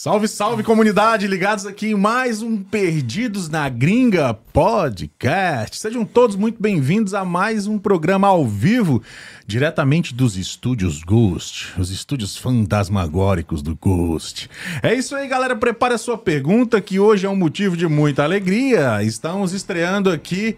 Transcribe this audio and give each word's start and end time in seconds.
Salve, 0.00 0.28
salve 0.28 0.62
comunidade, 0.62 1.26
ligados 1.26 1.66
aqui 1.66 1.88
em 1.88 1.94
mais 1.96 2.40
um 2.40 2.62
Perdidos 2.62 3.48
na 3.48 3.68
Gringa 3.68 4.32
podcast. 4.32 5.76
Sejam 5.76 6.04
todos 6.04 6.36
muito 6.36 6.62
bem-vindos 6.62 7.14
a 7.14 7.24
mais 7.24 7.66
um 7.66 7.80
programa 7.80 8.28
ao 8.28 8.46
vivo, 8.46 9.02
diretamente 9.44 10.14
dos 10.14 10.36
estúdios 10.36 11.02
Ghost, 11.02 11.74
os 11.76 11.90
estúdios 11.90 12.36
fantasmagóricos 12.36 13.60
do 13.60 13.74
Ghost. 13.74 14.48
É 14.84 14.94
isso 14.94 15.16
aí, 15.16 15.26
galera, 15.26 15.56
prepare 15.56 15.94
a 15.94 15.98
sua 15.98 16.16
pergunta 16.16 16.80
que 16.80 17.00
hoje 17.00 17.26
é 17.26 17.28
um 17.28 17.34
motivo 17.34 17.76
de 17.76 17.88
muita 17.88 18.22
alegria. 18.22 19.02
Estamos 19.02 19.52
estreando 19.52 20.12
aqui 20.12 20.56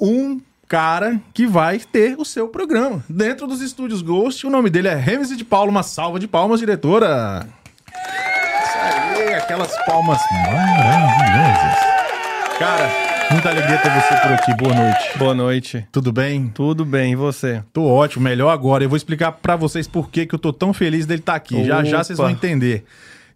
um 0.00 0.40
cara 0.66 1.20
que 1.34 1.46
vai 1.46 1.78
ter 1.78 2.18
o 2.18 2.24
seu 2.24 2.48
programa 2.48 3.04
dentro 3.06 3.46
dos 3.46 3.60
estúdios 3.60 4.00
Ghost. 4.00 4.46
O 4.46 4.50
nome 4.50 4.70
dele 4.70 4.88
é 4.88 4.94
Remes 4.94 5.36
de 5.36 5.44
Paulo. 5.44 5.70
Uma 5.70 5.82
salva 5.82 6.18
de 6.18 6.26
palmas, 6.26 6.60
diretora. 6.60 7.46
Aí, 8.88 9.34
aquelas 9.34 9.76
palmas 9.84 10.18
maravilhosas. 10.32 11.78
Cara, 12.58 12.90
muita 13.30 13.50
alegria 13.50 13.78
ter 13.78 13.90
você 13.90 14.16
por 14.16 14.32
aqui. 14.32 14.54
Boa 14.54 14.74
noite. 14.74 15.18
Boa 15.18 15.34
noite. 15.34 15.86
Tudo 15.92 16.10
bem? 16.12 16.48
Tudo 16.48 16.84
bem, 16.84 17.12
e 17.12 17.16
você? 17.16 17.62
Tô 17.72 17.84
ótimo, 17.84 18.24
melhor 18.24 18.50
agora. 18.50 18.82
Eu 18.82 18.88
vou 18.88 18.96
explicar 18.96 19.32
pra 19.32 19.56
vocês 19.56 19.86
por 19.86 20.10
que 20.10 20.26
que 20.26 20.34
eu 20.34 20.38
tô 20.38 20.52
tão 20.52 20.72
feliz 20.72 21.06
dele 21.06 21.20
estar 21.20 21.34
aqui. 21.34 21.64
Já 21.64 21.84
já 21.84 22.02
vocês 22.02 22.16
vão 22.16 22.26
Opa. 22.28 22.34
entender. 22.36 22.84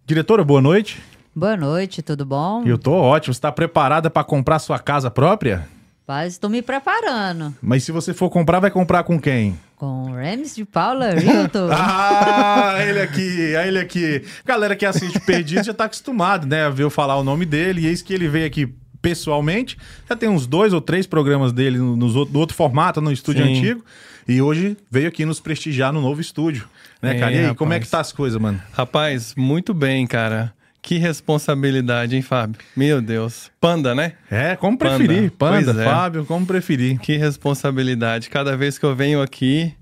Diretora, 0.05 0.43
boa 0.43 0.61
noite. 0.61 1.01
Boa 1.35 1.55
noite, 1.55 2.01
tudo 2.01 2.25
bom? 2.25 2.63
Eu 2.65 2.77
tô 2.77 2.91
ótimo. 2.93 3.33
Você 3.33 3.41
tá 3.41 3.51
preparada 3.51 4.09
pra 4.09 4.23
comprar 4.23 4.59
sua 4.59 4.77
casa 4.79 5.09
própria? 5.09 5.67
Paz, 6.05 6.33
estou 6.33 6.49
me 6.49 6.61
preparando. 6.61 7.55
Mas 7.61 7.83
se 7.83 7.91
você 7.91 8.13
for 8.13 8.29
comprar, 8.29 8.59
vai 8.59 8.69
comprar 8.69 9.03
com 9.03 9.19
quem? 9.19 9.57
Com 9.77 10.11
Rames 10.11 10.53
de 10.53 10.65
Paula 10.65 11.11
Rilton. 11.11 11.69
Ah, 11.71 12.75
ele 12.85 12.99
aqui, 13.01 13.21
ele 13.21 13.79
aqui. 13.79 14.23
Galera 14.45 14.75
que 14.75 14.85
assiste 14.85 15.19
Perdido 15.21 15.63
já 15.63 15.73
tá 15.73 15.85
acostumado, 15.85 16.45
né, 16.47 16.65
a 16.65 16.69
ver 16.69 16.83
eu 16.83 16.89
falar 16.89 17.15
o 17.17 17.23
nome 17.23 17.45
dele. 17.45 17.81
E 17.81 17.87
eis 17.87 18.01
que 18.01 18.13
ele 18.13 18.27
veio 18.27 18.45
aqui 18.45 18.73
pessoalmente. 19.01 19.77
Já 20.09 20.15
tem 20.15 20.27
uns 20.29 20.45
dois 20.45 20.73
ou 20.73 20.81
três 20.81 21.05
programas 21.07 21.53
dele 21.53 21.77
no, 21.77 21.95
no 21.95 22.39
outro 22.39 22.55
formato, 22.55 22.99
no 22.99 23.11
estúdio 23.11 23.45
Sim. 23.45 23.57
antigo. 23.57 23.85
E 24.27 24.41
hoje 24.41 24.77
veio 24.91 25.07
aqui 25.07 25.25
nos 25.25 25.39
prestigiar 25.39 25.91
no 25.93 26.01
novo 26.01 26.19
estúdio. 26.21 26.67
Né, 27.01 27.15
É, 27.15 27.19
cara? 27.19 27.31
E 27.31 27.35
aí, 27.35 27.41
rapaz. 27.43 27.57
como 27.57 27.73
é 27.73 27.79
que 27.79 27.87
tá 27.87 27.99
as 27.99 28.11
coisas, 28.11 28.39
mano? 28.41 28.61
Rapaz, 28.73 29.33
muito 29.37 29.73
bem, 29.73 30.05
cara. 30.07 30.53
Que 30.83 30.97
responsabilidade, 30.97 32.13
hein, 32.13 32.21
Fábio? 32.21 32.59
Meu 32.75 33.01
Deus. 33.01 33.49
Panda, 33.61 33.95
né? 33.95 34.13
É, 34.29 34.57
como 34.57 34.77
Panda. 34.77 34.97
preferir. 34.97 35.31
Panda, 35.31 35.73
Pois 35.73 35.77
é. 35.77 35.85
Fábio, 35.85 36.25
como 36.25 36.45
preferir. 36.45 36.99
Que 36.99 37.15
responsabilidade. 37.15 38.29
Cada 38.29 38.57
vez 38.57 38.77
que 38.77 38.85
eu 38.85 38.93
venho 38.93 39.21
aqui, 39.21 39.73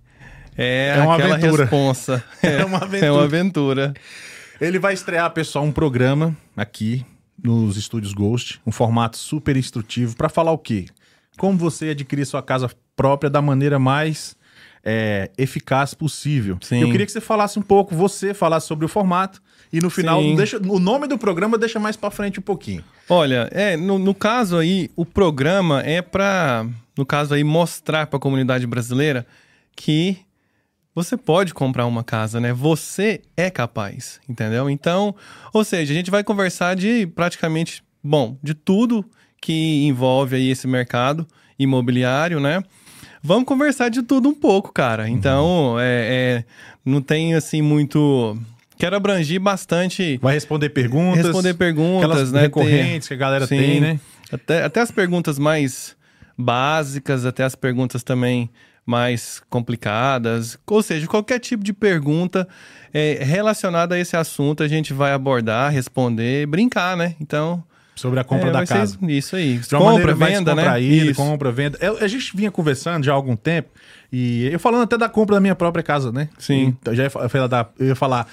é, 0.55 0.93
É 0.95 1.01
uma 1.01 1.15
aquela 1.15 1.35
aventura. 1.35 1.63
responsa. 1.63 2.23
É 2.43 2.63
uma 2.63 2.77
aventura. 2.77 3.05
É 3.07 3.11
uma 3.11 3.23
aventura. 3.23 3.93
Ele 4.61 4.77
vai 4.77 4.93
estrear, 4.93 5.31
pessoal, 5.31 5.65
um 5.65 5.71
programa 5.71 6.37
aqui 6.55 7.03
nos 7.43 7.77
estúdios 7.77 8.13
Ghost, 8.13 8.61
um 8.63 8.71
formato 8.71 9.17
super 9.17 9.57
instrutivo 9.57 10.15
para 10.15 10.29
falar 10.29 10.51
o 10.51 10.57
quê? 10.59 10.85
Como 11.35 11.57
você 11.57 11.89
adquirir 11.89 12.27
sua 12.27 12.43
casa 12.43 12.69
própria 12.95 13.27
da 13.27 13.41
maneira 13.41 13.79
mais 13.79 14.35
é, 14.85 15.31
eficaz 15.35 15.95
possível. 15.95 16.59
Sim. 16.61 16.81
Eu 16.81 16.91
queria 16.91 17.07
que 17.07 17.11
você 17.11 17.21
falasse 17.21 17.57
um 17.57 17.63
pouco, 17.63 17.95
você 17.95 18.35
falasse 18.35 18.67
sobre 18.67 18.85
o 18.85 18.87
formato 18.87 19.41
e 19.71 19.79
no 19.79 19.89
final, 19.89 20.21
Sim. 20.21 20.35
deixa, 20.35 20.57
o 20.57 20.79
nome 20.79 21.07
do 21.07 21.17
programa 21.17 21.57
deixa 21.57 21.79
mais 21.79 21.95
para 21.95 22.11
frente 22.11 22.39
um 22.39 22.43
pouquinho. 22.43 22.83
Olha, 23.09 23.49
é, 23.51 23.77
no, 23.77 23.97
no 23.97 24.13
caso 24.13 24.57
aí, 24.57 24.89
o 24.95 25.05
programa 25.05 25.81
é 25.81 26.01
para, 26.01 26.65
no 26.97 27.05
caso 27.05 27.33
aí, 27.33 27.43
mostrar 27.43 28.07
para 28.07 28.17
a 28.17 28.19
comunidade 28.19 28.67
brasileira 28.67 29.25
que 29.75 30.17
você 30.93 31.15
pode 31.15 31.53
comprar 31.53 31.85
uma 31.85 32.03
casa, 32.03 32.39
né? 32.39 32.51
Você 32.51 33.21
é 33.37 33.49
capaz, 33.49 34.19
entendeu? 34.27 34.69
Então, 34.69 35.15
ou 35.53 35.63
seja, 35.63 35.93
a 35.93 35.95
gente 35.95 36.11
vai 36.11 36.23
conversar 36.23 36.75
de 36.75 37.07
praticamente, 37.07 37.81
bom, 38.03 38.37
de 38.43 38.53
tudo 38.53 39.05
que 39.41 39.87
envolve 39.87 40.35
aí 40.35 40.49
esse 40.49 40.67
mercado 40.67 41.25
imobiliário, 41.57 42.39
né? 42.39 42.61
Vamos 43.23 43.45
conversar 43.45 43.89
de 43.89 44.01
tudo 44.01 44.29
um 44.29 44.33
pouco, 44.33 44.73
cara. 44.73 45.07
Então, 45.07 45.77
é, 45.79 45.83
é, 45.83 46.45
não 46.83 47.01
tem 47.01 47.35
assim 47.35 47.61
muito. 47.61 48.37
Quero 48.81 48.95
abranger 48.95 49.39
bastante 49.39 50.17
Vai 50.19 50.33
responder 50.33 50.69
perguntas. 50.69 51.23
responder 51.23 51.53
perguntas, 51.53 52.31
né? 52.31 52.41
recorrentes 52.41 53.07
que 53.07 53.13
a 53.13 53.17
galera 53.17 53.45
Sim. 53.45 53.57
tem, 53.57 53.79
né? 53.79 53.99
Até, 54.31 54.63
até 54.63 54.81
as 54.81 54.89
perguntas 54.89 55.37
mais 55.37 55.95
básicas, 56.35 57.23
até 57.23 57.43
as 57.43 57.53
perguntas 57.53 58.01
também 58.01 58.49
mais 58.83 59.39
complicadas. 59.51 60.57
Ou 60.65 60.81
seja, 60.81 61.05
qualquer 61.05 61.37
tipo 61.37 61.63
de 61.63 61.73
pergunta 61.73 62.47
é, 62.91 63.19
relacionada 63.21 63.93
a 63.93 63.99
esse 63.99 64.17
assunto 64.17 64.63
a 64.63 64.67
gente 64.67 64.93
vai 64.93 65.11
abordar, 65.11 65.71
responder, 65.71 66.47
brincar, 66.47 66.97
né? 66.97 67.13
Então. 67.21 67.63
Sobre 67.95 68.19
a 68.19 68.23
compra 68.23 68.49
é, 68.49 68.51
da 68.51 68.65
casa. 68.65 68.97
Isso 69.03 69.35
aí. 69.35 69.59
De 69.59 69.75
uma 69.75 69.91
compra, 69.91 70.15
venda, 70.15 70.55
né? 70.55 70.79
Isso. 70.79 71.21
compra, 71.21 71.51
venda. 71.51 71.77
Eu- 71.79 71.99
a 72.01 72.07
gente 72.07 72.35
vinha 72.35 72.49
conversando 72.49 73.03
já 73.03 73.11
há 73.11 73.15
algum 73.15 73.35
tempo, 73.35 73.69
e 74.11 74.47
eu 74.51 74.59
falando 74.59 74.81
até 74.81 74.97
da 74.97 75.07
compra 75.07 75.35
da 75.35 75.39
minha 75.39 75.53
própria 75.53 75.83
casa, 75.83 76.11
né? 76.11 76.29
Sim. 76.39 76.75
Então, 76.81 76.95
já 76.95 77.03
ia, 77.03 77.11
eu 77.77 77.87
ia 77.89 77.95
falar 77.95 78.25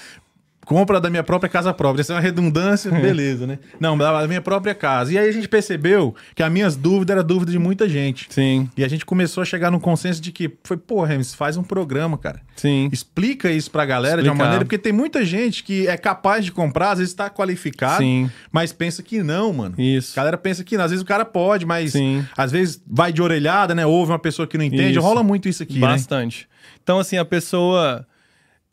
compra 0.68 1.00
da 1.00 1.08
minha 1.08 1.22
própria 1.24 1.48
casa 1.48 1.72
própria. 1.72 2.02
Isso 2.02 2.12
é 2.12 2.14
uma 2.14 2.20
redundância, 2.20 2.90
beleza, 2.92 3.46
né? 3.46 3.58
Não, 3.80 3.96
da 3.96 4.28
minha 4.28 4.42
própria 4.42 4.74
casa. 4.74 5.10
E 5.10 5.16
aí 5.18 5.26
a 5.26 5.32
gente 5.32 5.48
percebeu 5.48 6.14
que 6.34 6.42
as 6.42 6.52
minhas 6.52 6.76
dúvidas 6.76 7.16
eram 7.16 7.26
dúvida 7.26 7.50
de 7.50 7.58
muita 7.58 7.88
gente. 7.88 8.26
Sim, 8.28 8.68
E 8.76 8.84
a 8.84 8.88
gente 8.88 9.06
começou 9.06 9.40
a 9.40 9.44
chegar 9.46 9.70
num 9.70 9.80
consenso 9.80 10.20
de 10.20 10.30
que 10.30 10.52
foi, 10.62 10.76
pô, 10.76 11.02
Remis, 11.02 11.34
faz 11.34 11.56
um 11.56 11.62
programa, 11.62 12.18
cara. 12.18 12.42
sim. 12.54 12.90
Explica 12.92 13.50
isso 13.50 13.70
pra 13.70 13.86
galera 13.86 14.22
de 14.22 14.28
uma 14.28 14.32
Explicar. 14.34 14.44
maneira, 14.44 14.64
porque 14.66 14.76
tem 14.76 14.92
muita 14.92 15.24
gente 15.24 15.64
que 15.64 15.88
é 15.88 15.96
capaz 15.96 16.44
de 16.44 16.52
comprar, 16.52 16.90
às 16.92 16.98
vezes 16.98 17.14
tá 17.14 17.30
qualificado, 17.30 18.02
Sim. 18.02 18.30
mas 18.52 18.70
pensa 18.72 19.02
que 19.02 19.22
não, 19.22 19.52
mano. 19.54 19.74
Isso. 19.78 20.12
A 20.12 20.16
galera 20.16 20.36
pensa 20.36 20.62
que 20.62 20.76
não. 20.76 20.84
Às 20.84 20.90
vezes 20.90 21.02
o 21.02 21.06
cara 21.06 21.24
pode, 21.24 21.64
mas 21.64 21.92
Sim. 21.92 22.26
às 22.36 22.52
vezes 22.52 22.82
vai 22.86 23.10
de 23.10 23.22
orelhada, 23.22 23.74
né? 23.74 23.86
Ouve 23.86 24.12
uma 24.12 24.18
pessoa 24.18 24.46
que 24.46 24.58
não 24.58 24.64
entende. 24.64 24.92
Isso. 24.92 25.00
Rola 25.00 25.22
muito 25.22 25.48
isso 25.48 25.62
aqui, 25.62 25.78
né? 25.78 25.86
Bastante. 25.86 26.46
Então, 26.82 26.98
assim, 26.98 27.16
a 27.16 27.24
pessoa. 27.24 28.06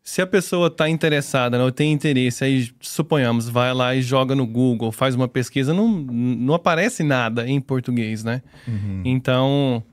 Se 0.06 0.22
a 0.22 0.28
pessoa 0.28 0.68
está 0.68 0.88
interessada, 0.88 1.58
né, 1.58 1.64
ou 1.64 1.72
tem 1.72 1.92
interesse, 1.92 2.44
aí 2.44 2.72
suponhamos, 2.80 3.50
vai 3.50 3.74
lá 3.74 3.96
e 3.96 4.02
joga 4.04 4.36
no 4.36 4.46
Google, 4.46 4.92
faz 4.92 5.16
uma 5.16 5.28
pesquisa, 5.28 5.74
não, 5.74 5.90
não 5.90 6.54
aparece 6.54 7.04
nada 7.04 7.46
em 7.50 7.60
português, 7.60 8.24
né? 8.24 8.44
Uhum. 8.68 9.02
Então, 9.04 9.84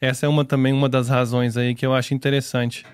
essa 0.00 0.26
é 0.26 0.28
uma 0.28 0.44
também 0.44 0.72
uma 0.72 0.88
das 0.88 1.08
razões 1.08 1.56
aí 1.56 1.74
que 1.74 1.86
eu 1.86 1.94
acho 1.94 2.12
interessante 2.12 2.84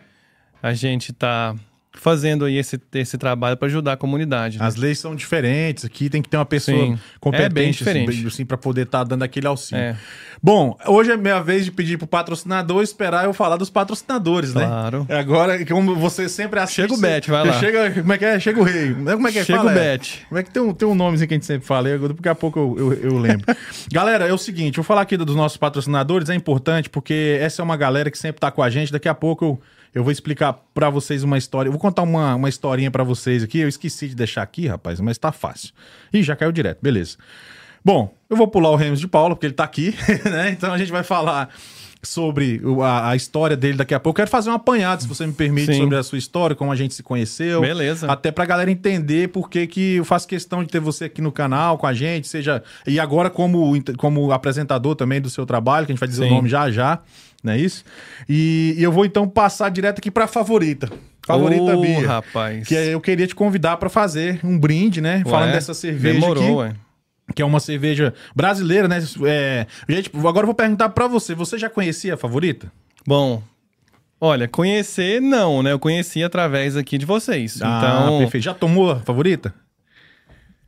a 0.63 0.73
gente 0.73 1.13
tá 1.13 1.55
fazendo 2.01 2.45
aí 2.45 2.57
esse, 2.57 2.81
esse 2.95 3.19
trabalho 3.19 3.57
para 3.57 3.67
ajudar 3.69 3.93
a 3.93 3.97
comunidade. 3.97 4.59
né? 4.59 4.65
As 4.65 4.77
leis 4.77 4.99
são 4.99 5.15
diferentes 5.15 5.85
aqui, 5.85 6.09
tem 6.09 6.23
que 6.23 6.29
ter 6.29 6.37
uma 6.37 6.45
pessoa 6.47 6.77
Sim. 6.77 6.99
competente 7.21 7.89
É 7.89 7.91
assim, 7.91 8.27
assim, 8.27 8.45
para 8.45 8.57
poder 8.57 8.83
estar 8.83 9.05
dando 9.05 9.23
aquele 9.23 9.47
auxílio. 9.47 9.83
É. 9.83 9.97
Bom, 10.43 10.77
hoje 10.87 11.11
é 11.11 11.17
minha 11.17 11.41
vez 11.41 11.65
de 11.65 11.73
pedir 11.73 11.97
pro 11.97 12.07
patrocinador 12.07 12.83
esperar 12.83 13.25
eu 13.25 13.33
falar 13.33 13.57
dos 13.57 13.71
patrocinadores, 13.71 14.53
Claro. 14.53 15.07
né? 15.09 15.19
Agora, 15.19 15.65
como 15.67 15.97
você 15.97 16.29
sempre 16.29 16.61
assiste... 16.61 16.83
Chega 16.83 16.95
o 16.95 16.99
Bet, 16.99 17.31
vai 17.31 17.47
lá. 17.47 17.53
Chega, 17.55 17.91
como 17.91 18.13
é 18.13 18.19
que 18.19 18.25
é? 18.25 18.39
Chega 18.41 18.61
o 18.61 18.63
rei. 18.63 18.95
Como 18.95 19.29
é 19.29 19.33
que 19.33 19.39
é? 19.39 19.45
Chega 19.45 19.59
Fala, 19.59 19.73
o 19.73 19.75
é. 19.79 19.97
Bet. 19.97 20.27
Como 20.29 20.39
é 20.39 20.43
que 20.43 20.51
tem 20.51 20.63
um, 20.63 20.75
tem 20.75 20.87
um 20.87 20.95
nomezinho 20.95 21.27
que 21.29 21.35
a 21.35 21.37
gente 21.37 21.47
sempre 21.47 21.67
fala? 21.67 21.89
Eu, 21.89 22.09
daqui 22.13 22.29
a 22.29 22.35
pouco 22.35 22.59
eu, 22.59 22.77
eu, 22.79 23.11
eu 23.13 23.19
lembro. 23.19 23.47
galera, 23.91 24.27
é 24.29 24.33
o 24.33 24.39
seguinte, 24.39 24.77
vou 24.77 24.85
falar 24.85 25.01
aqui 25.03 25.17
dos 25.17 25.35
nossos 25.35 25.57
patrocinadores, 25.57 26.29
é 26.29 26.35
importante 26.35 26.91
porque 26.91 27.39
essa 27.41 27.63
é 27.63 27.65
uma 27.65 27.77
galera 27.77 28.11
que 28.11 28.19
sempre 28.19 28.41
tá 28.41 28.51
com 28.51 28.63
a 28.63 28.71
gente. 28.71 28.93
Daqui 28.93 29.09
a 29.09 29.15
pouco 29.15 29.45
eu, 29.45 29.61
eu 29.97 30.05
vou 30.05 30.13
explicar 30.13 30.53
pra 30.75 30.91
vocês 30.91 31.23
uma 31.23 31.39
história. 31.39 31.69
Eu 31.69 31.73
vou 31.73 31.81
contar 31.81 32.03
uma, 32.03 32.35
uma 32.35 32.51
historinha 32.51 32.91
pra 32.91 33.03
vocês 33.03 33.43
aqui. 33.43 33.61
Eu 33.61 33.69
esqueci 33.69 34.09
de 34.09 34.15
deixar 34.15 34.43
aqui, 34.43 34.67
rapaz, 34.67 35.01
mas 35.01 35.17
tá 35.17 35.33
fácil. 35.33 35.73
Ih, 36.13 36.23
já 36.23 36.37
caiu 36.37 36.53
direto, 36.53 36.81
beleza. 36.83 37.17
Bom, 37.83 38.15
eu 38.29 38.37
vou 38.37 38.47
pular 38.47 38.69
o 38.69 38.77
Remes 38.77 39.01
de 39.01 39.09
Paula, 39.09 39.35
porque 39.35 39.47
ele 39.47 39.55
tá 39.55 39.65
aqui, 39.65 39.95
né? 40.31 40.51
Então 40.51 40.71
a 40.71 40.77
gente 40.77 40.93
vai 40.93 41.03
falar 41.03 41.49
sobre 42.07 42.61
a, 42.83 43.11
a 43.11 43.17
história 43.17 43.57
dele 43.57 43.77
daqui 43.77 43.95
a 43.95 44.01
pouco. 44.01 44.17
Eu 44.19 44.25
quero 44.25 44.31
fazer 44.31 44.51
um 44.51 44.55
apanhado, 44.55 45.03
se 45.03 45.09
você 45.09 45.27
me 45.27 45.33
permite, 45.33 45.73
Sim. 45.73 45.81
sobre 45.81 45.97
a 45.97 46.03
sua 46.03 46.19
história, 46.19 46.55
como 46.55 46.73
a 46.73 46.77
gente 46.77 46.95
se 46.95 47.03
conheceu. 47.03 47.61
Beleza. 47.61 48.11
Até 48.11 48.31
pra 48.31 48.45
galera 48.45 48.71
entender 48.71 49.29
por 49.29 49.51
que 49.51 49.67
que 49.67 49.97
eu 49.97 50.05
faço 50.05 50.27
questão 50.27 50.63
de 50.63 50.71
ter 50.71 50.81
você 50.81 51.05
aqui 51.05 51.21
no 51.21 51.33
canal 51.33 51.79
com 51.79 51.87
a 51.87 51.95
gente, 51.95 52.29
seja. 52.29 52.63
E 52.87 53.01
agora 53.01 53.29
como, 53.31 53.73
como 53.97 54.33
apresentador 54.33 54.95
também 54.95 55.21
do 55.21 55.31
seu 55.31 55.45
trabalho, 55.45 55.87
que 55.87 55.93
a 55.93 55.95
gente 55.95 56.01
vai 56.01 56.09
dizer 56.09 56.25
Sim. 56.25 56.31
o 56.31 56.35
nome 56.35 56.49
já 56.49 56.71
já, 56.71 57.01
não 57.43 57.53
é 57.53 57.59
isso? 57.59 57.85
E, 58.29 58.75
e 58.79 58.83
eu 58.83 58.91
vou 58.93 59.05
então 59.05 59.29
passar 59.29 59.71
direto 59.71 59.99
aqui 59.99 60.11
pra 60.11 60.27
favorita. 60.27 60.91
Favorita 61.27 61.77
Ô, 61.77 61.81
Bia. 61.81 62.07
rapaz. 62.07 62.69
Que 62.69 62.75
eu 62.75 63.01
queria 63.01 63.27
te 63.27 63.35
convidar 63.35 63.77
pra 63.79 63.89
fazer 63.89 64.39
um 64.45 64.57
brinde, 64.57 65.01
né? 65.01 65.23
Falando 65.25 65.49
Ué, 65.49 65.55
dessa 65.55 65.75
cerveja 65.75 66.21
Demorou, 66.21 66.43
aqui 66.43 66.53
ué. 66.53 66.86
Que 67.35 67.43
é 67.43 67.45
uma 67.45 67.61
cerveja 67.61 68.15
brasileira, 68.35 68.89
né? 68.89 69.03
É, 69.27 69.67
gente, 69.89 70.11
agora 70.15 70.41
eu 70.41 70.47
vou 70.47 70.55
perguntar 70.55 70.89
pra 70.91 71.07
você. 71.07 71.35
Você 71.35 71.59
já 71.59 71.69
conhecia 71.69 72.15
a 72.15 72.17
favorita? 72.17 72.71
Bom, 73.07 73.43
olha, 74.21 74.49
conhecer 74.49 75.21
não, 75.21 75.63
né? 75.63 75.73
Eu 75.73 75.79
conheci 75.79 76.23
através 76.23 76.77
aqui 76.77 76.99
de 76.99 77.07
vocês. 77.07 77.61
Ah, 77.63 77.79
então, 77.79 78.19
perfeito. 78.19 78.45
Já 78.45 78.55
tomou 78.55 78.91
a 78.91 79.01
favorita? 79.01 79.55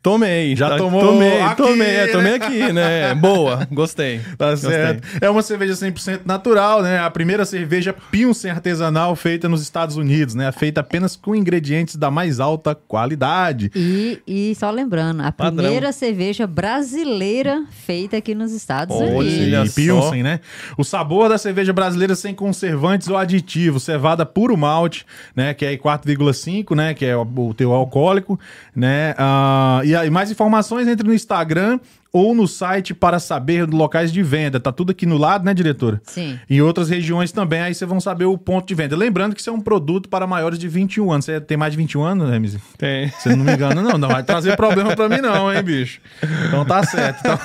Tomei. 0.00 0.54
Já 0.54 0.70
tá- 0.70 0.76
tomou 0.76 1.00
Tomei, 1.00 1.40
aqui, 1.42 1.56
tomei, 1.56 1.86
é, 1.88 2.06
né? 2.06 2.12
tomei 2.12 2.34
aqui, 2.34 2.72
né? 2.72 3.14
Boa, 3.14 3.66
gostei. 3.70 4.20
Tá 4.38 4.50
Gostei. 4.50 4.70
certo. 4.70 5.08
É 5.20 5.28
uma 5.28 5.42
cerveja 5.42 5.74
100% 5.74 6.20
natural, 6.24 6.82
né? 6.82 7.00
A 7.00 7.10
primeira 7.10 7.44
cerveja 7.44 7.92
Pilsen 8.10 8.50
artesanal 8.50 9.14
feita 9.16 9.48
nos 9.48 9.60
Estados 9.60 9.96
Unidos, 9.96 10.34
né? 10.36 10.50
Feita 10.52 10.80
apenas 10.80 11.16
com 11.16 11.34
ingredientes 11.34 11.96
da 11.96 12.10
mais 12.10 12.38
alta 12.38 12.74
qualidade. 12.74 13.70
E, 13.74 14.20
e 14.26 14.54
só 14.54 14.70
lembrando, 14.70 15.20
a 15.22 15.32
Padrão. 15.32 15.56
primeira 15.64 15.90
cerveja 15.92 16.46
brasileira 16.46 17.64
feita 17.70 18.16
aqui 18.16 18.34
nos 18.34 18.52
Estados 18.52 18.96
Olha 18.96 19.10
Unidos. 19.16 19.74
Pilsen, 19.74 20.22
né? 20.22 20.40
O 20.76 20.84
sabor 20.84 21.28
da 21.28 21.36
cerveja 21.38 21.72
brasileira 21.72 22.14
sem 22.14 22.32
conservantes 22.34 23.08
ou 23.08 23.16
aditivos, 23.16 23.82
cevada 23.82 24.24
puro 24.24 24.56
malte, 24.56 25.04
né? 25.34 25.52
Que 25.54 25.66
é 25.66 25.76
4,5, 25.76 26.74
né? 26.76 26.94
Que 26.94 27.04
é 27.04 27.16
o, 27.16 27.22
o 27.36 27.52
teu 27.52 27.72
alcoólico, 27.72 28.38
né? 28.74 29.14
Ah, 29.18 29.80
e 29.90 29.96
aí, 29.96 30.10
mais 30.10 30.30
informações 30.30 30.86
entre 30.88 31.06
no 31.06 31.14
Instagram 31.14 31.78
ou 32.12 32.34
no 32.34 32.48
site 32.48 32.94
para 32.94 33.18
saber 33.18 33.68
locais 33.68 34.12
de 34.12 34.22
venda. 34.22 34.58
Tá 34.58 34.72
tudo 34.72 34.90
aqui 34.92 35.04
no 35.04 35.16
lado, 35.18 35.44
né, 35.44 35.52
diretora? 35.52 36.00
Sim. 36.04 36.38
Em 36.48 36.60
outras 36.60 36.88
regiões 36.88 37.32
também, 37.32 37.60
aí 37.60 37.74
vocês 37.74 37.88
vão 37.88 38.00
saber 38.00 38.24
o 38.24 38.36
ponto 38.38 38.66
de 38.66 38.74
venda. 38.74 38.96
Lembrando 38.96 39.34
que 39.34 39.40
isso 39.40 39.50
é 39.50 39.52
um 39.52 39.60
produto 39.60 40.08
para 40.08 40.26
maiores 40.26 40.58
de 40.58 40.68
21 40.68 41.12
anos. 41.12 41.24
Você 41.26 41.40
tem 41.40 41.56
mais 41.56 41.72
de 41.72 41.76
21 41.76 42.02
anos, 42.02 42.30
Remise? 42.30 42.58
Tem. 42.78 43.10
Se 43.18 43.34
não 43.36 43.44
me 43.44 43.52
engano, 43.52 43.82
não. 43.82 43.98
Não 43.98 44.08
vai 44.08 44.22
trazer 44.22 44.56
problema 44.56 44.96
pra 44.96 45.08
mim, 45.08 45.20
não, 45.20 45.52
hein, 45.52 45.62
bicho? 45.62 46.00
Então 46.48 46.64
tá 46.64 46.82
certo. 46.82 47.20
Então, 47.20 47.38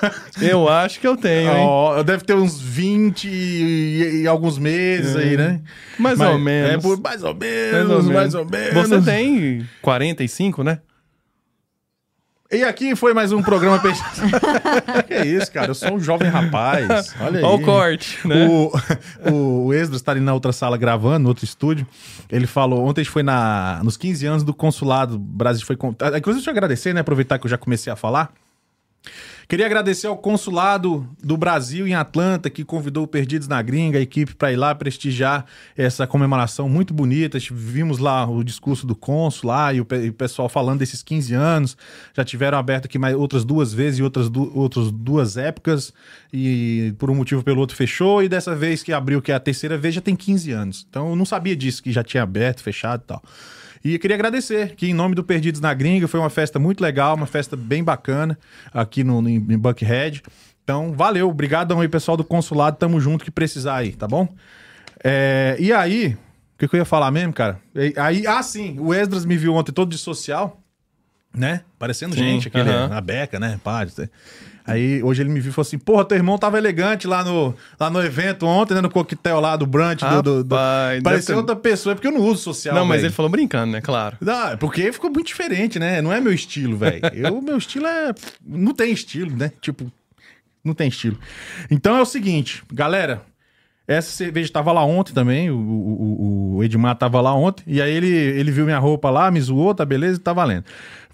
Eu 0.40 0.68
acho 0.68 1.00
que 1.00 1.06
eu 1.06 1.16
tenho, 1.16 1.50
hein? 1.50 1.64
ó, 1.66 2.02
deve 2.02 2.22
ter 2.24 2.34
uns 2.34 2.60
20 2.60 3.28
e, 3.28 4.22
e 4.22 4.26
alguns 4.26 4.58
meses 4.58 5.16
aí, 5.16 5.36
né? 5.36 5.60
Mais 5.98 6.18
Mas- 6.18 6.30
ou 6.30 6.38
menos. 6.38 6.70
É, 6.72 6.78
por 6.78 7.00
mais 7.00 7.22
ou 7.22 7.34
menos, 7.34 8.06
mais 8.08 8.34
ou 8.34 8.44
menos. 8.44 8.74
Você 8.88 9.00
tem 9.00 9.66
45, 9.80 10.62
né? 10.62 10.80
E 12.50 12.62
aqui 12.62 12.94
foi 12.94 13.12
mais 13.12 13.32
um 13.32 13.42
programa. 13.42 13.80
Que 15.06 15.14
é 15.14 15.26
isso, 15.26 15.50
cara? 15.50 15.68
Eu 15.68 15.74
sou 15.74 15.94
um 15.94 16.00
jovem 16.00 16.28
rapaz. 16.28 17.14
Olha 17.20 17.38
aí. 17.38 17.44
Olha 17.44 17.56
o 17.56 17.60
corte, 17.60 18.26
né? 18.26 18.46
O, 18.46 18.72
o 19.66 19.74
Esdras 19.74 20.00
está 20.00 20.12
ali 20.12 20.20
na 20.20 20.32
outra 20.32 20.52
sala 20.52 20.76
gravando, 20.76 21.20
no 21.20 21.28
outro 21.28 21.44
estúdio. 21.44 21.86
Ele 22.30 22.46
falou, 22.46 22.84
ontem 22.84 23.00
a 23.00 23.04
gente 23.04 23.12
foi 23.12 23.22
na, 23.22 23.80
nos 23.82 23.96
15 23.96 24.26
anos 24.26 24.44
do 24.44 24.54
consulado 24.54 25.18
Brasil. 25.18 25.66
Foi, 25.66 25.76
ah, 25.76 26.18
inclusive, 26.18 26.40
deixa 26.40 26.50
eu 26.50 26.52
agradecer, 26.52 26.92
né? 26.92 27.00
Aproveitar 27.00 27.38
que 27.38 27.46
eu 27.46 27.50
já 27.50 27.58
comecei 27.58 27.92
a 27.92 27.96
falar. 27.96 28.32
Queria 29.48 29.64
agradecer 29.66 30.08
ao 30.08 30.16
consulado 30.18 31.08
do 31.22 31.36
Brasil 31.36 31.86
em 31.86 31.94
Atlanta, 31.94 32.50
que 32.50 32.64
convidou 32.64 33.04
o 33.04 33.06
Perdidos 33.06 33.46
na 33.46 33.62
Gringa, 33.62 33.96
a 33.96 34.02
equipe, 34.02 34.34
para 34.34 34.52
ir 34.52 34.56
lá 34.56 34.74
prestigiar 34.74 35.46
essa 35.76 36.04
comemoração 36.04 36.68
muito 36.68 36.92
bonita. 36.92 37.38
Vimos 37.52 37.98
lá 37.98 38.28
o 38.28 38.42
discurso 38.42 38.84
do 38.84 38.96
cônsul 38.96 39.48
lá 39.48 39.72
e 39.72 39.80
o, 39.80 39.84
pe- 39.84 40.08
o 40.08 40.12
pessoal 40.12 40.48
falando 40.48 40.80
desses 40.80 41.00
15 41.00 41.32
anos. 41.32 41.76
Já 42.12 42.24
tiveram 42.24 42.58
aberto 42.58 42.86
aqui 42.86 42.98
mais 42.98 43.14
outras 43.14 43.44
duas 43.44 43.72
vezes 43.72 44.00
e 44.00 44.02
outras, 44.02 44.28
du 44.28 44.50
outras 44.52 44.90
duas 44.90 45.36
épocas. 45.36 45.92
E 46.32 46.92
por 46.98 47.08
um 47.08 47.14
motivo 47.14 47.38
ou 47.38 47.44
pelo 47.44 47.60
outro 47.60 47.76
fechou. 47.76 48.24
E 48.24 48.28
dessa 48.28 48.52
vez 48.56 48.82
que 48.82 48.92
abriu, 48.92 49.22
que 49.22 49.30
é 49.30 49.34
a 49.36 49.40
terceira 49.40 49.78
vez, 49.78 49.94
já 49.94 50.00
tem 50.00 50.16
15 50.16 50.50
anos. 50.50 50.84
Então 50.90 51.10
eu 51.10 51.14
não 51.14 51.24
sabia 51.24 51.54
disso, 51.54 51.84
que 51.84 51.92
já 51.92 52.02
tinha 52.02 52.24
aberto, 52.24 52.64
fechado 52.64 53.02
e 53.04 53.06
tal. 53.06 53.22
E 53.84 53.94
eu 53.94 53.98
queria 53.98 54.16
agradecer, 54.16 54.74
que 54.74 54.86
em 54.88 54.94
nome 54.94 55.14
do 55.14 55.22
Perdidos 55.24 55.60
na 55.60 55.72
Gringa, 55.74 56.08
foi 56.08 56.18
uma 56.20 56.30
festa 56.30 56.58
muito 56.58 56.80
legal, 56.80 57.14
uma 57.14 57.26
festa 57.26 57.56
bem 57.56 57.82
bacana 57.84 58.38
aqui 58.72 59.04
no, 59.04 59.20
no- 59.22 59.28
em 59.28 59.58
Buckhead. 59.58 60.22
Então, 60.64 60.92
valeu, 60.92 61.28
obrigadão 61.28 61.80
aí, 61.80 61.88
pessoal 61.88 62.16
do 62.16 62.24
consulado, 62.24 62.76
tamo 62.76 63.00
junto 63.00 63.24
que 63.24 63.30
precisar 63.30 63.76
aí, 63.76 63.92
tá 63.92 64.08
bom? 64.08 64.28
É, 65.04 65.56
e 65.60 65.72
aí, 65.72 66.16
o 66.54 66.58
que, 66.58 66.66
que 66.68 66.74
eu 66.74 66.78
ia 66.78 66.84
falar 66.84 67.10
mesmo, 67.10 67.32
cara? 67.32 67.60
Aí, 67.96 68.26
ah, 68.26 68.42
sim, 68.42 68.76
o 68.80 68.92
Esdras 68.92 69.24
me 69.24 69.36
viu 69.36 69.54
ontem 69.54 69.70
todo 69.72 69.90
de 69.90 69.98
social, 69.98 70.60
né? 71.32 71.60
Parecendo 71.78 72.14
Sim, 72.14 72.20
gente, 72.20 72.48
aquele, 72.48 72.68
aham. 72.70 72.88
na 72.88 73.00
beca, 73.00 73.38
né? 73.38 73.60
Pá, 73.62 73.86
aí. 74.66 75.02
Hoje 75.02 75.22
ele 75.22 75.30
me 75.30 75.40
viu 75.40 75.50
e 75.50 75.52
falou 75.52 75.66
assim: 75.66 75.78
Porra, 75.78 76.04
teu 76.04 76.16
irmão 76.16 76.36
tava 76.38 76.58
elegante 76.58 77.06
lá 77.06 77.24
no, 77.24 77.54
lá 77.78 77.88
no 77.88 78.02
evento 78.02 78.46
ontem, 78.46 78.74
né? 78.74 78.80
No 78.80 78.90
coquetel 78.90 79.40
lá 79.40 79.56
do 79.56 79.66
brunch 79.66 80.04
do. 80.04 80.22
do, 80.22 80.44
do... 80.44 80.56
Deve 80.56 81.02
Parecia 81.02 81.34
ter- 81.34 81.38
outra 81.38 81.56
pessoa, 81.56 81.92
é 81.92 81.94
porque 81.94 82.08
eu 82.08 82.12
não 82.12 82.20
uso 82.20 82.42
social. 82.42 82.74
Não, 82.74 82.84
mas 82.84 82.98
velho. 82.98 83.08
ele 83.08 83.14
falou 83.14 83.30
brincando, 83.30 83.72
né? 83.72 83.80
Claro. 83.80 84.16
Não, 84.20 84.48
é 84.48 84.56
porque 84.56 84.92
ficou 84.92 85.10
muito 85.10 85.26
diferente, 85.26 85.78
né? 85.78 86.02
Não 86.02 86.12
é 86.12 86.20
meu 86.20 86.32
estilo, 86.32 86.76
velho. 86.76 87.00
Eu, 87.14 87.40
meu 87.40 87.56
estilo 87.56 87.86
é. 87.86 88.12
Não 88.44 88.74
tem 88.74 88.92
estilo, 88.92 89.34
né? 89.36 89.52
Tipo, 89.60 89.90
não 90.64 90.74
tem 90.74 90.88
estilo. 90.88 91.18
Então 91.70 91.96
é 91.96 92.00
o 92.02 92.06
seguinte, 92.06 92.62
galera. 92.72 93.22
Essa 93.88 94.10
cerveja 94.10 94.50
tava 94.52 94.72
lá 94.72 94.84
ontem 94.84 95.12
também. 95.12 95.48
O, 95.48 95.56
o, 95.56 96.56
o 96.56 96.64
Edmar 96.64 96.96
tava 96.96 97.20
lá 97.20 97.32
ontem. 97.32 97.62
E 97.68 97.80
aí 97.80 97.92
ele, 97.92 98.08
ele 98.08 98.50
viu 98.50 98.64
minha 98.64 98.80
roupa 98.80 99.10
lá, 99.10 99.30
me 99.30 99.40
zoou, 99.40 99.72
tá 99.76 99.84
beleza? 99.84 100.18
Tá 100.18 100.32
valendo. 100.32 100.64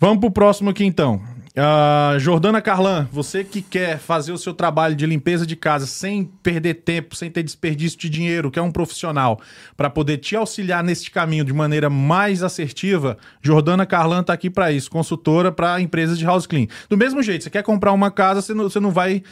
Vamos 0.00 0.20
pro 0.20 0.30
próximo 0.30 0.70
aqui 0.70 0.82
então. 0.82 1.20
Ah, 1.54 2.16
Jordana 2.18 2.62
Carlan, 2.62 3.06
você 3.12 3.44
que 3.44 3.60
quer 3.60 3.98
fazer 3.98 4.32
o 4.32 4.38
seu 4.38 4.54
trabalho 4.54 4.96
de 4.96 5.04
limpeza 5.04 5.46
de 5.46 5.54
casa 5.54 5.86
sem 5.86 6.24
perder 6.24 6.74
tempo, 6.76 7.14
sem 7.14 7.30
ter 7.30 7.42
desperdício 7.42 7.98
de 7.98 8.08
dinheiro, 8.08 8.50
que 8.50 8.58
é 8.58 8.62
um 8.62 8.70
profissional, 8.70 9.38
para 9.76 9.90
poder 9.90 10.16
te 10.16 10.34
auxiliar 10.34 10.82
neste 10.82 11.10
caminho 11.10 11.44
de 11.44 11.52
maneira 11.52 11.90
mais 11.90 12.42
assertiva, 12.42 13.18
Jordana 13.42 13.84
Carlan 13.84 14.22
tá 14.22 14.32
aqui 14.32 14.48
para 14.48 14.72
isso, 14.72 14.90
consultora 14.90 15.52
para 15.52 15.78
empresas 15.78 16.18
de 16.18 16.24
house 16.24 16.46
clean. 16.46 16.68
Do 16.88 16.96
mesmo 16.96 17.22
jeito, 17.22 17.44
você 17.44 17.50
quer 17.50 17.62
comprar 17.62 17.92
uma 17.92 18.10
casa, 18.10 18.40
você 18.40 18.54
não, 18.54 18.64
você 18.64 18.80
não 18.80 18.90
vai 18.90 19.22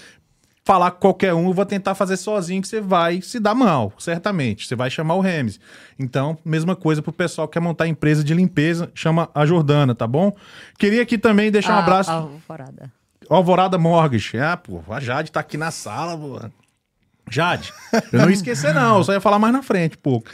falar 0.64 0.90
com 0.92 0.98
qualquer 1.00 1.34
um, 1.34 1.48
eu 1.48 1.52
vou 1.52 1.64
tentar 1.66 1.94
fazer 1.94 2.16
sozinho 2.16 2.60
que 2.62 2.68
você 2.68 2.80
vai 2.80 3.20
se 3.22 3.40
dar 3.40 3.54
mal, 3.54 3.92
certamente. 3.98 4.66
Você 4.66 4.76
vai 4.76 4.90
chamar 4.90 5.14
o 5.14 5.20
Remes. 5.20 5.58
Então, 5.98 6.38
mesma 6.44 6.76
coisa 6.76 7.02
pro 7.02 7.12
pessoal 7.12 7.48
que 7.48 7.54
quer 7.54 7.60
montar 7.60 7.86
empresa 7.88 8.22
de 8.22 8.34
limpeza, 8.34 8.90
chama 8.94 9.28
a 9.34 9.44
Jordana, 9.46 9.94
tá 9.94 10.06
bom? 10.06 10.34
Queria 10.78 11.02
aqui 11.02 11.16
também 11.18 11.50
deixar 11.50 11.72
um 11.74 11.76
A- 11.76 11.80
abraço. 11.80 12.10
a 12.10 12.14
Alvorada. 12.14 12.92
Alvorada 13.28 13.78
Mortgage. 13.78 14.38
Ah, 14.38 14.56
pô, 14.56 14.82
a 14.88 15.00
Jade 15.00 15.30
tá 15.32 15.40
aqui 15.40 15.56
na 15.56 15.70
sala, 15.70 16.16
pô. 16.16 16.40
Jade, 17.30 17.72
eu 18.12 18.18
não 18.20 18.28
ia 18.28 18.34
esquecer 18.34 18.74
não, 18.74 18.98
eu 18.98 19.04
só 19.04 19.12
ia 19.12 19.20
falar 19.20 19.38
mais 19.38 19.52
na 19.52 19.62
frente, 19.62 19.96
pouco. 19.96 20.28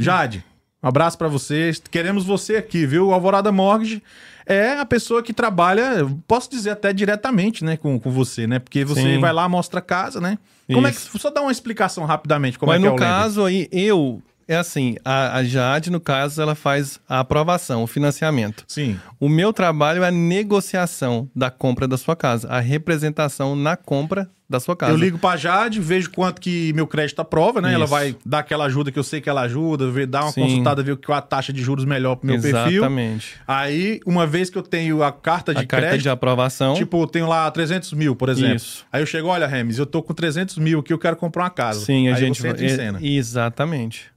Jade, 0.00 0.44
um 0.82 0.88
abraço 0.88 1.16
pra 1.16 1.28
vocês. 1.28 1.80
Queremos 1.90 2.24
você 2.24 2.56
aqui, 2.56 2.84
viu? 2.86 3.12
Alvorada 3.12 3.52
Mortgage 3.52 4.02
é 4.46 4.78
a 4.78 4.84
pessoa 4.84 5.22
que 5.22 5.32
trabalha, 5.32 6.06
posso 6.26 6.50
dizer 6.50 6.70
até 6.70 6.92
diretamente, 6.92 7.64
né, 7.64 7.76
com, 7.76 7.98
com 7.98 8.10
você, 8.10 8.46
né? 8.46 8.58
Porque 8.58 8.84
você 8.84 9.02
Sim. 9.02 9.18
vai 9.20 9.32
lá, 9.32 9.48
mostra 9.48 9.80
a 9.80 9.82
casa, 9.82 10.20
né? 10.20 10.38
Como 10.72 10.86
é 10.86 10.90
que, 10.90 10.96
Isso. 10.96 11.18
só 11.18 11.30
dá 11.30 11.42
uma 11.42 11.52
explicação 11.52 12.04
rapidamente 12.04 12.58
como 12.58 12.70
Mas 12.70 12.78
é 12.78 12.82
que 12.82 12.86
é 12.86 12.90
no 12.90 12.96
o 12.96 12.98
lender. 12.98 13.08
caso 13.08 13.44
aí, 13.44 13.68
eu. 13.72 14.22
É 14.46 14.56
assim, 14.56 14.96
a, 15.04 15.36
a 15.36 15.44
Jade, 15.44 15.90
no 15.90 16.00
caso, 16.00 16.42
ela 16.42 16.56
faz 16.56 16.98
a 17.08 17.20
aprovação, 17.20 17.84
o 17.84 17.86
financiamento. 17.86 18.64
Sim. 18.66 18.98
O 19.20 19.28
meu 19.28 19.52
trabalho 19.52 20.02
é 20.02 20.08
a 20.08 20.10
negociação 20.10 21.30
da 21.34 21.50
compra 21.52 21.86
da 21.86 21.96
sua 21.96 22.16
casa, 22.16 22.48
a 22.48 22.58
representação 22.58 23.54
na 23.54 23.76
compra 23.76 24.28
da 24.50 24.58
sua 24.58 24.74
casa. 24.74 24.92
Eu 24.92 24.96
ligo 24.96 25.16
pra 25.16 25.36
Jade, 25.36 25.80
vejo 25.80 26.10
quanto 26.10 26.40
que 26.40 26.72
meu 26.72 26.86
crédito 26.86 27.20
aprova, 27.20 27.60
né? 27.60 27.72
Ela 27.72 27.84
Isso. 27.84 27.90
vai 27.94 28.16
dar 28.26 28.40
aquela 28.40 28.64
ajuda 28.64 28.90
que 28.90 28.98
eu 28.98 29.04
sei 29.04 29.20
que 29.20 29.30
ela 29.30 29.42
ajuda, 29.42 29.88
ver- 29.90 30.06
dar 30.08 30.24
uma 30.24 30.32
Sim. 30.32 30.42
consultada, 30.42 30.82
ver 30.82 30.96
qual 30.96 31.16
a 31.16 31.22
taxa 31.22 31.52
de 31.52 31.62
juros 31.62 31.84
melhor 31.84 32.16
pro 32.16 32.26
meu 32.26 32.40
perfil. 32.40 32.78
Exatamente. 32.82 33.36
Aí, 33.46 34.00
uma 34.04 34.26
vez 34.26 34.50
que 34.50 34.58
eu 34.58 34.62
tenho 34.62 35.02
a 35.04 35.12
carta 35.12 35.54
de 35.54 35.60
A 35.60 35.66
carta 35.66 35.86
crédito, 35.86 36.02
de 36.02 36.08
aprovação. 36.10 36.74
tipo, 36.74 37.00
eu 37.00 37.06
tenho 37.06 37.28
lá 37.28 37.48
300 37.50 37.92
mil, 37.92 38.16
por 38.16 38.28
exemplo. 38.28 38.56
Isso. 38.56 38.84
Aí 38.92 39.00
eu 39.00 39.06
chego, 39.06 39.28
olha, 39.28 39.46
Remes, 39.46 39.78
eu 39.78 39.86
tô 39.86 40.02
com 40.02 40.12
300 40.12 40.58
mil 40.58 40.80
aqui, 40.80 40.92
eu 40.92 40.98
quero 40.98 41.14
comprar 41.16 41.44
uma 41.44 41.50
casa. 41.50 41.84
Sim, 41.84 42.08
a 42.08 42.14
Aí 42.16 42.20
gente 42.20 42.40
você 42.42 42.48
entra 42.48 42.64
em 42.64 42.68
cena. 42.68 42.98
Hum. 42.98 43.04
Exatamente. 43.04 44.10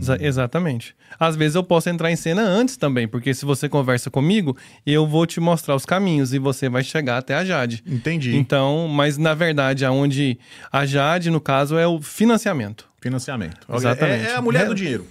Exa- 0.00 0.16
exatamente. 0.20 0.94
Às 1.18 1.34
vezes 1.34 1.56
eu 1.56 1.62
posso 1.64 1.90
entrar 1.90 2.10
em 2.10 2.14
cena 2.16 2.40
antes 2.42 2.76
também, 2.76 3.08
porque 3.08 3.34
se 3.34 3.44
você 3.44 3.68
conversa 3.68 4.08
comigo, 4.08 4.56
eu 4.86 5.06
vou 5.06 5.26
te 5.26 5.40
mostrar 5.40 5.74
os 5.74 5.84
caminhos 5.84 6.32
e 6.32 6.38
você 6.38 6.68
vai 6.68 6.84
chegar 6.84 7.18
até 7.18 7.34
a 7.34 7.44
Jade. 7.44 7.82
Entendi. 7.86 8.36
Então, 8.36 8.86
mas 8.88 9.18
na 9.18 9.34
verdade, 9.34 9.69
aonde 9.84 10.38
a 10.72 10.84
Jade, 10.84 11.30
no 11.30 11.40
caso, 11.40 11.76
é 11.78 11.86
o 11.86 12.00
financiamento. 12.00 12.86
Financiamento. 13.00 13.66
Exatamente. 13.72 14.26
É, 14.26 14.30
é 14.30 14.34
a 14.34 14.42
mulher 14.42 14.66
do 14.66 14.74
dinheiro. 14.74 15.06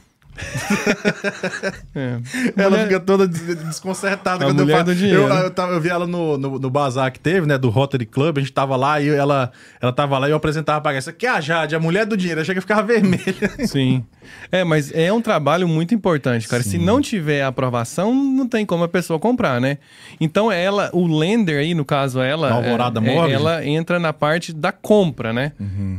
É. 1.96 2.20
Ela 2.58 2.70
Mulher- 2.70 2.88
fica 2.88 3.00
toda 3.00 3.28
des- 3.28 3.56
desconcertada 3.64 4.44
A 4.46 4.48
quando 4.48 4.62
eu 4.62 4.68
falo. 4.68 4.84
do 4.86 4.96
dinheiro. 4.96 5.22
Eu, 5.24 5.34
eu, 5.36 5.50
tava- 5.52 5.74
eu 5.74 5.82
vi 5.82 5.90
ela 5.90 6.06
no, 6.08 6.38
no, 6.38 6.60
no 6.60 6.70
bazar 6.70 7.12
que 7.12 7.20
teve, 7.20 7.46
né? 7.48 7.58
Do 7.58 7.70
Rotary 7.70 8.06
Club. 8.06 8.38
A 8.38 8.42
gente 8.42 8.54
tava 8.54 8.76
lá 8.76 9.00
e 9.02 9.10
ela, 9.10 9.52
ela 9.82 9.92
tava 9.92 10.18
lá 10.18 10.28
e 10.28 10.32
eu 10.32 10.38
apresentava 10.38 10.82
pra. 10.82 10.94
Essa 10.94 11.10
aqui 11.12 11.26
é 11.26 11.30
a 11.30 11.42
Jade, 11.42 11.76
a 11.76 11.80
mulher 11.80 12.06
do 12.06 12.16
dinheiro. 12.18 12.40
Eu 12.40 12.42
achei 12.44 12.56
que 12.56 12.62
ficava 12.62 12.84
vermelha. 12.84 13.24
Sim. 13.68 14.04
É, 14.52 14.64
mas 14.64 14.92
é 14.94 15.12
um 15.12 15.22
trabalho 15.22 15.68
muito 15.68 15.94
importante, 15.96 16.48
cara. 16.48 16.62
Se 16.64 16.78
não 16.78 17.02
tiver 17.02 17.44
aprovação, 17.44 18.14
não 18.14 18.48
tem 18.48 18.66
como 18.66 18.84
a 18.84 18.88
pessoa 18.88 19.18
comprar, 19.20 19.60
né? 19.60 19.78
Então 20.20 20.52
ela, 20.52 20.90
o 20.94 21.08
lender 21.08 21.60
aí, 21.60 21.74
no 21.74 21.84
caso 21.86 22.20
ela, 22.22 22.50
A 22.50 22.54
Alvorada 22.54 23.00
é- 23.00 23.04
é- 23.10 23.14
Mortgage? 23.16 23.36
ela 23.42 23.66
entra 23.66 24.00
na 24.00 24.14
parte 24.14 24.54
da 24.54 24.72
compra, 24.72 25.34
né? 25.34 25.54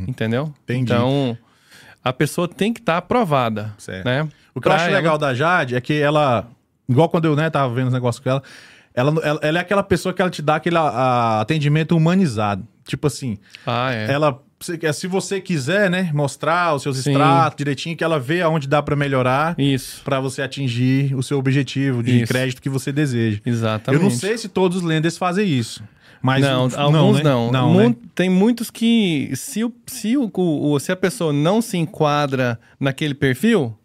Entendeu? 0.07 0.43
Uhum. 0.45 0.53
Entendi. 0.63 0.83
Então 0.93 1.37
a 2.03 2.11
pessoa 2.13 2.47
tem 2.47 2.73
que 2.73 2.79
estar 2.79 2.97
aprovada, 2.97 3.73
Certo. 3.77 4.05
né? 4.05 4.23
O 4.53 4.59
que 4.59 4.67
eu 4.67 4.71
Pra 4.71 4.75
acho 4.75 4.85
ela- 4.85 4.97
legal 4.97 5.17
da 5.17 5.33
Jade 5.33 5.75
é 5.75 5.81
que 5.81 5.93
ela, 5.93 6.47
igual 6.89 7.07
quando 7.09 7.25
eu 7.25 7.35
né, 7.35 7.49
tava 7.49 7.73
vendo 7.73 7.87
os 7.87 7.93
negócios 7.93 8.21
com 8.23 8.29
ela, 8.29 8.43
ela, 8.93 9.13
ela, 9.23 9.39
ela 9.41 9.57
é 9.57 9.61
aquela 9.61 9.83
pessoa 9.83 10.13
que 10.13 10.21
ela 10.21 10.31
te 10.31 10.41
dá 10.41 10.55
aquele 10.55 10.77
a- 10.77 11.39
atendimento 11.41 11.95
humanizado. 11.95 12.67
Tipo 12.85 13.07
assim, 13.07 13.37
Ah, 13.65 13.93
é. 13.93 14.11
ela 14.11 14.39
você- 14.59 14.93
se 14.93 15.07
você 15.07 15.41
quiser, 15.41 15.89
né, 15.89 16.11
mostrar 16.13 16.75
os 16.75 16.83
seus 16.83 16.97
Sim. 16.97 17.11
extratos 17.11 17.55
direitinho, 17.57 17.95
que 17.97 18.03
ela 18.03 18.19
vê 18.19 18.41
aonde 18.43 18.67
dá 18.67 18.79
pra 18.81 18.95
melhorar 18.95 19.55
Isso, 19.57 20.03
pra 20.03 20.19
você 20.19 20.41
atingir 20.43 21.15
o 21.15 21.23
seu 21.23 21.39
objetivo 21.39 22.03
de 22.03 22.21
Isso. 22.23 22.31
crédito 22.31 22.61
que 22.61 22.69
você 22.69 22.91
deseja. 22.91 23.39
exatamente. 23.45 24.03
Eu 24.03 24.09
não 24.09 24.15
sei 24.15 24.37
se 24.37 24.47
todos 24.49 24.77
os 24.77 24.83
lenders 24.83 25.17
fazem 25.17 25.47
isso. 25.47 25.81
Mas 26.21 26.43
não, 26.43 26.67
o- 26.67 26.79
alguns 26.79 27.17
né? 27.17 27.23
não. 27.23 27.51
Não, 27.51 27.69
Mu- 27.73 27.89
né? 27.89 27.95
Tem 28.13 28.29
muitos 28.29 28.69
que, 28.69 29.31
se, 29.35 29.63
o, 29.63 29.73
se, 29.87 30.15
o, 30.17 30.29
o- 30.35 30.79
se 30.79 30.91
a 30.91 30.95
pessoa 30.95 31.33
não 31.33 31.61
se 31.61 31.77
enquadra 31.77 32.59
naquele 32.79 33.13
perfil, 33.13 33.75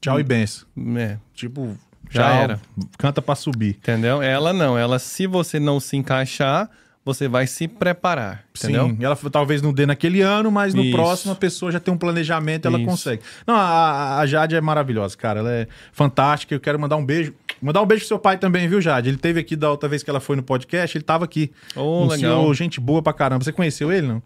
Tchau 0.00 0.20
e 0.20 0.22
benção. 0.22 0.66
é, 0.96 1.16
Tipo, 1.34 1.76
Já 2.10 2.22
tchau, 2.30 2.42
era. 2.42 2.60
Canta 2.98 3.22
pra 3.22 3.34
subir. 3.34 3.70
entendeu? 3.78 4.20
Ela 4.22 4.52
não. 4.52 4.76
Ela, 4.78 4.98
se 4.98 5.26
você 5.26 5.58
não 5.58 5.80
se 5.80 5.96
encaixar, 5.96 6.68
você 7.04 7.28
vai 7.28 7.46
se 7.46 7.68
preparar, 7.68 8.44
entendeu? 8.56 8.88
Sim, 8.88 8.98
ela 9.00 9.16
talvez 9.30 9.62
não 9.62 9.72
dê 9.72 9.86
naquele 9.86 10.20
ano, 10.22 10.50
mas 10.50 10.74
no 10.74 10.82
Isso. 10.82 10.96
próximo 10.96 11.32
a 11.32 11.36
pessoa 11.36 11.70
já 11.70 11.78
tem 11.78 11.94
um 11.94 11.96
planejamento 11.96 12.66
ela 12.66 12.78
Isso. 12.78 12.86
consegue. 12.86 13.22
Não, 13.46 13.54
a, 13.54 14.18
a 14.18 14.26
Jade 14.26 14.56
é 14.56 14.60
maravilhosa, 14.60 15.16
cara. 15.16 15.38
Ela 15.38 15.52
é 15.52 15.68
fantástica. 15.92 16.52
Eu 16.54 16.58
quero 16.60 16.78
mandar 16.80 16.96
um 16.96 17.06
beijo. 17.06 17.32
Mandar 17.60 17.82
um 17.82 17.86
beijo 17.86 18.02
pro 18.02 18.08
seu 18.08 18.18
pai 18.18 18.38
também, 18.38 18.68
viu, 18.68 18.80
Jade? 18.80 19.08
Ele 19.08 19.16
teve 19.16 19.40
aqui 19.40 19.56
da 19.56 19.70
outra 19.70 19.88
vez 19.88 20.02
que 20.02 20.10
ela 20.10 20.20
foi 20.20 20.36
no 20.36 20.42
podcast, 20.42 20.96
ele 20.96 21.04
tava 21.04 21.24
aqui. 21.24 21.50
Oh, 21.74 22.04
um 22.04 22.08
legal. 22.08 22.18
senhor, 22.18 22.54
gente 22.54 22.80
boa 22.80 23.02
pra 23.02 23.12
caramba. 23.12 23.44
Você 23.44 23.52
conheceu 23.52 23.90
ele, 23.92 24.06
não? 24.06 24.22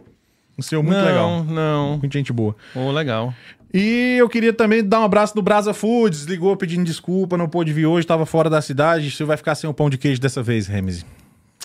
Um 0.58 0.62
senhor 0.62 0.82
muito 0.82 0.98
não, 0.98 1.06
legal. 1.06 1.44
não. 1.44 1.98
Muito 1.98 2.12
gente 2.12 2.32
boa. 2.32 2.54
Oh, 2.74 2.90
legal. 2.90 3.32
E 3.72 4.16
eu 4.18 4.28
queria 4.28 4.52
também 4.52 4.84
dar 4.84 5.00
um 5.00 5.04
abraço 5.04 5.34
do 5.34 5.40
Brasa 5.40 5.72
Foods. 5.72 6.24
Ligou 6.24 6.56
pedindo 6.56 6.84
desculpa, 6.84 7.36
não 7.36 7.48
pôde 7.48 7.72
vir 7.72 7.86
hoje, 7.86 8.06
tava 8.06 8.26
fora 8.26 8.50
da 8.50 8.60
cidade. 8.60 9.10
Você 9.10 9.24
vai 9.24 9.36
ficar 9.36 9.54
sem 9.54 9.70
o 9.70 9.74
pão 9.74 9.88
de 9.88 9.96
queijo 9.96 10.20
dessa 10.20 10.42
vez, 10.42 10.66
Remes. 10.66 11.06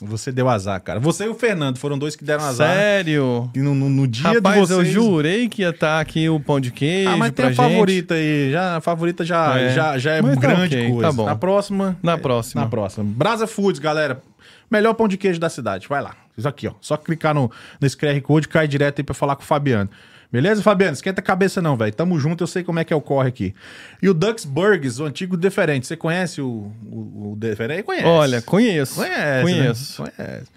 Você 0.01 0.29
deu 0.31 0.49
azar, 0.49 0.81
cara. 0.81 0.99
Você 0.99 1.23
e 1.23 1.29
o 1.29 1.33
Fernando 1.35 1.77
foram 1.77 1.97
dois 1.97 2.15
que 2.17 2.23
deram 2.25 2.43
azar. 2.43 2.67
Sério? 2.75 3.49
E 3.55 3.59
no, 3.59 3.73
no- 3.73 3.89
no 3.89 4.05
dia 4.07 4.29
Rapaz, 4.33 4.67
de 4.67 4.73
eu 4.73 4.79
vocês... 4.79 4.89
jurei 4.93 5.47
que 5.47 5.61
ia 5.61 5.69
estar 5.69 6.01
aqui 6.01 6.27
o 6.27 6.37
pão 6.37 6.59
de 6.59 6.69
queijo 6.69 7.09
Ah, 7.09 7.15
mas 7.15 7.31
tem 7.31 7.45
a 7.45 7.47
gente. 7.49 7.57
favorita 7.57 8.13
aí. 8.15 8.51
Já, 8.51 8.75
a 8.75 8.81
favorita 8.81 9.23
já 9.23 9.57
É. 9.57 9.73
já, 9.73 9.97
já 9.97 10.11
é 10.15 10.21
Mas 10.21 10.35
tá 10.35 10.41
grande 10.41 10.75
ok, 10.75 10.89
coisa. 10.89 11.01
tá 11.07 11.11
bom. 11.13 11.25
Na 11.25 11.35
próxima. 11.37 11.97
Na 12.03 12.13
é, 12.13 12.17
próxima. 12.17 12.61
Na 12.63 12.67
próxima. 12.67 13.05
Brasa 13.05 13.47
Foods, 13.47 13.79
galera. 13.79 14.21
Melhor 14.69 14.93
pão 14.95 15.07
de 15.07 15.15
queijo 15.15 15.39
da 15.39 15.47
cidade. 15.49 15.87
Vai 15.87 16.01
lá. 16.01 16.13
Isso 16.37 16.47
aqui, 16.47 16.67
ó. 16.67 16.73
Só 16.81 16.97
clicar 16.97 17.33
no, 17.33 17.49
nesse 17.79 17.95
QR 17.95 18.19
Code 18.21 18.47
e 18.47 18.49
cai 18.49 18.67
direto 18.67 18.99
aí 18.99 19.03
pra 19.03 19.15
falar 19.15 19.37
com 19.37 19.43
o 19.43 19.45
Fabiano. 19.45 19.89
Beleza, 20.35 20.61
Fabiano? 20.61 20.91
Esquenta 20.93 21.21
a 21.21 21.23
cabeça 21.23 21.61
não, 21.61 21.77
velho. 21.77 21.93
Tamo 21.93 22.19
junto, 22.19 22.43
eu 22.43 22.47
sei 22.47 22.61
como 22.61 22.77
é 22.77 22.83
que 22.83 22.91
é 22.91 22.95
o 22.95 22.99
corre 22.99 23.29
aqui. 23.29 23.55
E 24.01 24.09
o 24.09 24.13
Dux 24.13 24.43
Burgers, 24.43 24.99
o 24.99 25.05
antigo 25.05 25.37
Deferente. 25.37 25.87
Você 25.87 25.95
conhece 25.95 26.41
o, 26.41 26.69
o, 26.85 27.31
o 27.31 27.35
Deferente? 27.37 27.83
Conhece. 27.83 28.05
Olha, 28.05 28.41
conheço. 28.41 28.95
Conhece, 28.95 29.41
Conheço. 29.43 30.03
né? 30.03 30.09
Conhece. 30.17 30.47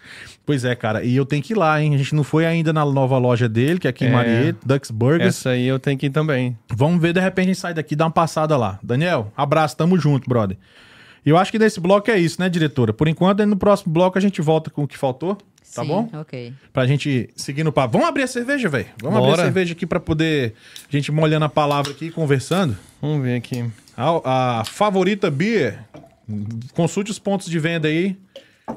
Pois 0.45 0.65
é, 0.65 0.75
cara. 0.75 1.05
E 1.05 1.15
eu 1.15 1.25
tenho 1.25 1.41
que 1.41 1.53
ir 1.53 1.57
lá, 1.57 1.81
hein? 1.81 1.95
A 1.95 1.99
gente 1.99 2.13
não 2.13 2.25
foi 2.25 2.45
ainda 2.45 2.73
na 2.73 2.85
nova 2.85 3.17
loja 3.19 3.49
dele, 3.49 3.79
que 3.79 3.87
é 3.87 3.91
aqui 3.91 4.05
em 4.05 4.09
É. 4.09 4.11
Marieta, 4.11 4.59
Dux 4.67 4.91
Burgers. 4.91 5.37
Essa 5.37 5.51
aí 5.51 5.65
eu 5.69 5.79
tenho 5.79 5.97
que 5.97 6.07
ir 6.07 6.11
também. 6.11 6.59
Vamos 6.75 7.01
ver, 7.01 7.13
de 7.13 7.21
repente 7.21 7.45
a 7.45 7.49
gente 7.53 7.61
sai 7.61 7.73
daqui 7.73 7.95
e 7.95 7.97
dá 7.97 8.07
uma 8.07 8.11
passada 8.11 8.57
lá. 8.57 8.81
Daniel, 8.83 9.33
abraço, 9.37 9.77
tamo 9.77 9.97
junto, 9.97 10.29
brother. 10.29 10.57
E 11.25 11.31
eu 11.31 11.37
acho 11.39 11.53
que 11.53 11.59
nesse 11.59 11.79
bloco 11.79 12.11
é 12.11 12.19
isso, 12.19 12.41
né, 12.41 12.49
diretora? 12.49 12.93
Por 12.93 13.07
enquanto, 13.07 13.47
no 13.47 13.57
próximo 13.57 13.93
bloco 13.93 14.19
a 14.19 14.21
gente 14.21 14.41
volta 14.43 14.71
com 14.71 14.83
o 14.83 14.89
que 14.89 14.99
faltou, 14.99 15.39
tá 15.75 15.83
Sim, 15.83 15.89
bom? 15.89 16.11
Ok. 16.15 16.53
Pra 16.73 16.87
gente 16.87 17.31
seguir 17.37 17.65
no 17.65 17.73
papo. 17.73 17.93
Vamos 17.93 18.09
abrir 18.09 18.23
a 18.23 18.27
cerveja, 18.27 18.69
velho? 18.69 18.87
Vamos 19.03 19.19
abrir 19.19 19.31
Bora. 19.31 19.43
a 19.43 19.45
cerveja 19.45 19.73
aqui 19.73 19.87
pra 19.87 20.01
poder 20.01 20.55
a 20.89 20.93
gente 20.97 21.13
molhando 21.13 21.45
a 21.45 21.49
palavra 21.49 21.93
aqui 21.93 22.07
e 22.07 22.11
conversando. 22.11 22.77
Vamos 23.01 23.23
ver 23.23 23.37
aqui. 23.37 23.65
A, 23.97 24.61
a 24.61 24.65
favorita 24.65 25.31
beer, 25.31 25.85
consulte 26.73 27.11
os 27.11 27.19
pontos 27.19 27.49
de 27.49 27.59
venda 27.59 27.89
aí 27.89 28.17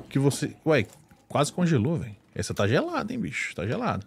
que 0.09 0.19
você... 0.19 0.55
Ué, 0.65 0.85
quase 1.27 1.51
congelou, 1.51 1.97
velho. 1.97 2.15
Essa 2.33 2.53
tá 2.53 2.67
gelada, 2.67 3.11
hein, 3.11 3.19
bicho? 3.19 3.53
Tá 3.55 3.65
gelada. 3.67 4.05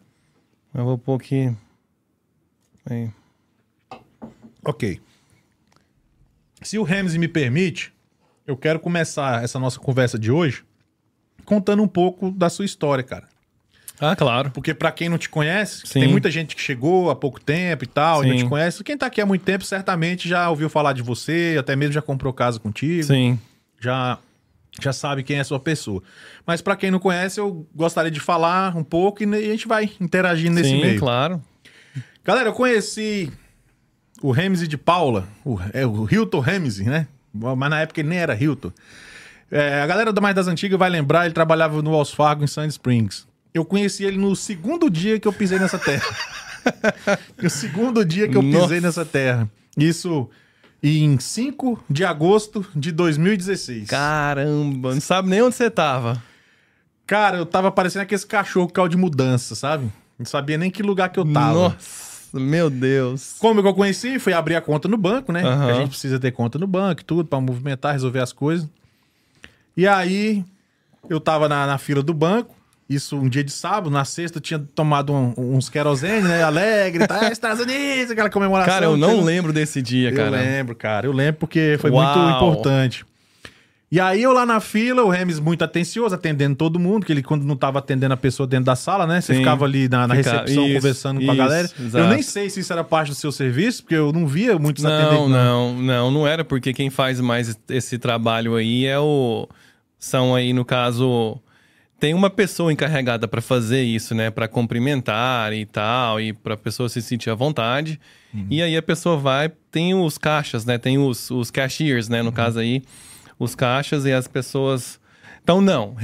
Eu 0.74 0.84
vou 0.84 0.98
pôr 0.98 1.20
aqui. 1.20 1.54
Aí. 2.86 3.10
Ok. 4.64 5.00
Se 6.62 6.78
o 6.78 6.82
Ramsey 6.82 7.18
me 7.18 7.28
permite, 7.28 7.92
eu 8.46 8.56
quero 8.56 8.80
começar 8.80 9.44
essa 9.44 9.58
nossa 9.58 9.78
conversa 9.78 10.18
de 10.18 10.30
hoje 10.30 10.64
contando 11.44 11.82
um 11.82 11.88
pouco 11.88 12.30
da 12.30 12.48
sua 12.48 12.64
história, 12.64 13.02
cara. 13.04 13.28
Ah, 14.00 14.16
claro. 14.16 14.50
Porque 14.50 14.74
pra 14.74 14.90
quem 14.90 15.08
não 15.08 15.16
te 15.18 15.28
conhece, 15.28 15.86
Sim. 15.86 16.00
tem 16.00 16.08
muita 16.08 16.30
gente 16.30 16.56
que 16.56 16.60
chegou 16.62 17.10
há 17.10 17.16
pouco 17.16 17.40
tempo 17.40 17.84
e 17.84 17.86
tal, 17.86 18.24
e 18.24 18.28
não 18.28 18.36
Sim. 18.36 18.44
te 18.44 18.48
conhece. 18.48 18.82
Quem 18.82 18.98
tá 18.98 19.06
aqui 19.06 19.20
há 19.20 19.26
muito 19.26 19.42
tempo 19.42 19.64
certamente 19.64 20.28
já 20.28 20.50
ouviu 20.50 20.68
falar 20.68 20.92
de 20.92 21.02
você, 21.02 21.56
até 21.58 21.76
mesmo 21.76 21.92
já 21.92 22.02
comprou 22.02 22.32
casa 22.32 22.58
contigo, 22.58 23.04
Sim. 23.04 23.38
já 23.80 24.18
já 24.82 24.92
sabe 24.92 25.22
quem 25.22 25.36
é 25.36 25.40
a 25.40 25.44
sua 25.44 25.60
pessoa. 25.60 26.02
Mas 26.44 26.60
pra 26.60 26.74
quem 26.74 26.90
não 26.90 26.98
conhece, 26.98 27.38
eu 27.38 27.64
gostaria 27.72 28.10
de 28.10 28.18
falar 28.18 28.76
um 28.76 28.82
pouco 28.82 29.22
e 29.22 29.26
a 29.32 29.52
gente 29.52 29.68
vai 29.68 29.88
interagindo 30.00 30.56
nesse 30.56 30.70
Sim, 30.70 30.80
meio. 30.80 30.98
claro. 30.98 31.40
Galera, 32.24 32.48
eu 32.48 32.52
conheci 32.52 33.30
o 34.20 34.32
Ramsey 34.32 34.66
de 34.66 34.76
Paula, 34.76 35.28
o, 35.44 35.60
é 35.72 35.86
o 35.86 36.08
Hilton 36.10 36.40
Ramsey, 36.40 36.86
né? 36.86 37.06
Mas 37.32 37.70
na 37.70 37.80
época 37.82 38.00
ele 38.00 38.08
nem 38.08 38.18
era 38.18 38.34
Hilton. 38.34 38.72
É, 39.50 39.80
a 39.80 39.86
galera 39.86 40.12
mais 40.20 40.34
das 40.34 40.48
antigas 40.48 40.78
vai 40.78 40.90
lembrar, 40.90 41.24
ele 41.26 41.34
trabalhava 41.34 41.80
no 41.82 41.92
Wells 41.92 42.12
Fargo 42.12 42.44
em 42.44 42.46
Sand 42.46 42.68
Springs. 42.68 43.26
Eu 43.52 43.64
conheci 43.64 44.04
ele 44.04 44.18
no 44.18 44.34
segundo 44.34 44.90
dia 44.90 45.20
que 45.20 45.28
eu 45.28 45.32
pisei 45.32 45.58
nessa 45.58 45.78
terra. 45.78 46.06
no 47.40 47.48
segundo 47.48 48.04
dia 48.04 48.28
que 48.28 48.36
eu 48.36 48.42
pisei 48.42 48.60
Nossa. 48.60 48.80
nessa 48.80 49.04
terra. 49.04 49.48
Isso 49.76 50.28
em 50.82 51.18
5 51.18 51.84
de 51.88 52.04
agosto 52.04 52.66
de 52.74 52.92
2016. 52.92 53.88
Caramba, 53.88 54.94
não 54.94 55.00
sabe 55.00 55.30
nem 55.30 55.40
onde 55.40 55.54
você 55.54 55.70
tava. 55.70 56.22
Cara, 57.06 57.36
eu 57.36 57.46
tava 57.46 57.70
parecendo 57.70 58.02
aquele 58.02 58.20
cachorro 58.22 58.66
que 58.66 58.74
caiu 58.74 58.88
de 58.88 58.96
mudança, 58.96 59.54
sabe? 59.54 59.90
Não 60.18 60.26
sabia 60.26 60.58
nem 60.58 60.70
que 60.70 60.82
lugar 60.82 61.10
que 61.10 61.18
eu 61.18 61.32
tava. 61.32 61.54
Nossa, 61.54 62.38
meu 62.38 62.70
Deus. 62.70 63.36
Como 63.38 63.62
que 63.62 63.68
eu 63.68 63.74
conheci? 63.74 64.18
Foi 64.18 64.32
abrir 64.32 64.56
a 64.56 64.60
conta 64.60 64.88
no 64.88 64.96
banco, 64.96 65.32
né? 65.32 65.42
Porque 65.42 65.70
a 65.70 65.74
gente 65.74 65.90
precisa 65.90 66.18
ter 66.18 66.32
conta 66.32 66.58
no 66.58 66.66
banco 66.66 67.02
e 67.02 67.04
tudo, 67.04 67.24
pra 67.24 67.40
movimentar, 67.40 67.92
resolver 67.92 68.20
as 68.20 68.32
coisas. 68.32 68.68
E 69.76 69.86
aí, 69.86 70.44
eu 71.08 71.18
tava 71.20 71.48
na, 71.48 71.66
na 71.66 71.78
fila 71.78 72.02
do 72.02 72.14
banco, 72.14 72.54
isso 72.88 73.16
um 73.16 73.28
dia 73.28 73.42
de 73.42 73.50
sábado, 73.52 73.90
na 73.90 74.04
sexta 74.04 74.38
eu 74.38 74.42
tinha 74.42 74.58
tomado 74.74 75.12
um- 75.12 75.32
uns 75.36 75.68
querosene, 75.68 76.28
né? 76.28 76.42
Alegre, 76.42 77.06
tá? 77.06 77.30
Estados 77.32 77.60
Unidos, 77.62 78.10
aquela 78.10 78.30
comemoração. 78.30 78.72
Cara, 78.72 78.86
eu 78.86 78.96
não 78.96 79.22
lembro 79.22 79.52
desse 79.52 79.80
dia, 79.82 80.10
Eu 80.10 80.16
cara. 80.16 80.30
lembro, 80.30 80.74
cara, 80.76 81.06
eu 81.06 81.12
lembro 81.12 81.40
porque 81.40 81.76
foi 81.80 81.90
Uau. 81.90 82.18
muito 82.18 82.36
importante. 82.36 83.04
E 83.92 84.00
aí 84.00 84.22
eu 84.22 84.32
lá 84.32 84.44
na 84.44 84.58
fila, 84.58 85.04
o 85.04 85.08
Remes 85.08 85.38
muito 85.38 85.62
atencioso, 85.62 86.14
atendendo 86.16 86.56
todo 86.56 86.80
mundo, 86.80 87.06
que 87.06 87.12
ele 87.12 87.22
quando 87.22 87.44
não 87.44 87.54
tava 87.56 87.78
atendendo 87.78 88.12
a 88.12 88.16
pessoa 88.16 88.44
dentro 88.46 88.64
da 88.66 88.74
sala, 88.74 89.06
né? 89.06 89.20
Você 89.20 89.32
Sim. 89.34 89.38
ficava 89.38 89.64
ali 89.64 89.88
na, 89.88 90.08
na 90.08 90.16
Fica- 90.16 90.32
recepção 90.32 90.64
isso, 90.66 90.74
conversando 90.74 91.20
com 91.20 91.30
a 91.30 91.34
isso, 91.34 91.36
galera. 91.42 91.70
Eu 91.78 91.86
exato. 91.86 92.08
nem 92.08 92.22
sei 92.22 92.50
se 92.50 92.58
isso 92.60 92.72
era 92.72 92.82
parte 92.82 93.10
do 93.10 93.14
seu 93.14 93.30
serviço, 93.30 93.82
porque 93.84 93.94
eu 93.94 94.12
não 94.12 94.26
via 94.26 94.58
muitos 94.58 94.82
Não, 94.82 94.90
atendentes. 94.92 95.28
não, 95.30 95.74
não, 95.80 96.10
não 96.10 96.26
era 96.26 96.44
porque 96.44 96.72
quem 96.72 96.90
faz 96.90 97.20
mais 97.20 97.56
esse 97.68 97.96
trabalho 97.96 98.56
aí 98.56 98.84
é 98.84 98.98
o 98.98 99.46
são 100.04 100.34
aí 100.34 100.52
no 100.52 100.64
caso 100.64 101.40
tem 101.98 102.12
uma 102.12 102.28
pessoa 102.28 102.72
encarregada 102.72 103.26
para 103.26 103.40
fazer 103.40 103.82
isso, 103.82 104.14
né, 104.14 104.30
Pra 104.30 104.46
cumprimentar 104.46 105.52
e 105.52 105.64
tal 105.64 106.20
e 106.20 106.32
pra 106.32 106.56
pessoa 106.56 106.88
se 106.88 107.00
sentir 107.00 107.30
à 107.30 107.34
vontade. 107.34 107.98
Uhum. 108.34 108.46
E 108.50 108.60
aí 108.62 108.76
a 108.76 108.82
pessoa 108.82 109.16
vai, 109.16 109.50
tem 109.70 109.94
os 109.94 110.18
caixas, 110.18 110.64
né, 110.66 110.76
tem 110.76 110.98
os, 110.98 111.30
os 111.30 111.50
cashiers, 111.50 112.08
né, 112.08 112.20
no 112.22 112.28
Uhum. 112.28 112.34
caso 112.34 112.58
aí, 112.58 112.82
os 113.38 113.54
caixas 113.54 114.04
e 114.04 114.12
as 114.12 114.28
pessoas 114.28 115.00
Então 115.42 115.60
não, 115.60 115.96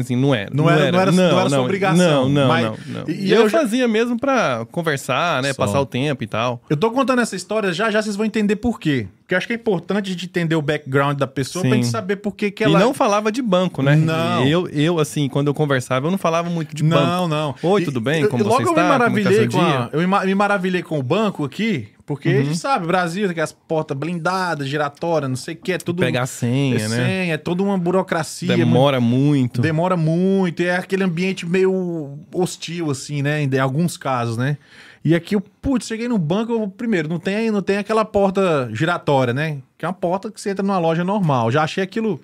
assim, 0.00 0.16
não 0.16 0.34
era. 0.34 0.50
Não 0.52 0.68
era- 0.68 0.90
não 0.92 1.00
era- 1.00 1.12
não 1.12 1.40
era 1.40 1.48
sua 1.50 1.60
obrigação, 1.60 2.28
Não, 2.28 2.28
não, 2.28 2.48
mas- 2.48 2.64
não, 2.64 2.76
não. 3.02 3.08
e 3.08 3.30
eu, 3.30 3.42
eu 3.42 3.48
já- 3.48 3.58
fazia 3.60 3.86
mesmo 3.86 4.18
pra 4.18 4.66
conversar, 4.72 5.42
né, 5.42 5.52
Só. 5.52 5.64
passar 5.64 5.80
o 5.80 5.86
tempo 5.86 6.24
e 6.24 6.26
tal. 6.26 6.60
Eu 6.68 6.76
tô 6.76 6.90
contando 6.90 7.20
essa 7.20 7.36
história, 7.36 7.72
já 7.72 7.90
já 7.90 8.02
vocês 8.02 8.16
vão 8.16 8.26
entender 8.26 8.56
por 8.56 8.80
quê. 8.80 9.06
Porque 9.20 9.34
eu 9.34 9.38
acho 9.38 9.46
que 9.46 9.52
é 9.52 9.56
importante 9.56 10.06
a 10.08 10.12
gente 10.12 10.24
entender 10.24 10.56
o 10.56 10.62
background 10.62 11.18
da 11.18 11.26
pessoa 11.26 11.62
Sim. 11.62 11.68
pra 11.68 11.76
gente 11.76 11.88
saber 11.88 12.16
por 12.16 12.34
que 12.34 12.50
que 12.50 12.64
ela... 12.64 12.78
E 12.78 12.82
não 12.82 12.94
falava 12.94 13.30
de 13.30 13.42
banco, 13.42 13.82
né? 13.82 13.94
Não. 13.94 14.44
Eu, 14.46 14.66
eu, 14.70 14.98
assim, 14.98 15.28
quando 15.28 15.48
eu 15.48 15.54
conversava, 15.54 16.06
eu 16.06 16.10
não 16.10 16.16
falava 16.18 16.48
muito 16.48 16.74
de 16.74 16.82
banco. 16.82 17.04
Não, 17.06 17.28
não. 17.28 17.54
Oi, 17.62 17.82
E- 17.82 17.84
tudo 17.84 18.00
bem? 18.00 18.22
eu- 18.22 18.28
Como 18.30 18.42
logo 18.42 18.56
você 18.56 18.62
eu 18.64 18.70
está? 18.70 18.82
Me 18.84 18.88
maravilhei 18.88 19.46
Como 19.48 19.62
com 19.62 19.68
é 19.68 19.72
tá 19.72 19.90
a, 19.92 19.96
eu 19.96 20.26
me 20.26 20.34
maravilhei 20.34 20.82
com 20.82 20.98
o 20.98 21.02
banco 21.02 21.44
aqui, 21.44 21.88
porque 22.08 22.30
Uhum. 22.30 22.40
a 22.40 22.42
gente 22.42 22.56
sabe, 22.56 22.86
Brasil 22.86 23.24
tem 23.24 23.32
aquelas 23.32 23.52
portas 23.52 23.94
blindadas, 23.94 24.66
giratórias, 24.66 25.28
não 25.28 25.36
sei 25.36 25.52
o 25.54 25.58
que, 25.58 25.72
é 25.72 25.78
tudo... 25.78 26.00
Pegar 26.00 26.24
senha, 26.26 26.76
é 26.76 26.88
né? 26.88 26.96
senha, 26.96 27.34
é 27.34 27.36
toda 27.36 27.62
uma 27.62 27.76
burocracia. 27.76 28.56
Demora 28.56 28.98
muito. 28.98 29.60
Demora 29.60 29.94
muito, 29.94 30.62
é 30.62 30.74
aquele 30.74 31.04
ambiente 31.04 31.44
meio 31.46 32.18
hostil, 32.34 32.90
assim, 32.90 33.20
né? 33.20 33.42
Em 33.42 33.58
alguns 33.58 33.98
casos, 33.98 34.38
né? 34.38 34.56
E 35.04 35.14
aqui 35.14 35.36
eu, 35.36 35.40
putz, 35.40 35.86
cheguei 35.86 36.08
no 36.08 36.16
banco, 36.16 36.50
eu, 36.52 36.66
primeiro, 36.66 37.08
não 37.10 37.18
tem, 37.18 37.50
não 37.50 37.60
tem 37.60 37.76
aquela 37.76 38.06
porta 38.06 38.70
giratória, 38.72 39.34
né? 39.34 39.58
Que 39.76 39.84
é 39.84 39.88
uma 39.88 39.94
porta 39.94 40.30
que 40.30 40.40
você 40.40 40.48
entra 40.50 40.64
numa 40.66 40.78
loja 40.78 41.04
normal. 41.04 41.50
Já 41.52 41.62
achei 41.62 41.84
aquilo, 41.84 42.18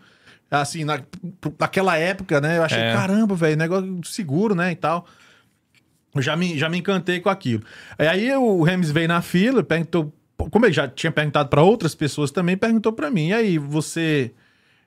assim, 0.51 0.83
na, 0.83 0.99
naquela 1.61 1.97
época, 1.99 2.41
né? 2.41 2.57
Eu 2.57 2.63
achei, 2.65 2.81
É. 2.81 2.93
caramba, 2.95 3.35
velho, 3.35 3.57
negócio 3.57 4.01
seguro, 4.05 4.55
né? 4.55 4.73
E 4.73 4.77
tal. 4.77 5.07
Eu 6.15 6.23
já 6.23 6.37
me, 6.37 6.59
já 6.59 6.69
me 6.69 6.79
encantei 6.79 7.21
com 7.21 7.29
aquilo. 7.29 7.63
Aí 7.99 8.31
o 8.37 8.63
Remes 8.63 8.91
veio 8.91 9.09
na 9.09 9.21
fila, 9.21 9.63
perguntou, 9.63 10.13
como 10.37 10.67
ele 10.67 10.73
já 10.73 10.87
tinha 10.87 11.11
perguntado 11.11 11.49
para 11.49 11.63
outras 11.63 11.95
pessoas 11.95 12.31
também, 12.31 12.57
perguntou 12.57 12.93
para 12.93 13.11
mim, 13.11 13.29
e 13.29 13.33
aí, 13.33 13.59
você 13.59 14.33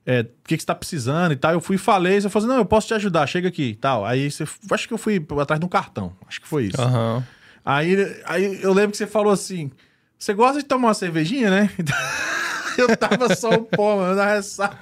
é, 0.07 0.21
o 0.21 0.47
que, 0.47 0.55
que 0.55 0.63
você 0.63 0.65
tá 0.65 0.73
precisando 0.73 1.33
e 1.33 1.35
tal. 1.35 1.51
Eu 1.51 1.59
fui 1.59 1.75
e 1.75 1.79
falei, 1.79 2.21
você 2.21 2.29
falou 2.29 2.45
assim, 2.45 2.55
não, 2.55 2.61
eu 2.61 2.65
posso 2.65 2.87
te 2.87 2.93
ajudar, 2.93 3.27
chega 3.27 3.49
aqui 3.49 3.71
e 3.71 3.75
tal. 3.75 4.05
Aí 4.05 4.31
você, 4.31 4.45
acho 4.71 4.87
que 4.87 4.93
eu 4.93 4.97
fui 4.97 5.23
atrás 5.41 5.59
de 5.59 5.65
um 5.65 5.69
cartão, 5.69 6.13
acho 6.25 6.39
que 6.39 6.47
foi 6.47 6.67
isso. 6.67 6.81
Aham. 6.81 7.23
Aí, 7.65 8.21
aí 8.25 8.63
eu 8.63 8.73
lembro 8.73 8.91
que 8.91 8.97
você 8.97 9.05
falou 9.05 9.33
assim, 9.33 9.69
você 10.17 10.33
gosta 10.33 10.61
de 10.61 10.65
tomar 10.65 10.87
uma 10.87 10.93
cervejinha, 10.93 11.51
né? 11.51 11.69
eu 12.79 12.95
tava 12.95 13.35
só 13.35 13.49
o 13.49 13.63
pó, 13.63 13.97
mano, 13.97 14.15
na 14.15 14.25
ressaca. 14.33 14.77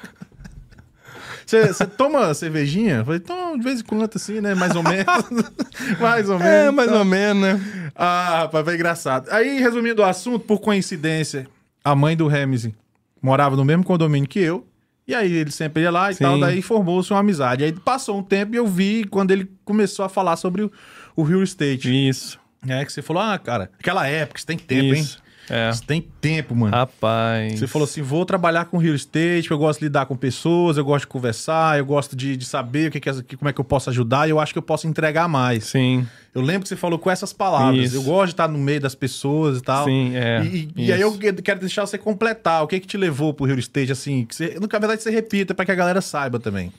Você, 1.46 1.86
toma 1.86 2.34
cervejinha? 2.34 2.96
Eu 2.98 3.06
falei, 3.06 3.20
toma 3.20 3.58
de 3.58 3.64
vez 3.64 3.80
em 3.80 3.84
quando, 3.84 4.10
assim, 4.16 4.42
né? 4.42 4.56
Mais 4.56 4.76
ou 4.76 4.84
menos. 4.84 5.52
mais 6.00 6.30
ou 6.30 6.40
menos. 6.40 6.54
É, 6.54 6.72
mais 6.72 6.88
Então, 6.90 7.00
ou 7.00 7.06
menos, 7.06 7.42
né? 7.42 7.92
ah, 7.96 8.40
rapaz, 8.44 8.66
foi 8.66 8.76
engraçado. 8.76 9.30
Aí, 9.32 9.60
resumindo 9.60 10.02
o 10.02 10.06
assunto, 10.06 10.40
por 10.46 10.60
coincidência, 10.60 11.48
a 11.84 11.94
mãe 11.96 12.16
do 12.18 12.28
Ramsey 12.28 12.74
morava 13.22 13.56
no 13.56 13.64
mesmo 13.66 13.84
condomínio 13.84 14.28
que 14.30 14.40
eu. 14.40 14.66
E 15.08 15.14
aí 15.14 15.32
ele 15.32 15.52
sempre 15.52 15.84
ia 15.84 15.92
lá 15.92 16.10
e 16.12 16.16
Sim. 16.16 16.24
tal, 16.24 16.40
daí 16.40 16.64
formou-se 16.64 17.12
uma 17.12 17.20
amizade. 17.20 17.64
Aí 17.64 17.72
passou 17.72 18.18
um 18.18 18.24
tempo 18.24 18.56
e 18.56 18.58
eu 18.58 18.66
vi 18.66 19.04
quando 19.04 19.30
ele 19.30 19.48
começou 19.64 20.04
a 20.04 20.10
falar 20.10 20.36
sobre 20.36 20.64
o, 20.64 20.72
o 21.16 21.22
real 21.22 21.44
estate. 21.44 21.90
Isso. 22.10 22.40
É, 22.68 22.84
que 22.84 22.92
você 22.92 23.04
falou, 23.04 23.22
ah, 23.22 23.38
cara, 23.38 23.70
aquela 23.80 24.08
época, 24.08 24.40
você 24.40 24.48
tem 24.48 24.58
tempo, 24.58 24.96
isso. 24.96 25.18
hein? 25.18 25.25
É. 25.50 25.72
Você 25.72 25.84
tem 25.86 26.02
tempo, 26.20 26.56
mano. 26.56 26.76
Rapaz. 26.76 27.60
Você 27.60 27.68
falou 27.68 27.86
assim, 27.86 28.02
vou 28.02 28.26
trabalhar 28.26 28.66
com 28.66 28.78
real 28.78 28.96
estate, 28.96 29.52
eu 29.52 29.58
gosto 29.58 29.80
de 29.80 29.86
lidar 29.86 30.06
com 30.08 30.16
pessoas, 30.16 30.78
eu 30.78 30.84
gosto 30.86 31.02
de 31.02 31.08
conversar, 31.08 31.78
eu 31.78 31.86
gosto 31.86 32.16
de, 32.16 32.36
de 32.36 32.46
saber 32.46 32.88
o 32.88 32.92
que 32.92 33.00
que 33.00 33.10
é- 33.10 33.22
que- 33.22 33.38
como 33.38 33.48
é 33.50 33.54
que 33.54 33.62
eu 33.62 33.66
posso 33.66 33.90
ajudar 33.90 34.28
e 34.28 34.32
eu 34.32 34.40
acho 34.40 34.52
que 34.54 34.58
eu 34.58 34.64
posso 34.64 34.88
entregar 34.88 35.28
mais. 35.28 35.66
Sim, 35.66 36.06
Eu 36.34 36.42
lembro 36.42 36.64
que 36.64 36.70
você 36.70 36.76
falou 36.76 36.98
com 37.00 37.10
essas 37.10 37.32
palavras. 37.32 37.86
Isso. 37.86 37.96
Eu 37.96 38.04
gosto 38.04 38.26
de 38.26 38.32
estar 38.34 38.48
no 38.48 38.58
meio 38.58 38.82
das 38.82 38.94
pessoas 38.96 39.60
e 39.60 39.62
tal. 39.62 39.86
sim, 39.86 40.12
é. 40.16 40.44
E, 40.44 40.70
e- 40.76 40.86
e 40.88 40.92
aí 40.92 41.00
eu 41.00 41.18
que- 41.18 41.32
quero 41.34 41.60
deixar 41.60 41.86
você 41.86 41.98
completar. 41.98 42.64
O 42.64 42.68
que 42.68 42.80
que 42.80 42.88
te 42.88 42.98
levou 42.98 43.34
pro 43.34 43.46
real 43.46 43.58
estate, 43.60 43.92
assim? 43.92 44.26
Que 44.26 44.36
você, 44.36 44.58
na 44.60 44.68
verdade, 44.80 45.02
você 45.04 45.10
repita 45.12 45.54
para 45.54 45.64
que 45.66 45.72
a 45.72 45.76
galera 45.76 46.02
saiba 46.02 46.40
também. 46.40 46.74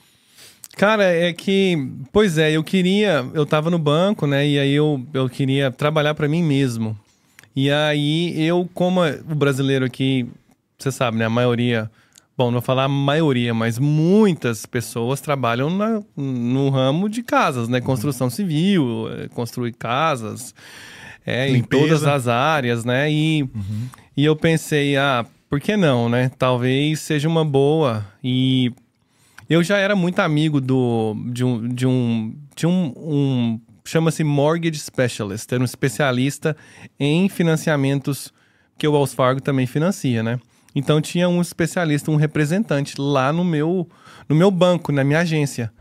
Cara, 0.76 1.04
é 1.04 1.32
que, 1.32 1.88
pois 2.12 2.36
é, 2.36 2.52
eu 2.52 2.62
queria, 2.62 3.24
eu 3.32 3.46
tava 3.46 3.70
no 3.70 3.78
banco, 3.78 4.26
né, 4.26 4.46
e 4.46 4.58
aí 4.58 4.72
eu, 4.74 5.02
eu 5.14 5.26
queria 5.26 5.70
trabalhar 5.70 6.12
pra 6.14 6.28
mim 6.28 6.42
mesmo. 6.42 6.94
E 7.56 7.70
aí 7.70 8.38
eu, 8.44 8.68
como 8.74 9.00
o 9.02 9.34
brasileiro 9.34 9.84
aqui, 9.86 10.26
você 10.78 10.92
sabe, 10.92 11.16
né, 11.16 11.24
a 11.24 11.30
maioria, 11.30 11.90
bom, 12.36 12.46
não 12.46 12.52
vou 12.54 12.60
falar 12.60 12.84
a 12.84 12.88
maioria, 12.88 13.54
mas 13.54 13.78
muitas 13.78 14.66
pessoas 14.66 15.22
trabalham 15.22 15.70
na- 15.74 16.02
no 16.14 16.68
ramo 16.68 17.08
de 17.08 17.22
casas, 17.22 17.66
né, 17.68 17.80
construção 17.80 18.28
civil, 18.28 19.08
eh, 19.10 19.28
construir 19.28 19.72
casas, 19.72 20.54
é, 21.24 21.48
em 21.48 21.62
todas 21.62 22.04
as 22.04 22.28
áreas, 22.28 22.84
né, 22.84 23.10
e, 23.10 23.48
e 24.16 24.24
eu 24.24 24.36
pensei, 24.36 24.96
ah, 24.98 25.24
por 25.48 25.58
que 25.58 25.76
não, 25.78 26.08
né, 26.10 26.30
talvez 26.38 27.00
seja 27.00 27.26
uma 27.26 27.44
boa. 27.44 28.04
E 28.22 28.70
eu 29.48 29.62
já 29.62 29.78
era 29.78 29.96
muito 29.96 30.18
amigo 30.20 30.60
do, 30.60 31.16
de 31.32 31.42
um. 31.44 31.68
De 31.68 31.86
um, 31.86 32.34
de 32.54 32.66
um, 32.66 32.92
um 32.96 33.60
chama-se 33.88 34.22
Mortgage 34.24 34.78
Specialist, 34.78 35.50
era 35.52 35.62
um 35.62 35.64
especialista 35.64 36.56
em 36.98 37.28
financiamentos 37.28 38.32
que 38.78 38.86
o 38.86 38.92
Wells 38.92 39.14
Fargo 39.14 39.40
também 39.40 39.66
financia, 39.66 40.22
né? 40.22 40.38
Então 40.74 41.00
tinha 41.00 41.28
um 41.28 41.40
especialista, 41.40 42.10
um 42.10 42.16
representante 42.16 43.00
lá 43.00 43.32
no 43.32 43.42
meu, 43.44 43.88
no 44.28 44.36
meu 44.36 44.50
banco, 44.50 44.92
na 44.92 45.02
minha 45.02 45.20
agência. 45.20 45.72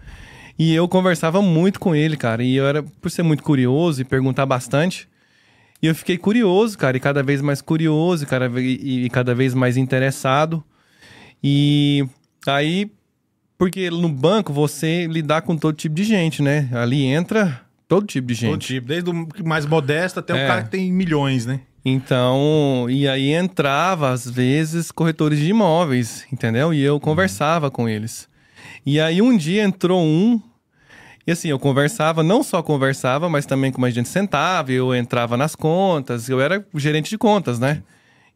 E 0.58 0.74
eu 0.74 0.88
conversava 0.88 1.42
muito 1.42 1.80
com 1.82 1.94
ele, 1.94 2.16
cara. 2.16 2.42
E 2.42 2.56
eu 2.56 2.66
era, 2.66 2.82
por 2.82 3.12
ser 3.12 3.24
muito 3.24 3.44
curioso 3.44 4.02
e 4.02 4.06
perguntar 4.06 4.46
bastante, 4.46 5.10
e 5.82 5.88
eu 5.88 5.94
fiquei 5.94 6.18
curioso, 6.18 6.78
cara, 6.78 6.96
e 6.96 7.00
cada 7.02 7.22
vez 7.22 7.42
mais 7.42 7.62
curioso, 7.62 8.26
ve- 8.50 8.62
e, 8.62 9.06
e 9.06 9.10
cada 9.10 9.36
vez 9.36 9.54
mais 9.54 9.76
interessado. 9.76 10.64
E 11.44 12.08
aí, 12.48 12.90
porque 13.58 13.90
no 13.90 14.08
banco 14.08 14.54
você 14.54 15.06
lidar 15.08 15.42
com 15.42 15.58
todo 15.58 15.76
tipo 15.76 15.94
de 15.94 16.06
gente, 16.06 16.42
né? 16.42 16.70
Ali 16.72 17.04
entra 17.04 17.65
todo 17.88 18.06
tipo 18.08 18.28
de 18.28 18.36
Todo 18.36 18.52
gente. 18.54 18.68
tipo, 18.68 18.88
desde 18.88 19.10
o 19.10 19.28
mais 19.44 19.66
modesto 19.66 20.20
até 20.20 20.34
o 20.34 20.38
É. 20.38 20.48
cara 20.48 20.64
que 20.64 20.70
tem 20.72 20.92
milhões, 20.92 21.46
né? 21.46 21.62
Então, 21.84 22.88
e 22.90 23.08
aí 23.08 23.32
entrava, 23.32 24.10
às 24.10 24.28
vezes, 24.28 24.92
corretores 24.92 25.38
de 25.40 25.50
imóveis, 25.50 26.26
entendeu? 26.34 26.74
E 26.74 26.82
eu 26.82 27.00
conversava 27.00 27.70
com 27.70 27.88
eles. 27.88 28.28
E 28.86 29.00
aí 29.00 29.22
um 29.22 29.38
dia 29.38 29.64
entrou 29.64 30.02
um, 30.04 30.42
e 31.28 31.32
assim, 31.32 31.48
eu 31.50 31.60
conversava, 31.60 32.24
não 32.24 32.42
só 32.44 32.64
conversava, 32.64 33.30
mas 33.30 33.46
também 33.46 33.72
como 33.72 33.86
a 33.86 33.90
gente 33.92 34.10
sentava, 34.10 34.72
eu 34.72 34.96
entrava 34.96 35.38
nas 35.38 35.56
contas, 35.56 36.28
eu 36.28 36.42
era 36.42 36.66
o 36.74 36.80
gerente 36.80 37.10
de 37.10 37.18
contas, 37.20 37.60
né? 37.60 37.84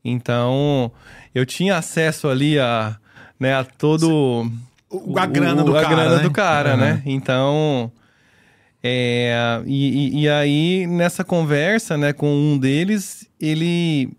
Então, 0.05 0.91
eu 1.33 1.45
tinha 1.45 1.75
acesso 1.77 2.27
ali 2.27 2.59
a, 2.59 2.97
né, 3.39 3.53
a 3.55 3.63
todo... 3.63 4.49
O- 4.91 5.19
a 5.19 5.25
grana 5.25 5.63
do 5.63 5.75
a 5.75 5.81
cara, 5.81 5.95
grana 5.95 6.15
né? 6.17 6.23
do 6.23 6.31
cara, 6.31 6.69
Aham. 6.73 6.77
né? 6.77 7.01
Então, 7.05 7.91
é, 8.83 9.61
e, 9.65 10.21
e- 10.23 10.29
aí 10.29 10.87
nessa 10.87 11.23
conversa, 11.23 11.97
né, 11.97 12.13
com 12.13 12.31
um 12.33 12.57
deles, 12.57 13.27
ele 13.39 14.09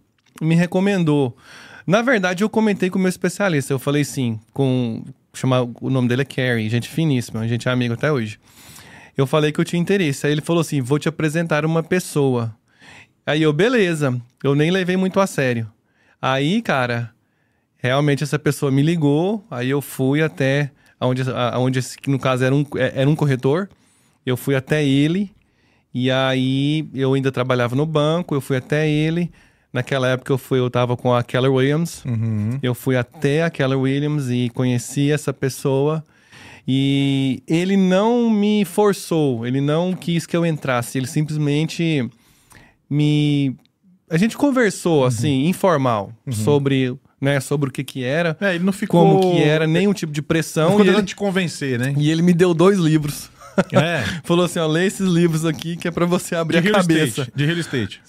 me 0.40 0.54
recomendou. 0.54 1.36
Na 1.86 2.02
verdade, 2.02 2.44
eu 2.44 2.48
comentei 2.50 2.90
com 2.90 2.98
o 2.98 3.02
meu 3.02 3.08
especialista. 3.08 3.72
Eu 3.72 3.78
falei 3.78 4.04
sim, 4.04 4.38
com 4.52 5.02
chamar 5.32 5.62
o 5.80 5.88
nome 5.90 6.08
dele 6.08 6.22
é 6.22 6.24
Carrie, 6.24 6.68
gente 6.68 6.88
finíssima, 6.88 7.46
gente 7.48 7.68
é 7.68 7.72
amigo 7.72 7.94
até 7.94 8.12
hoje. 8.12 8.38
Eu 9.16 9.26
falei 9.26 9.50
que 9.52 9.60
eu 9.60 9.64
tinha 9.64 9.80
interesse. 9.80 10.26
Aí 10.26 10.32
ele 10.32 10.40
falou 10.40 10.60
assim: 10.60 10.80
"Vou 10.80 10.98
te 10.98 11.08
apresentar 11.08 11.64
uma 11.64 11.82
pessoa". 11.82 12.54
Aí 13.26 13.42
eu, 13.42 13.52
beleza. 13.52 14.20
Eu 14.42 14.54
nem 14.54 14.70
levei 14.70 14.96
muito 14.96 15.20
a 15.20 15.26
sério. 15.26 15.70
Aí, 16.20 16.60
cara, 16.62 17.10
realmente 17.78 18.22
essa 18.22 18.38
pessoa 18.38 18.70
me 18.70 18.82
ligou, 18.82 19.44
aí 19.50 19.70
eu 19.70 19.80
fui 19.80 20.22
até 20.22 20.70
onde, 21.00 21.22
onde 21.56 21.80
no 22.06 22.18
caso 22.18 22.44
era 22.44 22.54
um, 22.54 22.64
era 22.76 23.08
um 23.08 23.16
corretor, 23.16 23.68
eu 24.30 24.36
fui 24.36 24.54
até 24.54 24.84
ele, 24.84 25.30
e 25.92 26.10
aí 26.10 26.88
eu 26.94 27.14
ainda 27.14 27.30
trabalhava 27.30 27.74
no 27.76 27.84
banco, 27.84 28.34
eu 28.34 28.40
fui 28.40 28.56
até 28.56 28.88
ele. 28.88 29.30
Naquela 29.72 30.08
época 30.08 30.32
eu 30.32 30.38
fui, 30.38 30.58
eu 30.58 30.68
tava 30.68 30.96
com 30.96 31.14
a 31.14 31.22
Keller 31.22 31.52
Williams. 31.52 32.04
Uhum. 32.04 32.58
Eu 32.62 32.74
fui 32.74 32.96
até 32.96 33.44
a 33.44 33.50
Keller 33.50 33.78
Williams 33.78 34.28
e 34.28 34.50
conheci 34.50 35.12
essa 35.12 35.32
pessoa. 35.32 36.02
E 36.66 37.42
ele 37.46 37.76
não 37.76 38.28
me 38.30 38.64
forçou, 38.64 39.46
ele 39.46 39.60
não 39.60 39.92
quis 39.94 40.26
que 40.26 40.36
eu 40.36 40.44
entrasse, 40.44 40.98
ele 40.98 41.06
simplesmente 41.06 42.08
me. 42.88 43.56
A 44.08 44.16
gente 44.16 44.36
conversou, 44.36 45.04
assim, 45.04 45.46
informal, 45.46 46.12
sobre, 46.32 46.96
né, 47.20 47.38
sobre 47.38 47.68
o 47.68 47.72
que 47.72 47.84
que 47.84 48.02
era, 48.02 48.36
É, 48.40 48.54
ele 48.56 48.64
não 48.64 48.72
ficou... 48.72 49.00
como 49.20 49.32
que 49.32 49.40
era, 49.42 49.66
nenhum 49.68 49.92
tipo 49.92 50.12
de 50.12 50.20
Não 50.20 50.26
pressão. 50.26 50.70
ficou 50.70 50.80
E 50.84 50.84
tentando 50.86 51.00
ele, 51.00 51.06
te 51.06 51.14
convencer, 51.16 51.78
né? 51.78 51.94
e 51.96 52.10
ele 52.10 52.20
me 52.22 52.32
deu 52.32 52.52
dois 52.52 52.76
livros. 52.78 53.30
É. 53.72 54.02
Falou 54.24 54.44
assim: 54.44 54.58
ó, 54.58 54.66
lê 54.66 54.86
esses 54.86 55.06
livros 55.06 55.44
aqui 55.44 55.76
que 55.76 55.88
é 55.88 55.90
pra 55.90 56.06
você 56.06 56.34
abrir 56.34 56.60
De 56.60 56.68
a 56.68 56.70
real 56.72 56.80
cabeça. 56.82 57.20
estate. 57.22 57.32
De 57.34 57.44
real 57.46 57.58
estate. 57.58 58.00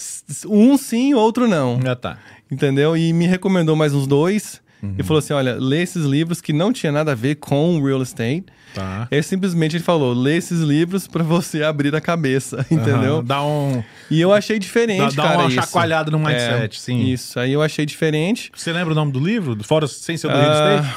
Um 0.48 0.78
sim, 0.78 1.14
outro 1.14 1.48
não. 1.48 1.80
Já 1.82 1.96
tá. 1.96 2.18
Entendeu? 2.50 2.96
E 2.98 3.14
me 3.14 3.28
recomendou 3.28 3.76
mais 3.76 3.94
uns 3.94 4.06
dois. 4.08 4.62
Uhum. 4.84 4.96
E 4.98 5.04
falou 5.04 5.20
assim: 5.20 5.34
olha, 5.34 5.56
lê 5.60 5.82
esses 5.84 6.04
livros 6.06 6.42
que 6.42 6.52
não 6.52 6.74
tinha 6.74 6.92
nada 6.92 7.12
a 7.12 7.16
ver 7.16 7.36
com 7.36 7.82
real 7.84 8.02
estate. 8.02 8.46
Tá. 8.74 9.08
Aí 9.12 9.22
simplesmente 9.22 9.76
ele 9.76 9.84
falou: 9.84 10.14
lê 10.14 10.38
esses 10.38 10.60
livros 10.62 11.06
pra 11.08 11.22
você 11.24 11.62
abrir 11.62 11.94
a 11.96 12.02
cabeça, 12.02 12.66
entendeu? 12.72 13.18
Aham, 13.18 13.24
Dá 13.24 13.44
um... 13.44 13.84
E 14.10 14.20
eu 14.20 14.34
achei 14.34 14.58
diferente, 14.58 15.16
Dá- 15.16 15.24
dá 15.24 15.30
cara. 15.30 15.40
uma 15.42 15.48
isso. 15.50 15.56
chacoalhada 15.56 16.10
no 16.10 16.18
mindset, 16.18 16.78
É, 16.78 16.80
sim. 16.82 17.02
Isso, 17.04 17.40
aí 17.40 17.52
eu 17.54 17.62
achei 17.62 17.86
diferente. 17.86 18.50
Você 18.56 18.72
lembra 18.74 18.94
o 18.94 18.96
nome 18.96 19.12
do 19.12 19.20
livro? 19.20 19.56
Fora 19.64 19.88
sem 19.88 20.18
ser 20.18 20.28
do 20.30 20.34
real 20.34 20.50
Ah, 20.52 20.76
estate? 20.78 20.96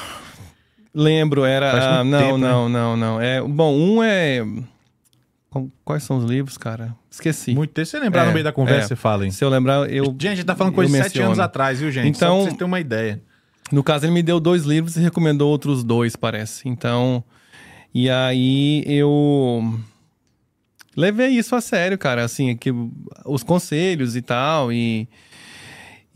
Lembro, 0.94 1.44
era. 1.44 1.98
Ah, 2.00 2.04
não, 2.04 2.18
tempo, 2.18 2.38
né? 2.38 2.48
não, 2.48 2.68
não, 2.68 2.96
não. 2.96 3.20
É, 3.20 3.40
bom, 3.42 3.74
um 3.74 4.02
é. 4.02 4.44
Qu- 5.50 5.70
Quais 5.84 6.02
são 6.02 6.16
os 6.18 6.24
livros, 6.24 6.56
cara? 6.58 6.94
Esqueci. 7.10 7.54
Muito 7.54 7.70
tempo. 7.72 7.86
Se 7.86 7.92
você 7.92 8.00
lembrar 8.00 8.24
É, 8.24 8.26
no 8.26 8.32
meio 8.32 8.44
da 8.44 8.52
conversa, 8.52 8.86
é. 8.86 8.88
você 8.88 8.96
fala, 8.96 9.24
hein? 9.24 9.30
Se 9.30 9.44
eu 9.44 9.48
lembrar, 9.48 9.88
eu. 9.90 10.04
Gente, 10.06 10.26
a 10.28 10.34
gente 10.34 10.44
tá 10.46 10.56
falando 10.56 10.74
coisa 10.74 10.90
de 10.96 11.02
sete 11.02 11.20
anos 11.20 11.38
atrás, 11.38 11.80
viu, 11.80 11.90
gente? 11.90 12.16
Só 12.18 12.26
Então- 12.26 12.36
pra 12.38 12.44
vocês 12.44 12.54
terem 12.56 12.66
uma 12.66 12.80
ideia. 12.80 13.20
No 13.72 13.82
caso, 13.82 14.04
ele 14.04 14.12
me 14.12 14.22
deu 14.22 14.38
dois 14.38 14.64
livros 14.64 14.96
e 14.96 15.00
recomendou 15.00 15.48
outros 15.50 15.82
dois, 15.82 16.14
parece. 16.16 16.68
Então, 16.68 17.24
e 17.94 18.10
aí 18.10 18.84
eu 18.86 19.74
levei 20.96 21.28
isso 21.28 21.54
a 21.56 21.60
sério, 21.60 21.96
cara, 21.96 22.24
assim, 22.24 22.56
que 22.56 22.70
os 23.24 23.42
conselhos 23.42 24.16
e 24.16 24.22
tal 24.22 24.72
e 24.72 25.08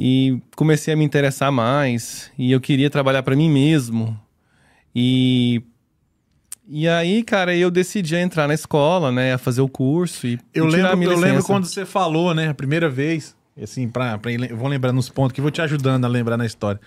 e 0.00 0.40
comecei 0.54 0.94
a 0.94 0.96
me 0.96 1.04
interessar 1.04 1.50
mais 1.50 2.30
e 2.38 2.52
eu 2.52 2.60
queria 2.60 2.88
trabalhar 2.90 3.22
para 3.22 3.34
mim 3.34 3.50
mesmo. 3.50 4.18
E 4.94 5.62
e 6.70 6.87
aí, 6.87 7.22
cara, 7.22 7.57
eu 7.57 7.70
decidi 7.70 8.14
entrar 8.14 8.46
na 8.46 8.53
escola, 8.53 9.11
né, 9.11 9.33
a 9.33 9.38
fazer 9.38 9.62
o 9.62 9.68
curso 9.68 10.27
e 10.27 10.38
Eu 10.53 10.66
e 10.68 10.70
lembro, 10.70 11.03
eu 11.03 11.18
lembro 11.18 11.42
quando 11.44 11.64
você 11.64 11.87
falou, 11.87 12.35
né, 12.35 12.48
a 12.48 12.55
primeira 12.55 12.90
vez, 12.90 13.35
assim, 13.62 13.85
ir- 14.27 14.51
eu 14.51 14.57
vou 14.57 14.68
lembrar 14.68 14.92
nos 14.92 15.09
pontos 15.09 15.33
que 15.33 15.40
eu 15.40 15.42
vou 15.42 15.51
te 15.51 15.62
ajudando 15.62 16.05
a 16.05 16.09
lembrar 16.09 16.37
na 16.37 16.44
história. 16.44 16.79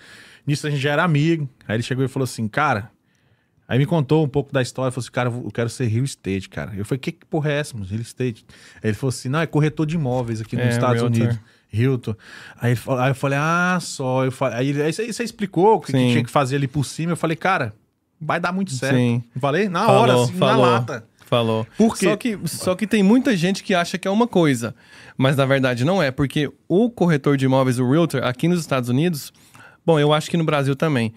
Nisso 0.46 0.68
a 0.68 0.70
gente 0.70 0.80
já 0.80 0.92
era 0.92 1.02
amigo, 1.02 1.48
aí 1.66 1.74
ele 1.76 1.82
chegou 1.82 2.04
e 2.04 2.08
falou 2.08 2.22
assim, 2.24 2.46
cara, 2.46 2.92
aí 3.66 3.76
me 3.76 3.84
contou 3.84 4.24
um 4.24 4.28
pouco 4.28 4.52
da 4.52 4.62
história, 4.62 4.92
falou 4.92 5.02
assim, 5.02 5.10
cara, 5.10 5.28
eu 5.30 5.50
quero 5.52 5.68
ser 5.68 5.86
real 5.86 6.04
estate, 6.04 6.48
cara. 6.48 6.72
Eu 6.76 6.84
falei, 6.84 7.00
que, 7.00 7.10
que 7.10 7.26
porra 7.26 7.50
é 7.50 7.58
essa, 7.58 7.74
mano, 7.74 7.84
real 7.88 8.02
estate? 8.02 8.44
Aí 8.76 8.90
ele 8.90 8.94
falou 8.94 9.08
assim, 9.08 9.28
não, 9.28 9.40
é 9.40 9.46
corretor 9.48 9.84
de 9.84 9.96
imóveis 9.96 10.40
aqui 10.40 10.54
nos 10.54 10.66
É, 10.66 10.68
Estados 10.68 10.94
realtor. 11.02 11.20
Unidos. 11.22 11.40
Hilton. 11.72 12.14
Aí, 12.60 12.74
aí 13.00 13.10
eu 13.10 13.14
falei, 13.16 13.38
ah, 13.40 13.78
só. 13.80 14.24
Eu 14.26 14.30
falei, 14.30 14.58
aí, 14.58 14.82
aí 14.82 14.92
você, 14.92 15.24
explicou 15.24 15.76
o 15.76 15.80
que, 15.80 15.90
que 15.90 15.98
tinha 16.12 16.22
que 16.22 16.30
fazer 16.30 16.54
ali 16.56 16.68
por 16.68 16.84
cima. 16.84 17.12
Eu 17.12 17.16
falei, 17.16 17.34
cara, 17.36 17.74
vai 18.22 18.40
dar 18.40 18.52
muito 18.52 18.70
certo. 18.72 18.96
Sim. 18.96 19.22
Falei? 19.40 19.68
Na 19.68 19.84
Falou, 19.84 20.02
hora, 20.02 20.14
assim, 20.22 20.32
falou. 20.34 20.66
na 20.66 20.72
lata. 20.72 21.04
Falou. 21.26 21.66
Por 21.78 21.96
quê? 21.96 22.04
Só 22.06 22.16
que, 22.16 22.38
só 22.44 22.74
que 22.74 22.86
tem 22.86 23.02
muita 23.02 23.34
gente 23.36 23.62
que 23.62 23.74
acha 23.74 23.96
que 23.96 24.06
é 24.06 24.10
uma 24.10 24.26
coisa, 24.26 24.74
mas 25.16 25.34
na 25.36 25.46
verdade 25.46 25.84
não 25.84 26.02
é, 26.02 26.10
porque 26.10 26.50
o 26.68 26.90
corretor 26.90 27.36
de 27.36 27.46
imóveis, 27.46 27.78
o 27.78 27.90
Realtor, 27.90 28.22
aqui 28.22 28.48
nos 28.48 28.60
Estados 28.60 28.90
Unidos, 28.90 29.32
bom, 29.84 29.98
eu 29.98 30.12
acho 30.12 30.30
que 30.30 30.36
no 30.36 30.44
Brasil 30.44 30.76
também. 30.76 31.14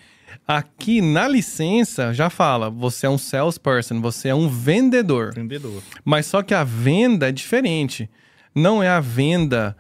Aqui 0.48 1.02
na 1.02 1.28
licença 1.28 2.13
já 2.13 2.30
fala, 2.30 2.70
você 2.70 3.08
é 3.08 3.10
um 3.10 3.18
salesperson, 3.18 4.00
você 4.00 4.30
é 4.30 4.36
um 4.36 4.48
vendedor. 4.48 5.34
Vendedor. 5.34 5.82
Mas 6.04 6.28
só 6.28 6.41
que 6.41 6.54
a 6.54 6.63
venda 6.63 7.30
é 7.30 7.32
diferente. 7.32 8.10
Não 8.54 8.82
é 8.82 8.88
a 8.88 9.00
venda. 9.00 9.76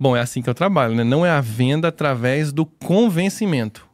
Bom, 0.00 0.16
é 0.16 0.20
assim 0.20 0.42
que 0.42 0.50
eu 0.50 0.54
trabalho, 0.54 0.94
né? 0.94 1.04
Não 1.04 1.24
é 1.24 1.30
a 1.30 1.40
venda 1.40 1.88
através 1.88 2.52
do 2.52 2.66
convencimento. 2.66 3.87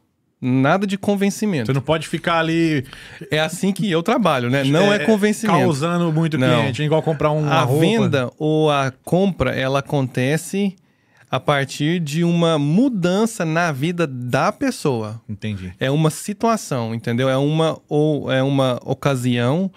Nada 0.47 0.85
de 0.85 0.97
convencimento. 0.97 1.65
Você 1.65 1.73
não 1.73 1.81
pode 1.81 2.07
ficar 2.07 2.37
ali 2.39 2.85
É 3.31 3.39
assim 3.39 3.73
que 3.73 3.89
eu 3.89 4.03
trabalho, 4.03 4.49
né? 4.49 4.63
Não 4.63 4.93
é, 4.93 4.99
convencimento. 4.99 5.59
Causando 5.59 6.11
muito 6.11 6.37
Não. 6.37 6.59
cliente, 6.61 6.83
é 6.83 6.85
igual 6.85 7.01
comprar 7.01 7.31
uma 7.31 7.49
a 7.49 7.61
roupa. 7.61 7.81
venda 7.81 8.31
ou 8.37 8.69
a 8.69 8.91
compra, 9.03 9.55
ela 9.55 9.79
acontece 9.79 10.75
a 11.31 11.39
partir 11.39 11.99
de 11.99 12.23
uma 12.23 12.59
mudança 12.59 13.43
na 13.43 13.71
vida 13.71 14.05
da 14.05 14.51
pessoa. 14.51 15.19
Entendi. 15.27 15.73
É 15.79 15.89
uma 15.89 16.09
situação, 16.09 16.93
entendeu? 16.93 17.27
É 17.27 17.35
uma 17.37 17.77
ou 17.89 18.31
é 18.31 18.43
uma 18.43 18.79
ocasião, 18.85 19.71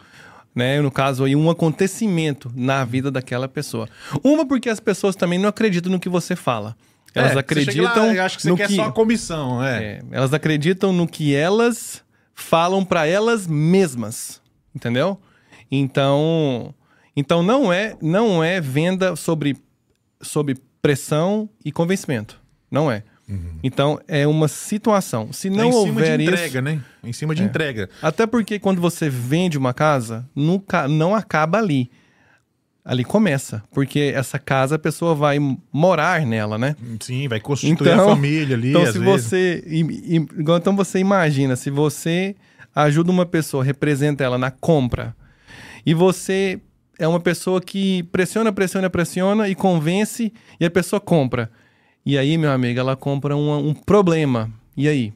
né? 0.55 0.81
No 0.81 0.91
caso 0.91 1.25
aí 1.25 1.35
um 1.35 1.49
acontecimento 1.49 2.53
na 2.55 2.85
vida 2.85 3.11
daquela 3.11 3.49
pessoa. 3.49 3.89
Uma 4.23 4.47
porque 4.47 4.69
as 4.69 4.81
pessoas 4.81 5.17
também 5.17 5.39
não 5.39 5.49
acreditam 5.49 5.91
no 5.91 5.99
que 5.99 6.09
você 6.09 6.37
fala. 6.37 6.77
Elas 7.15 7.37
É, 7.37 7.39
acreditam 7.39 8.15
lá, 8.15 8.25
acho 8.25 8.37
que 8.37 8.43
você 8.43 8.51
no 8.51 8.57
quer 8.57 8.69
que 8.69 8.77
só 8.77 8.85
a 8.85 8.93
comissão, 8.93 9.63
é. 9.65 9.83
é, 9.83 10.03
elas 10.11 10.33
acreditam 10.33 10.93
no 10.93 11.07
que 11.07 11.35
elas 11.35 12.03
falam 12.35 12.85
para 12.85 13.07
elas 13.07 13.47
mesmas, 13.47 14.41
entendeu? 14.75 15.19
Então, 15.71 16.75
então 17.17 17.43
não 17.43 17.73
é 17.73 17.97
não 18.01 18.43
é 18.43 18.61
venda 18.61 19.17
sobre 19.17 19.57
sobre 20.21 20.57
pressão 20.83 21.49
e 21.65 21.73
convencimento, 21.73 22.41
não 22.71 22.91
é. 22.91 23.03
Então 23.63 24.01
é 24.09 24.27
uma 24.27 24.49
situação. 24.49 25.35
Se 25.35 25.49
É 25.49 25.51
não 25.51 25.69
em 25.69 25.73
cima 25.73 25.79
houver 25.81 26.17
de 26.17 26.25
isso, 26.25 26.33
entrega, 26.33 26.63
né? 26.63 26.81
Em 27.05 27.13
cima 27.13 27.35
de 27.35 27.43
entrega. 27.43 27.91
até 28.01 28.27
porque 28.27 28.59
quando 28.59 28.81
você 28.81 29.11
vende 29.11 29.59
uma 29.59 29.75
casa, 29.75 30.27
nunca 30.35 30.89
não 30.89 31.15
acaba 31.15 31.59
ali. 31.59 31.91
Ali 32.89 33.05
começa, 33.05 33.63
porque 33.71 34.13
essa 34.15 34.39
casa 34.39 34.77
a 34.77 34.79
pessoa 34.79 35.15
vai 35.15 35.39
morar 35.71 36.25
nela, 36.25 36.57
né? 36.57 36.75
Sim, 37.01 37.29
vai 37.29 37.39
constituir 37.39 37.91
Então, 37.93 38.09
a 38.11 38.15
família 38.15 38.57
ali, 38.57 38.71
então 38.71 38.81
às 38.81 38.93
se 38.93 38.99
vezes. 38.99 39.25
você, 39.25 39.65
então 40.59 40.75
você 40.75 40.99
imagina, 40.99 41.55
se 41.55 41.69
você 41.69 42.35
ajuda 42.75 43.11
uma 43.13 43.27
pessoa, 43.27 43.63
representa 43.63 44.25
ela 44.25 44.39
na 44.39 44.51
compra, 44.51 45.15
e 45.85 45.93
você 45.93 46.59
é 46.99 47.07
uma 47.07 47.21
pessoa 47.21 47.61
que 47.61 48.05
pressiona, 48.05 48.51
pressiona, 48.55 48.89
pressiona 48.89 49.49
e 49.51 49.55
convence, 49.55 50.33
e 50.59 50.65
a 50.65 50.71
pessoa 50.71 50.99
compra. 50.99 51.51
E 52.07 52.17
aí, 52.17 52.39
meu 52.39 52.51
amigo, 52.51 52.81
ela 52.81 52.97
compra 52.97 53.37
um, 53.37 53.69
um 53.69 53.75
problema. 53.75 54.51
E 54.75 54.89
aí? 54.89 55.13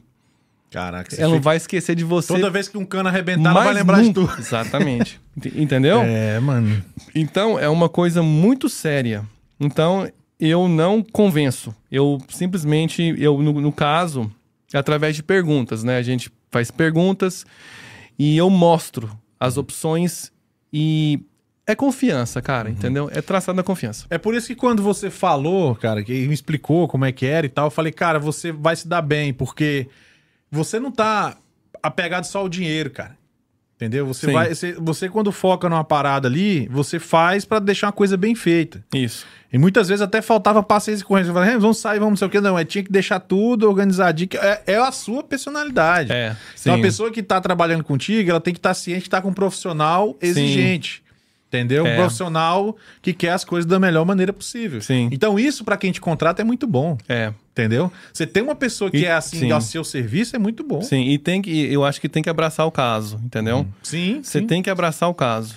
Caraca, 0.73 1.09
você 1.09 1.21
ela 1.21 1.29
não 1.29 1.37
fica- 1.37 1.43
vai 1.45 1.57
esquecer 1.57 1.95
de 1.95 2.03
você. 2.03 2.33
Toda 2.33 2.49
vez 2.49 2.67
que 2.67 2.77
um 2.77 2.85
cano 2.85 3.07
arrebentar, 3.07 3.51
ela 3.51 3.63
vai 3.63 3.73
lembrar 3.73 4.01
de 4.01 4.07
nunca. 4.07 4.21
tudo. 4.27 4.39
Exatamente. 4.39 5.21
Ent- 5.37 5.55
Entendeu? 5.55 6.01
É, 6.01 6.39
mano. 6.39 6.83
Então, 7.13 7.59
é 7.59 7.69
uma 7.69 7.87
coisa 7.87 8.21
muito 8.23 8.67
séria. 8.67 9.23
Então, 9.59 10.09
eu 10.39 10.67
não 10.67 11.01
convenço. 11.03 11.73
Eu 11.91 12.19
simplesmente, 12.27 13.15
eu 13.17 13.37
no, 13.41 13.61
no 13.61 13.71
caso, 13.71 14.29
através 14.73 15.15
de 15.15 15.23
perguntas, 15.23 15.83
né? 15.83 15.97
A 15.97 16.01
gente 16.01 16.29
faz 16.51 16.69
perguntas 16.71 17.45
e 18.17 18.35
eu 18.35 18.49
mostro 18.49 19.09
as 19.39 19.57
opções 19.57 20.31
e 20.71 21.19
é 21.65 21.75
confiança, 21.75 22.41
cara, 22.41 22.69
entendeu? 22.69 23.09
É 23.13 23.21
traçado 23.21 23.55
na 23.55 23.63
confiança. 23.63 24.05
É 24.09 24.17
por 24.17 24.35
isso 24.35 24.47
que 24.47 24.55
quando 24.55 24.83
você 24.83 25.09
falou, 25.09 25.75
cara, 25.75 26.03
que 26.03 26.27
me 26.27 26.33
explicou 26.33 26.87
como 26.87 27.05
é 27.05 27.11
que 27.11 27.25
era 27.25 27.45
e 27.45 27.49
tal, 27.49 27.67
eu 27.67 27.71
falei, 27.71 27.91
cara, 27.91 28.19
você 28.19 28.51
vai 28.51 28.75
se 28.75 28.87
dar 28.87 29.01
bem, 29.01 29.33
porque 29.33 29.87
você 30.53 30.79
não 30.79 30.91
tá 30.91 31.35
apegado 31.81 32.23
só 32.25 32.39
ao 32.39 32.49
dinheiro, 32.49 32.89
cara. 32.89 33.17
Entendeu? 33.75 34.05
Você 34.05 34.27
Sim. 34.27 34.31
vai, 34.33 34.53
você, 34.55 34.71
você 34.73 35.09
quando 35.09 35.31
foca 35.31 35.67
numa 35.67 35.83
parada 35.83 36.27
ali, 36.27 36.67
você 36.69 36.99
faz 36.99 37.43
pra 37.43 37.59
deixar 37.59 37.87
uma 37.87 37.91
coisa 37.93 38.15
bem 38.15 38.33
feita. 38.33 38.85
Isso. 38.93 39.25
E 39.51 39.57
muitas 39.57 39.89
vezes 39.89 40.01
até 40.01 40.21
faltava 40.21 40.63
paciência 40.63 41.05
com 41.05 41.17
isso. 41.19 41.37
"É, 41.37 41.57
vamos 41.57 41.79
sair, 41.79 41.99
vamos 41.99 42.11
não 42.11 42.17
sei 42.17 42.27
o 42.27 42.31
que. 42.31 42.39
Não, 42.39 42.57
é, 42.57 42.63
tinha 42.63 42.83
que 42.83 42.91
deixar 42.91 43.19
tudo 43.19 43.67
organizadinho. 43.67 44.29
É, 44.35 44.61
é 44.67 44.75
a 44.77 44.91
sua 44.91 45.21
personalidade. 45.23 46.13
É. 46.13 46.35
Então 46.59 46.75
sim. 46.75 46.79
a 46.79 46.81
pessoa 46.81 47.11
que 47.11 47.21
tá 47.21 47.41
trabalhando 47.41 47.83
contigo, 47.83 48.29
ela 48.29 48.39
tem 48.39 48.53
que 48.53 48.59
estar 48.59 48.73
ciente 48.73 49.01
que 49.03 49.09
tá 49.09 49.21
com 49.21 49.29
um 49.29 49.33
profissional 49.33 50.15
exigente. 50.21 51.03
Entendeu? 51.49 51.83
Um 51.83 51.87
É. 51.87 51.95
profissional 51.97 52.75
que 53.01 53.11
quer 53.13 53.31
as 53.31 53.43
coisas 53.43 53.65
da 53.69 53.79
melhor 53.79 54.05
maneira 54.05 54.31
possível. 54.31 54.81
Sim. 54.81 55.09
Então 55.11 55.37
isso, 55.37 55.63
pra 55.65 55.77
quem 55.77 55.91
te 55.91 55.99
contrata, 55.99 56.41
é 56.41 56.45
muito 56.45 56.65
bom. 56.65 56.97
É. 57.09 57.33
Entendeu? 57.53 57.91
Você 58.11 58.25
tem 58.25 58.41
uma 58.41 58.55
pessoa 58.55 58.89
que 58.89 58.97
E- 58.97 59.05
é 59.05 59.11
assim 59.13 59.37
sim. 59.41 59.51
ao 59.51 59.61
seu 59.61 59.83
serviço, 59.83 60.35
é 60.35 60.39
muito 60.39 60.63
bom. 60.63 60.81
Sim, 60.81 61.09
e 61.09 61.19
tem 61.19 61.39
que 61.39 61.51
eu 61.71 61.85
acho 61.85 62.01
que 62.01 62.09
tem 62.09 62.23
que 62.23 62.29
abraçar 62.29 62.65
o 62.65 62.71
caso, 62.71 63.21
entendeu? 63.23 63.67
Sim. 63.83 64.21
Você 64.23 64.39
sim. 64.39 64.47
tem 64.47 64.63
que 64.63 64.71
abraçar 64.71 65.07
o 65.07 65.13
caso. 65.13 65.55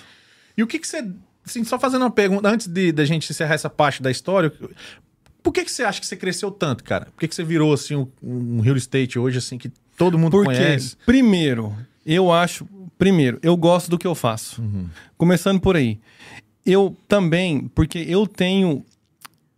E 0.57 0.63
o 0.63 0.67
que 0.67 0.79
que 0.79 0.87
você. 0.87 1.03
Assim, 1.45 1.65
só 1.65 1.79
fazendo 1.79 2.03
uma 2.03 2.11
pergunta, 2.11 2.49
antes 2.49 2.67
de 2.67 2.93
da 2.93 3.05
gente 3.07 3.31
encerrar 3.31 3.55
essa 3.55 3.71
parte 3.71 4.03
da 4.03 4.11
história, 4.11 4.53
por 5.43 5.53
que 5.53 5.65
que 5.65 5.71
você 5.71 5.85
acha 5.85 5.99
que 6.01 6.07
você 6.07 6.17
cresceu 6.17 6.51
tanto, 6.51 6.85
cara? 6.85 7.07
Por 7.07 7.21
que 7.21 7.29
que 7.29 7.35
você 7.35 7.45
virou, 7.45 7.73
assim, 7.73 7.95
um, 7.97 8.07
um 8.23 8.61
real 8.61 8.77
estate 8.77 9.19
hoje, 9.19 9.39
assim, 9.39 9.57
que 9.57 9.71
todo 9.97 10.19
mundo 10.19 10.33
Porque, 10.33 10.53
conhece? 10.55 10.97
primeiro, 11.07 11.75
eu 12.05 12.31
acho. 12.31 12.69
Primeiro, 12.99 13.39
eu 13.43 13.57
gosto 13.57 13.89
do 13.91 13.97
que 13.97 14.07
eu 14.07 14.15
faço. 14.15 14.63
Começando 15.17 15.61
por 15.61 15.77
aí. 15.77 15.99
Eu 16.65 16.95
também, 17.09 17.69
porque 17.75 17.99
eu 18.07 18.27
tenho. 18.27 18.85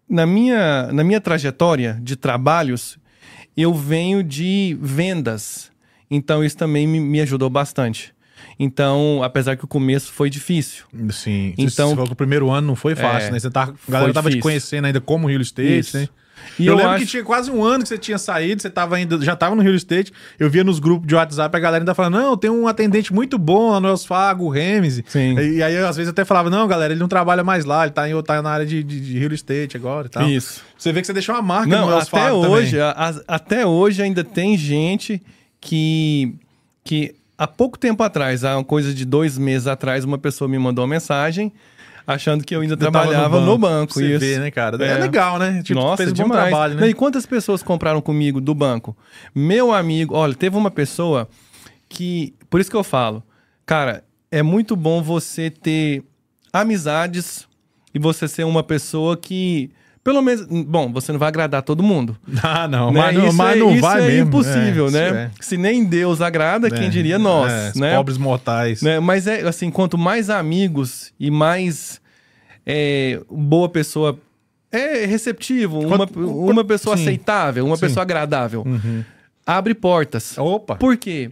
Na 0.09 0.25
minha, 0.27 0.90
na 0.92 1.05
minha 1.05 1.21
trajetória 1.21 1.99
de 2.03 2.16
trabalhos, 2.16 2.99
eu 3.57 3.75
venho 3.75 4.23
de 4.23 4.77
vendas. 4.81 5.71
Então, 6.11 6.42
isso 6.42 6.57
também 6.57 6.87
me, 6.87 6.99
me 6.99 7.21
ajudou 7.21 7.51
bastante. 7.51 8.14
Então, 8.59 9.21
apesar 9.23 9.57
que 9.57 9.64
o 9.64 9.68
começo 9.68 10.11
foi 10.12 10.31
difícil. 10.31 10.85
Sim. 11.11 11.55
Então- 11.59 11.88
você 11.90 11.94
falou 11.94 12.07
que 12.07 12.12
o 12.12 12.16
primeiro 12.16 12.51
ano 12.51 12.66
não 12.68 12.77
foi 12.77 12.94
fácil, 12.97 13.29
É, 13.29 13.33
né? 13.33 13.38
Você 13.38 13.51
tá, 13.51 13.64
a 13.64 13.90
galera 13.90 14.12
tava 14.12 14.29
te 14.29 14.33
difícil. 14.33 14.42
conhecendo 14.42 14.85
ainda 14.87 15.01
como 15.01 15.29
real 15.29 15.40
estate, 15.40 15.79
Isso. 15.79 15.97
né? 15.99 16.09
E 16.59 16.66
eu, 16.66 16.72
eu, 16.72 16.77
lembro 16.77 16.92
acho. 16.92 17.05
que 17.05 17.11
tinha 17.11 17.22
quase 17.24 17.51
um 17.51 17.64
ano 17.64 17.83
que 17.83 17.88
você 17.88 17.96
tinha 17.98 18.18
saído, 18.18 18.61
você 18.61 18.68
tava 18.68 18.96
ainda, 18.96 19.20
já 19.20 19.37
tava 19.37 19.55
no 19.55 19.62
real 19.62 19.74
estate. 19.74 20.12
Eu 20.38 20.51
via 20.51 20.64
nos 20.64 20.79
grupos 20.79 21.07
de 21.07 21.14
WhatsApp 21.14 21.57
a 21.57 21.61
galera 21.61 21.83
ainda 21.83 21.94
falando: 21.94 22.14
não, 22.18 22.37
tem 22.37 22.51
um 22.51 22.66
atendente 22.66 23.12
muito 23.12 23.38
bom 23.38 23.70
lá 23.70 23.81
no 23.81 23.88
Elsfago, 23.88 24.44
o 24.44 24.48
Remes. 24.48 25.03
Sim. 25.07 25.38
E, 25.38 25.57
e 25.59 25.62
aí, 25.62 25.74
eu, 25.74 25.87
às 25.87 25.96
vezes, 25.96 26.11
até 26.11 26.24
falava: 26.24 26.51
não, 26.51 26.66
galera, 26.66 26.92
ele 26.92 27.01
não 27.01 27.09
trabalha 27.09 27.44
mais 27.44 27.64
lá, 27.64 27.85
ele 27.85 27.92
tá, 27.92 28.09
em, 28.09 28.22
tá 28.22 28.42
na 28.42 28.51
área 28.51 28.66
de, 28.66 28.83
de, 28.83 29.01
de 29.01 29.18
real 29.18 29.33
estate 29.33 29.77
agora 29.77 30.07
e 30.07 30.11
tal. 30.11 30.29
Isso. 30.29 30.62
Você 30.77 30.92
vê 30.92 31.01
que 31.01 31.07
você 31.07 31.12
deixou 31.12 31.35
uma 31.35 31.42
marca 31.42 31.68
Não, 31.68 31.87
no 31.87 31.92
Wells 31.92 32.09
até 32.12 32.33
hoje, 32.33 32.81
a- 32.81 33.14
até 33.27 33.66
hoje 33.66 34.03
ainda 34.03 34.22
tem 34.24 34.57
gente 34.57 35.22
que, 35.61 36.35
que 36.85 37.14
há 37.37 37.46
pouco 37.46 37.79
tempo 37.79 38.03
atrás, 38.03 38.44
há 38.44 38.57
uma 38.57 38.64
coisa 38.64 38.92
de 38.94 39.05
dois 39.05 39.37
meses 39.38 39.66
atrás, 39.66 40.05
uma 40.05 40.18
pessoa 40.18 40.48
me 40.48 40.59
mandou 40.59 40.85
uma 40.85 40.90
mensagem 40.90 41.53
achando 42.09 42.42
que 42.42 42.57
eu 42.57 42.62
ainda 42.62 42.75
tava 42.75 42.90
trabalhava 42.90 43.38
no 43.42 43.59
banco. 43.59 43.92
Você 43.92 44.07
isso. 44.12 44.18
vê, 44.21 44.38
né, 44.38 44.51
cara? 44.51 44.83
É, 44.83 44.92
É. 44.92 44.99
legal, 44.99 45.38
né? 45.38 45.62
Tipo, 45.62 45.79
Nossa, 45.79 45.99
fez 45.99 46.11
um 46.12 46.14
bom 46.14 46.23
demais. 46.25 46.49
trabalho, 46.49 46.75
né? 46.77 46.88
E 46.88 46.94
quantas 46.94 47.27
pessoas 47.27 47.62
compraram 47.62 48.01
comigo 48.01 48.40
do 48.40 48.55
banco? 48.55 48.97
Meu 49.35 49.73
amigo, 49.75 50.14
olha, 50.14 50.35
teve 50.35 50.57
uma 50.57 50.71
pessoa 50.71 51.29
que. 51.87 52.35
Por 52.49 52.61
isso 52.61 52.71
que 52.71 52.77
eu 52.77 52.83
falo, 52.83 53.23
cara, 53.66 54.03
é 54.31 54.42
muito 54.42 54.75
bom 54.75 55.03
você 55.03 55.51
ter 55.51 56.03
amizades 56.51 57.47
e 57.94 57.99
você 57.99 58.27
ser 58.27 58.44
uma 58.44 58.62
pessoa 58.62 59.16
que. 59.16 59.71
Pelo 60.05 60.23
menos. 60.23 60.47
Bom, 60.65 60.93
você 60.93 61.13
não 61.13 61.19
vai 61.19 61.29
agradar 61.29 61.63
todo 61.63 61.83
mundo. 61.83 62.17
Ah, 62.43 62.67
não, 62.69 62.91
né? 62.91 63.01
mas 63.01 63.15
não, 63.17 63.27
isso 63.29 63.37
mas 63.37 63.57
é, 63.57 63.59
não 63.61 63.73
isso 63.73 63.81
vai 63.83 64.03
é 64.03 64.07
mesmo. 64.07 64.29
impossível, 64.29 64.89
É, 64.89 64.91
né? 64.91 65.09
é. 65.25 65.31
Se 65.43 65.57
nem 65.57 65.85
Deus 65.85 66.21
agrada, 66.21 66.71
quem 66.71 66.87
É, 66.87 66.89
diria 66.89 67.19
nós, 67.19 67.53
é, 67.53 67.69
os 67.71 67.75
né? 67.81 67.95
pobres 67.97 68.17
mortais. 68.19 68.81
Né? 68.83 69.01
Mas 69.01 69.27
é 69.27 69.47
assim, 69.47 69.71
quanto 69.71 69.99
mais 69.99 70.31
amigos 70.31 71.13
e 71.21 71.31
mais 71.31 72.01
é, 72.65 73.21
boa 73.31 73.69
pessoa 73.69 74.19
é 74.71 75.07
receptivo, 75.07 75.79
uma, 75.81 75.97
Quanto- 76.07 76.21
uma 76.21 76.65
pessoa 76.65 76.97
sim. 76.97 77.03
aceitável, 77.05 77.65
uma 77.65 77.77
Sim. 77.77 77.83
Uhum. 77.85 77.89
pessoa 77.89 78.03
agradável, 78.03 78.67
abre 79.47 79.75
portas. 79.75 80.37
Opa! 80.39 80.77
Por 80.77 80.97
quê? 80.99 81.31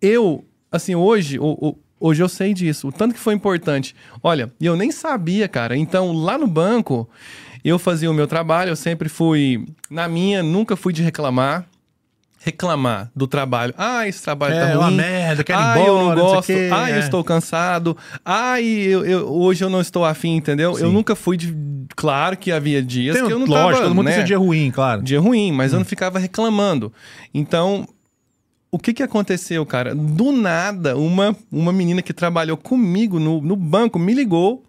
Eu, 0.00 0.44
assim, 0.70 0.94
hoje, 0.94 1.38
o- 1.40 1.58
o- 1.60 1.78
hoje 1.98 2.22
eu 2.22 2.28
sei 2.28 2.54
disso, 2.54 2.88
o 2.88 2.92
tanto 2.92 3.14
que 3.14 3.20
foi 3.20 3.34
importante. 3.34 3.94
Olha, 4.22 4.52
e 4.60 4.66
eu 4.66 4.76
nem 4.76 4.92
sabia, 4.92 5.48
cara. 5.48 5.76
Então, 5.76 6.12
lá 6.12 6.38
no 6.38 6.46
banco, 6.46 7.08
eu 7.64 7.78
fazia 7.78 8.10
o 8.10 8.14
meu 8.14 8.26
trabalho, 8.26 8.70
eu 8.70 8.76
sempre 8.76 9.08
fui 9.08 9.66
na 9.90 10.08
minha, 10.08 10.42
nunca 10.42 10.76
fui 10.76 10.92
de 10.92 11.02
reclamar. 11.02 11.66
Reclamar 12.40 13.10
do 13.16 13.26
trabalho. 13.26 13.74
Ah, 13.76 14.06
esse 14.06 14.22
trabalho 14.22 14.54
É, 14.54 14.60
tá 14.60 14.66
ruim. 14.68 14.78
uma 14.78 14.90
merda, 14.92 15.42
quero 15.42 15.58
ir 15.58 15.62
ah, 15.62 15.70
embora, 15.76 15.88
eu 15.88 15.94
não 15.98 16.14
não 16.14 16.24
gosto. 16.34 16.46
quê, 16.46 16.70
ah, 16.72 16.88
eu 16.88 16.96
é. 16.96 16.98
estou 17.00 17.24
cansado. 17.24 17.96
Ah, 18.24 18.60
eu, 18.62 19.04
eu- 19.04 19.28
hoje 19.32 19.64
eu 19.64 19.68
não 19.68 19.80
estou 19.80 20.04
afim, 20.04 20.36
entendeu? 20.36 20.70
Eu 20.70 20.86
Sim. 20.86 20.92
nunca 20.92 21.16
fui 21.16 21.36
de. 21.36 21.52
Claro 21.96 22.36
que 22.36 22.52
havia 22.52 22.80
dias 22.80 23.16
Tem, 23.16 23.26
que 23.26 23.32
eu 23.32 23.40
não 23.40 23.46
lógico, 23.46 23.70
tava, 23.72 23.82
todo 23.88 23.94
mundo 23.94 24.06
né? 24.06 24.14
tem 24.14 24.24
dia 24.24 24.38
ruim, 24.38 24.70
claro. 24.70 25.02
dia 25.02 25.18
ruim, 25.20 25.50
mas 25.50 25.72
eu 25.72 25.80
não 25.80 25.84
ficava 25.84 26.18
reclamando. 26.20 26.92
Então, 27.34 27.88
o 28.70 28.78
que 28.78 28.92
que 28.94 29.02
aconteceu, 29.02 29.66
cara? 29.66 29.92
Do 29.94 30.30
nada, 30.30 30.96
uma, 30.96 31.34
uma 31.50 31.72
menina 31.72 32.02
que 32.02 32.12
trabalhou 32.12 32.56
comigo 32.56 33.18
no, 33.18 33.40
no 33.40 33.56
banco 33.56 33.98
me 33.98 34.14
ligou. 34.14 34.62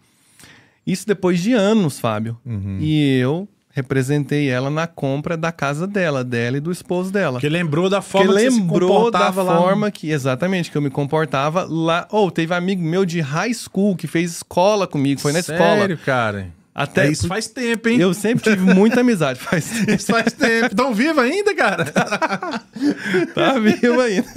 Isso 0.92 1.06
depois 1.08 1.40
de 1.40 1.54
anos, 1.54 2.00
Fábio. 2.00 2.38
E 2.80 3.18
eu 3.20 3.48
representei 3.72 4.50
ela 4.50 4.70
na 4.70 4.88
compra 4.88 5.38
da 5.38 5.52
casa 5.52 5.88
dela, 5.88 6.24
dela 6.24 6.58
e 6.58 6.60
do 6.60 6.72
esposo 6.72 7.12
dela. 7.14 7.34
Porque 7.34 7.48
lembrou 7.48 7.90
da 7.90 8.02
forma 8.02 8.34
que 8.34 8.52
se 8.52 8.60
lembrou 8.60 9.10
da 9.12 9.20
lá. 9.30 9.32
no- 9.32 9.34
forma 9.62 9.92
que, 9.92 10.10
exatamente, 10.12 10.70
que 10.72 10.78
eu 10.78 10.82
me 10.82 10.90
comportava 10.90 11.66
lá. 11.70 12.08
Ou 12.12 12.30
teve 12.32 12.54
amigo 12.54 12.82
meu 12.82 13.06
de 13.06 13.22
high 13.22 13.54
school 13.54 13.96
que 13.96 14.08
fez 14.08 14.32
escola 14.32 14.86
comigo, 14.88 15.22
foi 15.22 15.32
na 15.32 15.40
escola. 15.40 15.60
Sério, 15.80 15.98
cara? 16.00 16.48
Até 16.76 17.08
É, 17.08 17.12
isso 17.12 17.28
faz 17.28 17.48
tempo, 17.48 17.90
hein? 17.90 18.00
Eu 18.00 18.14
sempre 18.14 18.44
tive 18.52 18.74
muita 18.74 19.02
amizade. 19.02 19.38
Faz 19.40 19.70
tempo. 19.70 19.92
Isso 20.00 20.12
faz 20.12 20.32
tempo. 20.32 20.74
Tão 20.76 20.94
vivo 20.94 21.20
ainda, 21.20 21.54
cara? 21.54 21.86
Tá 23.36 23.60
vivo 23.60 24.00
ainda. 24.00 24.28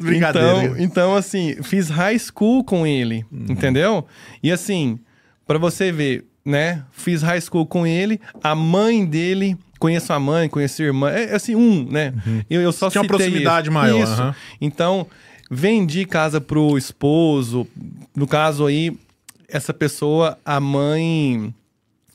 Brincadeira. 0.00 0.64
Então, 0.64 0.76
então, 0.78 1.14
assim, 1.16 1.56
fiz 1.62 1.88
high 1.88 2.18
school 2.18 2.64
com 2.64 2.86
ele, 2.86 3.24
entendeu? 3.32 4.04
E 4.42 4.50
assim, 4.50 4.98
pra 5.58 5.70
você 5.70 5.90
ver, 5.92 6.24
né? 6.44 6.84
Fiz 6.92 7.22
high 7.22 7.40
school 7.40 7.66
com 7.66 7.86
ele, 7.86 8.20
a 8.42 8.54
mãe 8.54 9.04
dele, 9.04 9.56
conheço 9.78 10.12
a 10.12 10.18
mãe, 10.20 10.48
conheço 10.48 10.82
a 10.82 10.84
irmã, 10.84 11.10
é 11.10 11.34
assim, 11.34 11.54
um, 11.54 11.84
né? 11.90 12.12
Eu, 12.48 12.60
eu 12.60 12.72
só 12.72 12.88
Tinha 12.90 13.02
uma 13.02 13.08
proximidade 13.08 13.68
isso. 13.68 13.74
maior, 13.74 14.02
Isso. 14.02 14.12
aham. 14.12 14.34
Então, 14.60 15.06
vendi 15.50 16.04
casa 16.04 16.40
pro 16.40 16.78
esposo, 16.78 17.66
no 18.14 18.26
caso 18.26 18.66
aí, 18.66 18.96
essa 19.48 19.74
pessoa, 19.74 20.38
a 20.44 20.58
mãe, 20.60 21.54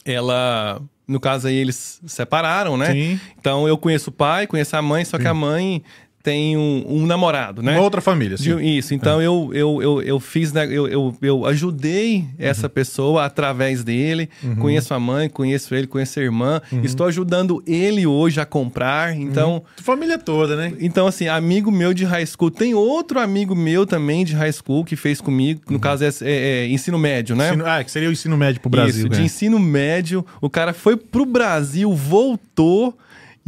ela... 0.05 0.81
No 1.07 1.21
caso 1.21 1.47
aí, 1.47 1.55
eles 1.55 2.01
separaram, 2.05 2.75
né? 2.75 2.91
Sim. 2.91 3.19
Então, 3.39 3.65
eu 3.65 3.77
conheço 3.77 4.09
o 4.09 4.13
pai, 4.13 4.45
conheço 4.45 4.75
a 4.75 4.81
mãe, 4.81 5.05
só 5.05 5.17
que 5.17 5.25
a 5.25 5.33
mãe 5.33 5.81
tem 6.27 6.57
um, 6.57 6.83
um 6.85 7.05
namorado, 7.05 7.63
né? 7.63 7.71
Uma 7.75 7.81
outra 7.83 8.01
família, 8.01 8.35
De- 8.35 8.43
sim. 8.43 8.59
Isso, 8.77 8.93
então 8.93 9.21
eu, 9.21 9.49
eu, 9.53 9.81
eu, 9.81 10.01
eu 10.01 10.19
fiz, 10.19 10.51
né, 10.51 10.65
eu, 10.69 10.85
eu, 10.85 11.15
eu 11.21 11.45
ajudei 11.45 12.25
essa 12.37 12.67
pessoa 12.67 13.23
através 13.23 13.81
dele, 13.81 14.29
conheço 14.59 14.93
a 14.93 14.99
mãe, 14.99 15.29
conheço 15.29 15.73
ele, 15.73 15.87
conheço 15.87 16.19
a 16.19 16.23
irmã, 16.23 16.61
estou 16.83 17.07
ajudando 17.07 17.63
ele 17.65 18.05
hoje 18.05 18.41
a 18.41 18.45
comprar, 18.45 19.15
então... 19.15 19.63
Família 19.77 20.17
toda, 20.17 20.57
né? 20.57 20.73
Então, 20.81 21.07
assim, 21.07 21.29
amigo 21.29 21.71
meu 21.71 21.93
de 21.93 22.03
high 22.03 22.25
school. 22.25 22.51
Tem 22.51 22.73
outro 22.73 23.21
amigo 23.21 23.55
meu 23.55 23.85
também 23.85 24.25
de 24.25 24.33
high 24.33 24.51
school 24.51 24.83
que 24.83 24.97
fez 24.97 25.21
comigo. 25.21 25.61
No 25.69 25.79
caso, 25.79 26.03
é, 26.03 26.09
é- 26.23 26.65
é 26.65 26.67
ensino 26.67 26.99
médio, 26.99 27.37
né? 27.37 27.47
Ensino- 27.49 27.65
ah, 27.65 27.81
que 27.83 27.89
seria 27.89 28.09
o 28.09 28.11
ensino 28.11 28.35
médio 28.35 28.59
pro 28.59 28.69
Brasil. 28.69 29.05
Isso, 29.05 29.09
de 29.09 29.19
né? 29.19 29.25
ensino 29.25 29.57
médio. 29.59 30.25
O 30.41 30.49
cara 30.49 30.73
foi 30.73 30.97
pro 30.97 31.25
Brasil, 31.25 31.93
voltou. 31.93 32.97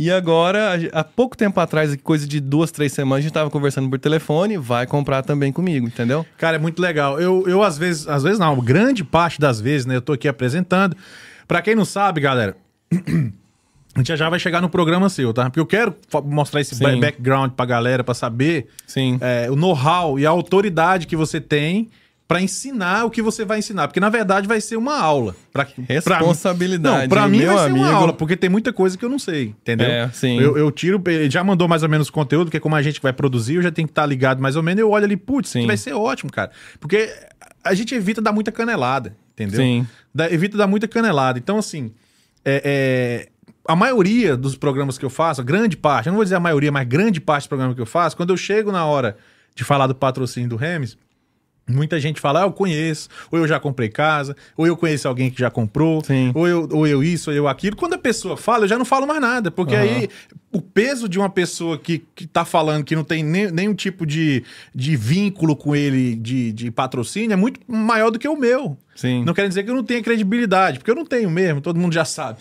E 0.02 0.10
agora, 0.10 0.80
há 0.94 1.04
pouco 1.04 1.36
tempo 1.36 1.60
atrás, 1.60 1.94
coisa 1.98 2.26
de 2.26 2.40
duas, 2.40 2.72
três 2.72 2.94
semanas, 2.94 3.20
a 3.20 3.22
gente 3.24 3.34
tava 3.34 3.50
conversando 3.50 3.90
por 3.90 4.00
telefone, 4.00 4.58
vai 4.58 4.88
comprar 4.88 5.22
também 5.24 5.52
comigo, 5.52 5.86
entendeu? 5.88 6.26
Cara, 6.38 6.56
é 6.56 6.58
muito 6.58 6.82
legal. 6.82 7.20
Eu, 7.20 7.44
eu 7.46 7.62
às 7.62 7.78
vezes, 7.78 8.08
às 8.08 8.24
vezes 8.24 8.40
não, 8.40 8.58
grande 8.62 9.04
parte 9.04 9.42
das 9.42 9.60
vezes, 9.60 9.86
né? 9.86 9.98
Eu 9.98 10.02
tô 10.02 10.14
aqui 10.14 10.30
apresentando. 10.30 10.96
Pra 11.46 11.62
quem 11.62 11.76
não 11.76 11.84
sabe, 11.84 12.22
galera, 12.22 12.56
a 13.94 13.98
gente 14.00 14.16
já 14.16 14.30
vai 14.30 14.40
chegar 14.40 14.62
no 14.62 14.70
programa 14.70 15.10
seu, 15.10 15.34
tá? 15.34 15.50
Porque 15.50 15.60
eu 15.60 15.66
quero 15.66 15.94
mostrar 16.24 16.62
esse 16.62 16.76
Sim. 16.76 16.84
ba- 16.86 16.96
background 16.96 17.52
pra 17.52 17.66
galera, 17.66 18.02
pra 18.02 18.14
saber 18.14 18.68
Sim. 18.88 19.18
é, 19.20 19.52
o 19.52 19.56
know-how 19.58 20.18
e 20.18 20.26
a 20.26 20.30
autoridade 20.30 21.08
que 21.08 21.16
você 21.18 21.42
tem 21.42 21.90
pra 22.30 22.40
ensinar 22.40 23.06
o 23.06 23.10
que 23.10 23.24
você 23.24 23.44
vai 23.44 23.58
ensinar. 23.58 23.88
Porque, 23.88 24.00
na 24.00 24.08
verdade, 24.08 24.48
vai 24.48 24.62
ser 24.62 24.78
uma 24.78 24.96
aula. 25.00 25.36
Pra, 25.52 25.66
Responsabilidade, 25.88 27.02
Não, 27.02 27.10
pra 27.10 27.28
mim 27.28 27.40
meu 27.40 27.56
vai 27.56 27.66
ser 27.66 27.72
uma 27.74 27.86
amigo. 27.86 27.96
aula, 27.96 28.14
porque 28.14 28.38
tem 28.38 28.48
muita 28.50 28.72
coisa 28.72 28.96
que 28.96 29.04
eu 29.04 29.10
não 29.10 29.18
sei, 29.18 29.48
entendeu? 29.48 29.88
É, 29.88 30.10
sim. 30.14 30.40
Eu, 30.40 30.56
eu 30.56 30.72
tiro, 30.72 31.02
ele 31.08 31.28
já 31.30 31.44
mandou 31.44 31.68
mais 31.68 31.82
ou 31.82 31.90
menos 31.90 32.08
o 32.08 32.14
conteúdo, 32.14 32.46
porque 32.46 32.60
como 32.60 32.76
a 32.76 32.82
gente 32.84 33.02
vai 33.02 33.12
produzir, 33.12 33.56
eu 33.56 33.64
já 33.64 33.72
tenho 33.72 33.88
que 33.88 33.92
estar 33.92 34.06
ligado 34.06 34.40
mais 34.42 34.56
ou 34.56 34.62
menos, 34.62 34.80
eu 34.80 34.92
olho 34.92 35.06
ali, 35.06 35.18
putz, 35.18 35.54
vai 35.66 35.76
ser 35.76 35.94
ótimo, 35.94 36.32
cara. 36.32 36.52
Porque 36.80 37.10
a 37.64 37.74
gente 37.74 37.96
evita 37.96 38.22
dar 38.22 38.32
muita 38.32 38.52
canelada, 38.52 39.16
entendeu? 39.34 39.60
Sim. 39.60 39.88
Dá- 40.14 40.32
evita 40.32 40.56
dar 40.56 40.68
muita 40.68 40.88
canelada. 40.88 41.40
Então, 41.40 41.58
assim, 41.58 41.92
é, 42.46 42.62
é, 42.64 43.30
a 43.68 43.76
maioria 43.76 44.38
dos 44.38 44.56
programas 44.56 45.00
que 45.00 45.06
eu 45.06 45.10
faço, 45.10 45.42
a 45.42 45.44
grande 45.44 45.76
parte, 45.76 46.06
eu 46.06 46.12
não 46.12 46.18
vou 46.18 46.24
dizer 46.24 46.36
a 46.36 46.40
maioria, 46.40 46.72
mas 46.72 46.88
grande 46.88 47.20
parte 47.20 47.42
dos 47.42 47.48
programas 47.48 47.76
que 47.76 47.82
eu 47.82 47.88
faço, 47.88 48.16
quando 48.16 48.30
eu 48.30 48.38
chego 48.38 48.72
na 48.72 48.86
hora 48.86 49.18
de 49.56 49.64
falar 49.64 49.88
do 49.88 49.96
patrocínio 49.96 50.48
do 50.48 50.56
Remes, 50.56 50.96
Muita 51.70 52.00
gente 52.00 52.20
fala, 52.20 52.42
ah, 52.42 52.46
eu 52.46 52.52
conheço, 52.52 53.08
ou 53.32 53.40
eu 53.40 53.48
já 53.48 53.60
comprei 53.60 53.90
casa, 53.90 54.36
ou 54.58 54.66
eu 54.66 54.76
conheço 54.76 55.08
alguém 55.08 55.30
que 55.30 55.40
já 55.40 55.50
comprou, 55.50 56.04
Sim. 56.04 56.32
ou 56.34 56.48
eu, 56.48 56.68
ou 56.72 56.88
eu 56.88 57.04
isso, 57.04 57.30
ou 57.30 57.36
eu 57.36 57.48
aquilo. 57.48 57.76
Quando 57.76 57.94
a 57.94 57.98
pessoa 57.98 58.36
fala, 58.36 58.66
eu 58.66 58.68
já 58.68 58.78
não 58.78 58.86
falo 58.86 59.06
mais 59.08 59.22
nada, 59.22 59.52
porque 59.52 59.76
Aham. 59.76 59.84
aí 59.84 60.10
o 60.52 60.62
peso 60.62 61.08
de 61.08 61.20
uma 61.20 61.30
pessoa 61.30 61.78
que, 61.78 62.00
que 62.16 62.26
tá 62.26 62.44
falando 62.44 62.84
que 62.84 62.96
não 62.96 63.04
tem 63.04 63.24
nem, 63.24 63.52
nenhum 63.52 63.74
tipo 63.74 64.06
de, 64.06 64.44
de 64.74 64.96
vínculo 64.96 65.56
com 65.56 65.76
ele 65.76 66.16
de, 66.16 66.52
de 66.52 66.72
patrocínio 66.72 67.34
é 67.34 67.36
muito 67.36 67.60
maior 67.68 68.10
do 68.10 68.18
que 68.18 68.28
o 68.28 68.36
meu. 68.36 68.78
Sim. 68.96 69.24
Não 69.24 69.34
quer 69.34 69.48
dizer 69.48 69.64
que 69.64 69.70
eu 69.70 69.76
não 69.76 69.84
tenha 69.84 70.04
credibilidade, 70.04 70.80
porque 70.80 70.92
eu 70.92 70.96
não 70.96 71.06
tenho 71.06 71.30
mesmo, 71.30 71.62
todo 71.62 71.80
mundo 71.80 71.94
já 71.94 72.04
sabe. 72.04 72.40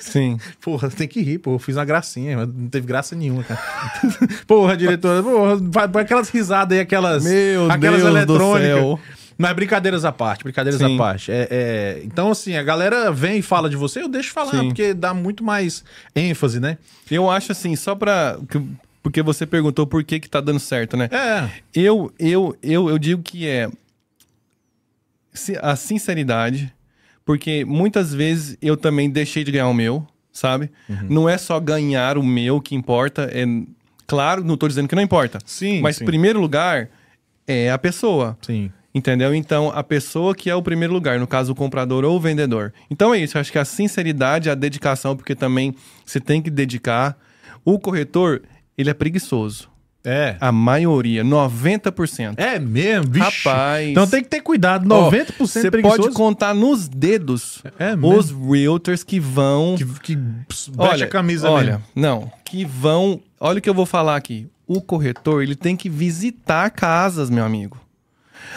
Sim. 0.00 0.38
Porra, 0.62 0.88
tem 0.88 1.06
que 1.06 1.20
rir, 1.20 1.38
pô. 1.38 1.54
Eu 1.54 1.58
fiz 1.58 1.76
uma 1.76 1.84
gracinha, 1.84 2.36
mas 2.38 2.48
não 2.48 2.68
teve 2.68 2.86
graça 2.86 3.14
nenhuma, 3.14 3.42
cara. 3.42 3.60
porra, 4.46 4.76
diretora, 4.76 5.22
porra, 5.22 5.56
vai, 5.56 5.88
vai 5.88 6.02
aquelas 6.04 6.30
risadas 6.30 6.76
aí, 6.76 6.82
aquelas. 6.82 7.24
Meu 7.24 7.70
aquelas 7.70 8.02
Deus 8.02 8.26
do 8.26 8.58
céu. 8.58 9.00
Mas 9.40 9.54
brincadeiras 9.54 10.04
à 10.04 10.12
parte, 10.12 10.44
brincadeiras 10.44 10.80
Sim. 10.80 10.94
à 10.94 10.98
parte. 10.98 11.32
É, 11.32 11.48
é, 11.50 12.00
então, 12.04 12.30
assim, 12.30 12.56
a 12.56 12.62
galera 12.62 13.10
vem 13.10 13.38
e 13.38 13.42
fala 13.42 13.70
de 13.70 13.76
você, 13.76 14.02
eu 14.02 14.08
deixo 14.08 14.32
falar, 14.32 14.50
Sim. 14.52 14.66
porque 14.68 14.92
dá 14.92 15.14
muito 15.14 15.42
mais 15.42 15.82
ênfase, 16.14 16.60
né? 16.60 16.76
Eu 17.10 17.30
acho 17.30 17.50
assim, 17.52 17.74
só 17.74 17.94
pra. 17.94 18.38
que- 18.50 18.62
Porque 19.02 19.22
você 19.22 19.46
perguntou 19.46 19.86
por 19.86 20.04
que 20.04 20.20
que 20.20 20.28
tá 20.28 20.42
dando 20.42 20.60
certo, 20.60 20.94
né? 20.94 21.08
É. 21.10 21.48
Eu, 21.74 22.12
eu, 22.18 22.54
eu, 22.62 22.90
eu 22.90 22.98
digo 22.98 23.22
que 23.22 23.46
é 23.48 23.70
a 25.62 25.74
sinceridade, 25.76 26.72
porque 27.24 27.64
muitas 27.64 28.12
vezes 28.12 28.58
eu 28.60 28.76
também 28.76 29.08
deixei 29.08 29.42
de 29.44 29.52
ganhar 29.52 29.68
o 29.68 29.74
meu, 29.74 30.06
sabe? 30.32 30.70
Uhum. 30.88 31.06
Não 31.08 31.28
é 31.28 31.38
só 31.38 31.58
ganhar 31.60 32.18
o 32.18 32.22
meu 32.22 32.60
que 32.60 32.74
importa, 32.74 33.30
é 33.32 33.44
claro, 34.06 34.44
não 34.44 34.56
tô 34.56 34.66
dizendo 34.68 34.86
que 34.88 34.94
não 34.94 35.02
importa. 35.02 35.38
Sim, 35.46 35.80
Mas 35.80 35.96
sim. 35.96 36.04
primeiro 36.04 36.40
lugar 36.40 36.88
é 37.46 37.70
a 37.70 37.78
pessoa. 37.78 38.36
Sim. 38.42 38.70
Entendeu? 38.94 39.34
Então, 39.34 39.70
a 39.72 39.84
pessoa 39.84 40.34
que 40.34 40.50
é 40.50 40.54
o 40.54 40.62
primeiro 40.62 40.92
lugar, 40.92 41.18
no 41.20 41.26
caso, 41.26 41.52
o 41.52 41.54
comprador 41.54 42.04
ou 42.04 42.16
o 42.16 42.20
vendedor. 42.20 42.72
Então 42.90 43.14
é 43.14 43.18
isso, 43.18 43.38
acho 43.38 43.52
que 43.52 43.58
a 43.58 43.64
sinceridade, 43.64 44.50
a 44.50 44.54
dedicação, 44.54 45.16
porque 45.16 45.34
também 45.34 45.74
você 46.04 46.18
tem 46.18 46.42
que 46.42 46.50
dedicar. 46.50 47.16
O 47.64 47.78
corretor, 47.78 48.42
ele 48.76 48.90
é 48.90 48.94
preguiçoso. 48.94 49.70
É. 50.02 50.36
A 50.40 50.50
maioria, 50.50 51.22
90%. 51.22 52.34
É 52.38 52.58
mesmo, 52.58 53.06
bicho. 53.08 53.24
Rapaz. 53.24 53.88
Então 53.88 54.06
tem 54.06 54.22
que 54.22 54.28
ter 54.30 54.40
cuidado. 54.40 54.90
Ó, 54.90 55.10
90% 55.10 55.34
Você 55.38 55.70
preguiçoso. 55.70 56.02
pode 56.02 56.14
contar 56.14 56.54
nos 56.54 56.88
dedos 56.88 57.62
É 57.78 57.94
os 57.94 58.30
realtors 58.30 59.04
que 59.04 59.20
vão. 59.20 59.76
Que, 59.76 59.84
que 60.00 60.16
veste 60.16 61.04
a 61.04 61.06
camisa 61.06 61.50
olha, 61.50 61.72
mesmo. 61.72 61.84
não, 61.94 62.32
que 62.44 62.64
vão. 62.64 63.20
Olha 63.38 63.58
o 63.58 63.62
que 63.62 63.68
eu 63.68 63.74
vou 63.74 63.86
falar 63.86 64.16
aqui. 64.16 64.48
O 64.66 64.80
corretor, 64.80 65.42
ele 65.42 65.54
tem 65.54 65.76
que 65.76 65.88
visitar 65.90 66.70
casas, 66.70 67.28
meu 67.28 67.44
amigo. 67.44 67.76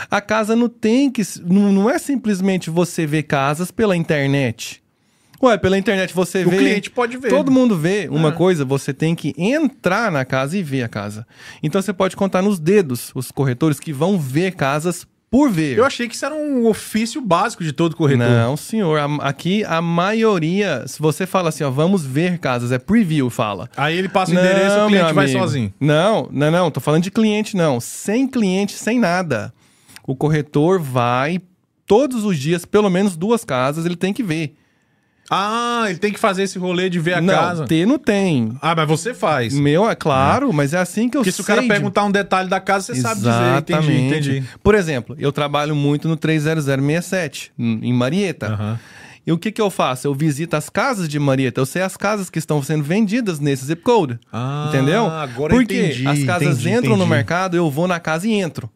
A 0.10 0.22
casa 0.22 0.56
não 0.56 0.70
tem 0.70 1.10
que. 1.12 1.22
Não, 1.46 1.72
não 1.72 1.90
é 1.90 1.98
simplesmente 2.00 2.70
você 2.70 3.06
ver 3.06 3.24
casas 3.24 3.72
pela 3.72 3.96
internet. 3.96 4.82
Ué, 5.42 5.58
pela 5.58 5.78
internet 5.78 6.14
você 6.14 6.46
O 6.46 6.50
vê. 6.50 6.58
cliente 6.58 6.90
pode 6.90 7.18
ver. 7.18 7.28
Todo 7.30 7.52
mundo 7.52 7.78
vê 7.78 8.08
uma 8.10 8.32
coisa, 8.32 8.64
você 8.64 8.94
tem 8.94 9.14
que 9.14 9.34
entrar 9.38 10.10
na 10.12 10.24
casa 10.24 10.58
e 10.58 10.64
ver 10.64 10.84
a 10.84 10.88
casa. 10.88 11.28
Então 11.62 11.82
você 11.82 11.92
pode 11.92 12.16
contar 12.16 12.42
nos 12.42 12.60
dedos 12.60 13.12
os 13.14 13.30
corretores 13.30 13.78
que 13.80 13.92
vão 13.92 14.18
ver 14.18 14.54
casas 14.56 15.06
por 15.30 15.50
ver. 15.50 15.78
Eu 15.78 15.84
achei 15.84 16.08
que 16.08 16.16
isso 16.16 16.24
era 16.26 16.34
um 16.36 16.66
ofício 16.68 17.20
básico 17.20 17.64
de 17.64 17.74
todo 17.74 17.96
corretor. 17.96 18.30
Não, 18.30 18.56
senhor. 18.56 19.00
Aqui 19.20 19.66
a 19.66 19.82
maioria, 19.82 20.86
se 20.88 21.02
você 21.02 21.26
fala 21.26 21.50
assim, 21.50 21.64
ó, 21.64 21.72
vamos 21.72 22.06
ver 22.06 22.38
casas, 22.38 22.72
é 22.72 22.78
preview, 22.78 23.30
fala. 23.30 23.68
Aí 23.76 23.98
ele 23.98 24.08
passa 24.08 24.32
o 24.32 24.36
endereço 24.36 24.78
e 24.78 24.82
o 24.84 24.88
cliente 24.88 25.14
vai 25.14 25.28
sozinho. 25.28 25.74
Não, 25.80 26.30
não, 26.32 26.52
não. 26.52 26.72
Tô 26.72 26.80
falando 26.80 27.04
de 27.04 27.12
cliente, 27.12 27.58
não. 27.58 27.80
Sem 27.82 28.28
cliente, 28.28 28.74
sem 28.74 29.00
nada. 29.00 29.52
O 30.06 30.16
corretor 30.16 30.80
vai 30.80 31.40
todos 31.86 32.24
os 32.26 32.38
dias, 32.38 32.66
pelo 32.66 32.90
menos 32.90 33.16
duas 33.16 33.44
casas, 33.46 33.86
ele 33.86 33.96
tem 33.96 34.14
que 34.14 34.24
ver. 34.24 34.56
Ah, 35.30 35.86
ele 35.88 35.98
tem 36.00 36.12
que 36.12 36.20
fazer 36.20 36.44
esse 36.44 36.60
rolê 36.60 36.90
de 36.90 37.00
ver 37.00 37.14
a 37.16 37.22
não, 37.22 37.34
casa. 37.34 37.66
ter 37.66 37.86
não 37.88 37.98
tem. 37.98 38.56
Ah, 38.62 38.76
mas 38.76 38.88
você 38.88 39.14
faz. 39.14 39.54
Meu, 39.54 39.90
é 39.90 39.96
claro, 39.96 40.52
mas 40.52 40.74
é 40.74 40.78
assim 40.78 41.08
que 41.08 41.16
eu 41.16 41.22
Porque 41.22 41.32
sei. 41.32 41.38
se 41.38 41.42
o 41.42 41.46
cara 41.46 41.62
de- 41.62 41.68
perguntar 41.70 42.04
um 42.04 42.12
detalhe 42.12 42.50
da 42.50 42.60
casa, 42.60 42.94
você 42.94 43.00
sabe 43.02 43.22
dizer. 43.22 43.30
Entendi, 43.32 43.74
Exatamente. 43.92 44.30
entendi. 44.30 44.44
Por 44.62 44.76
exemplo, 44.76 45.16
eu 45.18 45.32
trabalho 45.32 45.74
muito 45.76 46.10
no 46.10 46.18
30067, 46.18 47.52
em 47.58 47.80
em 47.90 47.94
Marieta. 47.94 48.48
Aham. 48.48 48.80
E 49.26 49.32
o 49.32 49.38
que, 49.38 49.52
que 49.52 49.62
eu 49.62 49.70
faço? 49.70 50.06
Eu 50.08 50.14
visito 50.14 50.56
as 50.56 50.70
casas 50.70 51.08
de 51.08 51.18
Marieta. 51.18 51.62
Eu 51.62 51.66
sei 51.66 51.82
as 51.82 51.96
casas 51.96 52.30
que 52.30 52.40
estão 52.40 52.62
sendo 52.62 52.84
vendidas 52.84 53.40
nesse 53.40 53.66
zip 53.66 53.82
code. 53.82 54.20
Ah, 54.32 54.66
entendeu? 54.70 55.06
agora 55.08 55.54
Porque 55.54 55.74
entendi, 55.86 56.08
as 56.08 56.24
casas 56.26 56.60
entendi, 56.60 56.70
entram 56.70 56.82
no 56.90 56.96
entendi. 56.96 57.02
Uhum. 57.04 57.08
mercado, 57.08 57.56
eu 57.58 57.70
vou 57.72 57.88
na 57.88 58.00
casa 58.00 58.28
e 58.28 58.34
entro. 58.34 58.70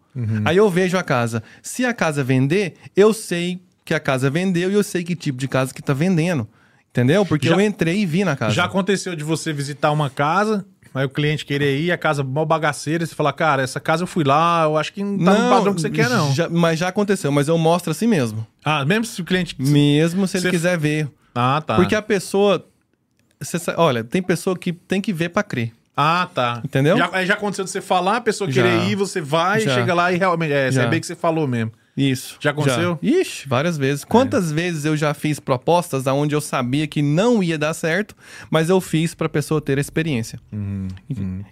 Aí 0.46 0.58
eu 0.58 0.68
vejo 0.70 0.98
a 0.98 1.04
casa. 1.04 1.44
Se 1.62 1.86
a 1.86 1.94
casa 1.94 2.24
vender, 2.24 2.74
eu 2.96 3.14
sei 3.14 3.62
que 3.86 3.94
a 3.94 4.00
casa 4.00 4.30
vendeu 4.30 4.72
e 4.72 4.74
eu 4.74 4.84
sei 4.84 5.04
que 5.04 5.16
tipo 5.16 5.38
de 5.38 5.48
casa 5.48 5.74
que 5.74 5.82
tá 5.82 5.94
vendendo. 5.94 6.48
Entendeu? 6.90 7.24
Porque 7.26 7.48
Já- 7.48 7.54
eu 7.54 7.62
entrei 7.62 8.00
e 8.00 8.06
vi 8.08 8.24
na 8.24 8.36
casa. 8.36 8.56
Já 8.56 8.66
aconteceu 8.66 9.16
de 9.16 9.24
você 9.24 9.54
visitar 9.54 9.92
uma 9.92 10.10
casa, 10.10 10.66
Aí 10.94 11.06
o 11.06 11.10
cliente 11.10 11.46
querer 11.46 11.80
ir, 11.80 11.92
a 11.92 11.98
casa 11.98 12.24
mal 12.24 12.46
bagaceira, 12.46 13.04
e 13.04 13.08
você 13.08 13.14
fala, 13.16 13.32
cara, 13.34 13.62
essa 13.62 13.80
casa 13.80 14.04
eu 14.04 14.08
fui 14.08 14.24
lá, 14.24 14.64
eu 14.64 14.78
acho 14.78 14.92
que 14.94 15.04
não 15.04 15.24
tá 15.26 15.34
no 15.34 15.50
padrão 15.50 15.74
que 15.74 15.82
você 15.82 15.90
quer, 15.90 16.10
não. 16.10 16.34
já- 16.34 16.50
mas 16.50 16.80
já 16.80 16.88
aconteceu, 16.88 17.32
mas 17.32 17.48
eu 17.48 17.58
mostro 17.58 17.92
assim 17.92 18.08
mesmo. 18.08 18.46
Ah, 18.64 18.84
mesmo 18.86 19.06
se 19.06 19.22
o 19.22 19.26
cliente. 19.26 19.56
Mesmo 19.60 20.28
se 20.28 20.38
ele 20.38 20.44
Você- 20.44 20.50
quiser 20.52 20.78
ver. 20.78 21.08
Ah, 21.36 21.62
tá. 21.66 21.76
Porque 21.76 21.94
a 21.96 22.02
pessoa. 22.02 22.66
você 23.40 23.60
sa- 23.60 23.76
olha, 23.78 24.04
tem 24.04 24.22
pessoa 24.22 24.58
que 24.58 24.74
tem 24.74 25.00
que 25.00 25.14
ver 25.14 25.30
pra 25.30 25.44
crer. 25.44 25.72
Ah, 25.96 26.28
tá. 26.34 26.62
Entendeu? 26.64 26.98
Já, 26.98 27.10
aí 27.12 27.26
já 27.26 27.34
aconteceu 27.36 27.64
de 27.66 27.72
você 27.72 27.82
falar, 27.82 28.18
a 28.18 28.22
pessoa 28.22 28.50
Já. 28.52 28.62
querer 28.64 28.84
ir, 28.88 28.96
você 28.96 29.20
vai, 29.22 29.60
Já. 29.62 29.74
chega 29.76 29.94
lá 29.94 30.12
e 30.12 30.18
realmente. 30.18 30.52
É, 30.54 30.72
Já. 30.72 30.84
é 30.84 30.88
bem 30.88 31.00
que 31.00 31.06
você 31.08 31.16
falou 31.16 31.48
mesmo. 31.48 31.72
Isso. 31.98 32.38
Já 32.40 32.52
aconteceu? 32.52 33.00
É. 33.02 33.08
Ixi, 33.08 33.50
várias 33.50 33.78
vezes. 33.78 34.06
Quantas 34.06 34.52
vezes 34.52 34.86
eu 34.86 34.96
já 34.96 35.14
fiz 35.16 35.40
propostas 35.40 36.06
onde 36.06 36.36
eu 36.36 36.40
sabia 36.42 36.86
que 36.86 37.02
não 37.02 37.42
ia 37.42 37.58
dar 37.58 37.74
certo, 37.74 38.16
mas 38.52 38.70
eu 38.70 38.80
fiz 38.80 39.16
pra 39.16 39.28
pessoa 39.28 39.60
ter 39.60 39.80
a 39.80 39.82
experiência. 39.82 40.40
Uhum, 40.54 40.88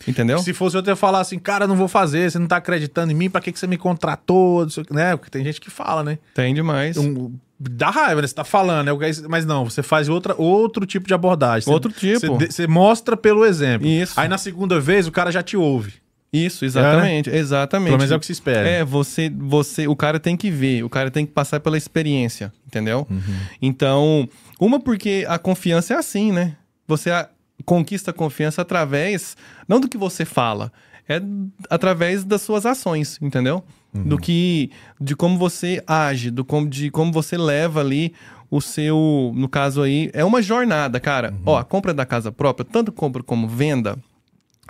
Entendeu? 0.08 0.38
Se 0.40 0.54
fosse 0.54 0.78
eu 0.78 0.84
ter 0.84 0.96
falar 0.96 1.22
assim, 1.22 1.40
cara, 1.40 1.66
não 1.66 1.76
vou 1.76 1.88
fazer, 1.88 2.30
você 2.30 2.38
não 2.38 2.48
tá 2.48 2.58
acreditando 2.58 3.12
em 3.12 3.16
mim, 3.16 3.30
pra 3.30 3.42
que, 3.42 3.52
que 3.52 3.60
você 3.60 3.66
me 3.68 3.78
contratou? 3.78 4.68
Né? 4.92 5.16
Porque 5.18 5.32
tem 5.32 5.44
gente 5.44 5.60
que 5.60 5.70
fala, 5.70 6.04
né? 6.04 6.20
Tem 6.34 6.54
demais. 6.54 6.96
Um- 6.98 7.34
dá 7.60 7.90
raiva, 7.90 8.22
né? 8.22 8.28
Você 8.28 8.36
tá 8.36 8.44
falando, 8.44 8.88
né? 8.92 9.12
mas 9.30 9.46
não, 9.46 9.66
você 9.68 9.82
faz 9.82 10.10
outra, 10.10 10.36
outro 10.38 10.86
tipo 10.86 11.08
de 11.08 11.14
abordagem. 11.14 11.62
Você- 11.64 11.72
Outro 11.72 11.92
tipo. 11.92 12.20
Você, 12.38 12.48
você 12.52 12.68
mostra 12.68 13.16
pelo 13.18 13.46
exemplo. 13.46 13.88
Isso. 13.88 14.20
Aí 14.20 14.28
na 14.28 14.38
segunda 14.38 14.80
vez 14.80 15.08
o 15.08 15.12
cara 15.12 15.32
já 15.32 15.42
te 15.42 15.56
ouve. 15.58 15.94
Isso, 16.36 16.66
exatamente. 16.66 17.30
Exatamente. 17.30 17.88
Pelo 17.90 17.98
menos 18.00 18.12
é 18.12 18.16
o 18.16 18.20
que 18.20 18.26
se 18.26 18.32
espera. 18.34 18.68
É, 18.68 18.84
você, 18.84 19.30
você, 19.30 19.88
o 19.88 19.96
cara 19.96 20.20
tem 20.20 20.36
que 20.36 20.50
ver, 20.52 20.84
o 20.84 20.90
cara 20.90 21.10
tem 21.10 21.26
que 21.26 21.32
passar 21.32 21.60
pela 21.60 21.78
experiência, 21.78 22.52
entendeu? 22.68 23.08
Uhum. 23.10 23.20
Então, 23.62 24.30
uma 24.60 24.80
porque 24.80 25.26
a 25.28 25.38
confiança 25.38 25.94
é 25.94 25.98
assim, 25.98 26.32
né? 26.32 26.56
Você 26.88 27.10
a- 27.12 27.30
conquista 27.64 28.12
a 28.12 28.14
confiança 28.14 28.62
através, 28.62 29.36
não 29.68 29.80
do 29.80 29.88
que 29.88 29.98
você 29.98 30.26
fala, 30.26 30.72
é 31.08 31.22
através 31.70 32.24
das 32.24 32.42
suas 32.42 32.66
ações, 32.66 33.18
entendeu? 33.22 33.64
Uhum. 33.94 34.04
Do 34.04 34.18
que, 34.18 34.72
de 35.00 35.16
como 35.16 35.38
você 35.38 35.82
age, 35.88 36.30
do 36.32 36.44
como, 36.44 36.68
de 36.68 36.90
como 36.92 37.12
você 37.12 37.38
leva 37.38 37.80
ali 37.80 38.14
o 38.52 38.60
seu, 38.62 39.32
no 39.36 39.48
caso 39.50 39.82
aí, 39.82 40.10
é 40.14 40.24
uma 40.24 40.42
jornada, 40.42 41.00
cara. 41.00 41.32
Uhum. 41.32 41.42
Ó, 41.46 41.58
a 41.58 41.64
compra 41.64 41.94
da 41.94 42.06
casa 42.06 42.32
própria, 42.32 42.66
tanto 42.70 42.92
compra 42.92 43.24
como 43.24 43.48
venda, 43.48 43.98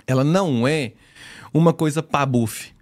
ela 0.06 0.22
não 0.24 0.66
é 0.66 0.92
uma 1.56 1.72
coisa 1.72 2.02
pá 2.02 2.24
buff. 2.26 2.72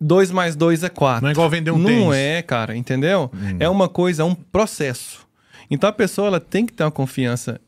Dois 0.00 0.30
mais 0.30 0.56
dois 0.56 0.82
é 0.82 0.88
quatro. 0.88 1.22
Não 1.22 1.28
é 1.28 1.32
igual 1.32 1.48
vender 1.48 1.70
um 1.70 1.78
Não 1.78 1.86
tênis. 1.86 2.04
Hum. 2.06 2.12
é, 2.12 2.42
cara, 2.42 2.76
entendeu? 2.76 3.30
É 3.60 3.68
uma 3.68 3.88
coisa, 3.88 4.22
é 4.22 4.24
um 4.24 4.34
processo. 4.34 5.26
Então 5.70 5.88
a 5.88 5.92
pessoa 5.92 6.26
ela 6.28 6.40
tem 6.40 6.66
que 6.66 6.72
ter 6.72 6.84
uma 6.84 6.90
confiança 6.90 7.60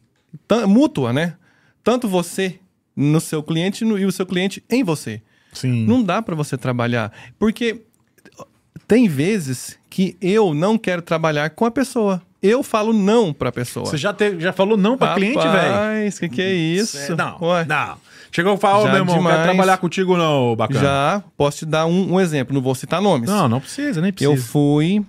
mútua, 0.68 1.12
né? 1.12 1.34
Tanto 1.82 2.08
você 2.08 2.58
no 2.96 3.20
seu 3.20 3.42
cliente 3.42 3.84
no- 3.84 3.98
e 3.98 4.04
o 4.04 4.12
seu 4.12 4.26
cliente 4.26 4.62
em 4.68 4.82
você. 4.82 5.22
Sim. 5.52 5.86
Não 5.86 6.02
dá 6.02 6.20
pra 6.20 6.34
você 6.34 6.56
trabalhar. 6.58 7.12
Porque 7.38 7.82
tem 8.88 9.06
vezes 9.08 9.78
que 9.88 10.16
eu 10.20 10.52
não 10.54 10.76
quero 10.76 11.02
trabalhar 11.02 11.50
com 11.50 11.64
a 11.64 11.70
pessoa. 11.70 12.20
Eu 12.42 12.62
falo 12.62 12.92
não 12.92 13.32
pra 13.32 13.50
pessoa. 13.52 13.86
Você 13.86 13.96
já, 13.96 14.12
te- 14.12 14.38
já 14.38 14.52
falou 14.52 14.76
não 14.76 14.98
pra 14.98 15.14
cliente, 15.14 15.38
velho? 15.38 15.72
Rapaz, 15.72 16.18
que 16.18 16.28
que 16.28 16.42
é 16.42 16.52
isso? 16.52 16.98
É, 16.98 17.14
Não, 17.16 17.38
Ué. 17.40 17.64
não. 17.64 17.96
Chegou 18.34 18.54
e 18.54 18.56
falou, 18.56 18.86
meu 18.88 18.96
irmão, 18.96 19.16
demais. 19.16 19.36
quero 19.36 19.48
trabalhar 19.48 19.76
contigo 19.76 20.16
não, 20.16 20.56
bacana. 20.56 20.80
Já 20.80 21.22
posso 21.36 21.58
te 21.58 21.66
dar 21.66 21.86
um, 21.86 22.14
um 22.14 22.20
exemplo, 22.20 22.52
não 22.52 22.60
vou 22.60 22.74
citar 22.74 23.00
nomes. 23.00 23.30
Não, 23.30 23.48
não 23.48 23.60
precisa, 23.60 24.00
nem 24.00 24.12
precisa. 24.12 24.32
Eu 24.32 24.36
fui. 24.36 25.04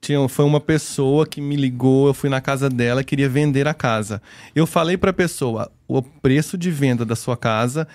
Tinha, 0.00 0.28
foi 0.28 0.44
uma 0.44 0.60
pessoa 0.60 1.26
que 1.26 1.40
me 1.40 1.56
ligou, 1.56 2.06
eu 2.06 2.14
fui 2.14 2.30
na 2.30 2.40
casa 2.40 2.70
dela, 2.70 3.02
queria 3.02 3.28
vender 3.28 3.66
a 3.66 3.74
casa. 3.74 4.22
Eu 4.54 4.64
falei 4.64 4.96
pra 4.96 5.12
pessoa, 5.12 5.72
o 5.88 6.00
preço 6.00 6.56
de 6.56 6.70
venda 6.70 7.04
da 7.04 7.16
sua 7.16 7.36
casa, 7.36 7.88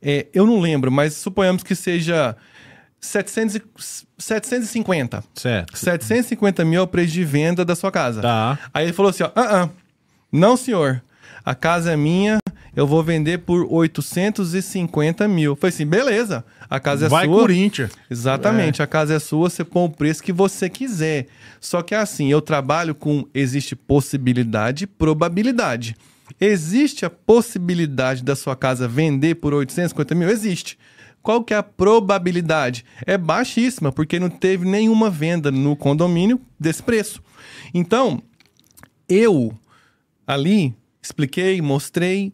é, 0.00 0.26
eu 0.32 0.46
não 0.46 0.60
lembro, 0.60 0.92
mas 0.92 1.14
suponhamos 1.14 1.64
que 1.64 1.74
seja 1.74 2.36
700, 3.00 3.56
e- 3.56 3.62
750. 4.18 5.24
Certo. 5.34 5.76
750 5.76 6.64
mil 6.64 6.78
é 6.78 6.82
o 6.84 6.86
preço 6.86 7.12
de 7.12 7.24
venda 7.24 7.64
da 7.64 7.74
sua 7.74 7.90
casa. 7.90 8.22
Tá. 8.22 8.56
Aí 8.72 8.86
ele 8.86 8.92
falou 8.92 9.10
assim: 9.10 9.24
ó, 9.24 9.30
ah, 9.34 9.64
ah, 9.64 9.68
não, 10.30 10.56
senhor. 10.56 11.02
A 11.44 11.54
casa 11.54 11.92
é 11.92 11.96
minha, 11.96 12.38
eu 12.76 12.86
vou 12.86 13.02
vender 13.02 13.38
por 13.38 13.66
850 13.72 15.26
mil. 15.26 15.56
Falei 15.56 15.74
assim: 15.74 15.86
beleza, 15.86 16.44
a 16.68 16.78
casa 16.78 17.06
é 17.06 17.08
Vai 17.08 17.24
sua. 17.24 17.40
Corinthians. 17.40 17.90
Exatamente, 18.10 18.82
a 18.82 18.86
casa 18.86 19.14
é 19.14 19.18
sua, 19.18 19.48
você 19.48 19.64
põe 19.64 19.86
o 19.86 19.88
preço 19.88 20.22
que 20.22 20.32
você 20.32 20.68
quiser. 20.68 21.26
Só 21.58 21.80
que 21.80 21.94
é 21.94 21.98
assim, 21.98 22.30
eu 22.30 22.42
trabalho 22.42 22.94
com 22.94 23.26
existe 23.32 23.74
possibilidade 23.74 24.84
e 24.84 24.86
probabilidade. 24.86 25.96
Existe 26.38 27.06
a 27.06 27.10
possibilidade 27.10 28.22
da 28.22 28.36
sua 28.36 28.54
casa 28.54 28.86
vender 28.86 29.36
por 29.36 29.54
850 29.54 30.14
mil? 30.14 30.28
Existe. 30.28 30.78
Qual 31.22 31.42
que 31.42 31.54
é 31.54 31.56
a 31.56 31.62
probabilidade? 31.62 32.84
É 33.04 33.16
baixíssima, 33.16 33.90
porque 33.90 34.20
não 34.20 34.28
teve 34.28 34.64
nenhuma 34.64 35.08
venda 35.08 35.50
no 35.50 35.74
condomínio 35.74 36.40
desse 36.60 36.82
preço. 36.82 37.22
Então, 37.72 38.22
eu 39.08 39.52
ali 40.26 40.74
expliquei, 41.02 41.60
mostrei 41.62 42.32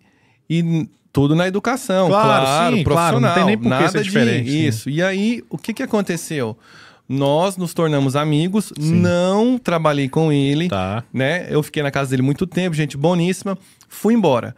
e 0.48 0.88
tudo 1.12 1.34
na 1.34 1.46
educação, 1.46 2.08
Claro, 2.08 2.26
claro, 2.46 2.76
sim, 2.76 2.84
claro, 2.84 3.20
não 3.20 3.20
profissional, 3.20 3.34
tem 3.34 3.44
nem 3.44 3.58
por 3.58 3.68
nada 3.68 3.88
ser 3.88 3.98
de 3.98 4.04
diferente, 4.04 4.50
sim. 4.50 4.66
isso. 4.66 4.88
E 4.90 5.02
aí, 5.02 5.42
o 5.50 5.58
que 5.58 5.74
que 5.74 5.82
aconteceu? 5.82 6.56
Nós 7.08 7.56
nos 7.58 7.74
tornamos 7.74 8.16
amigos, 8.16 8.72
não 8.78 9.58
trabalhei 9.58 10.08
com 10.08 10.32
ele, 10.32 10.68
Tá. 10.68 11.04
né? 11.12 11.46
Eu 11.50 11.62
fiquei 11.62 11.82
na 11.82 11.90
casa 11.90 12.10
dele 12.10 12.22
muito 12.22 12.46
tempo, 12.46 12.74
gente 12.74 12.96
boníssima, 12.96 13.58
fui 13.88 14.14
embora. 14.14 14.56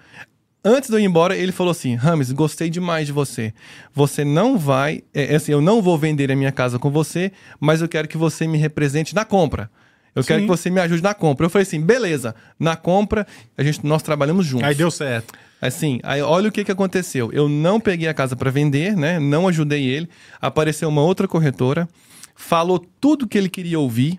Antes 0.64 0.88
de 0.88 0.94
eu 0.96 1.00
ir 1.00 1.04
embora, 1.04 1.36
ele 1.36 1.50
falou 1.52 1.72
assim: 1.72 1.94
Rames, 1.94 2.30
gostei 2.32 2.70
demais 2.70 3.06
de 3.06 3.12
você. 3.12 3.52
Você 3.92 4.24
não 4.24 4.56
vai. 4.56 5.02
É, 5.12 5.32
é 5.32 5.36
assim, 5.36 5.52
eu 5.52 5.60
não 5.60 5.82
vou 5.82 5.98
vender 5.98 6.30
a 6.30 6.36
minha 6.36 6.52
casa 6.52 6.78
com 6.78 6.90
você, 6.90 7.32
mas 7.60 7.82
eu 7.82 7.88
quero 7.88 8.06
que 8.08 8.16
você 8.16 8.46
me 8.46 8.56
represente 8.56 9.14
na 9.14 9.24
compra. 9.24 9.68
Eu 10.14 10.22
quero 10.22 10.40
Sim. 10.40 10.46
que 10.46 10.50
você 10.50 10.70
me 10.70 10.80
ajude 10.80 11.02
na 11.02 11.12
compra. 11.12 11.44
Eu 11.46 11.50
falei 11.50 11.64
assim: 11.64 11.80
beleza, 11.80 12.34
na 12.58 12.76
compra, 12.76 13.26
a 13.58 13.62
gente, 13.64 13.84
nós 13.84 14.02
trabalhamos 14.02 14.46
juntos. 14.46 14.66
Aí 14.68 14.74
deu 14.74 14.90
certo. 14.90 15.34
Assim, 15.60 15.98
aí 16.02 16.20
olha 16.20 16.48
o 16.48 16.52
que, 16.52 16.64
que 16.64 16.72
aconteceu. 16.72 17.30
Eu 17.32 17.48
não 17.48 17.80
peguei 17.80 18.06
a 18.08 18.14
casa 18.14 18.36
para 18.36 18.50
vender, 18.50 18.94
né? 18.96 19.18
Não 19.18 19.48
ajudei 19.48 19.84
ele. 19.86 20.08
Apareceu 20.40 20.88
uma 20.88 21.02
outra 21.02 21.26
corretora, 21.26 21.88
falou 22.34 22.84
tudo 23.00 23.26
que 23.26 23.38
ele 23.38 23.48
queria 23.48 23.78
ouvir, 23.80 24.18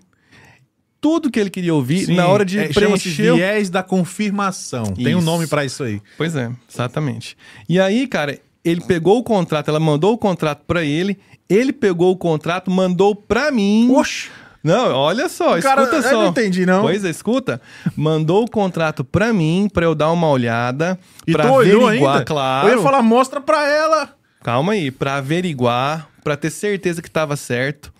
tudo 1.00 1.30
que 1.30 1.38
ele 1.38 1.50
queria 1.50 1.72
ouvir 1.74 2.06
Sim, 2.06 2.14
na 2.16 2.26
hora 2.26 2.44
de 2.44 2.58
é, 2.58 2.68
preencher. 2.72 3.30
o- 3.32 3.36
viés 3.36 3.70
da 3.70 3.82
confirmação. 3.82 4.84
Tem 4.94 5.14
um 5.14 5.18
Isso. 5.18 5.26
nome 5.26 5.46
pra 5.46 5.64
isso 5.64 5.84
aí. 5.84 6.00
Pois 6.16 6.34
é, 6.34 6.50
exatamente. 6.72 7.36
E 7.68 7.78
aí, 7.78 8.08
cara, 8.08 8.38
ele 8.64 8.80
pegou 8.80 9.18
o 9.18 9.22
contrato, 9.22 9.68
ela 9.68 9.78
mandou 9.78 10.14
o 10.14 10.18
contrato 10.18 10.62
para 10.66 10.82
ele, 10.84 11.16
ele 11.48 11.72
pegou 11.72 12.10
o 12.12 12.16
contrato, 12.16 12.70
mandou 12.72 13.14
para 13.14 13.52
mim. 13.52 13.88
Oxe! 13.92 14.28
Não, 14.66 14.92
olha 14.94 15.28
só, 15.28 15.56
O 15.58 15.62
cara- 15.62 15.82
escuta 15.82 15.96
eu 15.96 16.02
só. 16.02 16.22
não 16.22 16.26
entendi, 16.28 16.66
não. 16.66 16.82
Pois 16.82 17.04
é, 17.04 17.10
escuta. 17.10 17.60
Mandou 17.96 18.44
o 18.44 18.50
contrato 18.50 19.04
pra 19.04 19.32
mim, 19.32 19.68
pra 19.72 19.84
eu 19.86 19.94
dar 19.94 20.10
uma 20.12 20.28
olhada, 20.28 20.98
E 21.26 21.32
pra 21.32 21.48
averiguar, 21.48 21.92
ainda? 21.92 22.24
claro. 22.24 22.68
Eu 22.68 22.76
ia 22.78 22.82
falar, 22.82 23.02
mostra 23.02 23.40
pra 23.40 23.66
ela. 23.68 24.10
Calma 24.42 24.72
aí, 24.72 24.90
pra 24.90 25.16
averiguar, 25.16 26.08
pra 26.24 26.36
ter 26.36 26.50
certeza 26.50 27.00
que 27.00 27.10
tava 27.10 27.36
certo. 27.36 27.92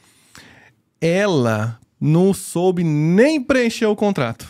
Ela 1.00 1.79
não 2.00 2.33
soube 2.35 2.83
nem 2.85 3.40
preencher 3.42 3.87
o 3.87 3.96
contrato. 3.96 4.46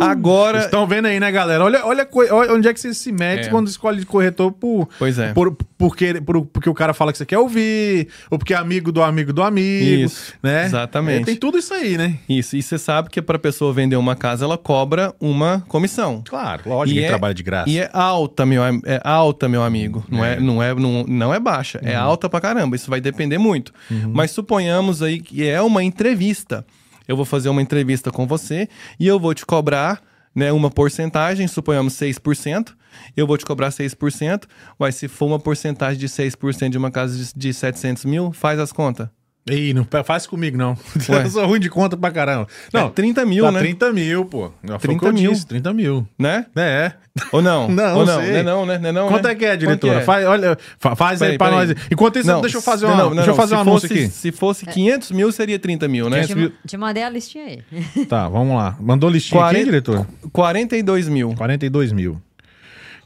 Agora, 0.00 0.60
estão 0.60 0.86
vendo 0.86 1.06
aí, 1.06 1.20
né, 1.20 1.30
galera? 1.30 1.64
Olha, 1.64 1.84
olha, 1.84 2.08
olha 2.32 2.52
onde 2.52 2.68
é 2.68 2.72
que 2.74 2.80
você 2.80 2.92
se 2.94 3.12
mete 3.12 3.46
É. 3.46 3.50
quando 3.50 3.68
escolhe 3.68 4.00
de 4.00 4.06
corretor 4.06 4.52
por, 4.52 4.88
Pois 4.98 5.18
é. 5.18 5.32
por, 5.32 5.56
porque, 5.78 6.20
por- 6.20 6.44
porque 6.46 6.68
o 6.68 6.74
cara 6.74 6.92
fala 6.94 7.12
que 7.12 7.18
você 7.18 7.26
quer 7.26 7.38
ouvir, 7.38 8.08
ou 8.30 8.38
porque 8.38 8.54
é 8.54 8.56
amigo 8.56 8.90
do 8.92 9.02
amigo 9.02 9.32
do 9.32 9.42
amigo. 9.42 10.04
Isso, 10.06 10.34
né? 10.42 10.64
exatamente. 10.66 11.22
É, 11.22 11.24
tem 11.26 11.36
tudo 11.36 11.58
isso 11.58 11.72
aí, 11.74 11.96
né? 11.96 12.18
isso, 12.28 12.56
e 12.56 12.62
você 12.62 12.78
sabe 12.78 13.08
que 13.10 13.20
pra 13.22 13.38
pessoa 13.38 13.72
vender 13.72 13.96
uma 13.96 14.16
casa, 14.16 14.44
ela 14.44 14.58
cobra 14.58 15.14
uma 15.20 15.64
comissão. 15.68 16.22
Claro, 16.28 16.62
lógico, 16.66 16.98
E 16.98 17.04
é- 17.04 17.08
trabalha 17.08 17.34
de 17.34 17.42
graça. 17.42 17.68
E 17.70 17.78
é 17.78 17.90
alta, 17.92 18.44
meu, 18.46 18.62
é 18.64 19.00
alta, 19.04 19.48
meu 19.48 19.62
amigo. 19.62 20.04
Não 20.08 20.24
é, 20.24 20.34
É. 20.34 20.40
não 20.40 20.62
é, 20.62 20.74
não, 20.74 21.04
não 21.06 21.34
é 21.34 21.40
baixa, 21.40 21.80
é 21.82 21.94
alta 21.94 22.28
pra 22.28 22.40
caramba. 22.40 22.76
Isso 22.76 22.90
vai 22.90 23.00
depender 23.00 23.38
muito. 23.38 23.72
Mas 24.12 24.30
suponhamos 24.30 25.02
aí 25.02 25.20
que 25.20 25.46
é 25.46 25.60
uma 25.62 25.82
entrevista. 25.82 26.64
Eu 27.10 27.16
vou 27.16 27.24
fazer 27.24 27.48
uma 27.48 27.60
entrevista 27.60 28.12
com 28.12 28.24
você 28.24 28.68
e 28.96 29.04
eu 29.04 29.18
vou 29.18 29.34
te 29.34 29.44
cobrar, 29.44 30.00
né, 30.32 30.52
uma 30.52 30.70
porcentagem, 30.70 31.48
suponhamos 31.48 31.94
6%. 31.94 32.72
Eu 33.16 33.26
vou 33.26 33.36
te 33.36 33.44
cobrar 33.44 33.70
6%. 33.70 34.44
Mas 34.78 34.94
se 34.94 35.08
for 35.08 35.26
uma 35.26 35.40
porcentagem 35.40 35.98
de 35.98 36.08
6% 36.08 36.68
de 36.68 36.78
uma 36.78 36.88
casa 36.88 37.18
de, 37.18 37.32
de 37.34 37.52
700 37.52 38.04
mil, 38.04 38.30
faz 38.30 38.60
as 38.60 38.70
contas. 38.70 39.08
Ih, 39.50 39.74
não 39.74 39.86
faz 40.04 40.26
comigo, 40.26 40.56
não. 40.56 40.76
Ué. 41.08 41.24
Eu 41.24 41.30
sou 41.30 41.46
ruim 41.46 41.60
de 41.60 41.68
conta 41.68 41.96
pra 41.96 42.10
caramba. 42.10 42.46
Não, 42.72 42.82
Não, 42.82 42.90
30 42.90 43.24
mil, 43.26 43.44
dá 43.44 43.52
né? 43.52 43.58
30 43.60 43.92
mil, 43.92 44.24
pô. 44.24 44.50
Foi 44.64 44.74
o 44.74 44.78
que 44.78 44.86
30 44.88 45.06
eu 45.06 45.12
mil. 45.12 45.32
disse, 45.32 45.46
30 45.46 45.72
mil. 45.72 46.06
Né? 46.18 46.46
É. 46.56 46.92
Ou 47.32 47.42
não? 47.42 47.68
Não, 47.70 47.98
Ou 47.98 48.06
não? 48.06 48.20
sei. 48.20 48.30
Não 48.30 48.38
é 48.38 48.42
não, 48.42 48.66
né? 48.66 48.78
Não 48.78 48.88
é 48.88 48.92
não, 48.92 49.08
Quanto 49.08 49.24
né? 49.24 49.32
é 49.32 49.34
que 49.34 49.44
é, 49.44 49.56
diretora? 49.56 50.00
é? 50.00 50.02
Faz, 50.02 50.26
olha, 50.26 50.56
fa- 50.78 50.94
faz 50.96 51.20
aí 51.22 51.36
Peraí, 51.36 51.38
pra 51.38 51.48
peraí. 51.64 51.68
nós. 51.74 51.86
Enquanto 51.90 52.18
isso, 52.18 52.28
Não, 52.28 52.40
deixa 52.40 52.56
eu 52.58 52.62
fazer 52.62 52.86
não, 52.86 52.94
uma, 52.94 53.02
não, 53.04 53.10
deixa 53.10 53.22
eu 53.22 53.26
não, 53.32 53.34
fazer 53.36 53.54
um 53.56 53.60
anúncio 53.60 53.86
aqui. 53.86 54.08
Se 54.08 54.30
fosse 54.32 54.64
500 54.66 55.10
mil, 55.10 55.32
seria 55.32 55.58
30 55.58 55.88
mil, 55.88 56.08
né? 56.08 56.24
Te, 56.26 56.34
mil. 56.34 56.52
te 56.66 56.76
mandei 56.76 57.02
a 57.02 57.10
listinha 57.10 57.44
aí. 57.44 58.06
Tá, 58.06 58.28
vamos 58.28 58.56
lá. 58.56 58.76
Mandou 58.80 59.10
listinha 59.10 59.40
aqui, 59.42 59.50
40 59.54 59.64
diretor? 59.64 60.06
42 60.32 61.08
mil. 61.08 61.34
42 61.36 61.92
mil. 61.92 62.20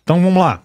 Então 0.02 0.20
vamos 0.22 0.38
lá. 0.42 0.62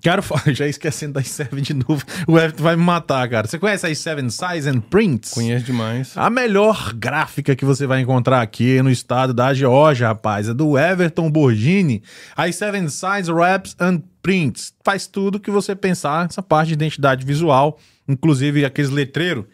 Quero 0.00 0.22
falar, 0.22 0.42
já 0.52 0.66
esquecendo 0.66 1.14
da 1.14 1.22
i7 1.22 1.60
de 1.60 1.74
novo. 1.74 2.04
O 2.26 2.38
Everton 2.38 2.62
vai 2.62 2.76
me 2.76 2.82
matar, 2.82 3.28
cara. 3.28 3.46
Você 3.46 3.58
conhece 3.58 3.86
a 3.86 3.90
i7 3.90 4.30
Size 4.30 4.68
and 4.68 4.80
Prints? 4.80 5.30
Conheço 5.30 5.64
demais. 5.64 6.12
A 6.16 6.28
melhor 6.28 6.92
gráfica 6.94 7.56
que 7.56 7.64
você 7.64 7.86
vai 7.86 8.00
encontrar 8.00 8.42
aqui 8.42 8.82
no 8.82 8.90
estado 8.90 9.32
da 9.32 9.54
Geórgia, 9.54 10.08
rapaz, 10.08 10.48
é 10.48 10.54
do 10.54 10.78
Everton 10.78 11.30
Borgini. 11.30 12.02
A 12.36 12.46
i7 12.48 12.88
Size 12.88 13.32
Wraps 13.32 13.76
and 13.80 14.02
Prints. 14.22 14.74
Faz 14.84 15.06
tudo 15.06 15.40
que 15.40 15.50
você 15.50 15.74
pensar, 15.74 16.26
essa 16.26 16.42
parte 16.42 16.68
de 16.68 16.74
identidade 16.74 17.24
visual, 17.24 17.78
inclusive 18.08 18.64
aqueles 18.64 18.90
letreiros 18.90 19.44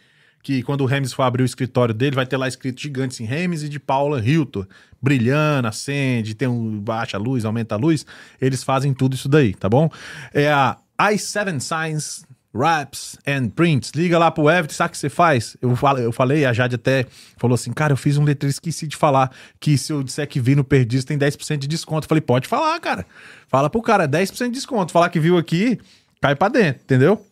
que 0.42 0.62
quando 0.62 0.82
o 0.82 0.86
Remes 0.86 1.12
for 1.12 1.22
abrir 1.22 1.42
o 1.42 1.46
escritório 1.46 1.94
dele, 1.94 2.16
vai 2.16 2.26
ter 2.26 2.36
lá 2.36 2.48
escrito 2.48 2.80
gigante 2.80 3.14
assim, 3.14 3.24
Remes 3.24 3.62
e 3.62 3.68
de 3.68 3.78
Paula 3.78 4.20
Hilton, 4.20 4.64
brilhando, 5.00 5.68
acende, 5.68 6.34
tem 6.34 6.48
um 6.48 6.78
baixa 6.78 7.16
a 7.16 7.20
luz, 7.20 7.44
aumenta 7.44 7.74
a 7.74 7.78
luz, 7.78 8.06
eles 8.40 8.62
fazem 8.62 8.94
tudo 8.94 9.14
isso 9.14 9.28
daí, 9.28 9.54
tá 9.54 9.68
bom? 9.68 9.90
É 10.32 10.50
a 10.50 10.76
i7 10.98 11.60
Signs 11.60 12.24
Wraps 12.52 13.16
and 13.26 13.50
Prints. 13.50 13.92
Liga 13.94 14.18
lá 14.18 14.30
pro 14.30 14.50
Everton, 14.50 14.74
sabe 14.74 14.88
o 14.88 14.92
que 14.92 14.98
você 14.98 15.08
faz? 15.08 15.56
Eu 15.62 15.74
falei, 15.76 16.04
eu 16.04 16.12
falei, 16.12 16.44
a 16.44 16.52
Jade 16.52 16.74
até 16.74 17.06
falou 17.36 17.54
assim, 17.54 17.72
cara, 17.72 17.92
eu 17.92 17.96
fiz 17.96 18.16
um 18.16 18.24
letreiro, 18.24 18.50
esqueci 18.50 18.86
de 18.86 18.96
falar 18.96 19.30
que 19.58 19.78
se 19.78 19.92
eu 19.92 20.02
disser 20.02 20.26
que 20.28 20.40
vi 20.40 20.54
no 20.54 20.64
Perdiz 20.64 21.04
tem 21.04 21.18
10% 21.18 21.58
de 21.58 21.68
desconto. 21.68 22.06
Eu 22.06 22.08
falei, 22.08 22.20
pode 22.20 22.48
falar, 22.48 22.78
cara. 22.80 23.06
Fala 23.48 23.70
pro 23.70 23.80
cara, 23.80 24.08
10% 24.08 24.46
de 24.46 24.50
desconto. 24.50 24.92
Falar 24.92 25.10
que 25.10 25.20
viu 25.20 25.38
aqui, 25.38 25.78
cai 26.20 26.34
pra 26.34 26.48
dentro, 26.48 26.82
entendeu? 26.82 27.24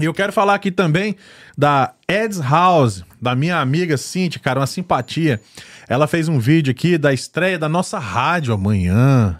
E 0.00 0.04
eu 0.06 0.14
quero 0.14 0.32
falar 0.32 0.54
aqui 0.54 0.70
também 0.70 1.14
da 1.56 1.92
Eds 2.08 2.40
House, 2.40 3.04
da 3.20 3.34
minha 3.34 3.60
amiga 3.60 3.98
Cintia, 3.98 4.40
cara, 4.40 4.58
uma 4.58 4.66
simpatia. 4.66 5.38
Ela 5.86 6.06
fez 6.06 6.26
um 6.26 6.38
vídeo 6.38 6.70
aqui 6.70 6.96
da 6.96 7.12
estreia 7.12 7.58
da 7.58 7.68
nossa 7.68 7.98
rádio 7.98 8.54
amanhã. 8.54 9.38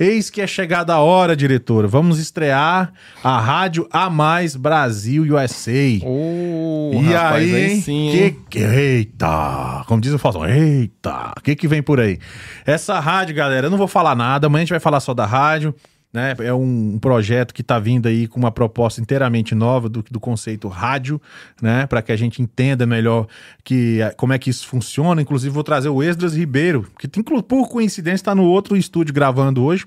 Eis 0.00 0.28
que 0.28 0.40
é 0.40 0.46
chegada 0.48 0.94
a 0.94 0.98
hora, 0.98 1.36
diretora. 1.36 1.86
Vamos 1.86 2.18
estrear 2.18 2.92
a 3.22 3.38
Rádio 3.38 3.86
A 3.92 4.10
Mais 4.10 4.56
Brasil 4.56 5.22
USA. 5.22 6.00
Oh, 6.02 6.90
e 6.94 7.12
rapaz, 7.12 7.34
aí, 7.34 7.54
aí 7.54 7.80
sim, 7.82 8.10
que, 8.10 8.30
que 8.48 8.58
eita, 8.58 9.84
como 9.86 10.00
diz 10.00 10.12
o 10.12 10.18
Faustão, 10.18 10.48
eita, 10.48 11.34
o 11.36 11.40
que 11.42 11.54
que 11.54 11.68
vem 11.68 11.82
por 11.82 12.00
aí? 12.00 12.18
Essa 12.64 12.98
rádio, 12.98 13.34
galera, 13.34 13.66
eu 13.66 13.70
não 13.70 13.76
vou 13.78 13.86
falar 13.86 14.16
nada, 14.16 14.46
amanhã 14.46 14.62
a 14.62 14.64
gente 14.64 14.70
vai 14.70 14.80
falar 14.80 15.00
só 15.00 15.12
da 15.12 15.26
rádio, 15.26 15.74
né? 16.12 16.34
É 16.40 16.52
um, 16.52 16.98
projeto 16.98 17.54
que 17.54 17.62
tá 17.62 17.78
vindo 17.78 18.08
aí 18.08 18.26
com 18.26 18.38
uma 18.38 18.50
proposta 18.50 19.00
inteiramente 19.00 19.54
nova 19.54 19.88
do, 19.88 20.04
do 20.10 20.18
conceito 20.18 20.68
rádio, 20.68 21.20
né? 21.62 21.86
Para 21.86 22.02
que 22.02 22.10
a 22.10 22.16
gente 22.16 22.42
entenda 22.42 22.84
melhor 22.84 23.26
que, 23.62 24.00
eh, 24.00 24.10
como 24.16 24.32
é 24.32 24.38
que 24.38 24.50
isso 24.50 24.66
funciona. 24.66 25.22
Inclusive, 25.22 25.52
vou 25.52 25.62
trazer 25.62 25.88
o 25.88 26.02
Esdras 26.02 26.34
Ribeiro, 26.34 26.86
que 26.98 27.08
por 27.42 27.68
coincidência 27.68 28.22
está 28.22 28.34
no 28.34 28.44
outro 28.44 28.76
estúdio 28.76 29.14
gravando 29.14 29.62
hoje, 29.62 29.86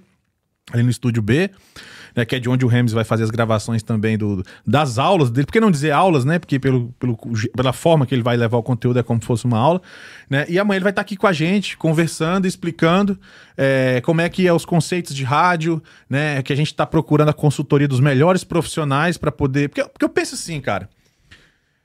ali 0.72 0.84
no 0.84 0.90
estúdio 0.90 1.22
B, 1.22 1.50
né, 2.16 2.26
que 2.26 2.36
é 2.36 2.40
de 2.40 2.50
onde 2.50 2.66
o 2.66 2.68
Rems 2.68 2.92
vai 2.92 3.04
fazer 3.04 3.24
as 3.24 3.30
gravações 3.30 3.84
também 3.84 4.18
do, 4.18 4.44
das 4.66 4.98
aulas 4.98 5.32
dele. 5.32 5.46
Por 5.46 5.54
que 5.54 5.60
não 5.60 5.72
dizer 5.72 5.92
aulas, 5.92 6.26
né? 6.26 6.40
Porque 6.40 6.60
pelo, 6.60 6.94
pelo, 7.00 7.18
pela 7.56 7.74
forma 7.74 8.06
que 8.06 8.14
ele 8.14 8.24
vai 8.24 8.38
levar 8.38 8.58
o 8.58 8.64
conteúdo 8.64 9.00
é 9.00 9.04
como 9.04 9.20
se 9.20 9.28
fosse 9.28 9.46
uma 9.46 9.58
aula. 9.58 9.82
Né? 10.30 10.46
E 10.50 10.60
amanhã 10.60 10.78
ele 10.78 10.84
vai 10.84 10.92
estar 10.92 11.02
aqui 11.02 11.16
com 11.16 11.28
a 11.28 11.34
gente, 11.34 11.78
conversando, 11.78 12.46
explicando 12.46 13.20
é, 13.58 14.02
como 14.02 14.22
é 14.22 14.30
que 14.30 14.48
é 14.48 14.54
os 14.54 14.66
conceitos 14.66 15.16
de 15.16 15.24
rádio, 15.24 15.82
né? 16.10 16.42
Que 16.42 16.54
a 16.54 16.56
gente 16.56 16.68
está 16.68 16.86
procurando 16.86 17.30
a 17.30 17.34
consultoria 17.34 17.88
dos 17.88 18.00
melhores 18.00 18.44
profissionais 18.44 19.18
para 19.18 19.32
poder. 19.32 19.70
Porque, 19.70 19.84
porque 19.84 20.06
eu 20.06 20.10
penso 20.10 20.36
assim, 20.36 20.60
cara. 20.62 20.90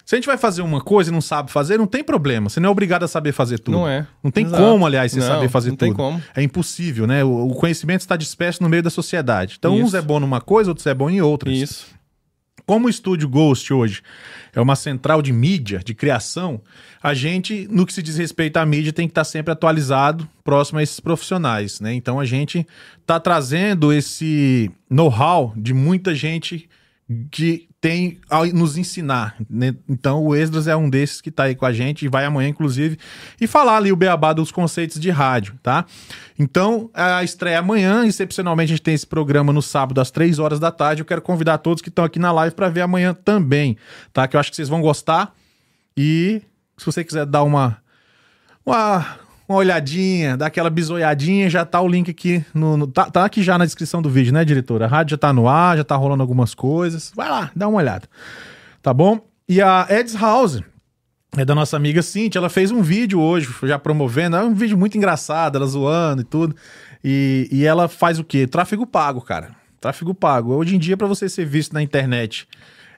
Se 0.08 0.14
a 0.14 0.16
gente 0.16 0.24
vai 0.24 0.38
fazer 0.38 0.62
uma 0.62 0.80
coisa 0.80 1.10
e 1.10 1.12
não 1.12 1.20
sabe 1.20 1.52
fazer, 1.52 1.76
não 1.76 1.86
tem 1.86 2.02
problema. 2.02 2.48
Você 2.48 2.58
não 2.58 2.68
é 2.68 2.72
obrigado 2.72 3.02
a 3.02 3.06
saber 3.06 3.30
fazer 3.30 3.58
tudo. 3.58 3.76
Não 3.76 3.86
é. 3.86 4.06
Não 4.24 4.30
tem 4.30 4.46
Exato. 4.46 4.62
como, 4.62 4.86
aliás, 4.86 5.12
você 5.12 5.18
Não, 5.18 5.26
saber 5.26 5.50
fazer 5.50 5.68
não 5.68 5.76
tudo. 5.76 5.86
tem 5.86 5.94
como. 5.94 6.22
É 6.34 6.42
impossível, 6.42 7.06
né? 7.06 7.22
O, 7.22 7.48
o 7.48 7.54
conhecimento 7.54 8.00
está 8.00 8.16
disperso 8.16 8.62
no 8.62 8.70
meio 8.70 8.82
da 8.82 8.88
sociedade. 8.88 9.56
Então, 9.58 9.74
uns 9.74 9.88
Isso. 9.88 9.98
é 9.98 10.00
bom 10.00 10.18
numa 10.18 10.40
coisa, 10.40 10.70
outros 10.70 10.86
é 10.86 10.94
bom 10.94 11.10
em 11.10 11.20
outras. 11.20 11.54
Isso. 11.54 11.86
Como 12.64 12.86
o 12.86 12.88
Estúdio 12.88 13.28
Ghost 13.28 13.70
hoje 13.70 14.00
é 14.54 14.60
uma 14.62 14.76
central 14.76 15.20
de 15.20 15.30
mídia, 15.30 15.82
de 15.84 15.92
criação, 15.92 16.58
a 17.02 17.12
gente, 17.12 17.68
no 17.70 17.84
que 17.84 17.92
se 17.92 18.02
diz 18.02 18.16
respeito 18.16 18.56
à 18.56 18.64
mídia, 18.64 18.94
tem 18.94 19.06
que 19.06 19.12
estar 19.12 19.24
sempre 19.24 19.52
atualizado, 19.52 20.26
próximo 20.42 20.78
a 20.78 20.82
esses 20.82 21.00
profissionais, 21.00 21.82
né? 21.82 21.92
Então 21.92 22.18
a 22.18 22.24
gente 22.24 22.66
está 22.98 23.20
trazendo 23.20 23.92
esse 23.92 24.70
know-how 24.88 25.52
de 25.54 25.74
muita 25.74 26.14
gente 26.14 26.66
que 27.30 27.67
tem 27.80 28.18
a 28.28 28.44
nos 28.46 28.76
ensinar. 28.76 29.36
né? 29.48 29.74
Então 29.88 30.24
o 30.24 30.34
Esdras 30.34 30.66
é 30.66 30.74
um 30.74 30.90
desses 30.90 31.20
que 31.20 31.28
está 31.28 31.44
aí 31.44 31.54
com 31.54 31.64
a 31.64 31.72
gente 31.72 32.04
e 32.04 32.08
vai 32.08 32.24
amanhã, 32.24 32.48
inclusive, 32.48 32.98
e 33.40 33.46
falar 33.46 33.76
ali 33.76 33.92
o 33.92 33.96
beabá 33.96 34.32
dos 34.32 34.50
conceitos 34.50 34.98
de 34.98 35.10
rádio, 35.10 35.58
tá? 35.62 35.84
Então 36.38 36.90
a 36.92 37.22
estreia 37.22 37.54
é 37.54 37.58
amanhã, 37.58 38.04
excepcionalmente 38.04 38.72
a 38.72 38.76
gente 38.76 38.82
tem 38.82 38.94
esse 38.94 39.06
programa 39.06 39.52
no 39.52 39.62
sábado 39.62 40.00
às 40.00 40.10
três 40.10 40.38
horas 40.38 40.58
da 40.58 40.72
tarde. 40.72 41.02
Eu 41.02 41.06
quero 41.06 41.22
convidar 41.22 41.58
todos 41.58 41.80
que 41.80 41.88
estão 41.88 42.04
aqui 42.04 42.18
na 42.18 42.32
live 42.32 42.54
para 42.54 42.68
ver 42.68 42.80
amanhã 42.80 43.14
também, 43.14 43.76
tá? 44.12 44.26
Que 44.26 44.34
eu 44.34 44.40
acho 44.40 44.50
que 44.50 44.56
vocês 44.56 44.68
vão 44.68 44.80
gostar. 44.80 45.32
E 45.96 46.42
se 46.76 46.86
você 46.86 47.04
quiser 47.04 47.26
dar 47.26 47.44
uma, 47.44 47.78
uma, 48.66 49.18
uma 49.48 49.58
olhadinha, 49.58 50.36
dar 50.36 50.46
aquela 50.46 50.68
bisoiadinha, 50.68 51.48
já 51.48 51.64
tá 51.64 51.80
o 51.80 51.88
link 51.88 52.10
aqui 52.10 52.44
no, 52.52 52.76
no- 52.76 52.86
tá, 52.86 53.10
tá 53.10 53.24
aqui 53.24 53.42
já 53.42 53.56
na 53.56 53.64
descrição 53.64 54.02
do 54.02 54.10
vídeo, 54.10 54.32
né, 54.32 54.44
diretora? 54.44 54.84
A 54.84 54.88
rádio 54.88 55.12
já 55.12 55.18
tá 55.18 55.32
no 55.32 55.48
ar, 55.48 55.76
já 55.78 55.84
tá 55.84 55.96
rolando 55.96 56.22
algumas 56.22 56.54
coisas. 56.54 57.12
Vai 57.16 57.28
lá, 57.30 57.50
dá 57.56 57.66
uma 57.66 57.78
olhada. 57.78 58.06
Tá 58.82 58.92
bom? 58.92 59.20
E 59.48 59.62
a 59.62 59.86
Eds 59.88 60.14
House 60.14 60.60
é 61.36 61.44
da 61.44 61.54
nossa 61.54 61.76
amiga 61.76 62.02
Cintia, 62.02 62.38
ela 62.38 62.50
fez 62.50 62.70
um 62.70 62.82
vídeo 62.82 63.20
hoje, 63.20 63.48
já 63.64 63.78
promovendo, 63.78 64.36
é 64.36 64.42
um 64.44 64.54
vídeo 64.54 64.76
muito 64.76 64.96
engraçado, 64.98 65.56
ela 65.56 65.66
zoando 65.66 66.22
e 66.22 66.24
tudo. 66.24 66.54
E, 67.02 67.48
e 67.50 67.64
ela 67.64 67.88
faz 67.88 68.18
o 68.18 68.24
quê? 68.24 68.46
Tráfego 68.46 68.86
pago, 68.86 69.20
cara. 69.20 69.50
Tráfego 69.80 70.12
pago. 70.12 70.52
Hoje 70.54 70.74
em 70.76 70.78
dia, 70.78 70.96
para 70.96 71.06
você 71.06 71.28
ser 71.28 71.46
visto 71.46 71.72
na 71.72 71.82
internet 71.82 72.46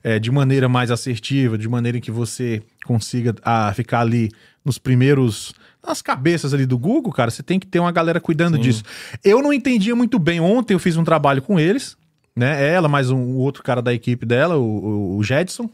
é, 0.02 0.18
de 0.18 0.30
maneira 0.30 0.68
mais 0.68 0.90
assertiva, 0.90 1.58
de 1.58 1.68
maneira 1.68 1.98
em 1.98 2.00
que 2.00 2.10
você 2.10 2.62
consiga 2.84 3.34
ah, 3.44 3.72
ficar 3.74 4.00
ali 4.00 4.30
nos 4.64 4.78
primeiros. 4.78 5.52
Nas 5.86 6.02
cabeças 6.02 6.52
ali 6.54 6.66
do 6.66 6.78
Google, 6.78 7.12
cara, 7.12 7.30
você 7.30 7.42
tem 7.42 7.58
que 7.58 7.66
ter 7.66 7.78
uma 7.80 7.92
galera 7.92 8.20
cuidando 8.20 8.58
disso. 8.58 8.82
Eu 9.24 9.40
não 9.42 9.52
entendia 9.52 9.94
muito 9.96 10.18
bem. 10.18 10.40
Ontem 10.40 10.74
eu 10.74 10.78
fiz 10.78 10.96
um 10.96 11.04
trabalho 11.04 11.40
com 11.42 11.58
eles, 11.58 11.96
né? 12.36 12.68
Ela, 12.72 12.88
mais 12.88 13.10
um, 13.10 13.36
outro 13.36 13.62
cara 13.62 13.80
da 13.82 13.92
equipe 13.94 14.24
dela, 14.26 14.56
o, 14.56 14.62
o- 14.62 15.16
o 15.16 15.22
Jedson. 15.24 15.68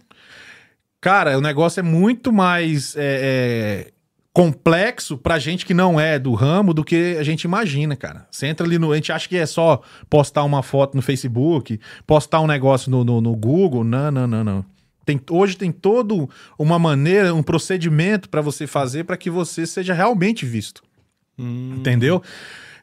Cara, 1.01 1.37
o 1.39 1.41
negócio 1.41 1.81
é 1.81 1.83
muito 1.83 2.33
mais 2.33 2.97
é, 2.97 3.87
é, 3.89 3.93
complexo 4.33 5.17
pra 5.17 5.39
gente 5.39 5.65
que 5.65 5.75
não 5.75 6.01
é 6.01 6.19
do 6.19 6.35
ramo 6.35 6.75
do 6.75 6.83
que 6.85 7.17
a 7.19 7.23
gente 7.23 7.43
imagina, 7.45 7.95
cara. 7.95 8.27
Você 8.31 8.47
entra 8.47 8.67
ali 8.67 8.79
no. 8.79 8.93
A 8.93 8.97
gente 8.97 9.13
acha 9.13 9.29
que 9.29 9.37
é 9.37 9.47
só 9.47 9.81
postar 10.11 10.43
uma 10.45 10.63
foto 10.63 10.97
no 10.97 11.03
Facebook, 11.03 11.79
postar 12.07 12.41
um 12.41 12.47
negócio 12.47 12.91
no, 12.91 13.05
no, 13.05 13.21
no 13.21 13.37
Google. 13.37 13.85
Não, 13.85 14.11
não, 14.11 14.27
não, 14.27 14.43
não. 14.45 14.65
Tem, 15.07 15.19
hoje 15.31 15.57
tem 15.57 15.73
todo 15.73 16.29
uma 16.59 16.79
maneira, 16.79 17.33
um 17.35 17.43
procedimento 17.43 18.29
pra 18.29 18.43
você 18.43 18.67
fazer 18.67 19.05
pra 19.05 19.17
que 19.17 19.31
você 19.31 19.65
seja 19.67 19.95
realmente 19.95 20.45
visto. 20.45 20.83
Entendeu? 21.39 22.23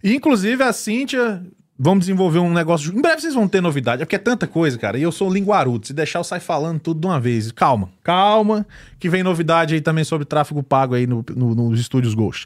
E, 0.04 0.14
inclusive, 0.16 0.64
a 0.64 0.74
Cíntia. 0.74 1.44
Vamos 1.78 2.02
desenvolver 2.06 2.38
um 2.38 2.54
negócio. 2.54 2.96
Em 2.96 3.02
breve 3.02 3.20
vocês 3.22 3.34
vão 3.34 3.48
ter 3.48 3.60
novidade. 3.60 4.02
É 4.04 4.06
porque 4.06 4.16
é 4.16 4.20
tanta 4.20 4.46
coisa, 4.46 4.78
cara. 4.78 4.98
E 4.98 5.02
eu 5.02 5.12
sou 5.12 5.30
linguarudo. 5.34 5.88
Se 5.88 5.92
deixar, 5.92 6.20
eu 6.20 6.24
saio 6.24 6.42
falando 6.42 6.80
tudo 6.80 7.00
de 7.02 7.08
uma 7.08 7.20
vez. 7.20 7.52
Calma, 7.52 7.90
calma. 8.04 8.66
Que 9.00 9.10
vem 9.10 9.24
novidade 9.24 9.74
aí 9.74 9.82
também 9.82 10.04
sobre 10.04 10.24
tráfego 10.24 10.62
pago 10.62 10.94
aí 10.94 11.08
no, 11.08 11.26
no- 11.36 11.56
nos 11.56 11.80
estúdios 11.80 12.14
Ghost. 12.14 12.46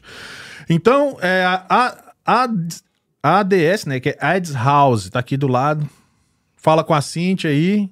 Então, 0.68 1.18
é, 1.20 1.44
a, 1.44 1.64
a, 1.68 1.98
a, 2.26 2.48
a 3.22 3.38
ADS, 3.40 3.84
né? 3.84 4.00
Que 4.00 4.08
é 4.08 4.16
Ads 4.18 4.54
House, 4.54 5.10
tá 5.10 5.18
aqui 5.20 5.36
do 5.36 5.46
lado. 5.46 5.86
Fala 6.56 6.82
com 6.82 6.94
a 6.94 7.02
Cintia 7.02 7.50
aí. 7.50 7.88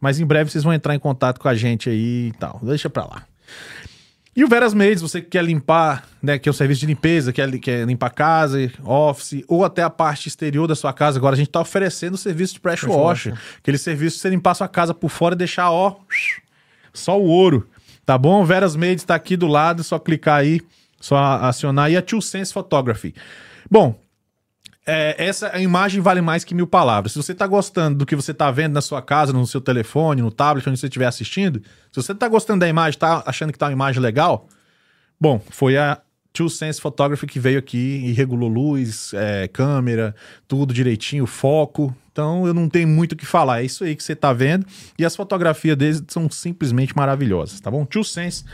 Mas 0.00 0.18
em 0.18 0.26
breve 0.26 0.50
vocês 0.50 0.64
vão 0.64 0.72
entrar 0.72 0.94
em 0.94 0.98
contato 0.98 1.38
com 1.38 1.48
a 1.48 1.54
gente 1.54 1.90
aí 1.90 2.28
e 2.28 2.32
tal. 2.38 2.58
Deixa 2.62 2.88
pra 2.88 3.04
lá. 3.04 3.24
E 4.34 4.44
o 4.44 4.48
Veras 4.48 4.72
Maids, 4.72 5.02
você 5.02 5.20
que 5.20 5.28
quer 5.28 5.44
limpar, 5.44 6.08
né, 6.22 6.38
que 6.38 6.48
é 6.48 6.50
o 6.50 6.54
serviço 6.54 6.80
de 6.80 6.86
limpeza, 6.86 7.32
quer, 7.32 7.50
quer 7.58 7.84
limpar 7.84 8.10
casa, 8.10 8.70
office, 8.84 9.44
ou 9.48 9.64
até 9.64 9.82
a 9.82 9.90
parte 9.90 10.28
exterior 10.28 10.68
da 10.68 10.76
sua 10.76 10.92
casa. 10.92 11.18
Agora 11.18 11.34
a 11.34 11.36
gente 11.36 11.50
tá 11.50 11.60
oferecendo 11.60 12.14
o 12.14 12.16
serviço 12.16 12.54
de 12.54 12.60
pressure 12.60 12.92
washer. 12.92 13.34
Aquele 13.58 13.76
serviço 13.76 14.16
de 14.16 14.22
você 14.22 14.30
limpar 14.30 14.52
a 14.52 14.54
sua 14.54 14.68
casa 14.68 14.94
por 14.94 15.10
fora 15.10 15.34
e 15.34 15.38
deixar, 15.38 15.70
ó, 15.70 15.96
só 16.94 17.20
o 17.20 17.24
ouro. 17.24 17.68
Tá 18.06 18.16
bom? 18.16 18.44
Veras 18.44 18.76
Maids 18.76 19.04
tá 19.04 19.14
aqui 19.14 19.36
do 19.36 19.46
lado, 19.46 19.82
só 19.82 19.98
clicar 19.98 20.38
aí, 20.38 20.60
só 21.00 21.16
acionar. 21.16 21.90
E 21.90 21.96
a 21.96 22.02
Two 22.02 22.22
Sense 22.22 22.52
Photography. 22.52 23.14
Bom, 23.68 24.00
é, 24.86 25.14
essa 25.18 25.58
imagem 25.60 26.00
vale 26.00 26.20
mais 26.20 26.44
que 26.44 26.54
mil 26.54 26.66
palavras. 26.66 27.12
Se 27.12 27.18
você 27.18 27.32
está 27.32 27.46
gostando 27.46 27.98
do 27.98 28.06
que 28.06 28.16
você 28.16 28.32
está 28.32 28.50
vendo 28.50 28.72
na 28.72 28.80
sua 28.80 29.02
casa, 29.02 29.32
no 29.32 29.46
seu 29.46 29.60
telefone, 29.60 30.22
no 30.22 30.30
tablet, 30.30 30.68
onde 30.68 30.78
você 30.78 30.86
estiver 30.86 31.06
assistindo, 31.06 31.60
se 31.92 32.02
você 32.02 32.12
está 32.12 32.28
gostando 32.28 32.60
da 32.60 32.68
imagem, 32.68 32.96
está 32.96 33.22
achando 33.26 33.50
que 33.50 33.56
está 33.56 33.66
uma 33.66 33.72
imagem 33.72 34.00
legal, 34.00 34.48
bom, 35.20 35.40
foi 35.50 35.76
a 35.76 36.00
Two 36.32 36.48
Sense 36.48 36.80
Photography 36.80 37.26
que 37.26 37.40
veio 37.40 37.58
aqui 37.58 38.02
e 38.04 38.12
regulou 38.12 38.48
luz, 38.48 39.12
é, 39.14 39.48
câmera, 39.48 40.14
tudo 40.46 40.72
direitinho, 40.72 41.26
foco. 41.26 41.94
Então 42.12 42.46
eu 42.46 42.54
não 42.54 42.68
tenho 42.68 42.88
muito 42.88 43.12
o 43.12 43.16
que 43.16 43.26
falar. 43.26 43.62
É 43.62 43.64
isso 43.64 43.84
aí 43.84 43.96
que 43.96 44.02
você 44.02 44.12
está 44.12 44.32
vendo. 44.32 44.64
E 44.98 45.04
as 45.04 45.16
fotografias 45.16 45.76
deles 45.76 46.02
são 46.08 46.30
simplesmente 46.30 46.96
maravilhosas, 46.96 47.60
tá 47.60 47.70
bom? 47.70 47.84
Two 47.84 48.04
Sense 48.04 48.44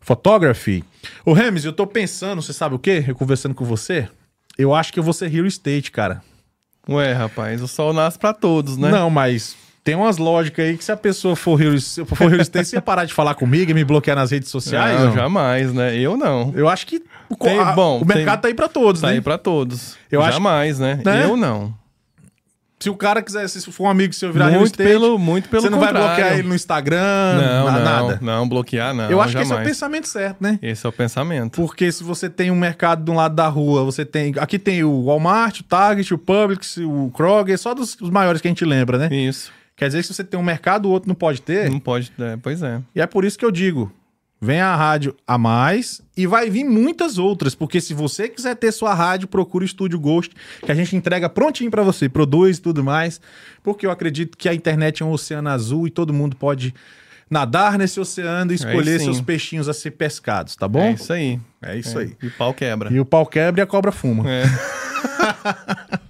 Photography. 0.00 0.82
Ô 1.24 1.34
Remes, 1.34 1.64
eu 1.64 1.72
tô 1.72 1.86
pensando, 1.86 2.40
você 2.40 2.54
sabe 2.54 2.74
o 2.74 2.78
quê? 2.78 3.04
Eu 3.06 3.14
conversando 3.14 3.54
com 3.54 3.64
você, 3.64 4.08
eu 4.60 4.74
acho 4.74 4.92
que 4.92 4.98
eu 4.98 5.02
vou 5.02 5.12
ser 5.12 5.28
real 5.28 5.46
estate, 5.46 5.90
cara. 5.90 6.22
Ué, 6.88 7.12
rapaz, 7.12 7.62
o 7.62 7.68
sol 7.68 7.92
nasce 7.92 8.18
pra 8.18 8.32
todos, 8.32 8.76
né? 8.76 8.90
Não, 8.90 9.08
mas 9.10 9.54
tem 9.84 9.94
umas 9.94 10.16
lógicas 10.18 10.64
aí 10.66 10.76
que 10.76 10.84
se 10.84 10.90
a 10.90 10.96
pessoa 10.96 11.36
for 11.36 11.54
realista, 11.56 12.04
for 12.04 12.28
realista 12.28 12.62
você 12.64 12.76
ia 12.76 12.82
parar 12.82 13.04
de 13.04 13.14
falar 13.14 13.34
comigo 13.34 13.70
e 13.70 13.74
me 13.74 13.84
bloquear 13.84 14.16
nas 14.16 14.30
redes 14.30 14.48
sociais? 14.48 14.98
Não, 14.98 15.06
não? 15.08 15.14
jamais, 15.14 15.72
né? 15.72 15.96
Eu 15.96 16.16
não. 16.16 16.52
Eu 16.56 16.68
acho 16.68 16.86
que 16.86 17.02
o, 17.28 17.36
Tem- 17.36 17.58
a- 17.58 17.72
bom, 17.72 18.00
o 18.00 18.04
mercado 18.06 18.34
tem- 18.36 18.42
tá 18.42 18.48
aí 18.48 18.54
pra 18.54 18.68
todos, 18.68 19.00
Tá 19.00 19.08
né? 19.08 19.14
aí 19.14 19.20
pra 19.20 19.38
todos. 19.38 19.96
Eu 20.10 20.20
acho 20.22 20.32
jamais, 20.32 20.78
né? 20.78 21.00
né? 21.04 21.24
Eu 21.24 21.36
não. 21.36 21.74
Se 22.82 22.88
o 22.88 22.96
cara 22.96 23.20
quiser, 23.20 23.46
se 23.46 23.60
for 23.70 23.84
um 23.84 23.90
amigo 23.90 24.14
seu 24.14 24.32
virar 24.32 24.48
real 24.48 24.60
Muito 24.60 24.72
estate, 24.72 24.88
pelo, 24.88 25.18
muito 25.18 25.48
pelo 25.50 25.62
você 25.62 25.68
não 25.68 25.78
vai 25.78 25.88
contrário. 25.88 26.14
bloquear 26.16 26.38
ele 26.38 26.48
no 26.48 26.54
Instagram, 26.54 26.98
Não, 27.36 27.64
na- 27.66 27.72
não, 27.72 27.84
nada. 27.84 28.18
não, 28.22 28.48
bloquear 28.48 28.94
não, 28.94 29.10
Eu 29.10 29.20
acho 29.20 29.36
que 29.36 29.42
esse 29.42 29.52
é 29.52 29.54
o 29.54 29.58
jamais. 29.58 29.68
pensamento 29.68 30.08
certo, 30.08 30.36
né? 30.40 30.58
Esse 30.62 30.86
é 30.86 30.88
o 30.88 30.92
pensamento. 30.92 31.56
Porque 31.60 31.92
se 31.92 32.02
você 32.02 32.30
tem 32.30 32.50
um 32.50 32.56
mercado 32.56 33.04
de 33.04 33.10
um 33.10 33.16
lado 33.16 33.34
da 33.34 33.46
rua, 33.48 33.84
você 33.84 34.04
tem. 34.06 34.32
Aqui 34.38 34.58
tem 34.58 34.82
o 34.82 35.04
Walmart, 35.04 35.60
o 35.60 35.64
Target, 35.64 36.14
o 36.14 36.18
Publix, 36.18 36.78
o 36.78 37.10
Kroger, 37.14 37.58
só 37.58 37.74
dos 37.74 37.96
os 38.00 38.08
maiores 38.08 38.40
que 38.40 38.48
a 38.48 38.50
gente 38.50 38.64
lembra, 38.64 38.96
né? 38.96 39.14
Isso. 39.14 39.52
Quer 39.76 39.86
dizer 39.88 39.98
que 40.00 40.06
se 40.08 40.14
você 40.14 40.24
tem 40.24 40.40
um 40.40 40.42
mercado, 40.42 40.86
o 40.86 40.90
outro 40.90 41.06
não 41.08 41.14
pode 41.14 41.42
ter. 41.42 41.70
Não 41.70 41.80
pode, 41.80 42.10
é, 42.18 42.36
pois 42.42 42.62
é. 42.62 42.80
E 42.94 43.00
é 43.00 43.06
por 43.06 43.24
isso 43.26 43.38
que 43.38 43.44
eu 43.44 43.50
digo: 43.50 43.92
vem 44.40 44.60
a 44.60 44.74
rádio 44.74 45.14
a 45.26 45.36
mais 45.36 46.00
e 46.16 46.26
vai 46.26 46.48
vir 46.48 46.64
muitas 46.64 47.18
outras. 47.18 47.54
Porque 47.54 47.80
se 47.80 47.92
você 47.92 48.28
quiser 48.28 48.56
ter 48.56 48.72
sua 48.72 48.94
rádio, 48.94 49.28
procure 49.28 49.64
o 49.64 49.66
Estúdio 49.66 50.00
Ghost, 50.00 50.34
que 50.64 50.72
a 50.72 50.74
gente 50.74 50.96
entrega 50.96 51.28
prontinho 51.28 51.70
pra 51.70 51.82
você, 51.82 52.08
produz 52.08 52.58
e 52.58 52.62
tudo 52.62 52.82
mais. 52.82 53.20
Porque 53.62 53.86
eu 53.86 53.90
acredito 53.90 54.38
que 54.38 54.48
a 54.48 54.54
internet 54.54 55.02
é 55.02 55.06
um 55.06 55.12
oceano 55.12 55.50
azul 55.50 55.86
e 55.86 55.90
todo 55.90 56.12
mundo 56.12 56.34
pode 56.36 56.74
nadar 57.28 57.78
nesse 57.78 58.00
oceano 58.00 58.50
e 58.50 58.54
escolher 58.56 58.98
sim. 58.98 59.04
seus 59.04 59.20
peixinhos 59.20 59.68
a 59.68 59.74
ser 59.74 59.92
pescados, 59.92 60.56
tá 60.56 60.66
bom? 60.66 60.80
É 60.80 60.92
isso 60.92 61.12
aí. 61.12 61.38
É 61.62 61.76
isso 61.76 61.98
É, 61.98 62.02
aí. 62.02 62.16
E 62.20 62.26
o 62.26 62.30
pau 62.32 62.52
quebra. 62.52 62.92
E 62.92 62.98
o 62.98 63.04
pau 63.04 63.24
quebra 63.26 63.60
e 63.60 63.62
a 63.62 63.66
cobra 63.66 63.92
fuma. 63.92 64.24
É. 64.28 64.44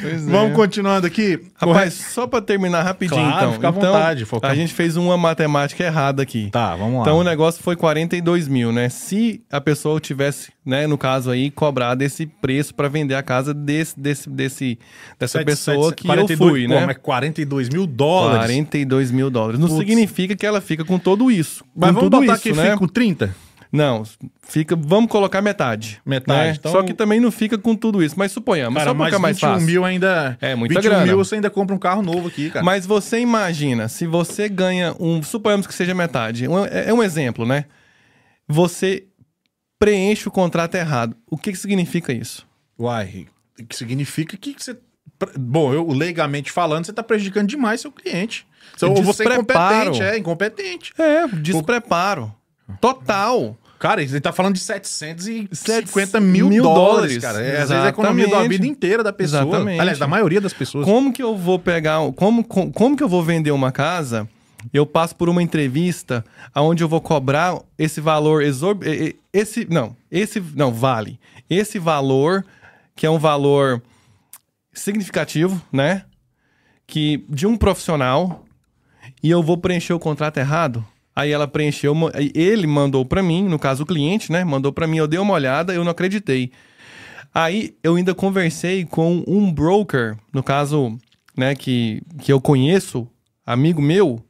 Pois 0.00 0.26
é. 0.26 0.30
Vamos 0.30 0.54
continuando 0.56 1.06
aqui. 1.06 1.38
Rapaz, 1.56 1.94
só 1.94 2.26
pra 2.26 2.40
terminar 2.40 2.82
rapidinho, 2.82 3.20
Claro, 3.20 3.36
então. 3.36 3.52
fica 3.54 3.66
à 3.66 3.70
então, 3.70 3.92
vontade, 3.92 4.24
foca- 4.24 4.48
A 4.48 4.54
gente 4.54 4.72
fez 4.72 4.96
uma 4.96 5.16
matemática 5.16 5.84
errada 5.84 6.22
aqui. 6.22 6.48
Tá, 6.50 6.74
vamos 6.76 6.96
lá. 6.96 7.00
Então 7.02 7.18
o 7.18 7.24
negócio 7.24 7.62
foi 7.62 7.76
42 7.76 8.48
mil, 8.48 8.72
né? 8.72 8.88
Se 8.88 9.42
a 9.50 9.60
pessoa 9.60 10.00
tivesse, 10.00 10.52
né, 10.64 10.86
no 10.86 10.96
caso 10.96 11.30
aí, 11.30 11.50
cobrado 11.50 12.02
esse 12.02 12.26
preço 12.26 12.74
pra 12.74 12.88
vender 12.88 13.14
a 13.14 13.22
casa 13.22 13.52
desse, 13.52 13.98
desse, 13.98 14.28
desse, 14.30 14.78
dessa 15.18 15.38
Sete- 15.38 15.44
pessoa 15.46 15.88
sete- 15.90 15.96
que 16.02 16.06
42 16.06 16.40
eu 16.40 16.46
fui, 16.48 16.68
pô, 16.68 16.80
né? 16.80 16.86
Mas 16.86 16.96
42 16.98 17.68
mil 17.68 17.86
dólares. 17.86 18.40
42 18.46 19.10
mil 19.10 19.30
dólares. 19.30 19.60
Não 19.60 19.68
Putz. 19.68 19.80
significa 19.80 20.34
que 20.36 20.46
ela 20.46 20.60
fica 20.60 20.84
com 20.84 20.98
tudo 20.98 21.30
isso. 21.30 21.64
Mas 21.76 21.90
com 21.90 21.94
vamos 21.96 22.10
tudo 22.10 22.20
botar 22.20 22.34
isso, 22.34 22.42
que 22.42 22.52
né? 22.52 22.62
fica 22.64 22.76
com 22.78 22.86
30? 22.88 23.34
Não, 23.72 24.02
fica. 24.42 24.74
Vamos 24.74 25.10
colocar 25.10 25.40
metade. 25.40 26.00
Metade, 26.04 26.48
né? 26.50 26.56
então- 26.58 26.72
Só 26.72 26.82
que 26.82 26.92
também 26.92 27.20
não 27.20 27.30
fica 27.30 27.56
com 27.56 27.76
tudo 27.76 28.02
isso. 28.02 28.16
Mas 28.18 28.32
suponhamos, 28.32 28.74
Cara, 28.78 28.90
só 28.90 28.94
pra 28.94 28.98
mas 28.98 29.08
ficar 29.10 29.18
mais 29.20 29.36
21 29.36 29.48
fácil. 29.52 29.66
mil 29.66 29.84
ainda... 29.84 30.36
É, 30.40 30.54
muita 30.56 30.74
21 30.74 30.90
grana. 30.90 31.06
mil 31.06 31.16
você 31.16 31.34
ainda 31.36 31.48
compra 31.50 31.74
um 31.74 31.78
carro 31.78 32.02
novo 32.02 32.26
aqui, 32.28 32.50
cara. 32.50 32.64
Mas 32.64 32.84
você 32.84 33.20
imagina, 33.20 33.86
se 33.88 34.06
você 34.06 34.48
ganha 34.48 34.94
um. 34.98 35.22
Suponhamos 35.22 35.66
que 35.68 35.74
seja 35.74 35.94
metade. 35.94 36.48
Um- 36.48 36.64
é 36.66 36.88
é 36.88 36.94
um 36.94 37.02
exemplo, 37.02 37.46
né? 37.46 37.66
Você 38.48 39.04
preenche 39.78 40.28
o 40.28 40.32
contrato 40.32 40.74
errado. 40.74 41.16
O 41.30 41.36
que, 41.38 41.52
que 41.52 41.58
significa 41.58 42.12
isso? 42.12 42.46
Uai, 42.78 43.26
que 43.68 43.76
significa 43.76 44.36
que 44.36 44.54
você... 44.58 44.76
Bom, 45.38 45.72
eu 45.72 45.86
legalmente 45.88 46.50
falando, 46.50 46.86
você 46.86 46.92
tá 46.92 47.02
prejudicando 47.02 47.46
demais 47.46 47.80
seu 47.82 47.92
cliente. 47.92 48.46
Ou 48.82 49.02
você 49.02 49.22
é 49.22 49.26
incompetente, 49.26 50.02
é, 50.02 50.18
incompetente. 50.18 50.92
É, 50.98 51.26
despreparo. 51.28 52.34
Total. 52.80 53.56
Cara, 53.78 54.02
ele 54.02 54.20
tá 54.20 54.30
falando 54.30 54.54
de 54.54 54.60
750 54.60 55.54
750 55.54 56.20
mil, 56.20 56.48
mil 56.48 56.62
dólares, 56.62 57.16
dólares. 57.16 57.22
cara. 57.22 57.40
É, 57.42 57.62
às 57.62 57.70
vezes 57.70 57.84
a 57.84 57.88
economia 57.88 58.28
da 58.28 58.42
vida 58.46 58.66
inteira 58.66 59.02
da 59.02 59.12
pessoa. 59.12 59.42
Exatamente. 59.42 59.80
Aliás, 59.80 59.98
da 59.98 60.06
maioria 60.06 60.40
das 60.40 60.52
pessoas. 60.52 60.84
Como 60.84 61.10
que 61.12 61.22
eu 61.22 61.34
vou 61.36 61.58
pegar. 61.58 61.98
Como, 62.12 62.44
como, 62.44 62.70
como 62.72 62.96
que 62.96 63.02
eu 63.02 63.08
vou 63.08 63.22
vender 63.22 63.50
uma 63.52 63.72
casa? 63.72 64.28
Eu 64.74 64.84
passo 64.84 65.16
por 65.16 65.30
uma 65.30 65.42
entrevista 65.42 66.22
onde 66.54 66.84
eu 66.84 66.88
vou 66.88 67.00
cobrar 67.00 67.58
esse 67.78 67.98
valor 68.02 68.42
exorb... 68.42 68.82
e- 68.86 68.90
e- 69.08 69.16
Esse. 69.32 69.66
Não, 69.70 69.96
esse. 70.10 70.38
Não, 70.54 70.70
vale. 70.70 71.18
Esse 71.48 71.78
valor, 71.78 72.44
que 72.94 73.06
é 73.06 73.10
um 73.10 73.18
valor 73.18 73.80
significativo, 74.74 75.60
né? 75.72 76.04
Que 76.86 77.24
de 77.28 77.46
um 77.46 77.56
profissional, 77.56 78.44
e 79.22 79.30
eu 79.30 79.42
vou 79.42 79.56
preencher 79.56 79.92
o 79.94 79.98
contrato 79.98 80.36
errado. 80.38 80.84
Aí 81.14 81.32
ela 81.32 81.48
preencheu, 81.48 81.94
ele 82.34 82.66
mandou 82.66 83.04
pra 83.04 83.22
mim, 83.22 83.44
no 83.44 83.58
caso 83.58 83.82
o 83.82 83.86
cliente, 83.86 84.30
né? 84.30 84.44
Mandou 84.44 84.72
pra 84.72 84.86
mim, 84.86 84.98
eu 84.98 85.08
dei 85.08 85.18
uma 85.18 85.34
olhada, 85.34 85.74
eu 85.74 85.84
não 85.84 85.90
acreditei. 85.90 86.52
Aí 87.34 87.74
eu 87.82 87.96
ainda 87.96 88.14
conversei 88.14 88.84
com 88.84 89.22
um 89.26 89.52
broker, 89.52 90.16
no 90.32 90.42
caso, 90.42 90.98
né, 91.36 91.54
que, 91.54 92.02
que 92.20 92.32
eu 92.32 92.40
conheço, 92.40 93.06
amigo 93.46 93.80
meu, 93.80 94.22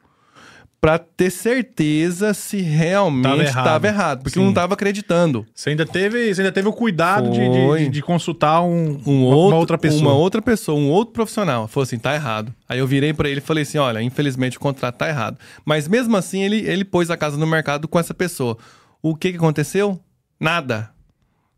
pra 0.81 0.99
ter 0.99 1.31
certeza 1.31 2.33
se 2.33 2.63
realmente 2.63 3.43
errado. 3.43 3.67
estava 3.67 3.87
errado, 3.87 4.23
porque 4.23 4.39
eu 4.39 4.43
Sim. 4.43 4.47
não 4.47 4.55
tava 4.55 4.75
acreditando. 4.75 5.47
Você 5.55 5.71
ainda 5.71 5.85
teve, 5.85 6.35
você 6.35 6.41
ainda 6.41 6.53
teve 6.53 6.69
o 6.69 6.73
cuidado 6.73 7.31
de, 7.31 7.41
de, 7.41 7.89
de 7.91 8.03
consultar 8.03 8.63
um, 8.63 8.99
Um 9.07 9.27
uma, 9.27 9.35
outro, 9.37 9.49
uma 9.49 9.57
outra 9.57 9.79
pessoa. 9.79 10.01
Uma 10.03 10.15
outra 10.15 10.41
pessoa, 10.41 10.79
um 10.79 10.89
outro 10.89 11.13
profissional. 11.13 11.69
Falou 11.69 11.83
assim, 11.83 11.99
tá 11.99 12.15
errado. 12.15 12.55
Aí 12.67 12.79
eu 12.79 12.87
virei 12.87 13.13
pra 13.13 13.29
ele 13.29 13.39
e 13.39 13.43
falei 13.43 13.63
assim, 13.63 13.77
olha, 13.77 14.01
infelizmente 14.01 14.57
o 14.57 14.61
contrato 14.61 14.97
tá 14.97 15.09
errado. 15.09 15.37
Mas 15.65 15.87
mesmo 15.87 16.17
assim, 16.17 16.43
ele, 16.43 16.61
ele 16.67 16.85
pôs 16.85 17.11
a 17.11 17.17
casa 17.17 17.37
no 17.37 17.47
mercado 17.47 17.87
com 17.87 17.99
essa 17.99 18.15
pessoa. 18.15 18.57
O 19.03 19.15
que 19.15 19.33
que 19.33 19.37
aconteceu? 19.37 20.01
Nada. 20.39 20.91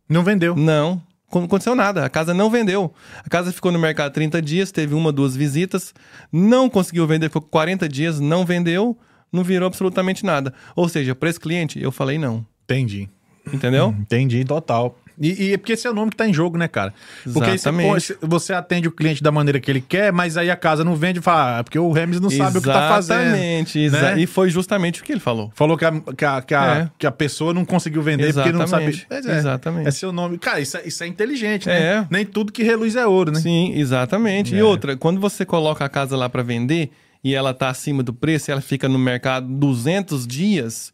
Não 0.08 0.24
vendeu. 0.24 0.56
Não. 0.56 1.00
Não 1.32 1.44
aconteceu 1.44 1.74
nada. 1.74 2.04
A 2.04 2.10
casa 2.10 2.34
não 2.34 2.50
vendeu. 2.50 2.92
A 3.24 3.28
casa 3.28 3.52
ficou 3.52 3.72
no 3.72 3.78
mercado 3.78 4.12
30 4.12 4.42
dias, 4.42 4.70
teve 4.70 4.94
uma, 4.94 5.10
duas 5.12 5.34
visitas, 5.34 5.94
não 6.30 6.68
conseguiu 6.68 7.06
vender, 7.06 7.28
ficou 7.28 7.40
40 7.40 7.88
dias, 7.88 8.20
não 8.20 8.44
vendeu, 8.44 8.98
não 9.32 9.42
virou 9.42 9.66
absolutamente 9.66 10.24
nada. 10.24 10.52
Ou 10.76 10.88
seja, 10.88 11.14
para 11.14 11.30
esse 11.30 11.40
cliente, 11.40 11.80
eu 11.82 11.90
falei 11.90 12.18
não. 12.18 12.44
Entendi. 12.64 13.08
Entendeu? 13.52 13.94
Entendi, 13.98 14.44
total. 14.44 14.98
E, 15.20 15.48
e 15.48 15.52
é 15.52 15.58
porque 15.58 15.72
esse 15.74 15.86
é 15.86 15.90
o 15.90 15.94
nome 15.94 16.10
que 16.10 16.16
tá 16.16 16.26
em 16.26 16.32
jogo, 16.32 16.56
né, 16.56 16.66
cara? 16.66 16.94
Porque 17.24 17.40
você, 17.50 17.50
Exatamente. 17.68 18.14
pô, 18.14 18.26
você 18.28 18.52
atende 18.54 18.88
o 18.88 18.90
cliente 18.90 19.22
da 19.22 19.30
maneira 19.30 19.60
que 19.60 19.70
ele 19.70 19.80
quer, 19.80 20.10
mas 20.12 20.36
aí 20.36 20.50
a 20.50 20.56
casa 20.56 20.82
não 20.84 20.96
vende 20.96 21.18
e 21.18 21.22
fala, 21.22 21.58
ah, 21.58 21.64
porque 21.64 21.78
o 21.78 21.92
Remes 21.92 22.18
não 22.18 22.30
sabe 22.30 22.58
o 22.58 22.60
que 22.62 22.66
tá 22.68 22.88
fazendo. 22.88 23.20
Exatamente. 23.20 23.78
exa- 23.78 24.14
né? 24.14 24.20
E 24.22 24.26
foi 24.26 24.48
justamente 24.48 25.00
o 25.02 25.04
que 25.04 25.12
ele 25.12 25.20
falou. 25.20 25.52
Falou 25.54 25.76
que 25.76 25.84
a, 25.84 25.92
que, 26.16 26.24
a, 26.24 26.40
que, 26.42 26.54
a, 26.54 26.74
É. 26.76 26.90
que 26.98 27.06
a 27.06 27.10
pessoa 27.12 27.52
não 27.52 27.64
conseguiu 27.64 28.00
vender 28.00 28.32
porque 28.32 28.52
não 28.52 28.66
sabe. 28.66 28.86
Exatamente. 28.86 29.06
É, 29.10 29.36
Exatamente. 29.38 29.88
É 29.88 29.90
seu 29.90 30.12
nome. 30.12 30.38
Cara, 30.38 30.60
isso 30.60 30.76
é, 30.78 30.82
isso 30.86 31.04
é 31.04 31.06
inteligente, 31.06 31.66
né? 31.66 31.78
É. 31.82 32.06
Nem 32.10 32.24
tudo 32.24 32.50
que 32.50 32.62
reluz 32.62 32.96
é 32.96 33.06
ouro, 33.06 33.32
né? 33.32 33.40
Sim, 33.40 33.72
exatamente. 33.76 34.54
É. 34.54 34.58
E 34.58 34.62
outra, 34.62 34.96
quando 34.96 35.20
você 35.20 35.44
coloca 35.44 35.84
a 35.84 35.88
casa 35.90 36.16
lá 36.16 36.28
para 36.28 36.42
vender 36.42 36.90
e 37.22 37.34
ela 37.34 37.54
tá 37.54 37.68
acima 37.68 38.02
do 38.02 38.12
preço, 38.12 38.50
ela 38.50 38.60
fica 38.60 38.88
no 38.88 38.98
mercado 38.98 39.46
200 39.46 40.26
dias, 40.26 40.92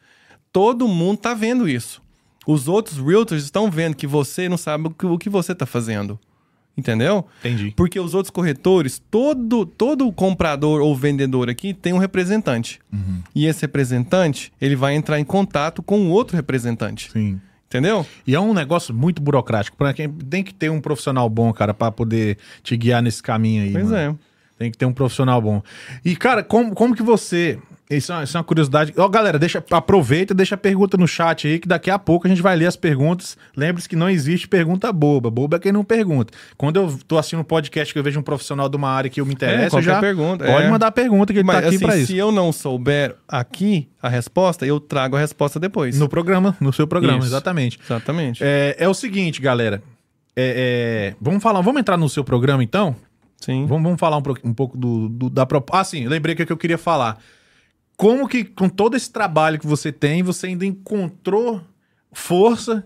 todo 0.53 0.89
mundo 0.89 1.19
tá 1.19 1.35
vendo 1.35 1.69
isso. 1.69 2.03
Os 2.47 2.67
outros 2.67 2.99
realtors 2.99 3.43
estão 3.43 3.71
vendo 3.71 3.95
que 3.95 4.07
você 4.07 4.49
não 4.49 4.57
sabe 4.57 4.89
o 5.03 5.19
que, 5.19 5.29
você 5.29 5.55
tá 5.55 5.67
fazendo. 5.67 6.19
Entendeu? 6.77 7.27
Entendi. 7.41 7.75
Porque 7.77 7.99
os 7.99 8.15
outros 8.15 8.31
corretores, 8.31 9.03
todo, 9.11 9.67
todo 9.67 10.11
comprador 10.13 10.81
ou 10.81 10.95
vendedor 10.95 11.51
aqui 11.51 11.75
tem 11.75 11.93
um 11.93 11.99
representante. 11.99 12.79
Uhum. 12.93 13.21
E 13.35 13.47
esse 13.47 13.63
representante, 13.63 14.53
ele 14.61 14.77
vai 14.77 14.95
entrar 14.95 15.19
em 15.19 15.25
contato 15.25 15.83
com 15.83 16.07
o 16.07 16.11
outro 16.11 16.37
representante. 16.37 17.11
Sim. 17.11 17.41
Entendeu? 17.67 18.07
E 18.27 18.35
é 18.35 18.41
um 18.41 18.55
negócio 18.55 18.95
muito 18.95 19.21
burocrático. 19.21 19.77
Pra 19.77 19.93
quem 19.93 20.09
tem 20.09 20.43
que 20.43 20.55
ter 20.55 20.71
um 20.71 20.81
profissional 20.81 21.29
bom, 21.29 21.53
cara, 21.53 21.75
pra 21.75 21.91
poder 21.91 22.39
te 22.63 22.77
guiar 22.77 23.03
nesse 23.03 23.23
caminho 23.23 23.65
aí. 23.65 23.73
Pois 23.73 23.91
mano. 23.91 24.19
é. 24.23 24.28
Tem 24.59 24.73
que 24.73 24.77
ter 24.77 24.87
um 24.87 24.93
profissional 24.93 25.41
bom. 25.41 25.63
E, 26.05 26.17
cara, 26.17 26.43
como, 26.43 26.75
como 26.75 26.95
que 26.95 27.03
você. 27.03 27.59
Isso 27.89 28.13
é, 28.13 28.17
uma, 28.17 28.25
isso 28.25 28.37
é 28.37 28.41
uma 28.41 28.45
curiosidade. 28.45 28.93
Ó, 28.99 29.09
galera, 29.09 29.39
deixa, 29.39 29.65
aproveita, 29.71 30.35
deixa 30.35 30.57
a 30.57 30.59
pergunta 30.59 30.99
no 30.99 31.09
chat 31.09 31.47
aí, 31.47 31.59
que 31.59 31.67
daqui 31.67 31.91
a 31.91 31.99
pouco 31.99 32.27
a 32.27 32.31
gente 32.31 32.43
vai 32.43 32.55
ler 32.55 32.67
as 32.67 32.77
perguntas. 32.77 33.39
Lembre-se 33.57 33.89
que 33.89 33.97
não 33.97 34.11
existe 34.11 34.47
pergunta 34.47 34.93
boba. 34.93 35.31
Boba 35.31 35.57
é 35.57 35.61
quem 35.61 35.73
não 35.73 35.85
pergunta. 35.85 36.35
Quando 36.57 36.77
eu 36.77 36.99
tô 37.07 37.17
assistindo 37.17 37.39
um 37.39 37.45
podcast 37.45 37.93
que 37.95 37.99
eu 37.99 38.03
vejo 38.03 38.19
um 38.21 38.23
profissional 38.23 38.69
de 38.69 38.77
uma 38.77 38.91
área 38.91 39.09
que 39.09 39.21
eu 39.21 39.25
me 39.25 39.33
interessa, 39.33 39.67
eu 39.67 39.71
qualquer 39.71 39.87
já 39.87 40.01
pergunta, 40.01 40.45
pode 40.45 40.67
é. 40.67 40.71
mandar 40.71 40.89
a 40.89 40.93
pergunta 40.93 41.33
que 41.33 41.39
ele 41.39 41.47
Mas 41.47 41.55
tá 41.55 41.67
aqui 41.67 41.77
assim, 41.77 41.87
pra 41.87 41.97
isso. 41.97 42.07
se 42.09 42.17
eu 42.17 42.31
não 42.31 42.53
souber 42.53 43.15
aqui 43.27 43.89
a 44.03 44.09
resposta, 44.09 44.67
eu 44.67 44.79
trago 44.81 45.17
a 45.17 45.21
resposta 45.21 45.59
depois. 45.59 45.99
No 45.99 46.09
programa, 46.09 46.57
no 46.61 46.73
seu 46.73 46.87
programa, 46.87 47.19
Isso. 47.21 47.29
exatamente. 47.29 47.79
Exatamente. 47.83 48.43
É, 48.43 48.77
é 48.79 48.89
o 48.89 48.93
seguinte, 48.93 49.41
galera. 49.41 49.83
É, 50.37 51.11
é, 51.11 51.15
vamos 51.21 51.43
falar, 51.43 51.61
vamos 51.63 51.81
entrar 51.81 51.97
no 51.97 52.09
seu 52.09 52.23
programa 52.23 52.63
então? 52.63 52.95
Sim. 53.41 53.67
Vamos, 53.67 53.83
vamos 53.85 54.01
falar 54.01 54.17
um, 54.19 54.23
um 54.45 54.53
pouco 54.55 54.77
do, 54.77 55.09
do- 55.09 55.31
da 55.31 55.47
proposta. 55.47 55.81
Ah, 55.81 55.85
sim, 55.85 56.07
lembrei 56.09 56.35
que, 56.35 56.43
é 56.43 56.47
que 56.47 56.53
eu 56.53 56.57
queria 56.57 56.79
falar. 56.79 57.19
Como 57.97 58.29
que, 58.29 58.45
com 58.45 58.69
todo 58.69 58.97
esse 58.97 59.11
trabalho 59.11 59.59
que 59.59 59.67
você 59.67 59.91
tem, 59.93 60.23
você 60.23 60.49
ainda 60.49 60.65
encontrou 60.67 61.61
força 62.13 62.85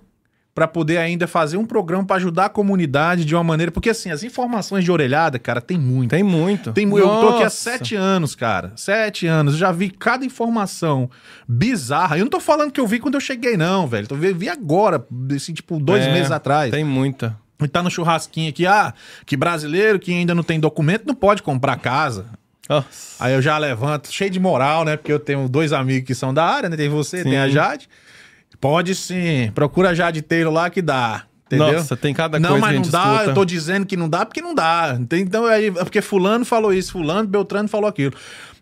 para 0.55 0.69
poder 0.69 0.99
ainda 0.99 1.27
fazer 1.27 1.57
um 1.57 1.65
programa 1.65 2.05
para 2.05 2.17
ajudar 2.17 2.45
a 2.45 2.49
comunidade 2.51 3.25
de 3.25 3.35
uma 3.35 3.43
maneira. 3.43 3.73
Porque, 3.73 3.89
assim, 3.89 4.11
as 4.11 4.23
informações 4.23 4.85
de 4.85 4.93
orelhada, 4.93 5.39
cara, 5.39 5.63
tem 5.63 5.79
muito. 5.79 6.11
Tem 6.11 6.23
muito. 6.23 6.73
Tem, 6.73 6.85
mu- 6.85 6.99
eu 6.99 7.09
tô 7.09 7.29
aqui 7.31 7.43
há 7.45 7.49
sete 7.51 7.95
anos, 7.95 8.35
cara. 8.35 8.73
Sete 8.77 9.27
anos. 9.27 9.55
Eu 9.55 9.59
já 9.61 9.73
vi 9.73 9.89
cada 9.89 10.27
informação 10.27 11.09
bizarra. 11.49 12.19
Eu 12.19 12.25
não 12.25 12.31
tô 12.31 12.41
falando 12.41 12.71
que 12.71 12.81
eu 12.81 12.87
vi 12.87 12.99
quando 12.99 13.15
eu 13.15 13.21
cheguei, 13.21 13.57
não, 13.57 13.87
velho. 13.87 14.07
Eu 14.11 14.17
vi 14.17 14.33
vi 14.35 14.49
agora, 14.51 15.07
assim, 15.35 15.55
tipo, 15.55 15.81
dois 15.81 16.05
É, 16.05 16.13
meses 16.13 16.31
atrás. 16.31 16.71
Tem 16.71 16.85
muita. 16.85 17.35
E 17.61 17.69
tá 17.69 17.83
no 17.83 17.91
churrasquinho 17.91 18.49
aqui, 18.51 18.67
ah, 18.67 18.93
que 19.27 19.37
brasileiro 19.37 19.99
que 19.99 20.13
ainda 20.13 20.35
não 20.35 20.43
tem 20.43 20.59
documento 20.61 21.05
não 21.07 21.15
pode 21.15 21.43
comprar 21.43 21.77
casa. 21.77 22.27
Nossa. 22.69 23.23
Aí 23.23 23.35
eu 23.35 23.43
já 23.43 23.59
levanto, 23.59 24.11
cheio 24.13 24.31
de 24.31 24.39
moral, 24.41 24.85
né? 24.85 24.97
Porque 24.97 25.13
eu 25.13 25.19
tenho 25.21 25.49
dois 25.49 25.73
amigos 25.73 26.07
que 26.07 26.15
são 26.15 26.33
da 26.33 26.45
área, 26.45 26.69
né? 26.69 26.77
Tem 26.77 26.89
você, 26.89 27.19
Sim. 27.23 27.31
tem 27.31 27.39
a 27.39 27.49
Jade. 27.49 27.89
Pode 28.61 28.95
sim, 28.95 29.51
procura 29.55 29.91
a 29.91 29.95
Jade 29.95 30.23
Taylor 30.23 30.53
lá 30.53 30.71
que 30.71 30.81
dá. 30.81 31.25
Entendeu? 31.47 31.73
Nossa, 31.75 31.97
tem 31.97 32.15
cada 32.15 32.39
não, 32.39 32.51
coisa 32.51 32.61
mas 32.63 32.71
que 32.71 32.77
a 32.77 32.81
não 32.81 32.91
dá, 32.91 33.13
escuta. 33.15 33.31
eu 33.31 33.35
tô 33.35 33.45
dizendo 33.45 33.85
que 33.85 33.97
não 33.97 34.09
dá 34.09 34.25
porque 34.25 34.41
não 34.41 34.55
dá. 34.55 34.97
Ent- 34.99 35.13
Então, 35.15 35.45
aí, 35.47 35.67
é 35.67 35.71
porque 35.73 36.01
fulano 36.01 36.45
falou 36.47 36.73
isso, 36.73 36.93
fulano, 36.93 37.29
Beltrano 37.29 37.69
falou 37.69 37.89
aquilo. 37.89 38.15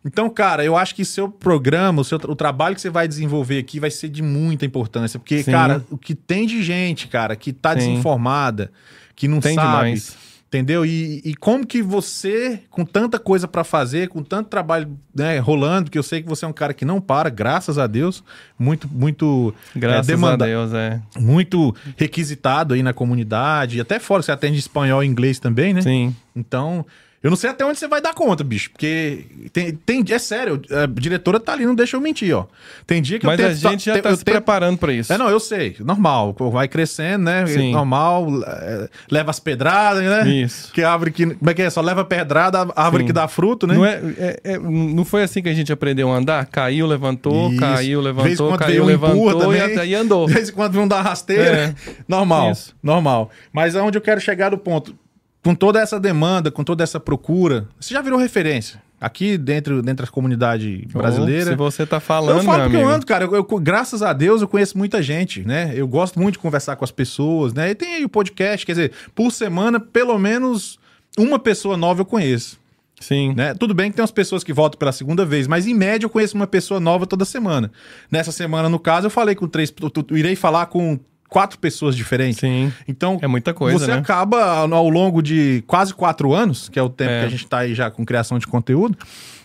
Então, 0.04 0.30
cara, 0.30 0.64
eu 0.64 0.76
acho 0.76 0.94
que 0.94 1.04
seu 1.04 1.28
programa, 1.28 2.00
o, 2.00 2.04
seu, 2.04 2.16
o 2.26 2.34
trabalho 2.34 2.74
que 2.74 2.80
você 2.80 2.88
vai 2.90 3.06
desenvolver 3.06 3.58
aqui 3.58 3.78
vai 3.78 3.90
ser 3.90 4.08
de 4.08 4.22
muita 4.22 4.64
importância. 4.64 5.18
Porque, 5.18 5.42
Sim. 5.42 5.52
cara, 5.52 5.84
o 5.90 5.98
que 5.98 6.14
tem 6.14 6.46
de 6.46 6.62
gente, 6.62 7.06
cara, 7.08 7.36
que 7.36 7.52
tá 7.52 7.72
Sim. 7.72 7.78
desinformada, 7.90 8.72
que 9.14 9.28
não 9.28 9.40
Tem 9.40 9.54
sabe, 9.54 9.68
demais. 9.88 10.16
entendeu? 10.48 10.86
E, 10.86 11.20
e 11.22 11.34
como 11.34 11.66
que 11.66 11.82
você, 11.82 12.60
com 12.70 12.82
tanta 12.82 13.18
coisa 13.18 13.46
pra 13.46 13.62
fazer, 13.62 14.08
com 14.08 14.22
tanto 14.22 14.48
trabalho 14.48 14.98
né, 15.14 15.38
rolando, 15.38 15.84
porque 15.84 15.98
eu 15.98 16.02
sei 16.02 16.22
que 16.22 16.28
você 16.30 16.46
é 16.46 16.48
um 16.48 16.52
cara 16.54 16.72
que 16.72 16.86
não 16.86 16.98
para, 16.98 17.28
graças 17.28 17.76
a 17.76 17.86
Deus, 17.86 18.24
muito, 18.58 18.88
muito 18.90 19.54
Graças 19.76 20.08
é, 20.08 20.12
a 20.12 20.16
demanda- 20.16 20.46
Deus, 20.46 20.72
é. 20.72 20.98
muito 21.18 21.74
requisitado 21.98 22.72
aí 22.72 22.82
na 22.82 22.94
comunidade, 22.94 23.76
e 23.76 23.80
até 23.82 23.98
fora, 23.98 24.22
você 24.22 24.32
atende 24.32 24.58
espanhol 24.58 25.04
e 25.04 25.06
inglês 25.06 25.38
também, 25.38 25.74
né? 25.74 25.82
Sim. 25.82 26.16
Então, 26.34 26.86
eu 27.22 27.28
não 27.28 27.36
sei 27.36 27.50
até 27.50 27.64
onde 27.66 27.78
você 27.78 27.86
vai 27.86 28.00
dar 28.00 28.14
conta, 28.14 28.42
bicho, 28.42 28.70
porque 28.70 29.26
tem, 29.52 29.74
tem 29.74 30.02
é 30.10 30.18
sério, 30.18 30.60
a 30.70 30.86
diretora 30.86 31.38
tá 31.38 31.52
ali, 31.52 31.66
não 31.66 31.74
deixa 31.74 31.96
eu 31.96 32.00
mentir, 32.00 32.34
ó. 32.34 32.46
Tem 32.86 33.02
dia 33.02 33.18
que 33.18 33.26
Mas 33.26 33.38
eu 33.38 33.46
a 33.46 33.48
tento... 33.50 33.60
gente 33.60 33.84
já 33.84 34.00
tá 34.00 34.08
eu 34.10 34.16
se 34.16 34.24
tento- 34.24 34.34
preparando 34.34 34.78
pra 34.78 34.90
isso. 34.92 35.12
É, 35.12 35.18
não, 35.18 35.28
eu 35.28 35.38
sei, 35.38 35.76
normal, 35.80 36.34
vai 36.50 36.66
crescendo, 36.66 37.24
né? 37.24 37.46
Sim. 37.46 37.72
Normal, 37.72 38.26
é, 38.46 38.88
leva 39.10 39.30
as 39.30 39.38
pedradas, 39.38 40.02
né? 40.02 40.28
Isso. 40.30 40.72
Que 40.72 40.82
árvore 40.82 41.10
que... 41.12 41.26
Como 41.34 41.50
é 41.50 41.54
que 41.54 41.60
é? 41.62 41.68
Só 41.68 41.82
leva 41.82 42.04
pedrada, 42.04 42.62
a 42.74 42.84
árvore 42.84 43.02
Sim. 43.02 43.06
que 43.08 43.12
dá 43.12 43.28
fruto, 43.28 43.66
né? 43.66 43.74
Não, 43.74 43.84
é, 43.84 44.00
é- 44.18 44.40
é- 44.54 44.58
não 44.58 45.04
foi 45.04 45.22
assim 45.22 45.42
que 45.42 45.48
a 45.50 45.54
gente 45.54 45.70
aprendeu 45.70 46.10
a 46.10 46.16
andar? 46.16 46.46
Caiu, 46.46 46.86
levantou, 46.86 47.50
Isso. 47.50 47.60
caiu, 47.60 48.00
levantou, 48.00 48.56
caiu, 48.56 48.82
um 48.82 48.86
levantou 48.86 49.54
e, 49.54 49.60
até, 49.60 49.86
e 49.86 49.94
andou. 49.94 50.26
De 50.26 50.32
vez 50.32 50.48
em 50.48 50.52
quando 50.52 50.72
vão 50.72 50.88
dar 50.88 51.02
rasteira. 51.02 51.42
É. 51.44 51.74
Normal, 52.08 52.52
Isso. 52.52 52.74
normal. 52.82 53.30
Mas 53.52 53.76
aonde 53.76 53.98
eu 53.98 54.02
quero 54.02 54.20
chegar 54.20 54.48
do 54.50 54.56
ponto, 54.58 54.94
com 55.42 55.54
toda 55.54 55.80
essa 55.80 55.98
demanda, 55.98 56.50
com 56.50 56.62
toda 56.64 56.82
essa 56.84 57.00
procura, 57.00 57.66
você 57.80 57.94
já 57.94 58.02
virou 58.02 58.18
referência 58.18 58.82
aqui 59.00 59.38
dentro, 59.38 59.80
dentro 59.80 60.04
da 60.04 60.12
comunidade 60.12 60.86
brasileira. 60.92 61.50
Se 61.52 61.56
você 61.56 61.86
tá 61.86 61.98
falando, 62.00 62.38
eu 62.40 62.44
falo 62.44 62.62
porque 62.64 62.76
eu 62.76 62.80
amigo. 62.80 62.94
ando, 62.94 63.06
cara. 63.06 63.24
Eu, 63.24 63.34
eu- 63.34 63.44
graças 63.58 64.02
a 64.02 64.12
Deus 64.12 64.42
eu 64.42 64.48
conheço 64.48 64.76
muita 64.76 65.02
gente, 65.02 65.42
né? 65.42 65.72
Eu 65.74 65.88
gosto 65.88 66.20
muito 66.20 66.34
de 66.34 66.38
conversar 66.40 66.76
com 66.76 66.84
as 66.84 66.90
pessoas, 66.90 67.54
né? 67.54 67.70
E 67.70 67.74
tem 67.74 67.94
aí 67.94 68.04
o 68.04 68.08
podcast, 68.10 68.66
quer 68.66 68.72
dizer, 68.72 68.92
por 69.14 69.30
semana, 69.32 69.80
pelo 69.80 70.18
menos 70.18 70.78
uma 71.18 71.38
pessoa 71.38 71.76
nova 71.78 72.02
eu 72.02 72.04
conheço. 72.04 72.60
Sim. 73.00 73.32
Né? 73.34 73.54
Tudo 73.54 73.72
bem 73.72 73.90
que 73.90 73.96
tem 73.96 74.02
umas 74.02 74.10
pessoas 74.10 74.44
que 74.44 74.52
voltam 74.52 74.78
pela 74.78 74.92
segunda 74.92 75.24
vez, 75.24 75.46
mas 75.46 75.66
em 75.66 75.72
média 75.72 76.04
eu 76.04 76.10
conheço 76.10 76.36
uma 76.36 76.46
pessoa 76.46 76.78
nova 76.78 77.06
toda 77.06 77.24
semana. 77.24 77.72
Nessa 78.10 78.30
semana, 78.30 78.68
no 78.68 78.78
caso, 78.78 79.06
eu 79.06 79.10
falei 79.10 79.34
com 79.34 79.48
três. 79.48 79.72
eu- 79.80 79.90
eu 80.10 80.16
irei 80.18 80.36
falar 80.36 80.66
com 80.66 81.00
quatro 81.30 81.58
pessoas 81.58 81.96
diferentes. 81.96 82.40
Sim. 82.40 82.72
Então, 82.86 83.18
É 83.22 83.26
muita 83.26 83.54
coisa, 83.54 83.78
você 83.78 83.86
né? 83.92 83.98
acaba, 83.98 84.58
ao 84.58 84.88
longo 84.90 85.22
de 85.22 85.62
quase 85.66 85.94
quatro 85.94 86.34
anos, 86.34 86.68
que 86.68 86.78
é 86.78 86.82
o 86.82 86.88
tempo 86.90 87.10
É. 87.10 87.20
que 87.20 87.26
a 87.26 87.30
gente 87.30 87.44
está 87.44 87.58
aí 87.60 87.74
já 87.74 87.90
com 87.90 88.04
criação 88.04 88.38
de 88.38 88.46
conteúdo, 88.46 88.98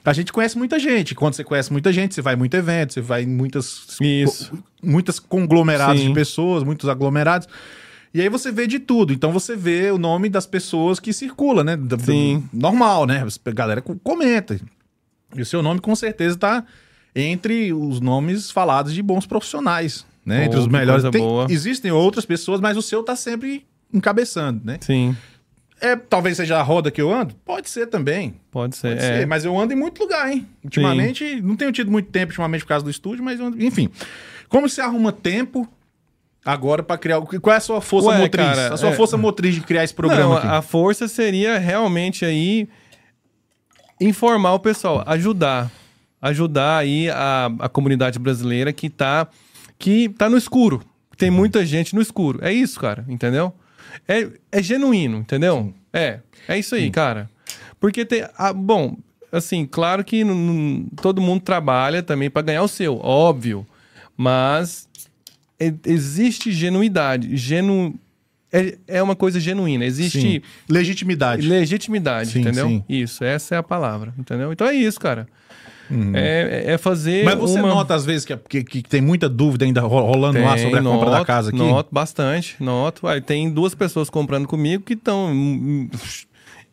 a 0.03 0.11
gente 0.13 0.33
conhece 0.33 0.57
muita 0.57 0.77
gente. 0.79 1.15
Quando 1.15 1.33
você 1.35 1.43
conhece 1.43 1.71
muita 1.71 1.93
gente, 1.93 2.13
você 2.15 2.21
vai 2.21 2.33
em 2.33 2.37
muito 2.37 2.55
evento, 2.55 2.93
você 2.93 3.01
vai 3.01 3.23
em 3.23 3.27
muitas, 3.27 3.87
Isso. 4.01 4.51
muitas 4.83 5.19
conglomerados 5.19 6.01
Sim. 6.01 6.07
de 6.09 6.13
pessoas, 6.13 6.63
muitos 6.63 6.89
aglomerados. 6.89 7.47
E 8.13 8.21
aí 8.21 8.29
você 8.29 8.51
vê 8.51 8.65
de 8.65 8.79
tudo. 8.79 9.11
Então 9.13 9.31
você 9.31 9.55
vê 9.55 9.91
o 9.91 9.97
nome 9.97 10.29
das 10.29 10.45
pessoas 10.45 10.99
que 10.99 11.11
circula, 11.11 11.63
né? 11.63 11.77
Sim. 11.99 12.43
normal, 12.53 13.05
né? 13.05 13.25
A 13.45 13.51
galera 13.51 13.81
co- 13.81 13.97
comenta. 14.03 14.59
E 15.35 15.41
o 15.41 15.45
seu 15.45 15.61
nome 15.61 15.81
com 15.81 15.93
certeza 15.95 16.35
está 16.35 16.63
entre 17.15 17.73
os 17.73 17.99
nomes 17.99 18.51
falados 18.51 18.93
de 18.93 19.01
bons 19.01 19.25
profissionais, 19.25 20.05
né? 20.25 20.45
Entre 20.45 20.59
os 20.59 20.67
melhores. 20.67 21.03
Tem- 21.09 21.21
boa. 21.21 21.45
existem 21.49 21.91
outras 21.91 22.25
pessoas, 22.25 22.59
mas 22.59 22.75
o 22.75 22.81
seu 22.81 23.03
tá 23.03 23.15
sempre 23.15 23.65
encabeçando, 23.93 24.61
né? 24.63 24.77
Sim. 24.81 25.15
É, 25.81 25.95
talvez 25.95 26.37
seja 26.37 26.57
a 26.57 26.63
roda 26.63 26.89
que 26.89 27.01
eu 27.01 27.13
ando? 27.13 27.35
Pode 27.45 27.69
ser 27.69 27.87
também. 27.87 28.35
Pode 28.49 28.75
ser. 28.77 28.95
Pode 28.95 29.05
é. 29.05 29.19
ser, 29.19 29.27
mas 29.27 29.43
eu 29.45 29.57
ando 29.59 29.73
em 29.73 29.75
muito 29.75 30.01
lugar, 30.01 30.31
hein? 30.31 30.47
Ultimamente, 30.63 31.41
não 31.41 31.55
tenho 31.55 31.71
tido 31.71 31.91
muito 31.91 32.09
tempo 32.09 32.31
ultimamente 32.31 32.61
por 32.61 32.69
causa 32.69 32.83
do 32.83 32.89
estúdio, 32.89 33.23
mas 33.23 33.39
ando- 33.39 33.61
enfim. 33.61 33.89
Como 34.47 34.67
você 34.69 34.79
arruma 34.81 35.11
tempo 35.11 35.67
agora 36.45 36.81
pra 36.81 36.97
criar. 36.97 37.19
Qual 37.21 37.53
é 37.53 37.57
a 37.57 37.59
sua 37.59 37.81
força 37.81 38.09
Ué, 38.09 38.19
motriz? 38.19 38.45
cara, 38.45 38.73
a 38.73 38.77
sua 38.77 38.89
é- 38.89 38.93
força 38.93 39.17
motriz 39.17 39.53
de 39.53 39.61
criar 39.61 39.83
esse 39.83 39.93
programa 39.93 40.29
Não, 40.29 40.37
aqui. 40.37 40.47
a 40.47 40.61
força 40.61 41.07
seria 41.07 41.57
realmente 41.59 42.23
aí 42.23 42.67
informar 43.99 44.53
o 44.53 44.59
pessoal, 44.59 45.03
ajudar. 45.07 45.71
Ajudar 46.21 46.77
aí 46.79 47.09
a, 47.09 47.51
a 47.59 47.69
comunidade 47.69 48.17
brasileira 48.17 48.73
que 48.73 48.89
tá, 48.89 49.27
que 49.77 50.09
tá 50.09 50.29
no 50.29 50.37
escuro. 50.37 50.81
Tem 51.17 51.29
muita 51.31 51.65
gente 51.65 51.95
no 51.95 52.01
escuro. 52.01 52.39
É 52.41 52.51
isso, 52.51 52.79
cara, 52.79 53.05
entendeu? 53.07 53.53
É, 54.07 54.27
é 54.51 54.61
genuíno, 54.61 55.19
entendeu? 55.19 55.73
É, 55.93 56.19
é 56.47 56.59
isso 56.59 56.75
aí, 56.75 56.89
cara. 56.91 57.29
Porque 57.79 58.03
tem. 58.05 58.25
ah, 58.37 58.51
bom, 58.51 58.97
assim, 59.31 59.65
claro 59.65 60.03
que 60.03 60.23
não- 60.23 60.85
todo 61.01 61.21
mundo 61.21 61.41
trabalha 61.41 62.03
também 62.03 62.29
para 62.29 62.41
ganhar 62.41 62.63
o 62.63 62.67
seu, 62.67 62.97
óbvio. 62.97 63.65
Mas 64.17 64.87
e- 65.59 65.73
existe 65.85 66.51
genuidade. 66.51 67.35
Genu, 67.37 67.95
é, 68.51 68.77
é 68.87 69.03
uma 69.03 69.15
coisa 69.15 69.39
genuína. 69.39 69.85
Existe 69.85 70.19
Sim. 70.21 70.41
Legitimidade. 70.69 71.47
legitimidade, 71.47 72.31
Sim, 72.31 72.41
entendeu? 72.41 72.67
sim. 72.67 72.83
Isso, 72.87 73.23
essa 73.23 73.55
é 73.55 73.57
a 73.57 73.63
palavra, 73.63 74.13
entendeu? 74.17 74.51
Então 74.51 74.67
é 74.67 74.73
isso, 74.73 74.99
cara. 74.99 75.27
É, 76.13 76.63
é 76.73 76.77
fazer. 76.77 77.19
Uhum. 77.19 77.25
Mas 77.25 77.35
você 77.35 77.59
uma... 77.59 77.69
nota, 77.69 77.93
às 77.95 78.05
vezes, 78.05 78.25
que, 78.25 78.35
que, 78.37 78.63
que 78.63 78.83
tem 78.83 79.01
muita 79.01 79.29
dúvida 79.29 79.65
ainda 79.65 79.81
ro- 79.81 80.05
rolando 80.05 80.39
lá 80.41 80.57
sobre 80.57 80.79
a 80.79 80.83
compra 80.83 81.09
da 81.11 81.17
noto, 81.17 81.27
casa 81.27 81.49
aqui? 81.49 81.57
Noto 81.57 81.89
bastante, 81.91 82.55
noto. 82.59 83.07
Aí 83.07 83.21
tem 83.21 83.49
duas 83.49 83.75
pessoas 83.75 84.09
comprando 84.09 84.47
comigo 84.47 84.83
que 84.83 84.93
estão. 84.93 85.31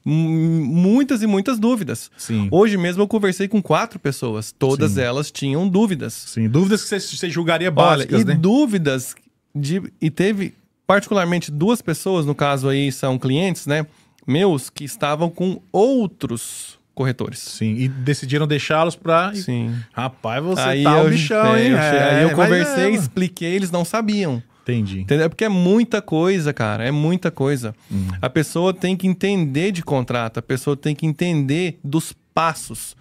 Muitas 0.05 1.23
e 1.23 1.27
muitas 1.27 1.59
dúvidas. 1.59 2.11
Sim. 2.17 2.49
Hoje 2.51 2.77
mesmo 2.77 3.03
eu 3.03 3.09
conversei 3.09 3.47
com 3.47 3.63
quatro 3.63 3.99
pessoas. 4.01 4.51
Todas 4.51 4.93
Sim. 4.93 5.01
elas 5.03 5.31
tinham 5.31 5.69
dúvidas. 5.69 6.13
Sim, 6.13 6.49
dúvidas 6.49 6.83
que 6.83 6.89
você, 6.89 6.99
você 6.99 7.31
julgaria 7.31 7.69
Olha, 7.69 7.75
básicas, 7.75 8.23
e 8.23 8.25
né? 8.25 8.35
dúvidas 8.35 9.15
de. 9.55 9.81
E 10.01 10.11
teve 10.11 10.55
particularmente 10.87 11.51
duas 11.53 11.81
pessoas, 11.81 12.27
no 12.27 12.35
caso 12.35 12.69
aí 12.69 12.91
são 12.91 13.19
clientes, 13.19 13.67
né? 13.67 13.87
Meus, 14.27 14.71
que 14.71 14.85
estavam 14.85 15.31
com 15.31 15.61
outros 15.71 16.79
corretores. 16.95 17.39
Sim, 17.39 17.75
e 17.77 17.89
decidiram 17.89 18.47
deixá-los 18.47 18.95
pra... 18.97 19.35
Sim. 19.35 19.75
Rapaz, 19.93 20.43
você 20.45 20.61
aí 20.61 20.85
tá 20.85 20.99
eu, 20.99 21.07
o 21.07 21.11
bichão, 21.11 21.55
é, 21.57 21.63
hein? 21.65 21.71
eu 21.73 21.79
che- 21.79 21.83
aí 21.99 22.23
eu 22.23 22.31
conversei, 22.35 22.85
é, 22.85 22.91
expliquei, 22.91 23.55
eles 23.55 23.71
não 23.71 23.85
sabiam. 23.85 24.43
Entendi. 24.63 25.01
Entendeu? 25.01 25.29
Porque 25.29 25.45
é 25.45 25.49
muita 25.49 26.01
coisa, 26.01 26.53
cara. 26.53 26.85
É 26.87 26.91
muita 26.93 27.31
coisa. 27.33 27.75
Hum. 27.91 28.07
A 28.21 28.31
pessoa 28.31 28.73
tem 28.73 28.97
que 28.97 29.09
entender 29.09 29.73
de 29.73 29.83
contrato, 29.83 30.39
a 30.39 30.43
pessoa 30.43 30.77
tem 30.77 30.95
que 30.95 31.05
entender 31.05 31.81
dos 31.83 32.13
passos. 32.33 32.95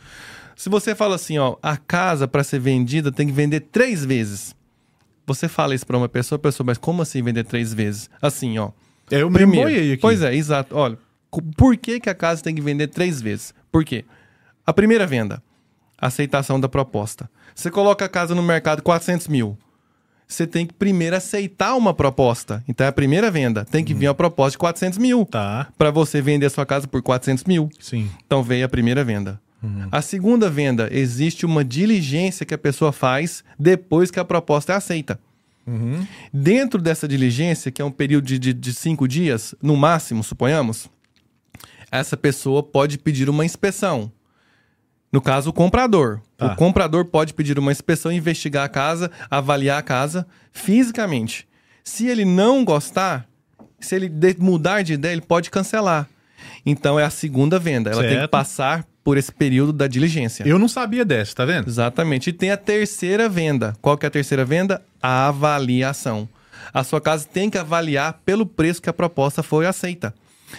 Se 0.56 0.70
você 0.70 0.96
fala 0.96 1.16
assim, 1.16 1.38
ó, 1.38 1.56
a 1.62 1.78
casa 1.78 2.28
para 2.28 2.44
ser 2.44 2.60
vendida 2.60 3.12
tem 3.12 3.28
que 3.28 3.34
vender 3.34 3.60
três 3.72 4.04
vezes. 4.04 4.56
Você 5.28 5.48
fala 5.48 5.76
isso 5.76 5.86
para 5.86 5.98
uma 5.98 6.10
pessoa, 6.10 6.38
a 6.38 6.40
pessoa, 6.40 6.66
mas 6.66 6.78
como 6.78 7.02
assim 7.04 7.22
vender 7.22 7.44
três 7.44 7.74
vezes? 7.74 8.10
Assim, 8.22 8.58
ó. 8.58 8.70
Eu 9.10 9.30
me 9.30 9.36
Primeiro, 9.38 9.70
boiei 9.70 9.94
aqui. 9.94 10.02
Pois 10.02 10.22
é, 10.24 10.34
exato. 10.36 10.76
Olha, 10.76 10.98
por 11.56 11.78
que, 11.78 12.00
que 12.00 12.10
a 12.10 12.16
casa 12.16 12.42
tem 12.44 12.56
que 12.56 12.62
vender 12.62 12.88
três 12.88 13.22
vezes? 13.22 13.54
Por 13.72 13.84
quê? 13.86 14.06
A 14.66 14.74
primeira 14.74 15.08
venda, 15.08 15.42
aceitação 15.98 16.60
da 16.60 16.70
proposta. 16.70 17.30
Você 17.56 17.70
coloca 17.72 18.06
a 18.06 18.10
casa 18.10 18.34
no 18.36 18.44
mercado 18.44 18.82
400 18.82 19.28
mil. 19.28 19.58
Você 20.28 20.48
tem 20.48 20.66
que 20.66 20.74
primeiro 20.74 21.16
aceitar 21.16 21.76
uma 21.76 21.94
proposta. 21.94 22.64
Então 22.68 22.86
é 22.86 22.90
a 22.90 22.94
primeira 22.94 23.30
venda. 23.30 23.66
Tem 23.66 23.84
que 23.84 23.94
vir 23.94 24.08
a 24.08 24.14
proposta 24.14 24.52
de 24.52 24.58
400 24.60 24.98
mil. 24.98 25.26
Tá, 25.26 25.68
Para 25.78 25.92
você 25.92 26.22
vender 26.22 26.46
a 26.46 26.50
sua 26.50 26.66
casa 26.66 26.88
por 26.88 27.02
400 27.02 27.44
mil. 27.44 27.70
sim. 27.80 28.10
Então 28.26 28.42
veio 28.42 28.66
a 28.66 28.70
primeira 28.70 29.04
venda. 29.04 29.40
A 29.92 30.02
segunda 30.02 30.50
venda, 30.50 30.90
existe 30.92 31.46
uma 31.46 31.64
diligência 31.64 32.46
que 32.48 32.54
a 32.54 32.58
pessoa 32.58 32.92
faz 32.92 33.44
depois 33.60 34.10
que 34.10 34.20
a 34.20 34.26
proposta 34.26 34.74
é 34.74 34.76
aceita. 34.76 35.20
Dentro 36.34 36.82
dessa 36.82 37.08
diligência, 37.08 37.72
que 37.72 37.82
é 37.82 37.86
um 37.86 37.92
período 37.92 38.26
de, 38.26 38.40
de, 38.40 38.54
de 38.54 38.74
cinco 38.74 39.08
dias, 39.08 39.54
no 39.62 39.76
máximo, 39.78 40.24
suponhamos, 40.24 40.90
essa 41.92 42.16
pessoa 42.16 42.64
pode 42.64 42.98
pedir 42.98 43.30
uma 43.30 43.44
inspeção. 43.46 44.12
No 45.12 45.22
caso, 45.22 45.50
o 45.50 45.54
comprador. 45.54 46.22
Tá. 46.38 46.54
O 46.54 46.56
comprador 46.56 47.04
pode 47.06 47.34
pedir 47.34 47.60
uma 47.60 47.72
inspeção, 47.72 48.12
investigar 48.12 48.64
a 48.64 48.70
casa, 48.70 49.12
avaliar 49.30 49.78
a 49.78 49.82
casa 49.82 50.26
fisicamente. 50.54 51.46
Se 51.84 52.08
ele 52.08 52.24
não 52.24 52.64
gostar, 52.64 53.28
se 53.80 53.94
ele 53.96 54.10
mudar 54.40 54.84
de 54.84 54.94
ideia, 54.94 55.12
ele 55.12 55.22
pode 55.22 55.50
cancelar. 55.50 56.08
Então 56.66 57.00
é 57.00 57.04
a 57.04 57.10
segunda 57.10 57.60
venda. 57.60 57.90
Ela 57.92 58.02
tem 58.02 58.12
que 58.12 58.16
Certo. 58.20 58.32
passar 58.32 58.86
por 59.04 59.18
esse 59.18 59.32
período 59.32 59.74
da 59.74 59.88
diligência. 59.88 60.48
Eu 60.48 60.60
não 60.60 60.68
sabia 60.68 61.04
dessa, 61.04 61.36
tá 61.36 61.44
vendo? 61.46 61.68
Exatamente. 61.68 62.30
E 62.30 62.34
tem 62.34 62.52
a 62.52 62.58
terceira 62.58 63.28
venda. 63.28 63.76
Qual 63.82 63.98
que 63.98 64.06
é 64.06 64.08
a 64.08 64.12
terceira 64.12 64.46
venda? 64.46 64.82
A 65.02 65.28
avaliação. 65.28 66.30
a 66.74 66.84
sua 66.84 67.02
casa 67.02 67.28
tem 67.28 67.50
que 67.50 67.58
avaliar 67.58 68.22
pelo 68.24 68.46
preço 68.46 68.82
que 68.82 68.90
a 68.90 68.94
proposta 68.94 69.42
foi 69.44 69.66
aceita. 69.66 70.14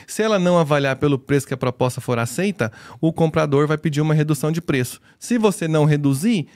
Se 0.06 0.22
ela 0.22 0.38
não 0.38 0.58
avaliar 0.58 0.96
pelo 0.96 1.18
preço 1.18 1.46
que 1.46 1.54
a 1.54 1.56
proposta 1.56 2.00
for 2.00 2.18
aceita, 2.18 2.70
o 3.00 3.12
comprador 3.12 3.66
vai 3.66 3.78
pedir 3.78 4.00
uma 4.00 4.14
redução 4.14 4.50
de 4.52 4.60
preço. 4.60 5.00
Se 5.18 5.38
você 5.38 5.66
não 5.68 5.84
reduzir, 5.84 6.46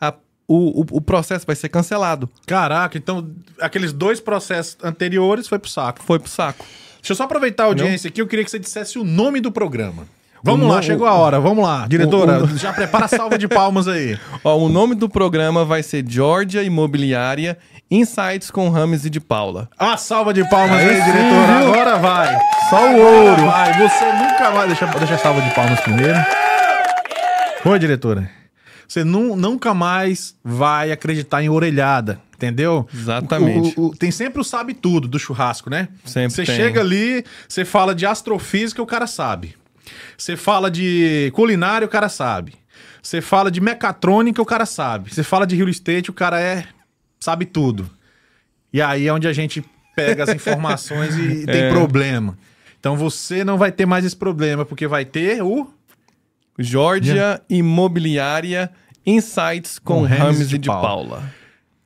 a- 0.00 0.14
o, 0.46 0.82
o- 0.82 0.86
o 0.92 1.00
processo 1.00 1.46
vai 1.46 1.56
ser 1.56 1.68
cancelado. 1.68 2.28
Caraca, 2.46 2.98
então 2.98 3.30
aqueles 3.60 3.92
dois 3.92 4.20
processos 4.20 4.76
anteriores 4.82 5.48
foi 5.48 5.58
pro 5.58 5.70
saco. 5.70 6.02
Foi 6.02 6.18
pro 6.18 6.28
saco. 6.30 6.64
Deixa 6.96 7.12
eu 7.12 7.16
só 7.16 7.24
aproveitar 7.24 7.64
a 7.64 7.66
audiência 7.66 8.08
aqui, 8.08 8.20
eu 8.22 8.26
queria 8.26 8.44
que 8.44 8.50
você 8.50 8.58
dissesse 8.58 8.98
o 8.98 9.04
nome 9.04 9.40
do 9.40 9.50
programa. 9.52 10.06
Vamos 10.46 10.66
O 10.66 10.68
lá, 10.68 10.76
no- 10.76 10.82
chegou 10.82 11.06
a 11.06 11.14
hora, 11.14 11.40
vamos 11.40 11.64
lá. 11.64 11.86
Diretora, 11.86 12.46
já 12.58 12.70
prepara 12.70 13.06
a 13.06 13.08
salva 13.08 13.38
de 13.38 13.48
palmas 13.48 13.88
aí. 13.88 14.18
Ó, 14.44 14.58
o 14.58 14.68
nome 14.68 14.94
do 14.94 15.08
programa 15.08 15.64
vai 15.64 15.82
ser 15.82 16.04
Georgia 16.06 16.62
Imobiliária 16.62 17.56
Insights 17.90 18.50
com 18.50 18.68
Rames 18.70 19.04
e 19.04 19.10
de 19.10 19.20
Paula. 19.20 19.68
A 19.78 19.96
salva 19.96 20.32
de 20.32 20.48
palmas 20.48 20.78
aí, 20.80 20.86
diretora. 21.02 21.58
viu? 21.58 21.68
Agora 21.72 21.96
vai. 21.98 22.38
Só 22.70 22.90
o 22.92 22.96
ouro. 22.98 23.46
vai. 23.46 23.72
Você 23.88 24.04
nunca 24.12 24.50
mais. 24.50 24.66
Deixa, 24.68 24.86
deixa 24.86 25.14
a 25.14 25.18
salva 25.18 25.40
de 25.42 25.54
palmas 25.54 25.80
primeiro. 25.80 26.18
Oi, 27.64 27.78
diretora. 27.78 28.28
Você 28.86 29.02
nu- 29.04 29.36
nunca 29.36 29.72
mais 29.72 30.34
vai 30.44 30.92
acreditar 30.92 31.42
em 31.42 31.48
orelhada, 31.48 32.20
entendeu? 32.34 32.86
Exatamente. 32.92 33.74
O- 33.78 33.82
o- 33.82 33.86
o- 33.88 33.96
tem 33.96 34.10
sempre 34.10 34.40
o 34.40 34.44
sabe 34.44 34.74
tudo 34.74 35.08
do 35.08 35.18
churrasco, 35.18 35.70
né? 35.70 35.88
Sempre 36.04 36.30
Você 36.32 36.44
tem. 36.44 36.54
chega 36.56 36.80
ali, 36.80 37.24
você 37.48 37.64
fala 37.64 37.94
de 37.94 38.04
astrofísica, 38.06 38.82
o 38.82 38.86
cara 38.86 39.06
sabe. 39.06 39.56
Você 40.16 40.36
fala 40.36 40.70
de 40.70 41.30
culinária, 41.34 41.86
o 41.86 41.88
cara 41.90 42.08
sabe. 42.08 42.54
Você 43.02 43.20
fala 43.20 43.50
de 43.50 43.60
mecatrônica, 43.60 44.40
o 44.40 44.46
cara 44.46 44.66
sabe. 44.66 45.12
Você 45.12 45.22
fala 45.22 45.46
de 45.46 45.56
real 45.56 45.68
estate, 45.68 46.10
o 46.10 46.14
cara 46.14 46.40
é 46.40 46.64
sabe 47.24 47.44
tudo. 47.46 47.88
E 48.72 48.82
aí 48.82 49.06
é 49.08 49.12
onde 49.12 49.26
a 49.26 49.32
gente 49.32 49.64
pega 49.96 50.24
as 50.24 50.30
informações 50.34 51.16
e 51.16 51.46
tem 51.46 51.62
É. 51.62 51.70
problema. 51.70 52.36
Então 52.78 52.96
você 52.96 53.42
não 53.44 53.56
vai 53.56 53.72
ter 53.72 53.86
mais 53.86 54.04
esse 54.04 54.16
problema, 54.16 54.64
porque 54.64 54.86
vai 54.86 55.04
ter 55.04 55.42
o. 55.42 55.66
Georgia 56.58 57.40
Imobiliária 57.50 58.70
Insights 59.04 59.78
com, 59.78 59.94
Com 59.94 60.02
Rames 60.02 60.18
Rames 60.18 60.48
de 60.48 60.56
e 60.56 60.58
de 60.58 60.68
Paula. 60.68 60.86
Paula. 60.86 61.32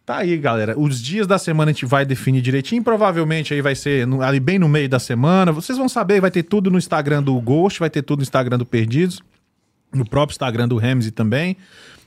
Tá 0.04 0.16
aí, 0.18 0.36
galera. 0.38 0.78
Os 0.78 1.00
dias 1.02 1.26
da 1.26 1.38
semana 1.38 1.70
a 1.70 1.72
gente 1.74 1.84
vai 1.86 2.04
definir 2.04 2.40
direitinho. 2.42 2.82
Provavelmente 2.82 3.52
aí 3.54 3.60
vai 3.62 3.74
ser 3.74 4.06
no- 4.06 4.22
ali 4.22 4.38
bem 4.40 4.58
no 4.58 4.68
meio 4.68 4.88
da 4.88 4.98
semana. 4.98 5.52
Vocês 5.52 5.76
vão 5.78 5.88
saber, 5.88 6.20
vai 6.20 6.30
ter 6.30 6.42
tudo 6.42 6.70
no 6.70 6.78
Instagram 6.78 7.22
do 7.22 7.38
Ghost, 7.40 7.78
vai 7.80 7.90
ter 7.90 8.02
tudo 8.02 8.18
no 8.20 8.22
Instagram 8.22 8.56
do 8.58 8.64
Perdidos, 8.66 9.20
no 9.92 10.04
próprio 10.08 10.34
Instagram 10.34 10.66
do 10.68 10.76
Ramsey 10.78 11.10
também. 11.10 11.56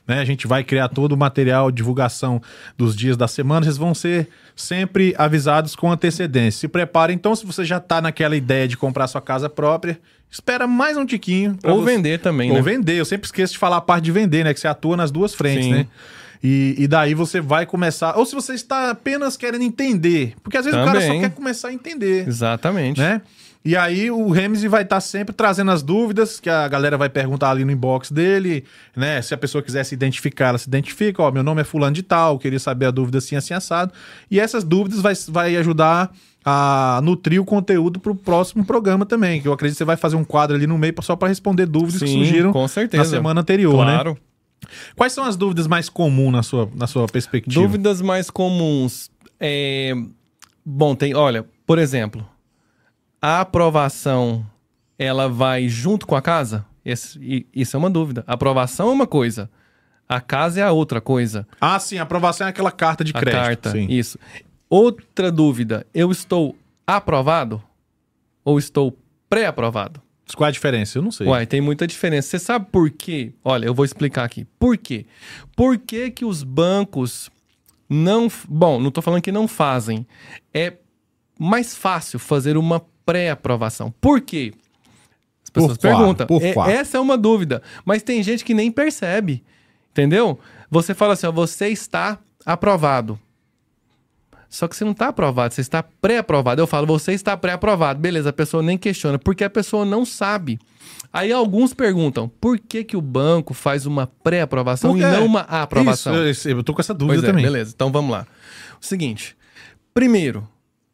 Né? 0.06 0.18
A 0.18 0.24
gente 0.24 0.46
vai 0.46 0.64
criar 0.64 0.88
todo 0.88 1.12
o 1.12 1.16
material, 1.16 1.70
divulgação 1.70 2.42
dos 2.76 2.96
dias 2.96 3.16
da 3.16 3.28
semana. 3.28 3.64
Vocês 3.64 3.76
vão 3.76 3.94
ser 3.94 4.28
sempre 4.56 5.14
avisados 5.16 5.76
com 5.76 5.90
antecedência. 5.90 6.60
Se 6.60 6.68
preparem, 6.68 7.14
então, 7.14 7.34
se 7.36 7.46
você 7.46 7.64
já 7.64 7.78
tá 7.78 8.00
naquela 8.00 8.36
ideia 8.36 8.66
de 8.66 8.76
comprar 8.76 9.06
sua 9.06 9.20
casa 9.20 9.48
própria, 9.48 10.00
espera 10.30 10.66
mais 10.66 10.96
um 10.96 11.06
tiquinho. 11.06 11.56
Ou 11.64 11.80
você- 11.82 11.94
vender 11.94 12.18
também, 12.20 12.50
Ou 12.50 12.56
né? 12.56 12.62
vender. 12.62 12.96
Eu 12.98 13.04
sempre 13.04 13.26
esqueço 13.26 13.52
de 13.52 13.58
falar 13.58 13.76
a 13.76 13.80
parte 13.80 14.04
de 14.04 14.12
vender, 14.12 14.44
né? 14.44 14.52
Que 14.52 14.58
você 14.60 14.68
atua 14.68 14.96
nas 14.96 15.10
duas 15.10 15.34
frentes, 15.34 15.66
Sim. 15.66 15.72
né? 15.72 15.86
E, 16.44 16.74
e 16.76 16.88
daí 16.88 17.14
você 17.14 17.40
vai 17.40 17.64
começar. 17.64 18.18
Ou 18.18 18.26
se 18.26 18.34
você 18.34 18.54
está 18.54 18.90
apenas 18.90 19.36
querendo 19.36 19.62
entender. 19.62 20.34
Porque 20.42 20.56
às 20.56 20.64
vezes 20.64 20.80
o 20.80 20.84
cara 20.84 21.00
só 21.00 21.06
Também. 21.06 21.20
quer 21.20 21.30
começar 21.30 21.68
a 21.68 21.72
entender. 21.72 22.26
Exatamente. 22.26 22.98
Né? 23.00 23.22
E 23.64 23.76
aí 23.76 24.10
o 24.10 24.28
Ramsey 24.28 24.68
vai 24.68 24.82
estar 24.82 25.00
sempre 25.00 25.32
trazendo 25.34 25.70
as 25.70 25.82
dúvidas, 25.82 26.40
que 26.40 26.50
a 26.50 26.66
galera 26.66 26.98
vai 26.98 27.08
perguntar 27.08 27.50
ali 27.50 27.64
no 27.64 27.70
inbox 27.70 28.10
dele, 28.10 28.64
né? 28.96 29.22
Se 29.22 29.32
a 29.34 29.36
pessoa 29.36 29.62
quiser 29.62 29.84
se 29.84 29.94
identificar, 29.94 30.48
ela 30.48 30.58
se 30.58 30.68
identifica, 30.68 31.22
ó, 31.22 31.30
meu 31.30 31.44
nome 31.44 31.60
é 31.60 31.64
fulano 31.64 31.94
de 31.94 32.02
tal, 32.02 32.38
queria 32.38 32.58
saber 32.58 32.86
a 32.86 32.90
dúvida 32.90 33.18
assim, 33.18 33.36
assim, 33.36 33.54
assado. 33.54 33.92
E 34.28 34.40
essas 34.40 34.64
dúvidas 34.64 35.00
vai, 35.00 35.14
vai 35.28 35.56
ajudar 35.56 36.12
a 36.44 37.00
nutrir 37.04 37.40
o 37.40 37.44
conteúdo 37.44 38.00
para 38.00 38.10
o 38.10 38.16
próximo 38.16 38.64
programa 38.64 39.06
também, 39.06 39.40
que 39.40 39.46
eu 39.46 39.52
acredito 39.52 39.76
que 39.76 39.78
você 39.78 39.84
vai 39.84 39.96
fazer 39.96 40.16
um 40.16 40.24
quadro 40.24 40.56
ali 40.56 40.66
no 40.66 40.76
meio 40.76 40.94
só 41.00 41.14
para 41.14 41.28
responder 41.28 41.66
dúvidas 41.66 42.02
que 42.02 42.08
Sim, 42.08 42.14
surgiram 42.14 42.52
com 42.52 42.66
certeza. 42.66 43.04
na 43.04 43.08
semana 43.08 43.40
anterior, 43.40 43.86
né? 43.86 43.94
Claro. 43.94 44.18
Quais 44.96 45.12
são 45.12 45.24
as 45.24 45.36
dúvidas 45.36 45.66
mais 45.66 45.88
comuns 45.88 46.32
na 46.32 46.42
sua, 46.42 46.68
na 46.74 46.86
sua 46.86 47.06
perspectiva? 47.06 47.60
Dúvidas 47.60 48.00
mais 48.00 48.30
comuns. 48.30 49.10
É... 49.38 49.92
Bom, 50.64 50.94
tem. 50.94 51.14
Olha, 51.14 51.44
por 51.66 51.78
exemplo, 51.78 52.24
a 53.22 53.40
aprovação 53.40 54.44
ela 54.98 55.28
vai 55.28 55.68
junto 55.68 56.06
com 56.06 56.16
a 56.16 56.20
casa? 56.22 56.66
Esse- 56.84 57.46
isso 57.54 57.76
é 57.76 57.78
uma 57.78 57.88
dúvida. 57.88 58.24
A 58.26 58.34
aprovação 58.34 58.88
é 58.88 58.92
uma 58.92 59.06
coisa. 59.06 59.48
A 60.08 60.20
casa 60.20 60.60
é 60.60 60.62
a 60.64 60.72
outra 60.72 61.00
coisa. 61.00 61.46
Ah, 61.60 61.78
sim, 61.78 61.96
a 61.98 62.02
aprovação 62.02 62.46
é 62.46 62.50
aquela 62.50 62.72
carta 62.72 63.02
de 63.04 63.12
A 63.14 63.20
crédito. 63.20 63.40
carta. 63.40 63.70
sim. 63.70 63.86
Isso. 63.88 64.18
Outra 64.68 65.30
dúvida. 65.30 65.86
Eu 65.94 66.10
estou 66.10 66.56
aprovado 66.86 67.62
ou 68.44 68.58
estou 68.58 68.98
pré-aprovado? 69.30 70.02
Qual 70.36 70.46
é 70.46 70.48
a 70.48 70.52
diferença? 70.52 70.98
Eu 70.98 71.02
não 71.02 71.10
sei. 71.12 71.26
Uai, 71.26 71.46
tem 71.46 71.60
muita 71.60 71.86
diferença. 71.86 72.28
Você 72.30 72.38
sabe 72.38 72.66
por 72.72 72.90
quê? 72.90 73.32
Olha, 73.44 73.66
eu 73.66 73.74
vou 73.74 73.84
explicar 73.84 74.24
aqui. 74.24 74.46
Por 74.58 74.76
quê? 74.78 75.04
Por 75.54 75.76
que, 75.78 76.10
que 76.10 76.24
os 76.24 76.42
bancos 76.42 77.30
não. 77.88 78.28
Bom, 78.48 78.80
não 78.80 78.90
tô 78.90 79.02
falando 79.02 79.20
que 79.22 79.30
não 79.32 79.46
fazem. 79.46 80.06
É 80.54 80.74
mais 81.38 81.76
fácil 81.76 82.18
fazer 82.18 82.56
uma 82.56 82.82
pré-aprovação. 83.04 83.92
Por 84.00 84.20
quê? 84.20 84.52
As 85.44 85.50
pessoas 85.50 85.76
Por 85.76 85.82
perguntam. 85.82 86.26
Por 86.26 86.42
É- 86.42 86.54
essa 86.72 86.96
é 86.96 87.00
uma 87.00 87.16
dúvida. 87.18 87.62
Mas 87.84 88.02
tem 88.02 88.22
gente 88.22 88.44
que 88.44 88.54
nem 88.54 88.70
percebe. 88.70 89.42
Entendeu? 89.90 90.38
Você 90.70 90.94
fala 90.94 91.12
assim, 91.12 91.26
ó, 91.26 91.32
você 91.32 91.68
está 91.68 92.18
aprovado. 92.46 93.18
Só 94.48 94.68
que 94.68 94.76
você 94.76 94.84
não 94.84 94.92
está 94.92 95.08
aprovado, 95.08 95.54
você 95.54 95.62
está 95.62 95.82
pré-aprovado. 95.82 96.60
Eu 96.60 96.66
falo, 96.66 96.86
você 96.86 97.12
está 97.12 97.34
pré-aprovado. 97.38 97.98
Beleza, 97.98 98.28
a 98.28 98.32
pessoa 98.34 98.62
nem 98.62 98.76
questiona, 98.76 99.18
porque 99.18 99.44
a 99.44 99.48
pessoa 99.48 99.82
não 99.86 100.04
sabe. 100.04 100.58
Aí 101.10 101.32
alguns 101.32 101.72
perguntam, 101.72 102.28
por 102.38 102.58
que, 102.58 102.84
que 102.84 102.94
o 102.96 103.00
banco 103.00 103.54
faz 103.54 103.86
uma 103.86 104.06
pré-aprovação 104.06 104.94
e 104.94 105.00
não 105.00 105.24
uma 105.24 105.40
aprovação? 105.40 106.28
Isso, 106.28 106.50
eu, 106.50 106.62
tô 106.62 106.74
com 106.74 106.82
essa 106.82 106.92
dúvida 106.92 107.14
Pois 107.20 107.24
é, 107.24 107.26
também. 107.28 107.44
beleza. 107.44 107.72
Então 107.74 107.90
vamos 107.90 108.10
lá. 108.10 108.26
O 108.80 108.84
seguinte, 108.84 109.34
primeiro, 109.94 110.46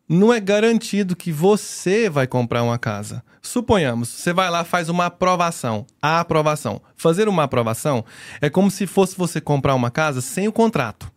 não 0.08 0.32
é 0.32 0.40
garantido 0.40 1.14
que 1.14 1.30
você 1.30 2.08
vai 2.08 2.26
comprar 2.26 2.62
uma 2.62 2.78
casa. 2.78 3.22
Suponhamos, 3.42 4.08
você 4.08 4.32
vai 4.32 4.50
lá 4.50 4.64
faz 4.64 4.88
uma 4.88 5.06
aprovação. 5.06 5.86
A 6.00 6.20
aprovação. 6.20 6.80
Fazer 6.96 7.28
uma 7.28 7.44
aprovação 7.44 8.04
é 8.40 8.48
como 8.48 8.70
se 8.70 8.86
fosse 8.86 9.16
você 9.16 9.40
comprar 9.40 9.74
uma 9.74 9.90
casa 9.90 10.20
sem 10.20 10.48
o 10.48 10.52
contrato. 10.52 11.12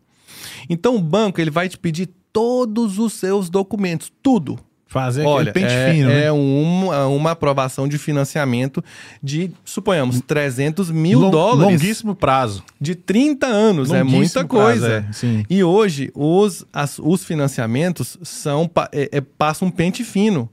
Então 0.70 0.96
o 0.96 1.02
banco 1.02 1.40
ele 1.40 1.52
vai 1.52 1.70
te 1.70 1.78
pedir 1.78 2.10
todos 2.34 3.00
os 3.00 3.14
seus 3.14 3.50
documentos, 3.50 4.12
tudo. 4.22 4.60
Fazer 4.92 5.26
Olha, 5.26 5.54
pente 5.54 5.72
é, 5.74 5.94
fino, 5.94 6.10
né? 6.10 6.26
é 6.26 6.32
uma, 6.34 7.08
uma 7.08 7.32
aprovação 7.32 7.88
de 7.88 7.98
financiamento 7.98 8.84
de, 9.24 9.50
suponhamos, 9.64 10.20
300 10.20 10.92
mil 10.92 11.18
Long- 11.18 11.32
dólares 11.32 11.80
Longuíssimo 11.82 12.14
prazo. 12.14 12.62
de 12.80 12.94
30 12.94 13.48
anos. 13.48 13.90
É 13.94 14.04
muita 14.04 14.44
prazo, 14.44 14.48
coisa. 14.50 15.06
é, 15.10 15.14
sim. 15.14 15.46
E 15.50 15.64
hoje, 15.64 16.12
os, 16.14 16.66
as- 16.74 17.00
os 17.00 17.24
financiamentos 17.24 18.18
são 18.22 18.70
é, 18.92 19.08
é, 19.14 19.22
passa 19.22 19.64
um 19.64 19.72
pente 19.72 20.04
fino. 20.04 20.50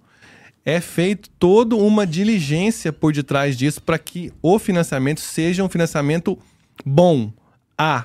É 0.65 0.81
feito 0.81 1.29
toda 1.37 1.75
uma 1.75 2.07
diligência 2.07 2.93
por 2.93 3.13
detrás 3.13 3.57
disso 3.57 3.83
para 3.83 3.99
que 3.99 4.33
o 4.41 4.57
financiamento 4.61 5.19
seja 5.21 5.65
um 5.65 5.69
financiamento 5.69 6.39
bom, 6.87 7.33
A, 7.77 8.05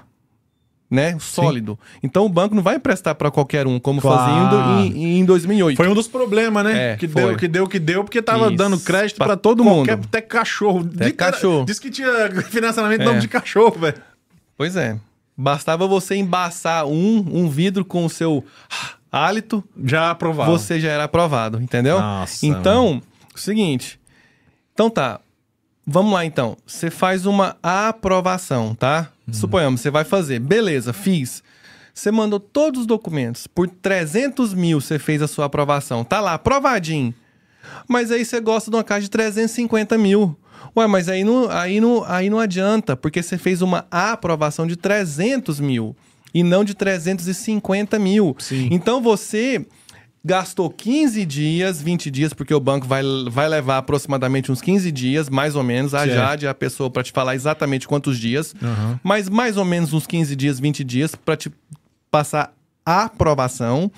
né? 0.94 1.18
Sólido. 1.20 1.78
Então 2.04 2.26
o 2.26 2.30
banco 2.30 2.54
não 2.54 2.62
vai 2.62 2.76
emprestar 2.76 3.16
para 3.16 3.32
qualquer 3.32 3.66
um, 3.66 3.80
como 3.80 4.00
Claro. 4.00 4.20
fazia 4.52 4.86
em, 4.86 5.20
em 5.20 5.26
2008. 5.26 5.76
Foi 5.76 5.88
um 5.88 5.94
dos 5.96 6.08
problemas, 6.08 6.64
né? 6.64 6.92
É, 6.94 6.96
que 6.96 7.08
foi. 7.08 7.22
deu, 7.24 7.36
que 7.38 7.48
deu, 7.48 7.68
que 7.68 7.80
deu, 7.80 8.04
porque 8.04 8.22
tava 8.22 8.48
Isso. 8.48 8.56
dando 8.56 8.80
crédito 8.80 9.18
pra 9.18 9.36
todo 9.36 9.64
qualquer- 9.64 9.96
mundo. 9.98 10.06
Até 10.06 10.22
cachorro. 10.22 10.88
Até 10.96 11.12
cachorro. 11.12 11.66
Diz 11.66 11.80
que 11.80 11.90
tinha 11.90 12.30
financiamento 12.50 13.02
É. 13.02 13.06
nome 13.06 13.20
de 13.20 13.28
cachorro, 13.28 13.80
velho. 13.80 13.98
Pois 14.56 14.76
é. 14.76 14.98
Bastava 15.36 15.88
você 15.88 16.16
embaçar 16.16 16.86
um, 16.86 17.26
um 17.34 17.50
vidro 17.50 17.84
com 17.84 18.06
o 18.06 18.10
seu 18.10 18.46
hálito 19.12 19.64
Já 19.84 20.12
aprovado. 20.12 20.52
você 20.52 20.80
já 20.80 20.90
era 20.92 21.06
aprovado, 21.06 21.60
entendeu? 21.62 22.00
Nossa, 22.00 22.46
então, 22.46 23.02
o 23.36 23.40
seguinte. 23.40 24.00
Então 24.74 24.90
tá. 24.92 25.20
Vamos 25.86 26.14
lá 26.14 26.24
então. 26.24 26.56
Você 26.66 26.90
faz 26.90 27.26
uma 27.26 27.58
aprovação, 27.62 28.74
tá? 28.76 29.10
Uhum. 29.28 29.34
Suponhamos, 29.34 29.82
você 29.82 29.90
vai 29.90 30.04
fazer. 30.04 30.40
Beleza, 30.40 30.94
fiz. 30.94 31.44
Você 31.94 32.12
mandou 32.12 32.40
todos 32.40 32.82
os 32.82 32.88
documentos. 32.88 33.48
Por 33.48 33.68
300 33.68 34.54
mil 34.54 34.82
você 34.82 34.98
fez 34.98 35.22
a 35.22 35.28
sua 35.28 35.46
aprovação. 35.46 36.04
Tá 36.04 36.20
lá, 36.20 36.34
aprovadinho. 36.34 37.14
Mas 37.88 38.12
aí 38.12 38.26
você 38.26 38.40
gosta 38.40 38.70
de 38.70 38.76
uma 38.76 38.84
casa 38.84 39.02
de 39.02 39.10
350 39.10 39.98
mil. 39.98 40.38
Ué, 40.76 40.88
mas 40.88 41.08
aí 41.08 41.24
não, 41.24 41.50
aí, 41.52 41.80
não, 41.80 42.04
aí 42.06 42.30
não 42.30 42.40
adianta, 42.40 42.98
porque 42.98 43.22
você 43.22 43.38
fez 43.38 43.62
uma 43.62 43.86
aprovação 43.92 44.66
de 44.66 44.76
300 44.76 45.60
mil 45.60 45.96
e 46.34 46.42
não 46.42 46.64
de 46.64 46.74
350 46.74 48.00
mil. 48.00 48.36
Sim. 48.40 48.70
Então 48.72 49.02
você 49.02 49.66
gastou 50.26 50.70
15 50.70 51.26
dias, 51.26 51.82
20 51.82 52.10
dias, 52.10 52.34
porque 52.34 52.54
o 52.54 52.60
banco 52.60 52.88
vai, 52.88 53.04
vai 53.30 53.48
levar 53.50 53.78
aproximadamente 53.80 54.52
uns 54.52 54.62
15 54.62 54.92
dias, 54.92 55.30
mais 55.30 55.56
ou 55.56 55.64
menos. 55.64 55.94
A 55.94 56.00
Certo. 56.06 56.14
Jade 56.14 56.46
é 56.46 56.50
a 56.50 56.54
pessoa 56.54 56.90
para 56.90 57.04
te 57.04 57.12
falar 57.12 57.36
exatamente 57.36 57.88
quantos 57.88 58.18
dias, 58.18 58.56
Aham. 58.62 59.00
mas 59.04 59.28
mais 59.28 59.58
ou 59.58 59.66
menos 59.66 59.92
uns 59.94 60.08
15 60.08 60.36
dias, 60.36 60.60
20 60.60 60.84
dias 60.84 61.14
para 61.16 61.36
te 61.36 61.52
passar 62.10 62.54
aprovação. 62.86 63.92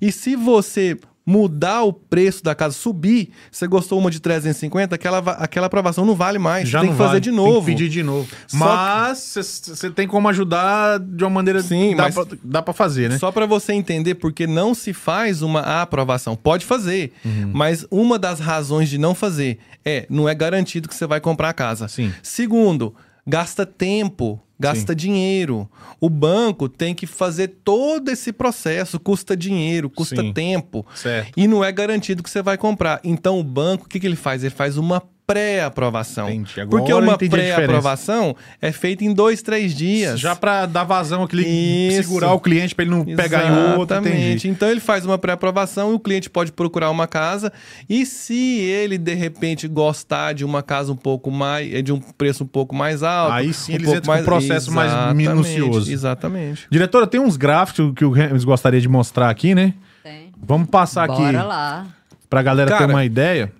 E 0.00 0.12
se 0.12 0.36
você 0.36 0.96
mudar 1.26 1.82
o 1.82 1.92
preço 1.92 2.44
da 2.44 2.54
casa, 2.54 2.72
subir, 2.76 3.30
você 3.50 3.66
gostou 3.66 3.98
uma 3.98 4.10
de 4.12 4.20
350, 4.20 4.94
aquela, 4.94 5.18
aquela 5.18 5.66
aprovação 5.66 6.06
não 6.06 6.14
vale 6.14 6.38
mais. 6.38 6.68
Já 6.68 6.78
tem 6.80 6.88
não 6.90 6.94
que 6.94 6.98
fazer 6.98 7.08
vale, 7.10 7.20
de 7.20 7.30
Tem 7.30 7.36
novo. 7.36 7.60
que 7.66 7.72
pedir 7.72 7.88
de 7.88 8.02
novo. 8.04 8.28
Só 8.46 8.56
Mas 8.56 9.34
você 9.36 9.90
tem 9.90 10.06
como 10.06 10.28
ajudar 10.28 11.00
de 11.00 11.24
uma 11.24 11.30
maneira 11.30 11.60
Sim, 11.62 11.96
dá 11.96 12.10
pra, 12.10 12.26
dá 12.44 12.62
pra 12.62 12.72
fazer, 12.72 13.10
né? 13.10 13.18
Só 13.18 13.32
para 13.32 13.44
você 13.44 13.72
entender 13.72 14.14
porque 14.14 14.46
não 14.46 14.72
se 14.72 14.92
faz 14.92 15.42
uma 15.42 15.60
aprovação. 15.82 16.36
Pode 16.36 16.64
fazer, 16.64 17.12
Uhum. 17.24 17.50
mas 17.52 17.84
uma 17.90 18.18
das 18.18 18.38
razões 18.38 18.88
de 18.88 18.96
não 18.98 19.14
fazer 19.14 19.58
é 19.84 20.06
não 20.08 20.28
é 20.28 20.34
garantido 20.34 20.88
que 20.88 20.94
você 20.94 21.06
vai 21.06 21.20
comprar 21.20 21.48
a 21.48 21.52
casa. 21.52 21.88
Sim. 21.88 22.12
Segundo, 22.22 22.94
gasta 23.26 23.66
tempo, 23.66 24.40
gasta 24.58 24.94
dinheiro. 24.94 25.68
O 26.00 26.08
banco 26.08 26.68
tem 26.68 26.94
que 26.94 27.06
fazer 27.06 27.48
todo 27.64 28.10
esse 28.10 28.32
processo, 28.32 29.00
custa 29.00 29.36
dinheiro, 29.36 29.90
custa 29.90 30.22
Sim. 30.22 30.32
tempo. 30.32 30.86
Certo. 30.94 31.32
E 31.36 31.48
não 31.48 31.64
é 31.64 31.72
garantido 31.72 32.22
que 32.22 32.30
você 32.30 32.42
vai 32.42 32.56
comprar. 32.56 33.00
Então 33.02 33.38
o 33.38 33.44
banco, 33.44 33.86
o 33.86 33.88
que, 33.88 33.98
que 33.98 34.06
ele 34.06 34.16
faz? 34.16 34.42
Ele 34.44 34.54
faz 34.54 34.76
uma 34.76 35.02
pré-aprovação. 35.26 36.28
Porque 36.70 36.92
uma 36.92 37.18
pré-aprovação 37.18 38.36
é 38.62 38.70
feita 38.70 39.04
em 39.04 39.12
dois, 39.12 39.42
três 39.42 39.74
dias. 39.74 40.20
Já 40.20 40.36
pra 40.36 40.66
dar 40.66 40.84
vazão 40.84 41.24
aquele 41.24 41.90
segurar 42.02 42.32
o 42.32 42.40
cliente 42.40 42.74
pra 42.74 42.84
ele 42.84 42.92
não 42.92 43.04
pegar 43.04 43.44
em 43.46 43.76
outro, 43.76 43.96
entendi. 43.96 44.14
Exatamente. 44.16 44.48
Então 44.48 44.70
ele 44.70 44.80
faz 44.80 45.04
uma 45.04 45.18
pré-aprovação 45.18 45.92
e 45.92 45.94
o 45.94 45.98
cliente 45.98 46.30
pode 46.30 46.52
procurar 46.52 46.90
uma 46.90 47.06
casa. 47.06 47.52
E 47.88 48.06
se 48.06 48.60
ele 48.60 48.96
de 48.98 49.14
repente 49.14 49.66
gostar 49.66 50.32
de 50.32 50.44
uma 50.44 50.62
casa 50.62 50.92
um 50.92 50.96
pouco 50.96 51.30
mais, 51.30 51.82
de 51.82 51.92
um 51.92 52.00
preço 52.00 52.44
um 52.44 52.46
pouco 52.46 52.74
mais 52.74 53.02
alto, 53.02 53.32
Aí 53.32 53.52
sim 53.52 53.72
um 53.72 53.74
eles 53.74 53.88
entram 53.88 54.14
com 54.14 54.20
um 54.20 54.24
processo 54.24 54.70
mais 54.70 54.92
Exatamente, 54.92 55.28
minucioso. 55.28 55.90
Exatamente. 55.90 56.66
Diretora, 56.70 57.06
tem 57.06 57.20
uns 57.20 57.36
gráficos 57.36 57.92
que 57.96 58.04
o 58.04 58.10
Remes 58.10 58.44
gostaria 58.44 58.80
de 58.80 58.88
mostrar 58.88 59.28
aqui, 59.28 59.54
né? 59.54 59.74
Tem. 60.02 60.30
Vamos 60.40 60.68
passar 60.68 61.04
aqui 61.04 61.20
Bora 61.20 61.42
lá. 61.42 61.86
pra 62.30 62.42
galera 62.42 62.70
ter 62.70 62.78
Cara, 62.78 62.92
uma 62.92 63.04
ideia. 63.04 63.52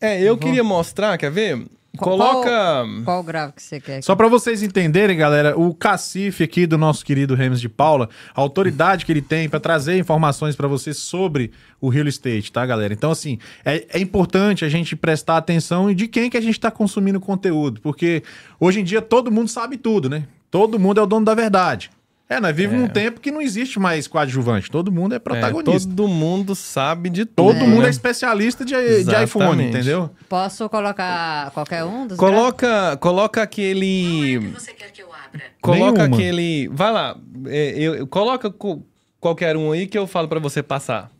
É, 0.00 0.20
eu 0.22 0.36
queria 0.36 0.62
mostrar, 0.64 1.16
quer 1.18 1.30
ver? 1.30 1.64
Qual- 1.96 2.18
Coloca. 2.18 2.50
Qual, 2.50 3.04
qual 3.04 3.22
gráfico 3.22 3.56
que 3.56 3.62
você 3.62 3.80
quer? 3.80 4.02
Só 4.02 4.14
pra 4.14 4.28
vocês 4.28 4.62
entenderem, 4.62 5.16
galera, 5.16 5.58
o 5.58 5.72
cacife 5.74 6.44
aqui 6.44 6.66
do 6.66 6.76
nosso 6.76 7.02
querido 7.02 7.34
Remes 7.34 7.58
de 7.58 7.70
Paula, 7.70 8.10
a 8.34 8.40
autoridade 8.42 9.06
que 9.06 9.12
ele 9.12 9.22
tem 9.22 9.48
pra 9.48 9.58
trazer 9.58 9.96
informações 9.98 10.54
pra 10.54 10.68
vocês 10.68 10.98
sobre 10.98 11.52
o 11.80 11.88
real 11.88 12.06
estate, 12.06 12.52
tá, 12.52 12.66
galera? 12.66 12.92
Então, 12.92 13.10
assim, 13.10 13.38
é, 13.64 13.86
é 13.94 13.98
importante 13.98 14.62
a 14.62 14.68
gente 14.68 14.94
prestar 14.94 15.38
atenção 15.38 15.92
de 15.94 16.06
quem 16.06 16.28
que 16.28 16.36
a 16.36 16.40
gente 16.42 16.60
tá 16.60 16.70
consumindo 16.70 17.18
conteúdo, 17.18 17.80
porque 17.80 18.22
hoje 18.60 18.80
em 18.80 18.84
dia 18.84 19.00
todo 19.00 19.30
mundo 19.32 19.48
sabe 19.48 19.78
tudo, 19.78 20.10
né? 20.10 20.24
Todo 20.50 20.78
mundo 20.78 21.00
é 21.00 21.02
o 21.02 21.06
dono 21.06 21.24
da 21.24 21.34
verdade. 21.34 21.90
É, 22.28 22.40
nós 22.40 22.54
vivemos 22.56 22.82
num 22.82 22.88
tempo 22.88 23.20
que 23.20 23.30
não 23.30 23.40
existe 23.40 23.78
mais 23.78 24.08
coadjuvante, 24.08 24.68
todo 24.68 24.90
mundo 24.90 25.12
é 25.12 25.16
É, 25.16 25.18
protagonista. 25.20 25.88
todo 25.88 26.08
mundo 26.08 26.56
sabe 26.56 27.08
de 27.08 27.24
tudo. 27.24 27.52
todo 27.54 27.64
mundo 27.68 27.82
né? 27.82 27.86
é 27.86 27.90
especialista 27.90 28.64
de, 28.64 28.74
de 29.04 29.22
iPhone, 29.22 29.62
entendeu? 29.68 30.10
Posso 30.28 30.68
colocar 30.68 31.52
qualquer 31.52 31.84
um 31.84 32.04
dos 32.06 32.16
gráficos? 32.16 32.18
Coloca, 32.40 32.96
coloca 32.96 33.42
aquele. 33.42 34.38
você 34.52 34.72
quer 34.72 34.90
que 34.90 35.02
eu 35.02 35.06
abra? 35.12 35.42
Coloca 35.60 35.98
Nenhuma. 36.02 36.16
aquele. 36.16 36.68
Vai 36.72 36.92
lá. 36.92 37.16
é, 37.46 37.74
eu, 37.78 37.94
eu- 37.94 38.06
coloca 38.08 38.50
co- 38.50 38.82
qualquer 39.20 39.56
um 39.56 39.70
aí 39.70 39.86
que 39.86 39.96
eu 39.96 40.06
falo 40.08 40.26
pra 40.26 40.40
você 40.40 40.62
passar. 40.64 41.10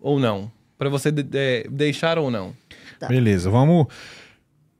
Ou 0.00 0.18
não. 0.18 0.50
Pra 0.78 0.88
você 0.88 1.10
de- 1.12 1.26
é, 1.34 1.66
deixar 1.70 2.18
ou 2.18 2.30
não. 2.30 2.54
Tá. 2.98 3.08
Beleza, 3.08 3.50
vamos. 3.50 3.86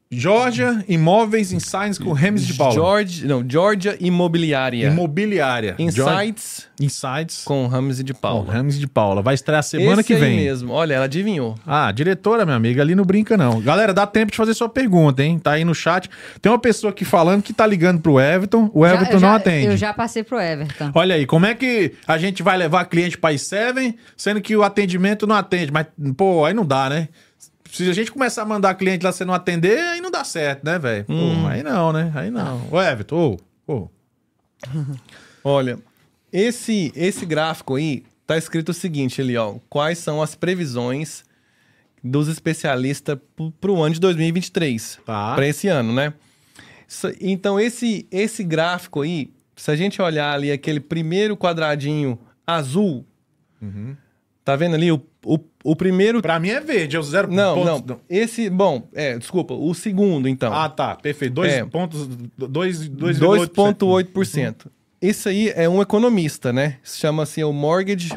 Georgia 0.09 0.85
Imóveis 0.89 1.53
Insights 1.53 1.99
com 1.99 2.13
Remes 2.13 2.47
de 2.47 2.55
Paula. 2.55 2.75
George, 2.75 3.27
não, 3.27 3.45
Georgia 3.47 3.97
Imobiliária. 3.99 4.87
Imobiliária. 4.87 5.75
Insights 5.79 6.69
Insights 6.81 7.43
com 7.45 7.67
Rames 7.67 8.03
de 8.05 8.13
com 8.15 8.21
Paula. 8.21 8.53
Remes 8.53 8.79
de 8.79 8.87
Paula. 8.87 9.21
Vai 9.21 9.35
estrear 9.35 9.63
semana 9.65 10.01
Esse 10.03 10.07
que 10.07 10.15
aí 10.15 10.21
vem. 10.21 10.37
mesmo. 10.37 10.73
Olha, 10.73 10.95
ela 10.95 11.07
adivinhou. 11.07 11.57
Ah, 11.67 11.91
diretora, 11.91 12.45
minha 12.45 12.57
amiga, 12.57 12.83
ali 12.83 12.95
não 12.95 13.05
brinca 13.05 13.37
não. 13.37 13.61
Galera, 13.61 13.93
dá 13.93 14.07
tempo 14.07 14.31
de 14.31 14.37
fazer 14.37 14.55
sua 14.55 14.69
pergunta, 14.69 15.25
hein? 15.25 15.39
Tá 15.41 15.53
aí 15.53 15.65
no 15.65 15.75
chat. 15.75 16.09
Tem 16.41 16.53
uma 16.53 16.59
pessoa 16.59 16.91
aqui 16.93 17.05
falando 17.05 17.43
que 17.43 17.53
tá 17.53 17.67
ligando 17.67 18.01
pro 18.01 18.21
Everton. 18.21 18.71
O 18.73 18.87
Já- 18.87 18.95
Everton 18.95 19.15
eu 19.15 19.21
não 19.21 19.29
já- 19.31 19.35
atende. 19.37 19.67
Eu 19.67 19.77
já 19.77 19.93
passei 19.93 20.23
pro 20.23 20.39
Everton. 20.41 20.93
Olha 20.95 21.15
aí, 21.17 21.27
como 21.27 21.47
é 21.47 21.55
que 21.55 21.95
a 22.07 22.17
gente 22.17 22.43
vai 22.45 22.57
levar 22.57 22.85
cliente 22.85 23.19
para 23.19 23.35
i7, 23.35 23.95
sendo 24.17 24.41
que 24.41 24.55
o 24.57 24.63
atendimento 24.63 25.27
não 25.27 25.35
atende? 25.35 25.73
Mas, 25.73 25.87
pô, 26.17 26.45
aí 26.45 26.55
não 26.55 26.65
dá, 26.65 26.89
né? 26.89 27.09
Se 27.77 27.91
a 27.91 27.93
gente 27.93 28.11
começar 28.11 28.41
a 28.41 28.47
mandar 28.47 28.75
cliente 28.75 29.05
lá 29.05 29.13
você 29.13 29.23
não 29.23 29.35
atender, 29.35 29.79
aí 29.79 30.01
não 30.01 30.11
dá 30.11 30.25
certo, 30.25 30.65
né, 30.65 30.79
velho? 30.79 31.05
Hum. 31.11 31.47
Aí 31.47 31.63
não, 31.63 31.93
né? 31.93 32.11
Aí 32.15 32.31
não. 32.31 32.67
Ô, 32.71 32.81
Everton, 32.81 33.37
ô, 33.67 33.73
ô. 33.75 33.89
Olha, 35.45 35.79
esse, 36.33 36.91
esse 36.97 37.27
gráfico 37.27 37.75
aí 37.75 38.03
tá 38.27 38.39
escrito 38.39 38.71
o 38.71 38.75
seguinte 38.75 39.21
ali, 39.21 39.37
ó. 39.37 39.57
Quais 39.69 39.99
são 39.99 40.23
as 40.23 40.35
previsões 40.35 41.23
dos 42.03 42.29
especialistas 42.29 43.19
pro, 43.37 43.51
pro 43.53 43.83
ano 43.83 43.93
de 43.93 44.01
2023? 44.01 45.01
Tá. 45.05 45.35
Para 45.35 45.47
esse 45.47 45.69
ano, 45.69 45.93
né? 45.93 46.15
Então, 47.21 47.61
esse, 47.61 48.09
esse 48.11 48.43
gráfico 48.43 49.03
aí, 49.03 49.31
se 49.55 49.71
a 49.71 49.77
gente 49.77 50.01
olhar 50.01 50.33
ali 50.33 50.51
aquele 50.51 50.81
primeiro 50.81 51.37
quadradinho 51.37 52.19
azul, 52.47 53.05
tá 54.43 54.57
vendo 54.57 54.77
ali 54.77 54.91
o, 54.91 55.03
o, 55.27 55.39
o 55.71 55.77
primeiro... 55.77 56.21
Pra 56.23 56.39
mim 56.39 56.49
é 56.51 56.61
verde, 56.61 56.97
é 56.97 56.99
o 56.99 57.03
zero 57.03 57.31
Não, 57.33 57.55
pontos- 57.55 57.87
não, 57.87 58.01
esse... 58.09 58.49
Bom, 58.51 58.89
é, 58.95 59.19
desculpa, 59.19 59.55
o 59.55 59.75
segundo, 59.75 60.29
então. 60.29 60.53
Ah, 60.53 60.69
tá. 60.69 60.95
Perfeito. 60.97 61.35
Dois 61.35 61.53
É. 61.53 61.65
pontos. 61.65 62.07
Dois, 62.37 62.89
dois, 62.89 63.19
2,8%. 63.19 63.75
2,8%. 63.79 64.67
Isso 65.03 65.29
aí 65.29 65.53
é 65.55 65.69
um 65.69 65.83
economista, 65.83 66.53
né? 66.53 66.77
Chama-se 66.83 67.43
o 67.45 67.53
Mortgage 67.53 68.11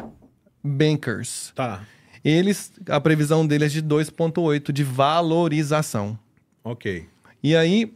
Bankers. 0.64 1.52
Tá. 1.54 1.82
Eles, 2.24 2.72
a 2.88 3.00
previsão 3.00 3.46
deles 3.46 3.72
é 3.72 3.80
de 3.80 3.82
2,8% 3.82 4.72
de 4.72 4.84
valorização. 4.84 6.18
Ok. 6.62 7.06
E 7.42 7.56
aí, 7.56 7.92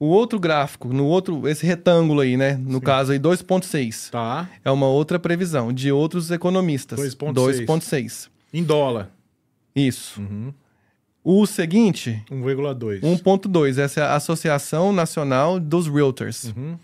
o 0.00 0.06
outro 0.06 0.38
gráfico, 0.40 0.88
no 0.88 1.04
outro, 1.06 1.46
esse 1.48 1.66
retângulo 1.66 2.20
aí, 2.20 2.36
né? 2.36 2.58
No 2.60 2.80
caso 2.80 3.12
aí, 3.12 3.18
2,6%. 3.18 4.10
Tá. 4.10 4.48
É 4.64 4.70
uma 4.70 4.86
outra 4.86 5.18
previsão 5.18 5.72
de 5.72 5.92
outros 5.92 6.30
economistas. 6.30 6.98
2,6. 6.98 7.32
2,6%. 7.66 8.28
Em 8.52 8.62
dólar. 8.62 9.10
Isso. 9.74 10.20
Uhum. 10.20 10.52
O 11.22 11.46
seguinte, 11.46 12.22
1,2. 12.30 13.00
1.2, 13.00 13.78
essa 13.78 14.00
é 14.00 14.02
a 14.02 14.14
Associação 14.14 14.92
Nacional 14.92 15.60
dos 15.60 15.86
Realtors. 15.86 16.44
Uhum. 16.44 16.78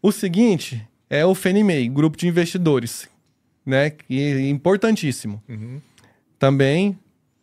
O 0.00 0.12
seguinte 0.12 0.86
é 1.10 1.24
o 1.26 1.34
Mae, 1.64 1.88
grupo 1.88 2.16
de 2.16 2.28
investidores, 2.28 3.08
né? 3.64 3.90
Que 3.90 4.20
é 4.20 4.48
importantíssimo. 4.48 5.42
Uhum. 5.48 5.80
Também 6.38 6.96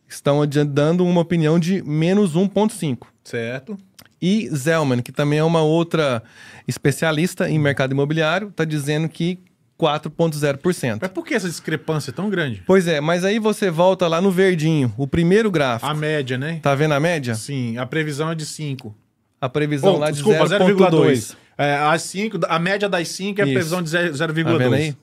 estão 0.08 0.40
dando 0.46 1.04
uma 1.04 1.20
opinião 1.20 1.58
de 1.58 1.82
menos 1.82 2.34
1.5. 2.34 3.06
Certo. 3.22 3.76
E 4.20 4.48
Zelman, 4.48 5.02
que 5.02 5.12
também 5.12 5.40
é 5.40 5.44
uma 5.44 5.62
outra 5.62 6.22
especialista 6.66 7.50
em 7.50 7.58
mercado 7.58 7.92
imobiliário, 7.92 8.48
está 8.48 8.64
dizendo 8.64 9.08
que 9.08 9.38
4,0%. 9.78 10.98
Mas 11.00 11.10
por 11.10 11.24
que 11.24 11.34
essa 11.34 11.48
discrepância 11.48 12.12
tão 12.12 12.30
grande? 12.30 12.62
Pois 12.66 12.86
é, 12.86 13.00
mas 13.00 13.24
aí 13.24 13.38
você 13.38 13.70
volta 13.70 14.06
lá 14.06 14.20
no 14.20 14.30
verdinho, 14.30 14.92
o 14.96 15.06
primeiro 15.06 15.50
gráfico. 15.50 15.90
A 15.90 15.94
média, 15.94 16.38
né? 16.38 16.58
Tá 16.62 16.74
vendo 16.74 16.92
a 16.94 17.00
média? 17.00 17.34
Sim, 17.34 17.76
a 17.78 17.86
previsão 17.86 18.30
é 18.30 18.34
de 18.34 18.46
5. 18.46 18.94
A 19.40 19.48
previsão 19.48 19.94
Oh, 19.94 19.98
lá 19.98 20.10
desculpa, 20.10 20.44
de 20.46 20.54
0,2. 20.54 20.76
0,2. 20.90 21.36
É, 21.58 21.76
as 21.76 22.02
5, 22.02 22.40
a 22.48 22.58
média 22.58 22.88
das 22.88 23.08
5 23.08 23.40
é 23.40 23.44
a 23.44 23.46
Isso. 23.46 23.54
previsão 23.54 23.82
de 23.82 23.88
zero- 23.90 24.16
Tá 24.16 24.26
vendo 24.26 24.74
aí? 24.74 24.90
0,2. 24.92 24.96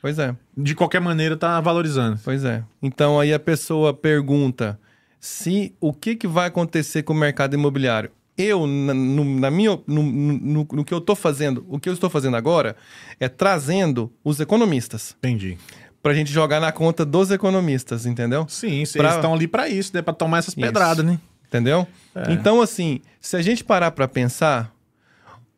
Pois 0.00 0.18
é. 0.18 0.34
De 0.56 0.74
qualquer 0.74 1.00
maneira, 1.00 1.36
tá 1.36 1.60
valorizando. 1.60 2.18
Pois 2.24 2.44
é. 2.44 2.62
Então 2.82 3.20
aí 3.20 3.34
a 3.34 3.38
pessoa 3.38 3.92
pergunta 3.92 4.78
se 5.18 5.74
o 5.80 5.92
que, 5.92 6.16
que 6.16 6.26
vai 6.26 6.46
acontecer 6.48 7.02
com 7.02 7.12
o 7.12 7.16
mercado 7.16 7.52
imobiliário. 7.54 8.10
Eu, 8.40 8.66
na, 8.66 8.94
no, 8.94 9.24
na 9.24 9.50
minha, 9.50 9.78
no, 9.86 10.02
no, 10.02 10.66
no 10.72 10.84
que 10.84 10.94
eu 10.94 10.98
estou 10.98 11.14
fazendo, 11.16 11.66
o 11.68 11.78
que 11.78 11.88
eu 11.88 11.92
estou 11.92 12.08
fazendo 12.08 12.36
agora 12.36 12.76
é 13.18 13.28
trazendo 13.28 14.10
os 14.24 14.40
economistas 14.40 15.14
Entendi. 15.18 15.58
para 16.02 16.12
a 16.12 16.14
gente 16.14 16.32
jogar 16.32 16.60
na 16.60 16.72
conta 16.72 17.04
dos 17.04 17.30
economistas, 17.30 18.06
entendeu? 18.06 18.46
Sim, 18.48 18.84
Pra- 18.94 19.16
estão 19.16 19.34
ali 19.34 19.46
pra 19.48 19.68
isso, 19.68 19.90
né? 19.94 20.00
Pra 20.00 20.14
tomar 20.14 20.38
essas 20.38 20.54
Isso. 20.54 20.60
pedradas, 20.60 21.04
né? 21.04 21.18
Entendeu? 21.48 21.86
É. 22.14 22.32
Então, 22.32 22.62
assim, 22.62 23.00
se 23.20 23.36
a 23.36 23.42
gente 23.42 23.64
parar 23.64 23.90
para 23.90 24.06
pensar, 24.06 24.72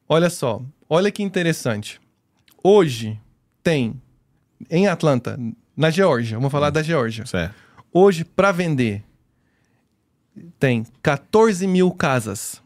olha 0.09 0.31
só, 0.31 0.63
olha 0.89 1.11
que 1.11 1.23
interessante. 1.23 2.01
Hoje 2.65 3.21
tem 3.63 4.01
em 4.71 4.87
Atlanta, 4.89 5.39
na 5.77 5.91
Geórgia, 5.91 6.39
vamos 6.39 6.51
falar 6.51 6.71
da 6.71 6.83
Geórgia. 6.83 7.27
Certo. 7.27 7.55
Hoje, 7.93 8.25
para 8.25 8.51
vender, 8.53 9.03
tem 10.59 10.87
14 11.03 11.67
mil 11.67 11.91
casas. 11.91 12.62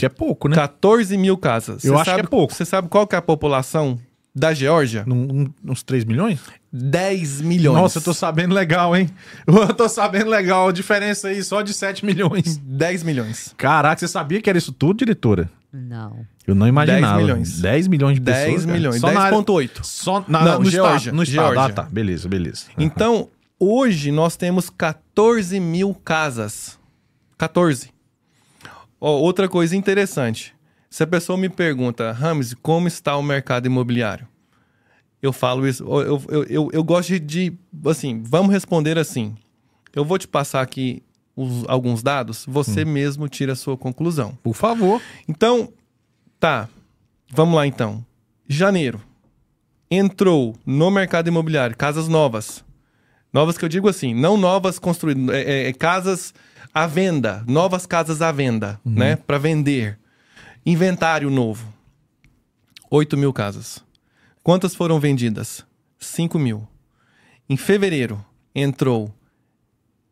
Que 0.00 0.06
é 0.06 0.08
pouco, 0.08 0.48
né? 0.48 0.56
14 0.56 1.16
mil 1.16 1.36
casas. 1.38 1.84
Eu 1.84 1.92
Você 1.92 2.00
acho 2.00 2.04
que 2.04 2.10
sabe- 2.10 2.22
é 2.22 2.26
pouco. 2.26 2.54
Você 2.54 2.64
sabe 2.64 2.88
qual 2.88 3.06
que 3.06 3.14
é 3.14 3.18
a 3.18 3.22
população 3.22 3.98
da 4.34 4.52
Geórgia? 4.54 5.04
Num- 5.06 5.50
um- 5.66 5.70
uns 5.72 5.82
3 5.82 6.04
milhões? 6.04 6.40
10 6.72 7.40
milhões. 7.40 7.76
Nossa, 7.76 7.98
eu 7.98 8.02
tô 8.02 8.14
sabendo 8.14 8.54
legal, 8.54 8.96
hein? 8.96 9.10
Eu 9.46 9.74
tô 9.74 9.88
sabendo 9.88 10.30
legal. 10.30 10.68
A 10.68 10.72
diferença 10.72 11.28
aí 11.28 11.42
só 11.42 11.62
de 11.62 11.74
7 11.74 12.04
milhões. 12.06 12.56
10 12.58 13.02
milhões. 13.02 13.52
Caraca, 13.56 13.98
você 13.98 14.06
sabia 14.08 14.40
que 14.40 14.48
era 14.48 14.56
isso 14.58 14.72
tudo, 14.72 14.98
diretora? 14.98 15.50
Não. 15.72 16.24
Eu 16.46 16.54
não 16.54 16.66
imaginava. 16.68 17.16
10 17.16 17.22
milhões. 17.22 17.60
10 17.60 17.88
milhões 17.88 18.14
de 18.14 18.20
10 18.20 18.38
pessoas. 18.44 18.64
cara. 18.66 18.76
milhões. 18.78 19.00
Só 19.00 19.10
na 19.12 19.20
área- 19.20 19.36
10,8. 19.38 19.84
Só 19.84 20.24
na, 20.28 20.44
Não, 20.44 20.58
no 20.60 20.70
Geórgia, 20.70 20.96
estado. 20.98 21.16
No 21.16 21.22
estado. 21.22 21.58
Ah, 21.60 21.68
tá. 21.70 21.82
Beleza, 21.82 22.28
beleza. 22.28 22.66
Então, 22.78 23.28
hoje 23.58 24.10
nós 24.12 24.36
temos 24.36 24.70
14 24.70 25.58
mil 25.60 25.92
casas. 26.04 26.78
14. 27.38 27.90
Ó, 29.00 29.10
outra 29.18 29.48
coisa 29.48 29.74
interessante. 29.76 30.54
Se 30.90 31.02
a 31.02 31.06
pessoa 31.06 31.38
me 31.38 31.48
pergunta, 31.48 32.10
Rames, 32.12 32.54
como 32.54 32.88
está 32.88 33.16
o 33.16 33.22
mercado 33.22 33.66
imobiliário? 33.66 34.26
Eu 35.22 35.32
falo 35.32 35.66
isso, 35.68 35.84
eu, 35.84 36.00
eu, 36.28 36.44
eu, 36.48 36.70
eu- 36.72 36.84
gosto 36.84 37.18
de, 37.20 37.52
assim, 37.86 38.22
vamos 38.24 38.52
responder 38.52 38.98
assim. 38.98 39.36
Eu 39.94 40.04
vou 40.04 40.18
te 40.18 40.26
passar 40.26 40.62
aqui 40.62 41.02
os- 41.36 41.64
alguns 41.68 42.02
dados, 42.02 42.44
você 42.48 42.84
mesmo 42.84 43.28
tira 43.28 43.52
a 43.52 43.56
sua 43.56 43.76
conclusão. 43.76 44.36
Por 44.42 44.54
favor. 44.54 45.00
Então, 45.28 45.72
tá. 46.38 46.68
Vamos 47.32 47.54
lá 47.54 47.66
então. 47.66 48.04
Janeiro. 48.48 49.00
Entrou 49.90 50.56
no 50.64 50.90
mercado 50.90 51.28
imobiliário 51.28 51.76
casas 51.76 52.08
novas. 52.08 52.64
Novas 53.32 53.58
que 53.58 53.64
eu 53.64 53.68
digo 53.68 53.88
assim, 53.88 54.14
não 54.14 54.36
novas 54.36 54.78
construídas, 54.78 55.34
é, 55.34 55.42
é- 55.42 55.68
é 55.68 55.72
casas 55.72 56.32
à 56.72 56.86
venda, 56.86 57.44
novas 57.46 57.86
casas 57.86 58.22
à 58.22 58.30
venda, 58.32 58.80
né? 58.84 59.16
Para 59.16 59.38
vender. 59.38 59.98
Inventário 60.64 61.30
novo. 61.30 61.66
8 62.90 63.16
mil 63.16 63.32
casas. 63.32 63.82
Quantas 64.42 64.74
foram 64.74 64.98
vendidas? 65.00 65.64
5 65.98 66.38
mil. 66.38 66.66
Em 67.48 67.56
fevereiro, 67.56 68.24
entrou 68.54 69.14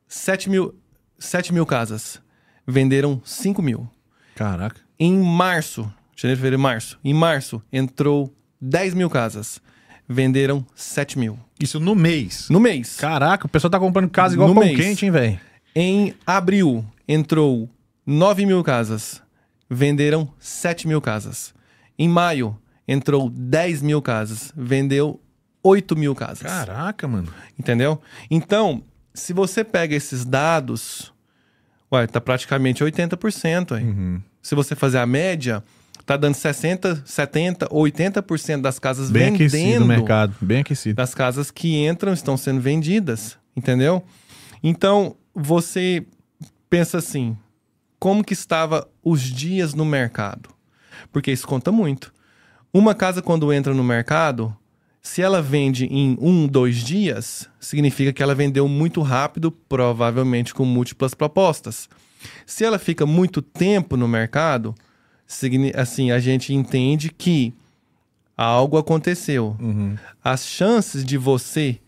7 0.06 0.48
mil, 0.50 0.74
7 1.18 1.52
mil 1.52 1.66
casas. 1.66 2.20
Venderam 2.66 3.20
5 3.24 3.62
mil. 3.62 3.88
Caraca. 4.34 4.80
Em 4.98 5.16
março, 5.18 5.82
janeiro, 6.16 6.38
fevereiro, 6.38 6.62
março. 6.62 6.98
Em 7.04 7.14
março, 7.14 7.62
entrou 7.72 8.32
10 8.60 8.94
mil 8.94 9.08
casas. 9.08 9.60
Venderam 10.08 10.64
7 10.74 11.18
mil. 11.18 11.38
Isso 11.60 11.78
no 11.78 11.94
mês. 11.94 12.48
No 12.48 12.58
mês. 12.60 12.96
Caraca, 12.96 13.46
o 13.46 13.48
pessoal 13.48 13.70
tá 13.70 13.78
comprando 13.78 14.08
casa 14.08 14.34
igual 14.34 14.48
No 14.48 14.54
pão 14.54 14.64
mês. 14.64 14.76
quente, 14.76 15.04
hein, 15.04 15.10
velho? 15.10 15.40
Em 15.80 16.12
abril, 16.26 16.84
entrou 17.06 17.70
9 18.04 18.44
mil 18.44 18.64
casas. 18.64 19.22
Venderam 19.70 20.28
7 20.36 20.88
mil 20.88 21.00
casas. 21.00 21.54
Em 21.96 22.08
maio, 22.08 22.58
entrou 22.88 23.30
10 23.30 23.82
mil 23.82 24.02
casas. 24.02 24.52
Vendeu 24.56 25.20
8 25.62 25.94
mil 25.94 26.16
casas. 26.16 26.42
Caraca, 26.42 27.06
mano. 27.06 27.32
Entendeu? 27.56 28.02
Então, 28.28 28.82
se 29.14 29.32
você 29.32 29.62
pega 29.62 29.94
esses 29.94 30.24
dados, 30.24 31.12
ué, 31.92 32.08
tá 32.08 32.20
praticamente 32.20 32.82
80%. 32.82 33.76
Aí. 33.76 33.84
Uhum. 33.84 34.20
Se 34.42 34.56
você 34.56 34.74
fazer 34.74 34.98
a 34.98 35.06
média, 35.06 35.62
tá 36.04 36.16
dando 36.16 36.34
60, 36.34 37.04
70, 37.06 37.68
80% 37.68 38.62
das 38.62 38.80
casas 38.80 39.12
Bem 39.12 39.32
aquecido 39.32 39.52
vendendo. 39.52 39.84
o 39.84 39.86
mercado. 39.86 40.34
Bem 40.40 40.62
aquecido. 40.62 40.96
Das 40.96 41.14
casas 41.14 41.52
que 41.52 41.86
entram 41.86 42.12
estão 42.12 42.36
sendo 42.36 42.60
vendidas, 42.60 43.38
entendeu? 43.56 44.02
Então, 44.60 45.14
você 45.38 46.04
pensa 46.68 46.98
assim, 46.98 47.36
como 47.98 48.24
que 48.24 48.32
estava 48.32 48.88
os 49.02 49.22
dias 49.22 49.72
no 49.72 49.84
mercado? 49.84 50.50
Porque 51.12 51.30
isso 51.30 51.46
conta 51.46 51.70
muito. 51.70 52.12
Uma 52.72 52.94
casa, 52.94 53.22
quando 53.22 53.52
entra 53.52 53.72
no 53.72 53.84
mercado, 53.84 54.54
se 55.00 55.22
ela 55.22 55.40
vende 55.40 55.86
em 55.86 56.18
um, 56.20 56.46
dois 56.46 56.76
dias, 56.76 57.48
significa 57.60 58.12
que 58.12 58.22
ela 58.22 58.34
vendeu 58.34 58.68
muito 58.68 59.00
rápido, 59.00 59.50
provavelmente 59.50 60.52
com 60.52 60.64
múltiplas 60.64 61.14
propostas. 61.14 61.88
Se 62.44 62.64
ela 62.64 62.78
fica 62.78 63.06
muito 63.06 63.40
tempo 63.40 63.96
no 63.96 64.08
mercado, 64.08 64.74
assim, 65.74 66.10
a 66.10 66.18
gente 66.18 66.52
entende 66.52 67.10
que 67.10 67.54
algo 68.36 68.76
aconteceu. 68.76 69.56
As 70.22 70.44
chances 70.46 71.04
de 71.04 71.16
você 71.16 71.80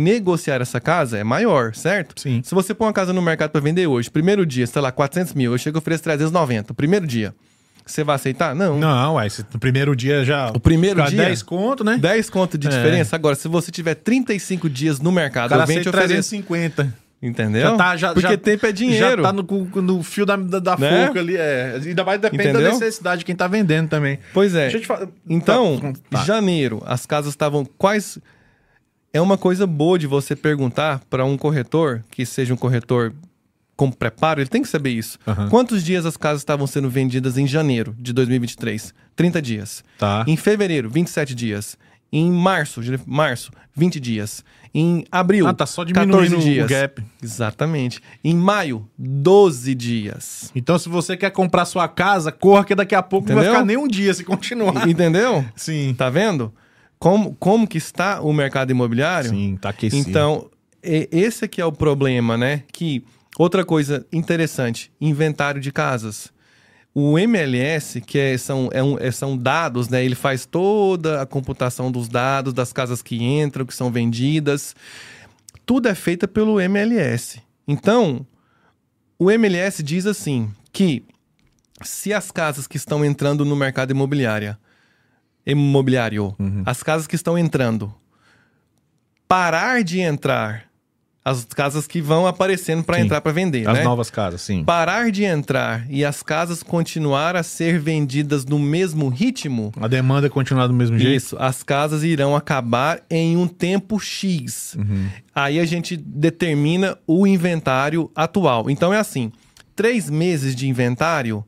negociar 0.00 0.60
essa 0.60 0.78
casa 0.78 1.16
é 1.16 1.24
maior, 1.24 1.74
certo? 1.74 2.20
Sim. 2.20 2.42
Se 2.44 2.54
você 2.54 2.74
põe 2.74 2.86
uma 2.86 2.92
casa 2.92 3.14
no 3.14 3.22
mercado 3.22 3.50
para 3.50 3.60
vender 3.62 3.86
hoje, 3.86 4.10
primeiro 4.10 4.44
dia, 4.44 4.66
sei 4.66 4.82
lá, 4.82 4.92
400 4.92 5.32
mil, 5.32 5.52
eu 5.52 5.58
chego 5.58 5.78
e 5.78 5.80
ofereço 5.80 6.02
390, 6.02 6.74
primeiro 6.74 7.06
dia. 7.06 7.34
Você 7.86 8.04
vai 8.04 8.16
aceitar? 8.16 8.54
Não. 8.54 8.78
Não, 8.78 9.14
ué, 9.14 9.28
no 9.54 9.58
primeiro 9.60 9.94
dia 9.96 10.24
já. 10.24 10.50
O 10.50 10.60
primeiro 10.60 11.02
dia? 11.04 11.16
10 11.24 11.42
conto, 11.42 11.82
né? 11.84 11.96
10 11.98 12.28
conto 12.28 12.58
de 12.58 12.66
É. 12.66 12.70
diferença. 12.70 13.14
Agora, 13.16 13.36
se 13.36 13.46
você 13.48 13.70
tiver 13.70 13.94
35 13.94 14.68
dias 14.68 15.00
no 15.00 15.10
O 15.10 15.12
mercado, 15.12 15.50
cara 15.50 15.62
eu 15.62 15.66
venho 15.66 15.80
te 15.82 15.88
aceita 15.88 16.04
oferecer. 16.04 16.28
350. 16.42 16.92
Entendeu? 17.22 17.62
Já 17.62 17.76
tá, 17.76 17.96
já, 17.96 18.12
Porque 18.12 18.28
já- 18.28 18.36
tempo 18.36 18.66
é 18.66 18.72
dinheiro. 18.72 19.22
Já 19.22 19.28
tá 19.28 19.32
no, 19.32 19.42
no 19.80 20.02
fio 20.02 20.26
da, 20.26 20.36
da, 20.36 20.58
da 20.58 20.76
Né? 20.76 21.10
ali. 21.16 21.36
É. 21.36 21.80
Ainda 21.82 22.04
mais 22.04 22.20
depende 22.20 22.42
da 22.42 22.50
Entendeu? 22.50 22.72
necessidade 22.72 23.20
de 23.20 23.24
quem 23.24 23.34
tá 23.34 23.46
vendendo 23.48 23.88
também. 23.88 24.18
Pois 24.34 24.54
é. 24.54 24.62
Deixa 24.62 24.76
eu 24.76 24.80
te 24.82 24.86
falar. 24.86 25.08
Então, 25.28 25.94
Tá. 26.10 26.24
janeiro, 26.24 26.82
as 26.84 27.06
casas 27.06 27.30
estavam 27.30 27.64
quais 27.78 28.18
É 29.12 29.20
uma 29.20 29.38
coisa 29.38 29.66
boa 29.66 29.98
de 29.98 30.06
você 30.06 30.36
perguntar 30.36 31.00
para 31.08 31.24
um 31.24 31.36
corretor, 31.36 32.04
que 32.10 32.26
seja 32.26 32.52
um 32.52 32.56
corretor 32.56 33.14
com 33.76 33.90
preparo, 33.90 34.40
ele 34.40 34.48
tem 34.48 34.62
que 34.62 34.68
saber 34.68 34.90
isso. 34.90 35.18
Aham. 35.26 35.48
Quantos 35.48 35.84
dias 35.84 36.06
as 36.06 36.16
casas 36.16 36.40
estavam 36.40 36.66
sendo 36.66 36.88
vendidas 36.88 37.36
em 37.36 37.46
janeiro 37.46 37.94
de 37.98 38.12
2023? 38.12 38.94
30 39.14 39.42
dias. 39.42 39.84
Tá. 39.98 40.24
Em 40.26 40.36
fevereiro, 40.36 40.88
27 40.90 41.34
dias. 41.34 41.76
Em 42.12 42.30
março, 42.30 42.80
março, 43.06 43.50
20 43.74 43.98
dias. 44.00 44.44
Em 44.72 45.04
abril, 45.10 45.46
Ah, 45.46 45.52
tá 45.52 45.66
só 45.66 45.84
14 45.84 46.06
diminuindo 46.06 46.38
o 46.38 46.40
dias. 46.40 46.66
gap. 46.68 47.02
Exatamente. 47.22 48.00
Em 48.22 48.34
maio, 48.34 48.88
12 48.96 49.74
dias. 49.74 50.50
Então, 50.54 50.78
se 50.78 50.88
você 50.88 51.16
quer 51.16 51.30
comprar 51.30 51.64
sua 51.64 51.88
casa, 51.88 52.30
corra 52.30 52.64
que 52.64 52.74
daqui 52.74 52.94
a 52.94 53.02
pouco 53.02 53.28
não 53.28 53.34
vai 53.34 53.44
Entendeu? 53.44 53.60
ficar 53.60 53.66
nem 53.66 53.76
um 53.76 53.88
dia 53.88 54.14
se 54.14 54.24
continuar. 54.24 54.88
Entendeu? 54.88 55.44
Sim. 55.56 55.94
Tá 55.98 56.08
vendo? 56.08 56.52
Como, 56.98 57.34
como 57.36 57.66
que 57.66 57.78
está 57.78 58.20
o 58.20 58.32
mercado 58.32 58.70
imobiliário? 58.70 59.30
Sim, 59.30 59.56
tá 59.60 59.68
aquecido. 59.70 60.08
Então, 60.08 60.50
esse 60.82 61.44
aqui 61.44 61.60
é 61.60 61.64
o 61.64 61.72
problema, 61.72 62.36
né? 62.36 62.62
Que 62.72 63.04
outra 63.38 63.64
coisa 63.64 64.06
interessante, 64.12 64.90
inventário 65.00 65.60
de 65.60 65.70
casas. 65.70 66.32
O 66.94 67.18
MLS, 67.18 68.00
que 68.00 68.18
é- 68.18 68.38
são, 68.38 68.70
é 68.72 68.82
um- 68.82 68.98
é- 68.98 69.10
são 69.10 69.36
dados, 69.36 69.88
né? 69.90 70.02
Ele 70.02 70.14
faz 70.14 70.46
toda 70.46 71.20
a 71.20 71.26
computação 71.26 71.92
dos 71.92 72.08
dados 72.08 72.54
das 72.54 72.72
casas 72.72 73.02
que 73.02 73.22
entram, 73.22 73.66
que 73.66 73.74
são 73.74 73.90
vendidas. 73.92 74.74
Tudo 75.66 75.88
é 75.88 75.94
feito 75.94 76.26
pelo 76.26 76.58
MLS. 76.58 77.42
Então, 77.68 78.24
o 79.18 79.30
MLS 79.30 79.82
diz 79.82 80.06
assim 80.06 80.50
que 80.72 81.04
se 81.82 82.14
as 82.14 82.30
casas 82.30 82.66
que 82.66 82.78
estão 82.78 83.04
entrando 83.04 83.44
no 83.44 83.54
mercado 83.54 83.90
imobiliário, 83.90 84.56
imobiliário, 85.46 86.34
as 86.64 86.82
casas 86.82 87.06
que 87.06 87.14
estão 87.14 87.38
entrando, 87.38 87.94
parar 89.28 89.82
de 89.82 90.00
entrar, 90.00 90.64
as 91.24 91.44
casas 91.44 91.88
que 91.88 92.00
vão 92.00 92.24
aparecendo 92.24 92.84
para 92.84 93.00
entrar 93.00 93.20
para 93.20 93.32
vender, 93.32 93.68
As 93.68 93.78
né? 93.78 93.82
novas 93.84 94.10
casas, 94.10 94.40
sim. 94.42 94.62
Parar 94.62 95.10
de 95.10 95.24
entrar 95.24 95.84
e 95.90 96.04
as 96.04 96.22
casas 96.22 96.62
continuar 96.62 97.34
a 97.34 97.42
ser 97.42 97.80
vendidas 97.80 98.44
no 98.44 98.60
mesmo 98.60 99.08
ritmo, 99.08 99.72
A 99.80 99.88
demanda 99.88 100.30
continuar 100.30 100.68
do 100.68 100.72
mesmo 100.74 100.96
jeito. 100.96 101.16
isso, 101.16 101.36
as 101.40 101.64
casas 101.64 102.04
irão 102.04 102.36
acabar 102.36 103.00
em 103.10 103.36
um 103.36 103.48
tempo 103.48 103.98
X. 103.98 104.76
Uhum. 104.78 105.08
Aí 105.34 105.58
a 105.58 105.64
gente 105.64 105.96
determina 105.96 106.96
o 107.08 107.26
inventário 107.26 108.08
atual. 108.14 108.70
Então 108.70 108.94
é 108.94 108.98
assim: 109.00 109.32
três 109.74 110.08
meses 110.08 110.54
de 110.54 110.68
inventário 110.68 111.44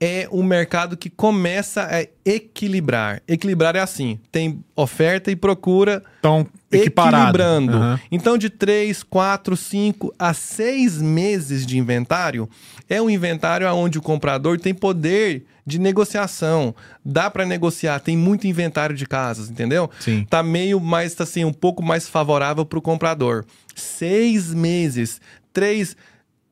é 0.00 0.28
um 0.30 0.42
mercado 0.42 0.96
que 0.96 1.10
começa 1.10 1.82
a 1.82 2.06
equilibrar. 2.24 3.20
Equilibrar 3.26 3.74
é 3.74 3.80
assim: 3.80 4.18
tem 4.30 4.62
oferta 4.76 5.30
e 5.30 5.36
procura 5.36 6.02
Então, 6.20 6.46
equilibrando. 6.70 7.76
Aham. 7.76 8.00
Então, 8.10 8.38
de 8.38 8.48
3, 8.48 9.02
4, 9.02 9.56
5 9.56 10.14
a 10.18 10.32
6 10.32 11.02
meses 11.02 11.66
de 11.66 11.78
inventário 11.78 12.48
é 12.88 13.02
um 13.02 13.10
inventário 13.10 13.66
onde 13.74 13.98
o 13.98 14.02
comprador 14.02 14.58
tem 14.58 14.72
poder 14.72 15.44
de 15.66 15.78
negociação. 15.78 16.74
Dá 17.04 17.28
para 17.28 17.44
negociar, 17.44 17.98
tem 18.00 18.16
muito 18.16 18.46
inventário 18.46 18.96
de 18.96 19.04
casas, 19.04 19.50
entendeu? 19.50 19.90
Sim. 20.00 20.24
Tá 20.30 20.42
meio 20.42 20.80
mais, 20.80 21.14
tá 21.14 21.24
assim, 21.24 21.44
um 21.44 21.52
pouco 21.52 21.82
mais 21.82 22.08
favorável 22.08 22.64
para 22.64 22.78
o 22.78 22.82
comprador. 22.82 23.44
Seis 23.74 24.54
meses, 24.54 25.20
três, 25.52 25.96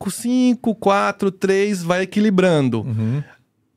cinco, 0.09 0.75
quatro, 0.75 1.31
três, 1.31 1.81
vai 1.81 2.03
equilibrando. 2.03 2.81
Uhum. 2.81 3.23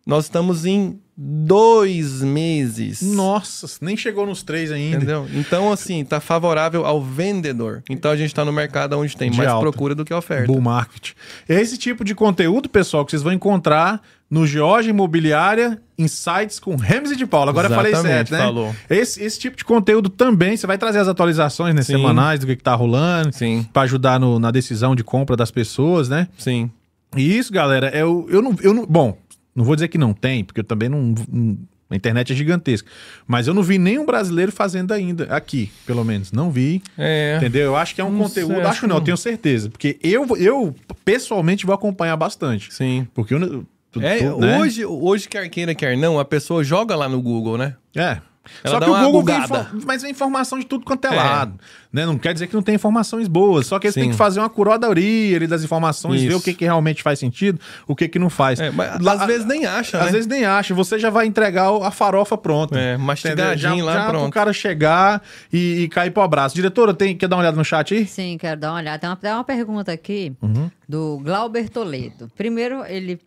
Nós 0.07 0.24
estamos 0.24 0.64
em 0.64 0.98
dois 1.44 2.22
meses. 2.22 3.03
Nossa, 3.03 3.66
nem 3.82 3.96
chegou 3.96 4.24
nos 4.26 4.42
três 4.42 4.72
ainda. 4.72 4.96
Entendeu? 4.96 5.26
Então, 5.34 5.70
assim, 5.70 6.05
tá 6.05 6.18
favorável 6.20 6.86
ao 6.86 7.03
vendedor. 7.03 7.82
Então 7.90 8.11
a 8.11 8.16
gente 8.16 8.34
tá 8.34 8.44
no 8.44 8.53
mercado 8.53 8.98
onde 8.98 9.14
tem 9.16 9.30
De 9.30 9.36
mais 9.36 9.48
alta. 9.51 9.61
procura 9.70 9.94
do 9.94 10.05
que 10.05 10.14
oferta. 10.14 10.46
Bull 10.46 10.61
market. 10.61 11.12
Esse 11.48 11.76
tipo 11.76 12.03
de 12.05 12.14
conteúdo, 12.14 12.68
pessoal, 12.68 13.05
que 13.05 13.11
vocês 13.11 13.22
vão 13.22 13.32
encontrar 13.32 14.01
no 14.30 14.46
Georgia 14.46 14.90
Imobiliária 14.90 15.80
Insights 15.98 16.59
com 16.59 16.76
Remes 16.76 17.11
e 17.11 17.16
de 17.16 17.26
Paulo. 17.26 17.51
Agora 17.51 17.68
eu 17.68 17.74
falei 17.74 17.92
Exatamente, 17.92 18.28
certo, 18.28 18.32
né? 18.32 18.38
falou. 18.38 18.74
Esse, 18.88 19.22
esse 19.22 19.38
tipo 19.38 19.57
de 19.57 19.64
conteúdo 19.64 20.09
também, 20.09 20.57
você 20.57 20.66
vai 20.66 20.78
trazer 20.78 21.01
as 21.01 21.09
atualizações 21.09 21.74
né, 21.74 21.82
Sim. 21.82 21.94
semanais 21.94 22.40
do 22.40 22.46
que, 22.46 22.57
que 22.57 22.62
tá 22.62 22.74
rolando, 22.74 23.32
Sim, 23.34 23.66
pra 23.72 23.82
ajudar 23.82 24.18
no- 24.18 24.38
na 24.38 24.51
decisão 24.51 24.94
de 24.94 25.05
compra 25.05 25.36
das 25.36 25.51
pessoas, 25.51 26.09
né? 26.09 26.28
sim. 26.38 26.70
E 27.16 27.36
isso, 27.36 27.53
galera, 27.53 27.88
é 27.88 28.05
o- 28.05 28.26
eu, 28.30 28.40
não, 28.40 28.55
eu 28.62 28.72
não. 28.72 28.86
Bom, 28.86 29.18
não 29.61 29.64
vou 29.66 29.76
dizer 29.76 29.88
que 29.88 29.98
não 29.98 30.12
tem, 30.12 30.42
porque 30.44 30.61
eu 30.61 30.64
também 30.64 30.88
não. 30.88 31.14
não- 31.30 31.58
a 31.92 31.96
internet 31.96 32.32
é 32.32 32.36
gigantesca. 32.36 32.88
Mas 33.26 33.48
eu 33.48 33.52
não 33.54 33.64
vi 33.64 33.76
nenhum 33.76 34.06
brasileiro 34.06 34.52
fazendo 34.52 34.92
ainda, 34.92 35.24
aqui, 35.24 35.72
pelo 35.84 36.04
menos. 36.04 36.30
Não 36.30 36.48
vi. 36.48 36.80
É. 36.96 37.34
Entendeu? 37.38 37.62
Eu 37.64 37.76
acho 37.76 37.96
que 37.96 38.00
é 38.00 38.04
um 38.04 38.16
conteúdo. 38.16 38.54
sei, 38.54 38.62
acho, 38.62 38.86
não, 38.86 39.00
que 39.00 39.06
tenho 39.06 39.16
certeza. 39.16 39.68
Porque 39.68 39.98
eu, 40.00 40.24
eu 40.36 40.72
pessoalmente 41.04 41.66
vou 41.66 41.74
acompanhar 41.74 42.16
bastante. 42.16 42.72
Sim. 42.72 43.08
Porque 43.12 43.34
eu. 43.34 43.66
tu- 43.90 44.00
É, 44.00 44.18
tu- 44.18 44.38
né? 44.38 44.61
hoje, 44.61 44.84
hoje, 44.86 45.28
quer 45.28 45.48
queira, 45.48 45.74
quer 45.74 45.96
não, 45.96 46.18
a 46.20 46.24
pessoa 46.24 46.62
joga 46.62 46.94
lá 46.94 47.08
no 47.08 47.20
Google, 47.20 47.58
né? 47.58 47.74
É. 47.96 48.18
Ela 48.64 48.74
só 48.78 48.80
que 48.84 48.90
o 48.90 49.05
Google 49.12 49.22
vem, 49.22 49.40
mas 49.86 50.03
vem 50.03 50.11
informação 50.11 50.59
de 50.59 50.66
tudo 50.66 50.84
quanto 50.84 51.05
é, 51.07 51.14
É. 51.14 51.16
lado. 51.16 51.55
Né? 51.92 52.07
Não 52.07 52.16
quer 52.18 52.32
dizer 52.32 52.46
que 52.46 52.55
não 52.55 52.62
tem 52.62 52.74
informações 52.76 53.26
boas. 53.26 53.66
Só 53.66 53.78
que 53.78 53.86
eles 53.88 53.94
Sim. 53.94 54.01
têm 54.03 54.11
que 54.11 54.16
fazer 54.16 54.38
uma 54.38 54.48
curodaria 54.48 55.36
ali 55.36 55.46
das 55.46 55.64
informações, 55.64 56.20
ver 56.22 56.28
Isso. 56.28 56.38
o 56.38 56.42
que, 56.42 56.55
que 56.55 56.64
realmente 56.64 57.03
faz 57.03 57.18
sentido, 57.18 57.59
o 57.86 57.96
que, 57.96 58.07
que 58.09 58.18
não 58.18 58.30
faz. 58.30 58.61
É, 58.61 58.70
mas 58.70 59.01
Lá- 59.01 59.14
às 59.14 59.26
vezes 59.26 59.44
nem 59.46 59.66
acha, 59.66 59.98
Às 59.98 60.07
né? 60.07 60.12
vezes 60.12 60.26
nem 60.28 60.44
acha, 60.44 60.72
você 60.72 60.98
já 60.98 61.11
vai 61.11 61.26
entregar 61.26 61.72
o- 61.72 61.82
a 61.82 61.90
farofa 61.90 62.38
pronta. 62.38 62.78
É, 62.78 62.96
mastigadinho 62.96 63.78
já, 63.78 63.84
lá, 63.84 63.92
já 63.92 64.03
pro 64.05 64.18
pronto. 64.18 64.32
cara 64.32 64.53
chegar 64.53 65.20
e, 65.53 65.82
e 65.82 65.88
cair 65.88 66.11
pro 66.12 66.22
abraço. 66.22 66.55
Diretora, 66.55 66.94
tem, 66.94 67.16
quer 67.16 67.26
dar 67.28 67.36
uma 67.36 67.42
olhada 67.42 67.57
no 67.57 67.64
chat 67.64 67.92
aí? 67.94 68.07
Sim, 68.07 68.36
quero 68.38 68.61
dar 68.61 68.70
uma 68.72 68.78
olhada. 68.78 68.98
Tem 68.98 69.11
uma, 69.11 69.16
tem 69.16 69.32
uma 69.32 69.44
pergunta 69.44 69.90
aqui 69.90 70.32
Uhum. 70.40 70.70
do 70.88 71.20
Glauber 71.24 71.68
Toledo. 71.68 72.30
Primeiro, 72.36 72.84
ele 72.86 73.18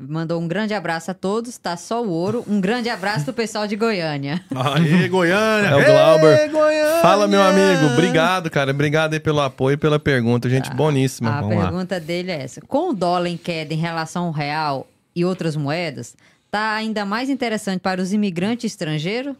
mandou 0.00 0.40
um 0.40 0.48
grande 0.48 0.72
abraço 0.72 1.10
a 1.10 1.14
todos, 1.14 1.58
tá 1.58 1.76
só 1.76 2.02
o 2.02 2.08
ouro. 2.08 2.44
Um 2.48 2.60
grande 2.60 2.88
abraço 2.88 3.26
do 3.26 3.32
pessoal 3.32 3.66
de 3.66 3.76
Goiânia. 3.76 4.42
Aê, 4.54 5.08
Goiânia! 5.08 5.68
É 5.68 5.76
o 5.76 5.84
Glauber. 5.84 6.50
Goiânia! 6.50 7.02
Fala, 7.02 7.28
meu 7.28 7.42
amigo. 7.42 7.92
Obrigado, 7.92 8.50
cara. 8.50 8.70
Obrigado 8.70 9.14
aí 9.14 9.20
pelo 9.20 9.40
apoio 9.40 9.74
e 9.74 9.76
pela 9.76 9.98
pergunta. 9.98 10.48
Gente 10.48 10.70
boníssima. 10.70 11.30
A 11.30 11.40
vamos 11.40 11.56
lá. 11.56 11.64
pergunta 11.64 12.00
dele 12.00 12.30
é 12.30 12.42
essa: 12.42 12.60
com 12.62 12.90
o 12.90 12.94
dólar 12.94 13.28
em 13.28 13.36
queda 13.36 13.74
em 13.74 13.78
relação 13.78 14.26
ao 14.26 14.32
real 14.32 14.86
e 15.14 15.24
outras 15.24 15.56
moedas, 15.56 16.16
tá 16.50 16.74
ainda 16.74 17.04
mais 17.04 17.28
interessante 17.28 17.80
para 17.80 18.00
os 18.00 18.12
imigrantes 18.12 18.72
estrangeiros? 18.72 19.34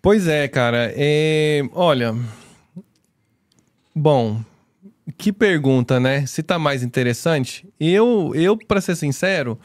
Pois 0.00 0.26
é, 0.26 0.46
cara. 0.48 0.92
É, 0.96 1.62
Olha. 1.72 2.14
Bom, 3.94 4.42
que 5.18 5.32
pergunta, 5.32 5.98
né? 6.00 6.26
Se 6.26 6.42
tá 6.42 6.58
mais 6.58 6.82
interessante. 6.82 7.66
Eu, 7.80 8.32
eu 8.34 8.56
para 8.56 8.80
ser 8.80 8.96
sincero, 8.96 9.58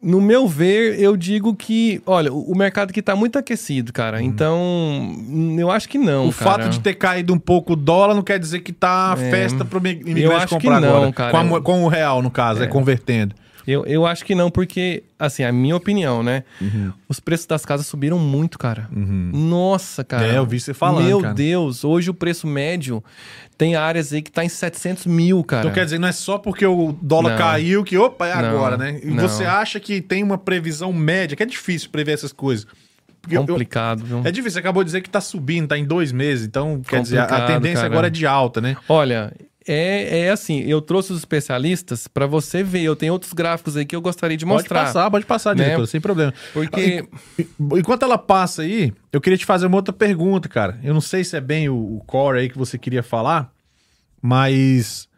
no 0.00 0.20
meu 0.20 0.46
ver, 0.46 1.00
eu 1.00 1.16
digo 1.16 1.54
que, 1.56 2.00
olha, 2.06 2.32
o 2.32 2.54
mercado 2.56 2.90
aqui 2.90 3.02
tá 3.02 3.16
muito 3.16 3.36
aquecido, 3.38 3.92
cara. 3.92 4.22
Então, 4.22 5.16
eu 5.58 5.70
acho 5.70 5.88
que 5.88 5.98
não, 5.98 6.24
Uhum. 6.24 6.28
O 6.28 6.32
cara. 6.32 6.50
fato 6.62 6.68
de 6.68 6.80
ter 6.80 6.94
caído 6.94 7.34
um 7.34 7.38
pouco 7.38 7.72
o 7.72 7.76
dólar 7.76 8.14
não 8.14 8.22
quer 8.22 8.38
dizer 8.38 8.60
que 8.60 8.72
tá 8.72 9.16
É. 9.18 9.30
festa 9.30 9.64
pro 9.64 9.78
imigrante 9.86 10.46
que 10.46 10.54
comprar 10.54 10.80
não, 10.80 10.88
agora. 10.96 11.12
cara. 11.12 11.30
Com, 11.32 11.56
a 11.56 11.60
com 11.60 11.84
o 11.84 11.88
real, 11.88 12.22
no 12.22 12.30
caso, 12.30 12.62
é, 12.62 12.66
convertendo. 12.66 13.34
Eu, 13.70 13.84
eu 13.84 14.06
acho 14.06 14.24
que 14.24 14.34
não, 14.34 14.50
porque, 14.50 15.02
assim, 15.18 15.44
a 15.44 15.52
minha 15.52 15.76
opinião, 15.76 16.22
né? 16.22 16.42
Uhum. 16.58 16.90
Os 17.06 17.20
preços 17.20 17.46
das 17.46 17.66
casas 17.66 17.86
subiram 17.86 18.18
muito, 18.18 18.58
cara. 18.58 18.88
Nossa, 18.90 20.02
cara. 20.02 20.26
É, 20.26 20.38
eu 20.38 20.46
vi 20.46 20.58
você 20.58 20.72
falando, 20.72 21.04
Meu 21.04 21.20
cara. 21.20 21.34
Deus, 21.34 21.84
hoje 21.84 22.08
o 22.08 22.14
preço 22.14 22.46
médio 22.46 23.04
tem 23.58 23.76
áreas 23.76 24.10
aí 24.12 24.22
que 24.22 24.32
tá 24.32 24.42
em 24.44 24.48
700 24.48 25.04
mil, 25.06 25.44
cara. 25.44 25.62
Então 25.64 25.74
quer 25.74 25.84
dizer, 25.84 25.98
não 25.98 26.08
é 26.08 26.12
só 26.12 26.38
porque 26.38 26.64
o 26.64 26.92
dólar 27.02 27.32
Não. 27.32 27.38
caiu 27.38 27.84
que, 27.84 27.96
opa, 27.98 28.26
é 28.26 28.34
Não, 28.40 28.48
agora, 28.48 28.76
né? 28.78 29.00
E 29.02 29.08
não. 29.10 29.28
você 29.28 29.44
acha 29.44 29.78
que 29.78 30.00
tem 30.00 30.22
uma 30.22 30.38
previsão 30.38 30.90
média, 30.92 31.36
que 31.36 31.42
é 31.42 31.46
difícil 31.46 31.90
prever 31.90 32.12
essas 32.12 32.32
coisas. 32.32 32.66
Eu- 33.28 33.44
Complicado, 33.44 34.02
viu? 34.04 34.20
é 34.24 34.30
difícil, 34.30 34.52
você 34.52 34.58
acabou 34.60 34.82
de 34.82 34.88
dizer 34.88 35.02
que 35.02 35.10
tá 35.10 35.20
subindo, 35.20 35.68
tá 35.68 35.76
em 35.76 35.84
dois 35.84 36.10
meses, 36.12 36.46
então, 36.46 36.80
quer 36.80 37.02
dizer, 37.02 37.18
a- 37.18 37.26
Complicado, 37.26 37.46
tendência 37.48 37.76
cara. 37.82 37.86
agora 37.92 38.06
é 38.06 38.10
de 38.10 38.26
alta, 38.26 38.60
né? 38.60 38.76
Olha, 38.88 39.30
é, 39.68 40.20
é 40.20 40.30
assim, 40.30 40.60
eu 40.62 40.80
trouxe 40.80 41.12
os 41.12 41.18
especialistas 41.18 42.08
pra 42.08 42.26
você 42.26 42.62
ver. 42.62 42.82
Eu 42.82 42.96
tenho 42.96 43.12
outros 43.12 43.32
gráficos 43.32 43.76
aí 43.76 43.84
que 43.84 43.94
eu 43.94 44.00
gostaria 44.00 44.36
de 44.36 44.46
mostrar. 44.46 44.80
Pode 44.80 44.86
passar, 44.86 45.10
pode 45.10 45.26
passar, 45.26 45.54
né? 45.54 45.64
diretor, 45.64 45.86
sem 45.86 46.00
problema. 46.00 46.32
Porque, 46.52 47.06
Enquanto 47.76 48.02
ela 48.02 48.18
passa 48.18 48.62
aí, 48.62 48.92
eu 49.12 49.20
queria 49.20 49.36
te 49.36 49.44
fazer 49.44 49.66
uma 49.66 49.76
outra 49.76 49.92
pergunta, 49.92 50.48
cara. 50.48 50.78
Eu 50.82 50.94
não 50.94 51.00
sei 51.00 51.22
se 51.22 51.36
é 51.36 51.40
bem 51.40 51.68
o, 51.68 51.96
o 51.96 52.02
core 52.06 52.38
aí 52.40 52.48
que 52.48 52.58
você 52.58 52.78
queria 52.78 53.02
falar, 53.02 53.52
mas 54.22 55.08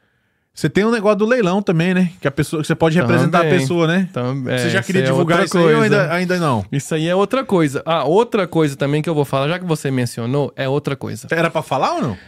você 0.53 0.69
tem 0.69 0.85
um 0.85 0.91
negócio 0.91 1.17
do 1.19 1.25
leilão 1.27 1.63
também, 1.63 1.95
né? 1.95 2.11
Que 2.21 2.29
a 2.29 2.31
pessoa, 2.31 2.61
que 2.61 2.67
você 2.67 2.75
pode 2.75 2.95
representar 2.99 3.39
a 3.39 3.43
Também. 3.45 3.61
pessoa, 3.61 3.87
né? 3.87 4.09
é, 4.47 4.59
você 4.59 4.69
já 4.69 4.81
isso 4.81 4.87
queria 4.87 5.03
é 5.03 5.05
divulgar 5.07 5.41
outra 5.41 5.47
isso 5.47 5.59
aí 5.59 5.75
ou 5.75 5.81
coisa. 5.81 6.03
ainda, 6.03 6.15
ainda 6.15 6.39
não? 6.39 6.65
Isso 6.71 6.95
aí 6.95 7.09
é 7.09 7.15
outra 7.15 7.45
coisa. 7.45 7.83
Ah, 7.87 8.05
outra 8.05 8.47
coisa 8.47 8.77
também 8.77 9.01
que 9.01 9.09
eu 9.09 9.15
vou 9.15 9.25
falar, 9.25 9.49
já 9.49 9.59
que 9.59 9.65
você 9.65 9.91
mencionou, 9.91 10.53
é 10.55 10.69
outra 10.69 10.95
coisa. 10.97 11.29
Era 11.31 11.49
pra 11.49 11.63
falar 11.63 11.95
ou 11.95 12.03
não? 12.03 12.19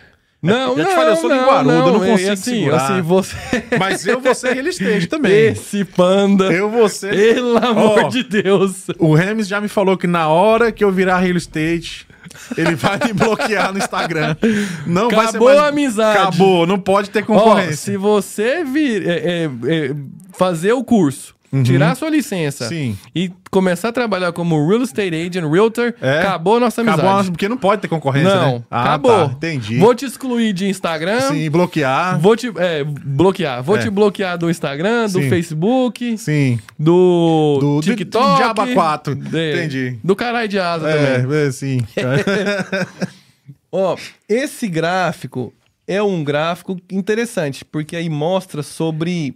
Não, 0.42 0.76
já 0.76 0.84
te 0.84 0.88
não, 0.88 0.96
falei, 0.96 1.12
eu 1.12 1.16
sou 1.16 1.30
não, 1.30 1.38
linguarudo, 1.38 1.72
eu 1.72 1.92
não 1.92 2.00
consigo 2.00 2.32
assim, 2.32 2.54
segurar. 2.56 2.76
assim, 2.76 3.00
você... 3.00 3.36
Mas 3.78 4.04
eu 4.04 4.20
vou 4.20 4.34
ser 4.34 4.54
real 4.54 4.66
estate 4.66 5.06
também. 5.06 5.32
Esse 5.32 5.84
panda, 5.84 6.46
Eu 6.46 6.68
vou 6.68 6.88
ser. 6.88 7.10
pelo 7.10 7.56
amor 7.58 8.04
Ó, 8.06 8.08
de 8.08 8.24
Deus. 8.24 8.86
O 8.98 9.14
Remes 9.14 9.46
já 9.46 9.60
me 9.60 9.68
falou 9.68 9.96
que 9.96 10.08
na 10.08 10.26
hora 10.26 10.72
que 10.72 10.82
eu 10.82 10.90
virar 10.90 11.20
real 11.20 11.36
estate, 11.36 12.08
ele 12.56 12.74
vai 12.74 12.98
me 13.06 13.12
bloquear 13.12 13.72
no 13.72 13.78
Instagram. 13.78 14.36
Não 14.84 15.08
vai 15.08 15.26
ser 15.26 15.36
Acabou 15.36 15.48
mais... 15.48 15.60
a 15.60 15.66
amizade. 15.68 16.18
Acabou, 16.18 16.66
não 16.66 16.78
pode 16.78 17.10
ter 17.10 17.24
concorrência. 17.24 17.76
se 17.76 17.96
você 17.96 18.64
vir 18.64 19.08
é, 19.08 19.12
é, 19.12 19.44
é, 19.44 19.94
fazer 20.32 20.72
o 20.72 20.82
curso, 20.82 21.36
tirar 21.64 21.94
sua 21.94 22.08
licença 22.08 22.64
Uhum. 22.64 22.70
Sim. 22.70 22.98
e 23.14 23.30
começar 23.50 23.88
a 23.90 23.92
trabalhar 23.92 24.32
como 24.32 24.66
real 24.66 24.82
estate 24.82 25.14
agent, 25.14 25.44
realtor, 25.50 25.94
É. 26.00 26.20
acabou 26.20 26.56
a 26.56 26.60
nossa 26.60 26.80
amizade. 26.80 27.02
Acabou, 27.06 27.24
porque 27.32 27.48
não 27.48 27.56
pode 27.58 27.82
ter 27.82 27.88
concorrência, 27.88 28.34
Não, 28.34 28.58
né? 28.58 28.64
Ah, 28.70 28.84
acabou. 28.84 29.28
tá, 29.28 29.34
entendi. 29.34 29.76
Vou 29.78 29.94
te 29.94 30.06
excluir 30.06 30.52
de 30.54 30.66
Instagram. 30.68 31.20
Sim, 31.20 31.50
bloquear. 31.50 32.18
Vou 32.18 32.34
te 32.36 32.50
é, 32.56 32.82
bloquear. 32.84 33.62
Vou 33.62 33.76
É. 33.76 33.80
te 33.80 33.90
bloquear 33.90 34.38
do 34.38 34.48
Instagram, 34.50 35.06
do 35.08 35.20
Sim. 35.20 35.28
Facebook, 35.28 36.16
Sim. 36.16 36.58
do, 36.78 37.58
Do- 37.60 37.74
do- 37.76 37.80
TikTok. 37.82 38.26
do 38.30 38.36
Diaba 38.36 38.66
4. 38.68 39.18
É, 39.34 39.52
Entendi. 39.52 39.98
Do 40.02 40.16
caralho 40.16 40.48
de 40.48 40.58
asa 40.58 40.86
também. 40.88 41.36
É, 41.36 41.46
é 41.48 41.50
sim. 41.52 41.80
Ó, 43.70 43.96
esse 44.28 44.68
gráfico 44.68 45.52
é 45.86 46.02
um 46.02 46.22
gráfico 46.22 46.78
interessante, 46.90 47.64
porque 47.64 47.96
aí 47.96 48.08
mostra 48.08 48.62
sobre 48.62 49.34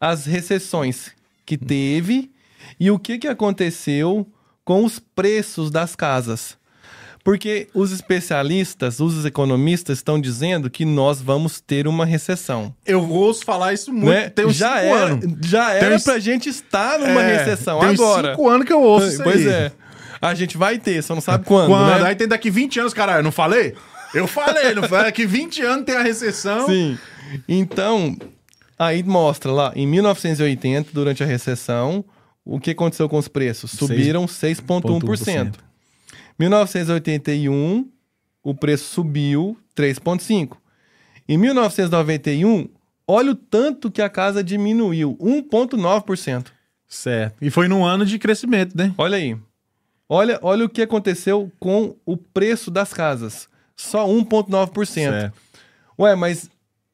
as 0.00 0.24
recessões 0.26 1.12
que 1.52 1.58
teve 1.58 2.30
e 2.80 2.90
o 2.90 2.98
que, 2.98 3.18
que 3.18 3.28
aconteceu 3.28 4.26
com 4.64 4.84
os 4.84 4.98
preços 4.98 5.70
das 5.70 5.94
casas. 5.94 6.56
Porque 7.24 7.68
os 7.72 7.92
especialistas, 7.92 8.98
os 8.98 9.24
economistas 9.24 9.98
estão 9.98 10.20
dizendo 10.20 10.68
que 10.68 10.84
nós 10.84 11.20
vamos 11.20 11.60
ter 11.60 11.86
uma 11.86 12.04
recessão. 12.04 12.74
Eu 12.84 13.08
ouço 13.08 13.44
falar 13.44 13.72
isso 13.74 13.92
muito. 13.92 14.06
Né? 14.06 14.28
Tem 14.30 14.44
uns 14.46 14.56
já 14.56 14.80
cinco 14.80 14.94
era, 14.94 15.04
anos. 15.04 15.24
já 15.46 15.66
Tem 15.70 15.76
era 15.82 15.94
uns- 15.96 16.02
pra 16.04 16.18
gente 16.18 16.48
estar 16.48 16.98
numa 16.98 17.22
É, 17.22 17.36
recessão 17.36 17.78
tem 17.80 17.90
agora. 17.90 18.30
cinco 18.30 18.48
anos 18.48 18.66
que 18.66 18.72
eu 18.72 18.80
ouço 18.82 19.06
isso 19.08 19.22
pois 19.22 19.46
aí. 19.46 19.52
é. 19.52 19.72
A 20.20 20.34
gente 20.34 20.56
vai 20.56 20.78
ter, 20.78 21.02
só 21.02 21.14
não 21.14 21.20
sabe 21.22 21.44
quando, 21.44 21.68
Quando? 21.68 22.00
né? 22.00 22.08
Aí 22.08 22.14
tem 22.16 22.26
daqui 22.28 22.48
20 22.50 22.80
anos, 22.80 22.94
caralho. 22.94 23.22
Não 23.22 23.32
falei? 23.32 23.74
Eu 24.14 24.26
falei, 24.26 24.72
não 24.74 24.82
falei? 24.84 25.04
Daqui 25.06 25.26
20 25.26 25.62
anos 25.62 25.84
tem 25.84 25.96
a 25.96 26.02
recessão. 26.02 26.66
Sim. 26.66 26.98
Então, 27.48 28.16
aí 28.86 29.02
mostra 29.02 29.52
lá, 29.52 29.72
em 29.76 29.86
1980, 29.86 30.90
durante 30.92 31.22
a 31.22 31.26
recessão, 31.26 32.04
o 32.44 32.58
que 32.58 32.70
aconteceu 32.72 33.08
com 33.08 33.18
os 33.18 33.28
preços? 33.28 33.70
Subiram 33.70 34.26
6,1%. 34.26 35.54
1981, 36.38 37.88
o 38.42 38.54
preço 38.54 38.84
subiu 38.84 39.56
3,5%. 39.76 40.56
Em 41.28 41.38
1991, 41.38 42.68
olha 43.06 43.30
o 43.30 43.34
tanto 43.34 43.90
que 43.90 44.02
a 44.02 44.08
casa 44.08 44.42
diminuiu, 44.42 45.16
1,9%. 45.20 46.46
Certo. 46.88 47.36
E 47.40 47.50
foi 47.50 47.68
num 47.68 47.84
ano 47.84 48.04
de 48.04 48.18
crescimento, 48.18 48.76
né? 48.76 48.92
Olha 48.98 49.16
aí. 49.16 49.36
Olha, 50.08 50.38
olha 50.42 50.64
o 50.66 50.68
que 50.68 50.82
aconteceu 50.82 51.50
com 51.58 51.96
o 52.04 52.16
preço 52.16 52.70
das 52.70 52.92
casas. 52.92 53.48
Só 53.76 54.06
1,9%. 54.06 54.86
Certo. 54.86 55.38
Ué, 55.98 56.14
mas 56.14 56.50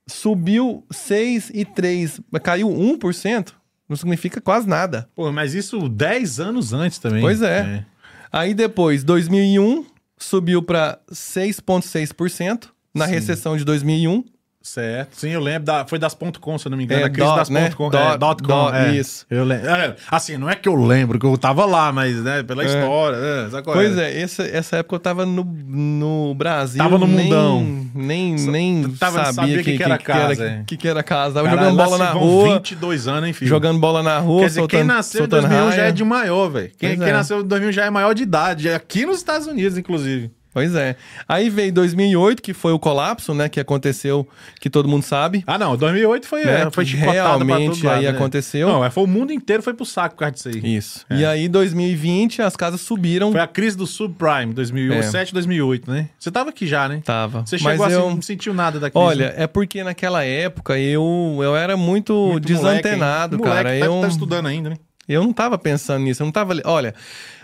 subiu 0.09 0.85
6 0.91 1.51
e 1.55 1.65
3, 1.65 2.21
mas 2.31 2.43
caiu 2.43 2.69
1%? 2.69 3.53
Não 3.89 3.97
significa 3.97 4.41
quase 4.41 4.69
nada. 4.69 5.09
Pô, 5.15 5.31
mas 5.33 5.55
isso 5.55 5.89
10 5.89 6.41
anos 6.41 6.73
antes 6.73 6.99
também. 6.99 7.21
Pois 7.21 7.41
é. 7.41 7.85
Aí 8.31 8.53
depois, 8.53 9.03
2001, 9.05 9.87
subiu 10.19 10.63
para 10.63 10.99
6,6% 11.11 12.69
na 12.95 13.07
Sim. 13.07 13.13
recessão 13.13 13.57
de 13.57 13.65
2001. 13.65 14.25
Certo. 14.69 15.15
Sim, 15.17 15.31
eu 15.31 15.41
lembro. 15.41 15.65
Da, 15.65 15.87
foi 15.87 15.99
das 15.99 16.15
ponto 16.15 16.39
.com, 16.41 16.59
se 16.59 16.67
eu 16.67 16.71
não 16.71 16.77
me 16.77 16.85
engano. 16.85 17.01
É, 17.01 17.05
a 17.05 17.11
crise 17.11 17.27
dot, 17.27 17.37
das 17.37 17.49
né? 17.49 17.63
ponto 17.65 17.77
.com. 17.77 17.91
Dot- 17.91 18.03
é, 18.15 18.19
dot 18.19 18.43
.com, 18.43 18.49
dot, 18.49 18.77
é. 18.77 18.95
isso. 18.95 19.25
Eu 19.31 19.45
lembro. 19.45 19.69
É, 19.71 19.97
assim, 20.11 20.37
não 20.37 20.49
é 20.51 20.55
que 20.55 20.69
eu 20.69 20.75
lembro 20.75 21.19
que 21.19 21.25
eu 21.25 21.37
tava 21.39 21.65
lá, 21.65 21.91
mas 21.91 22.23
né, 22.23 22.43
pela 22.43 22.65
história. 22.65 23.17
É, 23.17 23.51
sabe 23.51 23.63
qual 23.63 23.75
Pois 23.77 23.97
é, 23.97 24.21
essa, 24.21 24.43
essa 24.43 24.77
época 24.77 24.97
eu 24.97 25.01
tava 25.01 25.25
no, 25.25 25.43
no 25.45 26.35
Brasil. 26.35 26.79
Tava 26.79 26.99
no 26.99 27.07
nem, 27.07 27.25
mundão. 27.25 27.87
Nem, 27.95 28.35
nem 28.35 28.89
tava- 28.91 29.25
sabia, 29.25 29.33
sabia 29.33 29.63
que, 29.63 29.77
que 29.77 29.83
era 29.83 29.99
casa, 29.99 30.37
que 30.37 30.43
é. 30.43 30.47
era, 30.47 30.65
que, 30.65 30.77
que 30.77 30.89
era 30.89 31.03
casa. 31.03 31.35
Tava 31.35 31.49
Caralho, 31.49 31.71
jogando 31.71 31.85
bola 31.91 31.99
na 31.99 32.11
rua. 32.11 32.55
22 32.55 33.09
anos, 33.09 33.27
hein, 33.27 33.33
filho? 33.33 33.49
Jogando 33.49 33.79
bola 33.81 34.03
na 34.03 34.19
rua, 34.19 34.41
Quer 34.43 34.47
dizer, 34.49 34.61
soltando, 34.61 34.79
quem 34.81 34.87
nasceu 34.87 35.19
em 35.19 35.23
soltando 35.23 35.49
2001 35.49 35.71
já 35.71 35.77
raia. 35.77 35.89
é 35.89 35.93
de 35.93 36.05
maior, 36.05 36.49
velho. 36.51 36.71
Quem, 36.79 36.99
quem 36.99 37.09
é. 37.09 37.13
nasceu 37.13 37.41
em 37.41 37.47
2000 37.47 37.73
já 37.73 37.85
é 37.87 37.91
maior 37.91 38.15
de 38.15 38.23
idade. 38.23 38.69
Aqui 38.69 39.07
nos 39.07 39.17
Estados 39.17 39.47
Unidos, 39.47 39.79
inclusive. 39.79 40.31
Pois 40.59 40.75
é. 40.75 40.97
Aí 41.29 41.49
veio 41.49 41.73
2008, 41.73 42.43
que 42.43 42.53
foi 42.53 42.73
o 42.73 42.81
colapso, 42.81 43.33
né? 43.33 43.49
Que 43.49 43.61
aconteceu, 43.61 44.27
que 44.61 44.69
todo 44.69 44.89
mundo 44.89 45.05
sabe. 45.05 45.45
Ah, 45.47 45.57
não. 45.57 45.77
2008 45.77 46.27
foi, 46.27 46.45
Né, 46.45 46.63
é, 46.63 46.71
foi 46.73 46.85
chicotada 46.85 47.45
realmente 47.45 47.87
lado, 47.87 47.97
aí 47.99 48.05
né? 48.05 48.11
aconteceu. 48.11 48.67
Não, 48.67 48.85
é, 48.85 48.91
foi 48.91 49.05
o 49.05 49.07
mundo 49.07 49.33
inteiro 49.33 49.63
foi 49.63 49.73
pro 49.73 49.87
saco 49.87 50.17
por 50.17 50.21
causa 50.21 50.33
disso 50.35 50.49
aí. 50.49 50.77
Isso. 50.77 51.07
E 51.11 51.25
aí, 51.25 51.49
2020, 51.49 52.43
as 52.43 52.57
casas 52.57 52.81
subiram. 52.81 53.31
Foi 53.31 53.41
a 53.41 53.47
crise 53.47 53.77
do 53.77 53.87
subprime, 53.87 54.53
2007, 54.53 55.33
2008, 55.33 55.89
né? 55.91 56.09
Você 56.19 56.31
tava 56.31 56.51
aqui 56.51 56.67
já, 56.67 56.89
né? 56.89 57.03
Tava. 57.05 57.47
Você 57.47 57.57
Mas 57.63 57.73
chegou 57.73 57.87
assim, 57.87 57.95
eu... 57.95 58.11
não 58.11 58.21
sentiu 58.21 58.53
nada 58.53 58.81
da 58.81 58.91
crise. 58.91 59.07
Olha, 59.07 59.33
é 59.37 59.47
porque 59.47 59.85
naquela 59.85 60.25
época 60.25 60.77
eu, 60.77 61.39
eu 61.41 61.55
era 61.55 61.77
muito, 61.77 62.13
Muito 62.33 62.45
desantenado, 62.45 63.39
moleque, 63.39 63.55
cara. 63.57 63.69
Moleque, 63.69 63.81
tá- 63.81 63.87
eu, 63.87 64.01
tá 64.01 64.09
estudando 64.09 64.47
ainda, 64.47 64.71
né? 64.71 64.77
Eu 65.09 65.23
não 65.23 65.33
tava 65.33 65.57
pensando 65.59 66.05
nisso, 66.05 66.23
eu 66.23 66.27
não 66.27 66.33
tava. 66.33 66.55
Olha, 66.65 66.95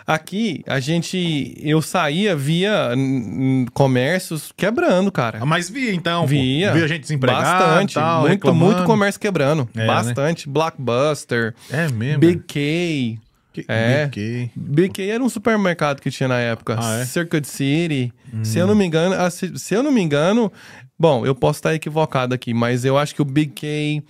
aqui 0.07 0.63
a 0.67 0.79
gente. 0.81 1.55
Eu 1.63 1.81
saía 1.81 2.37
via 2.37 2.93
hum, 2.97 3.67
comércios 3.73 4.53
quebrando, 4.57 5.11
cara. 5.11 5.39
Ah, 5.41 5.47
Mas 5.47 5.69
via, 5.71 5.93
então. 5.95 6.27
Via. 6.27 6.73
Via 6.73 6.87
gente 6.89 7.03
desempregada 7.03 7.43
Bastante. 7.43 7.95
tal, 7.95 8.21
muito, 8.21 8.31
reclamando. 8.33 8.73
muito 8.73 8.85
comércio 8.85 9.21
quebrando. 9.21 9.69
É, 9.75 9.79
né? 9.79 9.87
Bastante. 9.87 10.49
Blockbuster, 10.49 11.55
É 11.71 11.89
mesmo? 11.89 12.21
Big 12.21 12.41
K. 12.47 13.19
Que- 13.53 13.65
é. 13.69 14.07
Big 14.07 14.11
K. 14.11 14.51
Big 14.57 14.89
K 14.91 15.11
era 15.11 15.23
um 15.23 15.29
supermercado 15.29 16.01
que 16.01 16.11
tinha 16.11 16.29
na 16.29 16.41
época. 16.41 16.77
Ah, 16.81 16.99
é? 16.99 17.03
Hum. 17.03 17.07
Circuit 17.07 17.45
City. 17.47 18.13
Se 18.43 18.59
eu 18.59 18.67
não 18.67 18.75
me 18.75 18.85
engano, 18.85 19.15
se, 19.31 19.57
se 19.59 19.75
eu 19.75 19.81
não 19.83 19.93
me 19.93 20.01
engano, 20.03 20.53
bom, 20.99 21.25
eu 21.25 21.37
posso 21.37 21.61
estar 21.61 21.73
equivocado 21.73 22.35
aqui, 22.35 22.53
mas 22.53 22.85
eu 22.85 22.99
acho 22.99 23.15
que 23.15 23.23
o 23.23 23.25
Big 23.25 23.53
K 23.53 24.03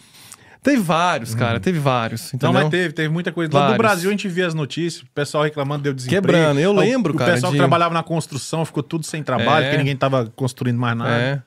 teve 0.65 0.83
vários, 0.83 1.35
cara, 1.35 1.61
teve 1.61 1.79
vários, 1.79 2.33
Uhum. 2.33 2.39
Não, 2.43 2.49
entendeu? 2.51 2.63
mas 2.63 2.71
teve, 2.71 2.93
teve 2.95 3.09
muita 3.09 3.31
coisa. 3.31 3.53
Lá 3.53 3.61
do 3.61 3.65
Vários. 3.69 3.79
Brasil 3.79 4.09
a 4.09 4.13
gente 4.13 4.27
via 4.29 4.47
as 4.49 4.55
notícias, 4.55 5.03
o 5.03 5.07
pessoal 5.15 5.45
reclamando, 5.45 5.85
deu 5.85 5.93
desemprego. 5.95 6.27
Quebrando, 6.27 6.59
eu 6.59 6.71
O- 6.71 6.75
lembro, 6.75 7.13
o, 7.15 7.17
cara, 7.17 7.35
pessoal 7.35 7.53
que 7.53 7.57
de- 7.57 7.61
trabalhava 7.61 7.95
na 7.95 8.03
construção 8.03 8.65
ficou 8.65 8.83
tudo 8.83 9.07
sem 9.07 9.23
trabalho, 9.23 9.67
É. 9.67 9.69
porque 9.69 9.79
ninguém 9.79 9.95
tava 9.97 10.27
construindo 10.35 10.79
mais 10.79 10.97
nada. 10.97 11.15
É. 11.15 11.43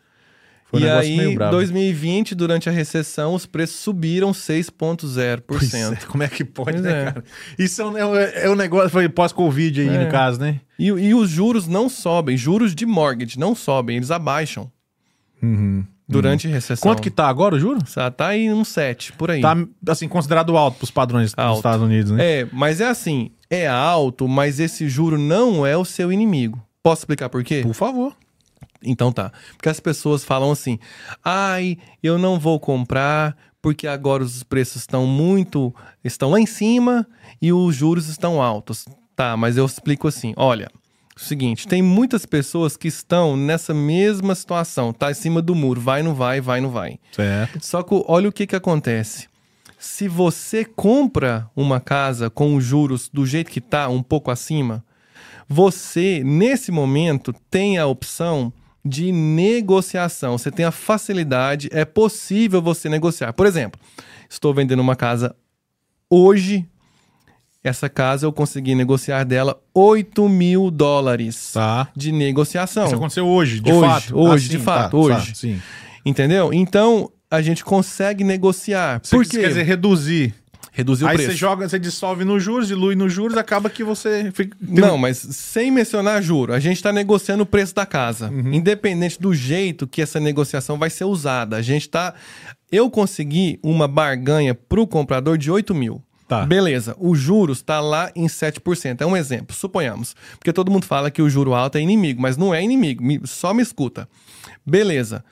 Foi 0.69 0.81
um 0.81 0.83
e 0.85 0.89
aí, 0.89 1.33
brabo. 1.35 1.51
2020, 1.53 2.35
durante 2.35 2.67
a 2.67 2.71
recessão, 2.73 3.33
os 3.33 3.45
preços 3.45 3.77
subiram 3.77 4.33
Pois 4.33 4.49
é, 4.49 4.53
6,0%. 4.61 6.03
como 6.07 6.23
é 6.23 6.27
que 6.27 6.43
pode, 6.43 6.71
Pois 6.73 6.81
né, 6.83 7.01
é. 7.01 7.05
cara? 7.05 7.23
Isso 7.57 7.81
é 7.81 7.85
um, 7.85 7.97
é 7.97 8.05
um- 8.05 8.15
é 8.15 8.55
negócio, 8.55 8.89
foi 8.89 9.07
pós-Covid 9.07 9.79
aí, 9.79 9.87
É. 9.87 10.03
no 10.05 10.11
caso, 10.11 10.41
né? 10.41 10.59
E, 10.77 10.87
e 10.87 11.13
os 11.13 11.29
juros 11.29 11.67
não 11.67 11.87
sobem, 11.87 12.35
juros 12.35 12.75
de 12.75 12.85
mortgage 12.85 13.39
não 13.39 13.55
sobem, 13.55 13.95
eles 13.95 14.11
abaixam 14.11 14.69
durante 16.07 16.47
a 16.47 16.51
recessão. 16.51 16.89
Quanto 16.89 17.01
que 17.01 17.11
tá 17.11 17.27
agora, 17.27 17.55
o 17.55 17.59
juro? 17.59 17.79
Tá, 17.93 18.09
tá 18.09 18.27
aí 18.27 18.51
um 18.51 18.63
7, 18.63 19.13
por 19.13 19.29
aí. 19.29 19.41
Tá, 19.41 19.55
assim, 19.87 20.07
considerado 20.07 20.55
alto 20.55 20.77
pros 20.77 20.91
padrões 20.91 21.33
dos 21.33 21.37
Alto. 21.37 21.57
Estados 21.57 21.85
Unidos, 21.85 22.11
né? 22.11 22.41
É, 22.41 22.47
mas 22.51 22.79
é 22.79 22.87
assim, 22.87 23.31
é 23.49 23.67
alto, 23.67 24.27
mas 24.27 24.59
esse 24.59 24.87
juro 24.87 25.17
não 25.17 25.65
é 25.65 25.75
o 25.75 25.83
seu 25.83 26.11
inimigo. 26.11 26.61
Posso 26.81 27.01
explicar 27.01 27.29
por 27.29 27.43
quê? 27.43 27.61
Por 27.63 27.73
favor. 27.73 28.13
Então 28.83 29.11
tá. 29.11 29.31
Porque 29.57 29.69
as 29.69 29.79
pessoas 29.79 30.23
falam 30.23 30.51
assim: 30.51 30.79
ai, 31.23 31.77
eu 32.01 32.17
não 32.17 32.39
vou 32.39 32.59
comprar 32.59 33.35
porque 33.61 33.87
agora 33.87 34.23
os 34.23 34.43
preços 34.43 34.83
estão 34.83 35.05
muito. 35.05 35.73
estão 36.03 36.29
lá 36.29 36.39
em 36.39 36.45
cima 36.45 37.05
e 37.41 37.51
os 37.51 37.75
juros 37.75 38.07
estão 38.07 38.41
altos. 38.41 38.85
Tá, 39.15 39.35
mas 39.35 39.57
eu 39.57 39.65
explico 39.65 40.07
assim: 40.07 40.33
olha. 40.37 40.69
Seguinte, 41.17 41.67
tem 41.67 41.81
muitas 41.81 42.25
pessoas 42.25 42.77
que 42.77 42.87
estão 42.87 43.35
nessa 43.35 43.73
mesma 43.73 44.35
situação, 44.35 44.93
tá 44.93 45.11
em 45.11 45.15
cima 45.15 45.41
do 45.41 45.55
muro, 45.55 45.81
vai, 45.81 46.03
não 46.03 46.13
vai, 46.13 46.39
vai, 46.39 46.61
não 46.61 46.69
vai. 46.69 46.99
Certo. 47.11 47.59
Só 47.61 47.81
que 47.81 48.03
olha 48.07 48.29
o 48.29 48.31
que 48.31 48.45
que 48.45 48.55
acontece. 48.55 49.27
Se 49.79 50.07
você 50.07 50.63
compra 50.63 51.49
uma 51.55 51.79
casa 51.79 52.29
com 52.29 52.55
os 52.55 52.63
juros 52.63 53.09
do 53.11 53.25
jeito 53.25 53.51
que 53.51 53.61
tá, 53.61 53.89
um 53.89 54.01
pouco 54.01 54.31
acima, 54.31 54.83
você, 55.47 56.21
nesse 56.25 56.71
momento, 56.71 57.33
tem 57.49 57.77
a 57.77 57.85
opção 57.85 58.51
de 58.83 59.11
negociação. 59.11 60.37
Você 60.37 60.51
tem 60.51 60.65
a 60.65 60.71
facilidade, 60.71 61.69
é 61.71 61.85
possível 61.85 62.61
você 62.61 62.89
negociar. 62.89 63.33
Por 63.33 63.45
exemplo, 63.45 63.79
estou 64.29 64.53
vendendo 64.53 64.79
uma 64.79 64.95
casa 64.95 65.35
hoje. 66.09 66.65
Essa 67.67 67.89
casa 67.89 68.25
eu 68.25 68.31
consegui 68.31 68.73
negociar 68.75 69.23
dela 69.23 69.59
8 69.73 70.27
mil 70.29 70.71
dólares 70.71 71.51
Tá. 71.53 71.87
de 71.95 72.11
negociação. 72.11 72.85
Isso 72.85 72.95
aconteceu 72.95 73.27
hoje, 73.27 73.59
de 73.59 73.71
Hoje, 73.71 73.81
fato. 73.89 74.17
hoje, 74.17 74.45
Ah, 74.45 74.49
de 74.51 74.57
sim, 74.57 74.63
fato, 74.63 74.91
tá, 74.91 74.97
hoje. 74.97 75.27
tá, 75.29 75.35
sim. 75.35 75.61
Entendeu? 76.05 76.53
Então, 76.53 77.11
a 77.29 77.41
gente 77.41 77.63
consegue 77.65 78.23
negociar. 78.23 79.01
Por 79.01 79.09
Por 79.09 79.25
quê? 79.25 79.39
quer 79.41 79.47
dizer 79.49 79.63
reduzir. 79.63 80.33
Reduzir 80.71 81.05
o 81.05 81.07
Aí 81.07 81.15
preço. 81.15 81.31
você 81.31 81.35
joga, 81.37 81.67
você 81.67 81.79
dissolve 81.79 82.23
nos 82.23 82.43
juros, 82.43 82.67
dilui 82.67 82.93
nos 82.95 83.11
juros, 83.11 83.35
acaba 83.35 83.67
que 83.67 83.83
você 83.83 84.31
fica. 84.31 84.55
Não, 84.61 84.95
mas 84.95 85.17
sem 85.17 85.71
mencionar 85.71 86.21
juro, 86.21 86.53
a 86.53 86.59
gente 86.59 86.77
está 86.77 86.93
negociando 86.93 87.41
o 87.41 87.45
preço 87.47 87.73
da 87.73 87.83
casa. 87.83 88.29
Uhum. 88.29 88.53
Independente 88.53 89.19
do 89.19 89.33
jeito 89.33 89.87
que 89.87 90.03
essa 90.03 90.19
negociação 90.19 90.77
vai 90.77 90.91
ser 90.91 91.05
usada. 91.05 91.55
A 91.57 91.61
gente 91.63 91.89
tá. 91.89 92.13
Eu 92.71 92.91
consegui 92.91 93.59
uma 93.63 93.87
barganha 93.87 94.53
para 94.53 94.79
o 94.79 94.85
comprador 94.85 95.35
de 95.35 95.49
8 95.49 95.73
mil. 95.73 95.99
Tá. 96.27 96.45
Beleza, 96.45 96.95
o 96.99 97.15
juros 97.15 97.59
está 97.59 97.79
lá 97.79 98.11
em 98.15 98.25
7%. 98.27 98.99
É 99.01 99.05
um 99.05 99.15
exemplo, 99.15 99.55
suponhamos. 99.55 100.15
Porque 100.37 100.51
todo 100.51 100.69
mundo 100.69 100.85
fala 100.85 101.09
que 101.09 101.21
o 101.21 101.29
juro 101.29 101.53
alto 101.53 101.77
é 101.77 101.81
inimigo, 101.81 102.21
mas 102.21 102.35
não 102.35 102.53
é 102.53 102.61
inimigo. 102.61 103.01
me- 103.03 103.21
só 103.25 103.53
me 103.53 103.61
escuta. 103.63 104.09
Beleza. 104.65 105.23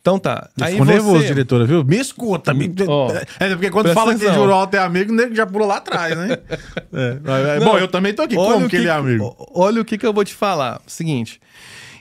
Então 0.00 0.18
tá. 0.18 0.48
Aí 0.60 0.72
Ficou 0.72 0.84
você... 0.86 0.92
nervoso, 0.94 1.24
diretora, 1.26 1.64
viu? 1.64 1.84
Me 1.84 1.96
escuta. 1.96 2.52
Me... 2.52 2.74
Ó, 2.88 3.08
é 3.38 3.50
porque 3.50 3.70
quando 3.70 3.92
fala 3.94 4.10
que 4.16 4.24
atenção. 4.24 4.34
juro 4.42 4.52
alto 4.52 4.74
é 4.74 4.80
amigo, 4.80 5.12
o 5.12 5.14
nego 5.14 5.32
já 5.32 5.46
pulou 5.46 5.68
lá 5.68 5.76
atrás, 5.76 6.16
né? 6.18 6.36
É, 6.92 7.58
Não, 7.60 7.66
Bom, 7.66 7.78
eu 7.78 7.86
também 7.86 8.12
tô 8.12 8.22
aqui. 8.22 8.34
Como 8.34 8.66
o 8.66 8.68
que 8.68 8.76
ele 8.76 8.88
é 8.88 8.90
amigo? 8.90 9.34
Olha 9.54 9.80
o 9.80 9.84
que, 9.84 9.96
que 9.96 10.04
eu 10.04 10.12
vou 10.12 10.24
te 10.24 10.34
falar. 10.34 10.80
Seguinte. 10.88 11.40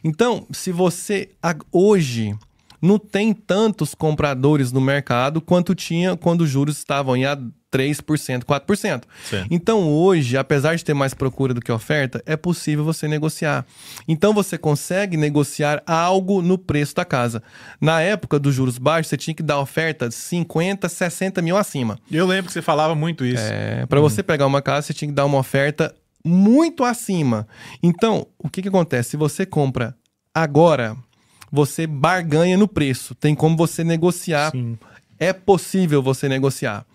Então, 0.04 0.48
se 0.52 0.72
você 0.72 1.30
hoje 1.72 2.36
não 2.82 2.98
tem 2.98 3.34
tantos 3.34 3.94
compradores 3.94 4.72
no 4.72 4.82
mercado 4.82 5.40
quanto 5.40 5.76
tinha 5.76 6.18
quando 6.18 6.42
os 6.42 6.50
juros 6.50 6.78
estavam 6.78 7.16
em 7.16 7.26
a 7.26 7.38
3%, 7.72 8.44
4%. 8.44 9.04
Certo. 9.24 9.48
Então, 9.50 9.90
hoje, 9.90 10.36
apesar 10.36 10.76
de 10.76 10.84
ter 10.84 10.94
mais 10.94 11.14
procura 11.14 11.54
do 11.54 11.62
que 11.62 11.72
oferta, 11.72 12.22
é 12.26 12.36
possível 12.36 12.84
você 12.84 13.08
negociar. 13.08 13.66
Então, 14.08 14.34
você 14.34 14.58
consegue 14.58 15.16
negociar 15.16 15.82
algo 15.88 16.42
no 16.42 16.58
preço 16.58 16.94
da 16.96 17.06
casa. 17.06 17.42
Na 17.80 18.02
época 18.02 18.38
dos 18.38 18.54
juros 18.54 18.78
baixos, 18.78 19.08
você 19.10 19.18
tinha 19.18 19.34
que 19.34 19.42
dar 19.42 19.60
oferta 19.60 20.10
de 20.10 20.16
50, 20.16 20.90
60 20.90 21.42
mil 21.42 21.56
acima. 21.56 21.98
Eu 22.12 22.28
lembro 22.28 22.48
que 22.48 22.54
você 22.54 22.62
falava 22.62 22.94
muito 22.94 23.26
isso. 23.26 23.44
É, 23.44 23.86
para 23.86 24.02
você 24.02 24.22
pegar 24.22 24.46
uma 24.46 24.62
casa, 24.62 24.88
você 24.88 24.94
tinha 24.94 25.08
que 25.08 25.16
dar 25.16 25.26
uma 25.26 25.38
oferta 25.38 25.96
muito 26.26 26.84
acima. 26.84 27.48
Então, 27.82 28.28
o 28.38 28.50
que, 28.50 28.62
que 28.62 28.68
acontece? 28.68 29.12
Se 29.12 29.18
você 29.18 29.46
compra 29.46 29.96
agora, 30.36 30.98
você 31.52 31.86
barganha 31.86 32.58
no 32.58 32.68
preço. 32.68 33.14
Tem 33.16 33.36
como 33.36 33.58
você 33.58 33.84
negociar. 33.84 34.52
Sim. 34.52 34.78
É 35.20 35.34
possível 35.34 36.02
você 36.02 36.28
negociar. 36.30 36.86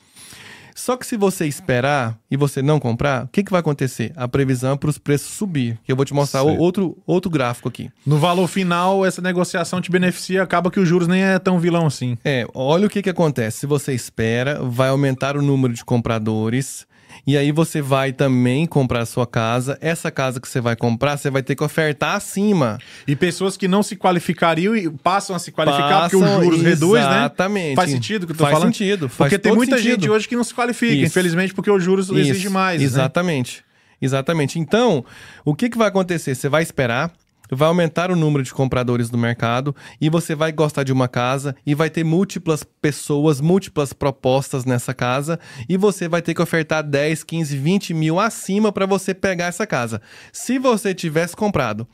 Só 0.74 0.95
que 0.95 1.07
se 1.07 1.16
você 1.16 1.47
esperar 1.47 2.19
e 2.31 2.37
você 2.37 2.61
não 2.61 2.78
comprar, 2.78 3.24
o 3.24 3.28
que, 3.28 3.43
que 3.43 3.51
vai 3.51 3.61
acontecer? 3.61 4.12
A 4.15 4.28
previsão 4.28 4.74
é 4.74 4.77
para 4.77 4.91
os 4.91 4.99
preços 4.99 5.28
subir. 5.33 5.78
Eu 5.89 5.97
vou 5.97 6.05
te 6.05 6.12
mostrar 6.12 6.43
Certo. 6.43 6.61
outro, 6.61 6.99
outro 7.07 7.31
gráfico 7.31 7.66
aqui. 7.66 7.91
No 8.05 8.19
valor 8.19 8.47
final, 8.47 9.05
essa 9.05 9.23
negociação 9.23 9.81
te 9.81 9.91
beneficia, 9.91 10.43
acaba 10.43 10.70
que 10.70 10.78
os 10.78 10.87
juros 10.87 11.09
nem 11.09 11.23
é 11.23 11.39
tão 11.39 11.59
vilão 11.59 11.87
assim. 11.87 12.19
É, 12.23 12.47
olha 12.53 12.87
o 12.87 12.91
que, 12.91 13.01
que 13.01 13.09
acontece. 13.09 13.61
Se 13.61 13.66
você 13.66 13.95
espera, 13.95 14.62
vai 14.62 14.91
aumentar 14.91 15.35
o 15.35 15.41
número 15.41 15.73
de 15.73 15.83
compradores. 15.83 16.87
E 17.24 17.36
aí 17.36 17.52
você 17.52 17.80
vai 17.80 18.12
também 18.12 18.66
comprar 18.66 19.02
a 19.02 19.06
sua 19.06 19.26
casa. 19.26 19.78
Essa 19.80 20.10
casa 20.10 20.40
que 20.40 20.48
você 20.48 20.60
vai 20.60 20.74
comprar, 20.74 21.16
você 21.16 21.30
vai 21.30 21.43
ter 21.43 21.55
que 21.55 21.62
ofertar 21.62 22.16
acima. 22.16 22.78
E 23.06 23.14
pessoas 23.14 23.56
que 23.56 23.68
não 23.68 23.82
se 23.82 23.94
qualificariam 23.94 24.74
e 24.74 24.90
passam 24.90 25.36
a 25.36 25.38
se 25.38 25.52
qualificar 25.52 26.02
porque 26.02 26.16
os 26.16 26.22
Passam- 26.22 26.43
juros 26.44 26.62
reduz, 26.62 27.01
né? 27.05 27.09
Exatamente. 27.18 27.76
Faz 27.76 27.90
sentido 27.90 28.24
o 28.24 28.26
que 28.26 28.32
eu 28.32 28.36
tô 28.36 28.44
Faz 28.44 28.55
falando? 28.56 28.72
sentido, 28.74 29.09
faz 29.09 29.30
Porque 29.30 29.38
tem 29.38 29.55
muita 29.55 29.76
sentido. 29.76 30.01
gente 30.01 30.10
hoje 30.10 30.28
que 30.28 30.34
não 30.36 30.44
se 30.44 30.55
qualifica, 30.55 30.93
Isso. 30.94 31.05
infelizmente, 31.06 31.55
porque 31.55 31.70
os 31.70 31.82
juros 31.82 32.06
Isso, 32.06 32.18
exigem 32.18 32.51
mais. 32.51 32.80
né? 32.80 32.84
Exatamente. 32.86 33.64
Exatamente. 34.01 34.59
Então, 34.59 35.05
o 35.44 35.55
que, 35.55 35.68
que 35.70 35.78
vai 35.78 35.88
acontecer? 35.88 36.34
Você 36.34 36.48
vai 36.48 36.62
esperar, 36.62 37.10
vai 37.51 37.68
aumentar 37.68 38.10
o 38.10 38.16
número 38.16 38.43
de 38.43 38.52
compradores 38.52 39.10
do 39.10 39.18
mercado 39.18 39.74
e 40.01 40.09
você 40.09 40.35
vai 40.35 40.52
gostar 40.52 40.82
de 40.82 40.93
uma 40.93 41.09
casa 41.09 41.55
e 41.66 41.74
vai 41.74 41.90
ter 41.90 42.05
múltiplas 42.05 42.64
pessoas, 42.64 43.40
múltiplas 43.40 43.93
propostas 43.93 44.64
nessa 44.64 44.94
casa 44.94 45.39
e 45.68 45.77
você 45.77 46.09
vai 46.09 46.23
ter 46.23 46.35
que 46.35 46.43
ofertar 46.43 46.82
10, 46.82 47.24
15, 47.24 47.56
20 47.56 47.94
mil 47.94 48.18
acima 48.18 48.73
para 48.73 48.86
você 48.86 49.14
pegar 49.14 49.47
essa 49.47 49.66
casa. 49.66 50.01
Se 50.32 50.59
você 50.59 50.94
tivesse 50.94 51.36
comprado 51.36 51.86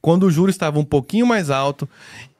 quando 0.00 0.24
o 0.24 0.30
juro 0.30 0.50
estava 0.50 0.78
um 0.78 0.84
pouquinho 0.84 1.26
mais 1.26 1.50
alto, 1.50 1.88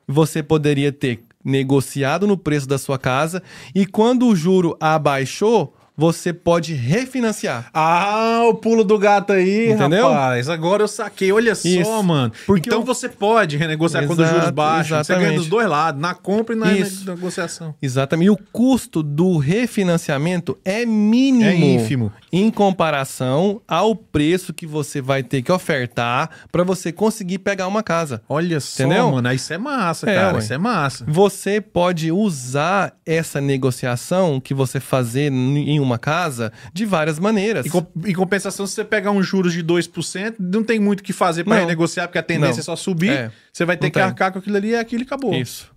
você 0.07 0.43
poderia 0.43 0.93
ter 0.93 1.23
negociado 1.45 2.27
no 2.27 2.37
preço 2.37 2.69
da 2.69 2.79
sua 2.79 2.99
casa 2.99 3.43
e 3.75 3.87
quando 3.87 4.27
o 4.27 4.37
juro 4.37 4.77
abaixou, 4.79 5.75
você 6.01 6.33
pode 6.33 6.73
refinanciar. 6.73 7.69
Ah, 7.75 8.41
o 8.49 8.55
pulo 8.55 8.83
do 8.83 8.99
gato 8.99 9.35
aí, 9.35 9.71
Entendeu? 9.71 10.09
rapaz. 10.11 10.49
Agora 10.49 10.83
eu 10.83 10.89
saquei. 10.89 11.31
Olha 11.31 11.55
só, 11.55 11.69
Isso. 11.69 12.03
mano. 12.03 12.33
Porque 12.47 12.71
então 12.71 12.81
o- 12.81 12.85
você 12.85 13.07
pode 13.07 13.59
renegociar 13.59 14.07
quando 14.07 14.21
os 14.21 14.25
juros 14.27 14.43
Exato, 14.45 14.55
baixam. 14.55 15.05
Você 15.05 15.13
ganha 15.13 15.19
exatamente. 15.25 15.39
dos 15.41 15.49
dois 15.49 15.69
lados, 15.69 16.01
na 16.01 16.15
compra 16.15 16.55
e 16.55 16.59
na 16.59 16.67
negociação. 17.15 17.75
Exatamente. 17.83 18.29
E 18.29 18.31
o 18.31 18.39
custo 18.51 19.03
do 19.03 19.37
refinanciamento 19.37 20.57
é 20.65 20.87
mínimo. 20.87 21.45
É 21.45 21.55
ínfimo. 21.55 22.11
Em 22.33 22.51
comparação 22.51 23.61
ao 23.69 23.95
preço 23.95 24.55
que 24.55 24.67
você 24.67 25.03
vai 25.03 25.23
ter 25.23 25.43
que 25.43 25.53
ofertar 25.53 26.31
para 26.51 26.65
você 26.65 26.91
conseguir 26.91 27.41
pegar 27.41 27.67
uma 27.69 27.83
casa. 27.83 28.23
Olha 28.27 28.59
só, 28.59 28.85
Entendeu? 28.85 29.11
mano. 29.13 29.31
Isso 29.33 29.53
é 29.53 29.59
massa, 29.59 30.09
É, 30.11 30.15
cara. 30.15 30.33
ué. 30.35 30.39
Isso 30.39 30.53
é 30.55 30.59
massa. 30.59 31.05
Você 31.07 31.61
pode 31.61 32.11
usar 32.11 32.95
essa 33.05 33.39
negociação 33.41 34.41
que 34.41 34.55
você 34.55 34.81
fazer 34.81 35.31
em 35.33 35.79
uma 35.79 35.90
casa 35.99 36.53
de 36.73 36.85
várias 36.85 37.19
maneiras. 37.19 37.67
Em, 37.67 37.71
com- 37.71 37.87
em 38.05 38.13
compensação, 38.15 38.67
se 38.67 38.75
você 38.75 38.85
pegar 38.85 39.11
uns 39.11 39.27
juros 39.27 39.53
de 39.53 39.63
2%, 39.63 40.35
não 40.39 40.63
tem 40.63 40.79
muito 40.79 41.01
o 41.01 41.03
que 41.03 41.13
fazer 41.13 41.45
para 41.45 41.55
Não. 41.55 41.61
renegociar, 41.63 42.07
porque 42.09 42.19
a 42.19 42.23
tendência 42.23 42.55
Não. 42.57 42.61
é 42.61 42.63
só 42.63 42.77
subir. 42.77 43.11
É, 43.11 43.31
Você 43.53 43.65
vai 43.65 43.77
ter 43.77 43.87
não 43.87 43.91
que 43.91 43.95
tem. 43.95 44.03
arcar 44.03 44.33
com 44.33 44.39
aquilo 44.39 44.57
ali 44.57 44.69
e 44.71 44.77
aquilo 44.77 45.03
e 45.03 45.07
acabou. 45.07 45.35
Isso. 45.35 45.71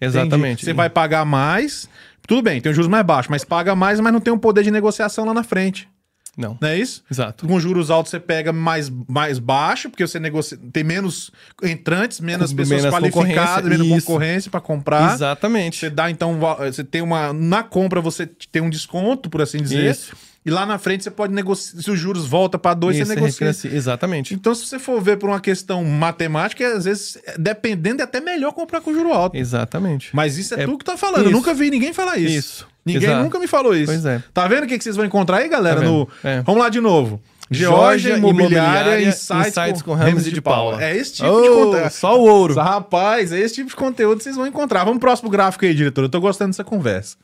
Entendi. 0.00 0.18
Exatamente. 0.18 0.64
Você 0.64 0.72
vai 0.72 0.90
pagar 0.90 1.24
mais. 1.24 1.88
Tudo 2.26 2.42
bem, 2.42 2.60
tem 2.60 2.70
os 2.70 2.76
juros 2.76 2.90
mais 2.90 3.04
baixos, 3.04 3.28
mas 3.30 3.44
paga 3.44 3.74
mais, 3.76 4.00
mas 4.00 4.12
não 4.12 4.20
tem 4.20 4.32
um 4.32 4.38
poder 4.38 4.62
de 4.64 4.70
negociação 4.70 5.24
lá 5.26 5.34
na 5.34 5.42
frente. 5.44 5.88
Não. 6.36 6.58
Não 6.60 6.68
é 6.68 6.78
isso? 6.78 7.02
Exato. 7.10 7.46
Com 7.46 7.60
juros 7.60 7.90
altos 7.90 8.10
você 8.10 8.20
pega 8.20 8.52
mais, 8.52 8.90
mais 9.08 9.38
baixo, 9.38 9.88
porque 9.88 10.06
você 10.06 10.18
negocia, 10.18 10.58
tem 10.72 10.82
menos 10.82 11.30
entrantes, 11.62 12.20
menos 12.20 12.50
Com 12.50 12.56
pessoas 12.56 12.82
menos 12.82 12.94
qualificadas, 12.94 13.32
concorrência, 13.34 13.62
menos 13.70 13.86
isso. 13.86 14.06
concorrência 14.06 14.50
para 14.50 14.60
comprar. 14.60 15.14
Exatamente. 15.14 15.78
Você 15.78 15.90
dá 15.90 16.10
então, 16.10 16.38
você 16.58 16.84
tem 16.84 17.02
uma 17.02 17.32
na 17.32 17.62
compra 17.62 18.00
você 18.00 18.26
tem 18.26 18.62
um 18.62 18.70
desconto, 18.70 19.30
por 19.30 19.42
assim 19.42 19.58
dizer. 19.58 19.90
Isso. 19.90 20.14
E 20.46 20.50
lá 20.50 20.66
na 20.66 20.76
frente 20.76 21.02
você 21.02 21.10
pode 21.10 21.32
negociar, 21.32 21.80
se 21.80 21.90
os 21.90 21.98
juros 21.98 22.26
volta 22.26 22.58
para 22.58 22.74
dois, 22.74 22.96
Isso, 22.98 23.06
você 23.06 23.14
negocia. 23.14 23.70
Exatamente. 23.74 24.34
Então, 24.34 24.54
se 24.54 24.66
você 24.66 24.78
for 24.78 25.00
ver 25.00 25.16
por 25.16 25.30
uma 25.30 25.40
questão 25.40 25.82
matemática, 25.84 26.66
às 26.76 26.84
vezes, 26.84 27.16
dependendo, 27.38 28.02
é 28.02 28.04
até 28.04 28.20
melhor 28.20 28.52
comprar 28.52 28.82
com 28.82 28.92
juro 28.92 29.10
alto. 29.12 29.36
Exatamente. 29.36 30.10
Mas 30.12 30.36
isso 30.36 30.54
é, 30.54 30.62
É- 30.62 30.66
tu 30.66 30.76
que 30.76 30.84
tá 30.84 30.98
falando. 30.98 31.20
Eu 31.22 31.30
isso. 31.30 31.32
nunca 31.32 31.54
vi 31.54 31.70
ninguém 31.70 31.94
falar 31.94 32.18
isso. 32.18 32.34
Isso. 32.36 32.68
Ninguém 32.84 33.04
Exato. 33.08 33.22
nunca 33.24 33.38
me 33.38 33.46
falou 33.46 33.74
isso. 33.74 33.86
Pois 33.90 34.04
é. 34.04 34.22
Tá 34.34 34.46
vendo 34.46 34.64
o 34.64 34.66
que, 34.66 34.76
que 34.76 34.84
vocês 34.84 34.96
vão 34.96 35.06
encontrar 35.06 35.38
aí, 35.38 35.48
galera? 35.48 35.80
Tá 35.80 35.86
no... 35.86 36.06
É. 36.22 36.42
Vamos 36.42 36.60
lá 36.62 36.68
de 36.68 36.80
novo. 36.80 37.18
Georgia 37.50 38.16
Imobiliária, 38.16 38.58
Imobiliária, 39.00 39.08
Insights, 39.08 39.48
Insights 39.48 39.82
com, 39.82 39.92
com 39.92 39.96
Ramos 39.96 40.22
e 40.22 40.28
de 40.30 40.34
de 40.34 40.40
Paula. 40.42 40.72
Paula. 40.72 40.84
É 40.84 40.96
esse 40.96 41.14
tipo 41.14 41.28
de 41.42 41.48
Oh, 41.48 41.64
conteúdo. 41.66 41.90
Só 41.90 42.18
o 42.18 42.22
ouro. 42.28 42.54
Rapaz, 42.54 43.32
é 43.32 43.40
esse 43.40 43.54
tipo 43.56 43.70
de 43.70 43.76
conteúdo 43.76 44.18
que 44.18 44.24
vocês 44.24 44.36
vão 44.36 44.46
encontrar. 44.46 44.80
Vamos 44.84 44.98
pro 44.98 45.08
próximo 45.08 45.30
gráfico 45.30 45.64
aí, 45.64 45.74
diretor. 45.74 46.02
Eu 46.04 46.08
tô 46.08 46.20
gostando 46.20 46.50
dessa 46.50 46.64
conversa. 46.64 47.16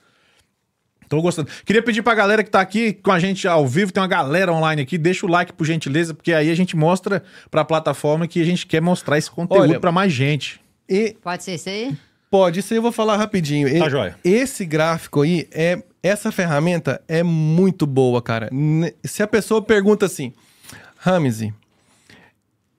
Tô 1.10 1.20
gostando. 1.20 1.50
Queria 1.66 1.82
pedir 1.82 2.02
pra 2.02 2.14
galera 2.14 2.44
que 2.44 2.48
tá 2.50 2.60
aqui 2.60 2.92
com 2.92 3.10
a 3.10 3.18
gente 3.18 3.48
ao 3.48 3.66
vivo, 3.66 3.90
tem 3.92 4.00
uma 4.00 4.06
galera 4.06 4.52
online 4.52 4.82
aqui, 4.82 4.96
deixa 4.96 5.26
o 5.26 5.28
like 5.28 5.52
por 5.52 5.66
gentileza, 5.66 6.14
porque 6.14 6.32
aí 6.32 6.48
a 6.48 6.54
gente 6.54 6.76
mostra 6.76 7.24
pra 7.50 7.64
plataforma 7.64 8.28
que 8.28 8.40
a 8.40 8.44
gente 8.44 8.64
quer 8.64 8.80
mostrar 8.80 9.18
esse 9.18 9.28
conteúdo 9.28 9.62
Olha, 9.70 9.80
pra 9.80 9.90
mais 9.90 10.12
gente. 10.12 10.60
E 10.88 11.16
Pode 11.20 11.42
ser 11.42 11.56
isso 11.56 11.68
aí? 11.68 11.96
pode, 12.30 12.60
isso 12.60 12.72
aí 12.72 12.78
eu 12.78 12.82
vou 12.82 12.92
falar 12.92 13.16
rapidinho. 13.16 13.66
E- 13.66 13.80
Tá 13.80 13.88
joia. 13.88 14.16
Esse 14.22 14.64
gráfico 14.64 15.22
aí, 15.22 15.48
é, 15.50 15.82
essa 16.00 16.30
ferramenta 16.30 17.02
é 17.08 17.24
muito 17.24 17.88
boa, 17.88 18.22
cara. 18.22 18.48
Se 19.02 19.20
a 19.20 19.26
pessoa 19.26 19.60
pergunta 19.60 20.06
assim, 20.06 20.32
Ramsey, 20.96 21.52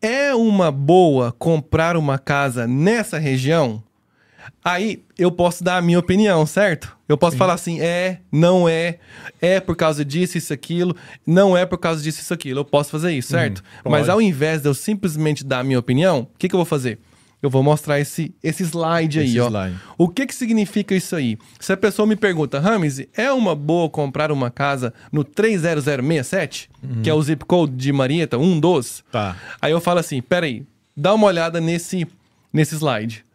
é 0.02 0.34
uma 0.34 0.72
boa 0.72 1.34
comprar 1.34 1.98
uma 1.98 2.18
casa 2.18 2.66
nessa 2.66 3.20
região? 3.20 3.84
Aí 4.64 5.04
eu 5.18 5.32
posso 5.32 5.64
dar 5.64 5.78
a 5.78 5.82
minha 5.82 6.00
opinião, 6.00 6.46
certo? 6.46 6.96
Eu 7.08 7.18
posso 7.18 7.36
falar 7.36 7.54
assim, 7.54 7.82
é, 7.82 8.20
não 8.32 8.70
é, 8.70 9.00
é 9.42 9.60
por 9.60 9.76
causa 9.76 10.06
disso, 10.06 10.38
isso, 10.38 10.54
aquilo, 10.54 10.96
não 11.26 11.58
é 11.58 11.66
por 11.66 11.78
causa 11.78 12.02
disso, 12.02 12.22
isso, 12.22 12.34
aquilo. 12.34 12.60
Eu 12.60 12.66
posso 12.66 12.90
fazer 12.90 13.12
isso, 13.12 13.30
certo? 13.30 13.64
pode. 13.84 13.92
Mas 13.92 14.08
ao 14.08 14.22
invés 14.22 14.62
de 14.62 14.70
eu 14.70 14.74
simplesmente 14.74 15.44
dar 15.44 15.60
a 15.60 15.64
minha 15.64 15.80
opinião, 15.80 16.22
o 16.34 16.38
que, 16.38 16.48
que 16.48 16.56
eu 16.56 16.60
vou 16.60 16.66
fazer? 16.66 17.00
Eu 17.42 17.50
vou 17.50 17.64
mostrar 17.64 18.00
esse, 18.00 18.36
esse 18.44 18.64
slide 18.64 19.20
aí, 19.20 19.26
Esse 19.26 19.40
ó. 19.40 19.48
slide. 19.48 19.76
O 19.98 20.08
que 20.08 20.28
que 20.28 20.36
significa 20.36 20.94
isso 20.94 21.16
aí? 21.16 21.40
Se 21.60 21.74
a 21.74 21.78
pessoa 21.78 22.06
me 22.06 22.16
pergunta, 22.16 22.60
Rames, 22.60 23.04
é 23.18 23.32
uma 23.32 23.56
boa 23.56 23.90
comprar 23.90 24.32
uma 24.32 24.52
casa 24.52 24.94
no 25.12 25.24
30067, 25.24 26.70
que 27.02 27.10
é 27.10 27.14
o 27.14 27.22
zip 27.22 27.44
code 27.46 27.74
de 27.76 27.92
Marieta, 27.92 28.38
um 28.38 28.60
dos? 28.60 29.04
Tá. 29.12 29.36
Aí 29.60 29.72
eu 29.72 29.82
falo 29.82 30.00
assim, 30.00 30.22
peraí, 30.22 30.64
dá 30.96 31.16
uma 31.16 31.26
olhada 31.26 31.60
nesse, 31.60 32.08
nesse 32.54 32.76
slide. 32.76 33.26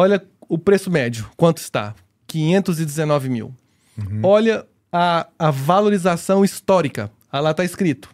Olha 0.00 0.22
o 0.48 0.56
preço 0.56 0.90
médio, 0.90 1.28
quanto 1.36 1.58
está? 1.58 1.94
519 2.26 3.28
mil. 3.28 3.54
Uhum. 3.98 4.20
Olha 4.22 4.64
a, 4.90 5.26
a 5.38 5.50
valorização 5.50 6.42
histórica. 6.42 7.10
Ah, 7.30 7.38
lá 7.40 7.52
tá 7.52 7.64
escrito. 7.64 8.08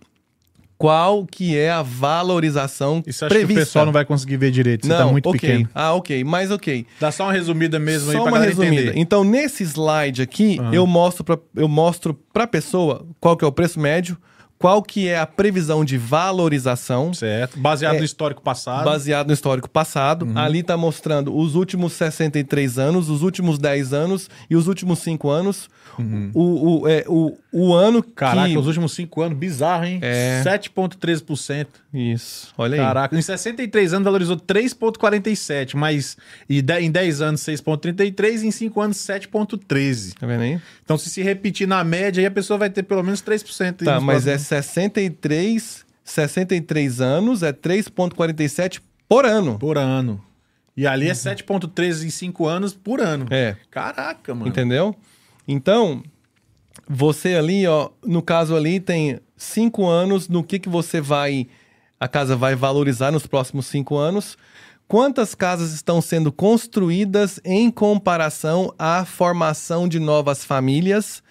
Qual 0.76 1.24
que 1.24 1.56
é 1.56 1.70
a 1.70 1.82
valorização 1.82 3.04
Isso 3.06 3.24
acho 3.24 3.30
prevista? 3.32 3.54
que 3.54 3.60
o 3.62 3.64
pessoal 3.66 3.86
não 3.86 3.92
vai 3.92 4.04
conseguir 4.04 4.36
ver 4.36 4.50
direito, 4.50 4.84
você 4.84 4.92
Não, 4.92 4.98
tá 4.98 5.06
muito 5.12 5.28
ok. 5.28 5.38
pequeno. 5.40 5.68
Ah, 5.72 5.92
ok, 5.94 6.24
mas 6.24 6.50
ok. 6.50 6.84
Dá 7.00 7.12
só 7.12 7.22
uma 7.24 7.32
resumida 7.32 7.78
mesmo 7.78 8.10
aí 8.10 8.16
Só 8.16 8.24
pra 8.24 8.32
uma 8.32 8.40
resumida. 8.40 8.74
entender. 8.82 8.98
Então, 8.98 9.22
nesse 9.22 9.62
slide 9.62 10.20
aqui, 10.20 10.58
eu 10.72 10.86
mostro 10.88 11.22
pra, 11.22 11.38
eu 11.54 11.68
mostro 11.68 12.12
pra 12.32 12.46
pessoa 12.48 13.06
qual 13.20 13.36
que 13.36 13.44
é 13.44 13.48
o 13.48 13.52
preço 13.52 13.78
médio, 13.78 14.18
qual 14.58 14.82
que 14.82 15.08
é 15.08 15.18
a 15.18 15.26
previsão 15.26 15.84
de 15.84 15.98
valorização, 15.98 17.12
Certo. 17.12 17.58
Baseado 17.58 17.96
É, 17.96 17.98
no 17.98 18.04
histórico 18.04 18.42
passado. 18.42 18.84
baseado 18.84 19.26
no 19.28 19.32
histórico 19.32 19.68
passado. 19.68 20.24
Uhum. 20.26 20.38
Ali 20.38 20.62
tá 20.62 20.76
mostrando 20.76 21.36
os 21.36 21.54
últimos 21.54 21.92
63 21.92 22.78
anos, 22.78 23.08
os 23.08 23.22
últimos 23.22 23.58
10 23.58 23.92
anos 23.92 24.30
e 24.48 24.56
os 24.56 24.66
últimos 24.66 24.98
5 25.00 25.28
anos. 25.28 25.68
O, 26.34 26.80
o, 26.82 26.88
é, 26.88 27.04
o, 27.08 27.38
o 27.58 27.72
ano 27.72 27.98
Uhum. 27.98 28.12
Caraca, 28.14 28.48
que... 28.50 28.58
os 28.58 28.66
últimos 28.66 28.92
cinco 28.92 29.22
anos, 29.22 29.38
bizarro, 29.38 29.84
hein? 29.86 29.98
É. 30.02 30.42
7,13%. 30.44 31.66
Isso, 31.94 32.52
olha 32.58 32.74
aí. 32.74 32.80
Caraca, 32.80 33.16
em 33.16 33.22
63 33.22 33.94
anos 33.94 34.04
valorizou 34.04 34.36
3,47, 34.36 35.74
mas 35.74 36.16
e 36.48 36.58
em 36.80 36.90
10 36.90 37.20
anos 37.22 37.40
6,33 37.40 38.42
e 38.42 38.46
em 38.48 38.50
5 38.50 38.80
anos 38.80 38.98
7,13. 38.98 40.14
Tá 40.18 40.26
vendo 40.26 40.42
aí? 40.42 40.60
Então, 40.84 40.98
se 40.98 41.08
se 41.08 41.22
repetir 41.22 41.66
na 41.66 41.82
média, 41.82 42.20
aí 42.20 42.26
a 42.26 42.30
pessoa 42.30 42.58
vai 42.58 42.68
ter 42.68 42.82
pelo 42.82 43.02
menos 43.02 43.22
3%. 43.22 43.80
aí 43.80 43.86
Tá, 43.86 44.00
mas 44.00 44.26
é 44.26 44.32
próximos- 44.32 44.48
63, 44.48 45.86
63 46.04 47.00
anos, 47.00 47.42
é 47.42 47.52
3,47 47.52 48.80
por 49.08 49.24
ano. 49.24 49.58
por 49.58 49.78
ano. 49.78 50.22
E 50.76 50.86
ali 50.86 51.08
é 51.08 51.14
7,13 51.14 52.04
em 52.06 52.10
5 52.10 52.46
anos 52.46 52.74
por 52.74 53.00
ano. 53.00 53.24
Uhum. 53.30 53.34
É. 53.36 53.56
Caraca, 53.70 54.34
mano. 54.34 54.48
Entendeu? 54.48 54.94
Então, 55.48 56.02
você 56.88 57.34
ali, 57.34 57.66
ó, 57.66 57.90
no 58.04 58.22
caso 58.22 58.54
ali, 58.54 58.80
tem 58.80 59.20
cinco 59.36 59.86
anos 59.86 60.28
no 60.28 60.42
que, 60.42 60.58
que 60.58 60.68
você 60.68 61.00
vai. 61.00 61.46
A 61.98 62.06
casa 62.06 62.36
vai 62.36 62.54
valorizar 62.54 63.10
nos 63.10 63.26
próximos 63.26 63.66
cinco 63.66 63.96
anos. 63.96 64.36
Quantas 64.88 65.34
casas 65.34 65.72
estão 65.72 66.00
sendo 66.00 66.30
construídas 66.30 67.40
em 67.44 67.70
comparação 67.70 68.72
à 68.78 69.04
formação 69.04 69.88
de 69.88 69.98
novas 69.98 70.44
famílias? 70.44 71.22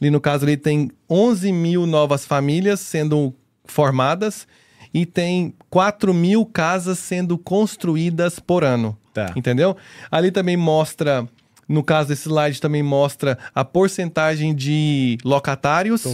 Ali 0.00 0.10
no 0.10 0.20
caso 0.20 0.44
ali 0.44 0.56
tem 0.56 0.90
11 1.08 1.52
mil 1.52 1.86
novas 1.86 2.24
famílias 2.24 2.80
sendo 2.80 3.32
formadas 3.64 4.48
e 4.92 5.06
tem 5.06 5.54
4 5.70 6.12
mil 6.12 6.44
casas 6.44 6.98
sendo 6.98 7.38
construídas 7.38 8.38
por 8.38 8.64
ano. 8.64 8.98
Tá. 9.12 9.32
Entendeu? 9.36 9.76
Ali 10.10 10.32
também 10.32 10.56
mostra, 10.56 11.28
no 11.68 11.82
caso 11.82 12.08
desse 12.08 12.28
slide, 12.28 12.60
também 12.60 12.82
mostra 12.82 13.38
a 13.54 13.64
porcentagem 13.64 14.54
de 14.54 15.18
locatários 15.24 16.04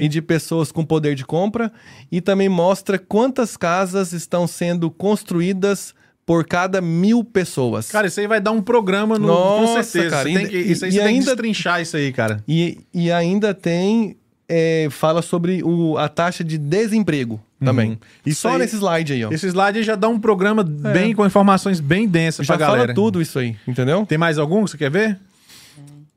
e 0.00 0.08
de 0.08 0.20
pessoas 0.22 0.70
com 0.72 0.84
poder 0.84 1.14
de 1.14 1.24
compra. 1.24 1.72
E 2.10 2.20
também 2.20 2.48
mostra 2.48 2.98
quantas 2.98 3.56
casas 3.56 4.12
estão 4.12 4.46
sendo 4.46 4.90
construídas 4.90 5.94
por 6.24 6.46
cada 6.46 6.80
mil 6.80 7.24
pessoas. 7.24 7.90
Cara, 7.90 8.06
isso 8.06 8.20
aí 8.20 8.26
vai 8.28 8.40
dar 8.40 8.52
um 8.52 8.62
programa 8.62 9.18
no, 9.18 9.26
Nossa, 9.26 9.76
com 9.76 9.82
certeza. 9.82 10.10
cara, 10.10 10.22
Você 10.22 10.28
tem 10.28 10.36
ainda- 10.38 10.48
que, 10.50 10.56
isso 10.58 10.84
aí 10.84 10.90
e 10.90 10.92
você 10.92 10.98
tem 10.98 11.06
que 11.06 11.14
ainda- 11.14 11.24
destrinchar 11.26 11.80
isso 11.82 11.96
aí, 11.96 12.12
cara. 12.12 12.42
E, 12.46 12.78
e 12.94 13.10
ainda 13.10 13.52
tem. 13.52 14.16
É, 14.54 14.88
fala 14.90 15.22
sobre 15.22 15.62
o, 15.62 15.96
a 15.96 16.08
taxa 16.10 16.44
de 16.44 16.58
desemprego 16.58 17.40
também. 17.58 17.90
Uhum. 17.92 17.96
Isso 18.26 18.42
Só 18.42 18.50
aí- 18.50 18.58
nesse 18.58 18.76
slide 18.76 19.12
aí, 19.14 19.24
ó. 19.24 19.30
Esse 19.32 19.46
slide 19.46 19.78
aí 19.78 19.84
já 19.84 19.94
dá 19.96 20.08
um 20.08 20.20
programa 20.20 20.62
bem 20.62 21.14
com 21.14 21.24
informações 21.24 21.80
bem 21.80 22.06
densas 22.06 22.46
Já 22.46 22.56
pra 22.56 22.66
fala 22.66 22.78
galera. 22.78 22.94
tudo 22.94 23.22
isso 23.22 23.38
aí, 23.38 23.56
entendeu? 23.66 24.04
Tem 24.04 24.18
mais 24.18 24.38
algum 24.38 24.64
que 24.64 24.72
você 24.72 24.76
quer 24.76 24.90
ver? 24.90 25.18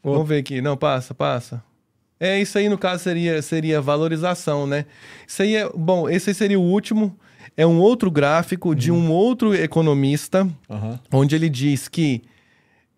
Vamos 0.04 0.28
ver 0.28 0.40
aqui. 0.40 0.62
Não, 0.62 0.76
passa, 0.76 1.14
passa. 1.14 1.64
É, 2.20 2.40
isso 2.42 2.58
aí, 2.58 2.68
no 2.70 2.78
caso, 2.78 3.04
seria, 3.04 3.42
seria 3.42 3.82
valorização, 3.82 4.68
né? 4.68 4.86
Isso 5.28 5.42
aí 5.42 5.56
é. 5.56 5.70
Bom, 5.76 6.10
esse 6.10 6.30
aí 6.30 6.34
seria 6.34 6.60
o 6.60 6.64
último. 6.64 7.16
É 7.58 7.66
um 7.66 7.80
outro 7.80 8.12
gráfico 8.12 8.76
de 8.76 8.92
um 8.92 9.10
outro 9.12 9.54
economista, 9.56 10.48
Aham. 10.70 11.00
onde 11.12 11.36
ele 11.36 11.50
diz 11.50 11.88
que 11.88 12.22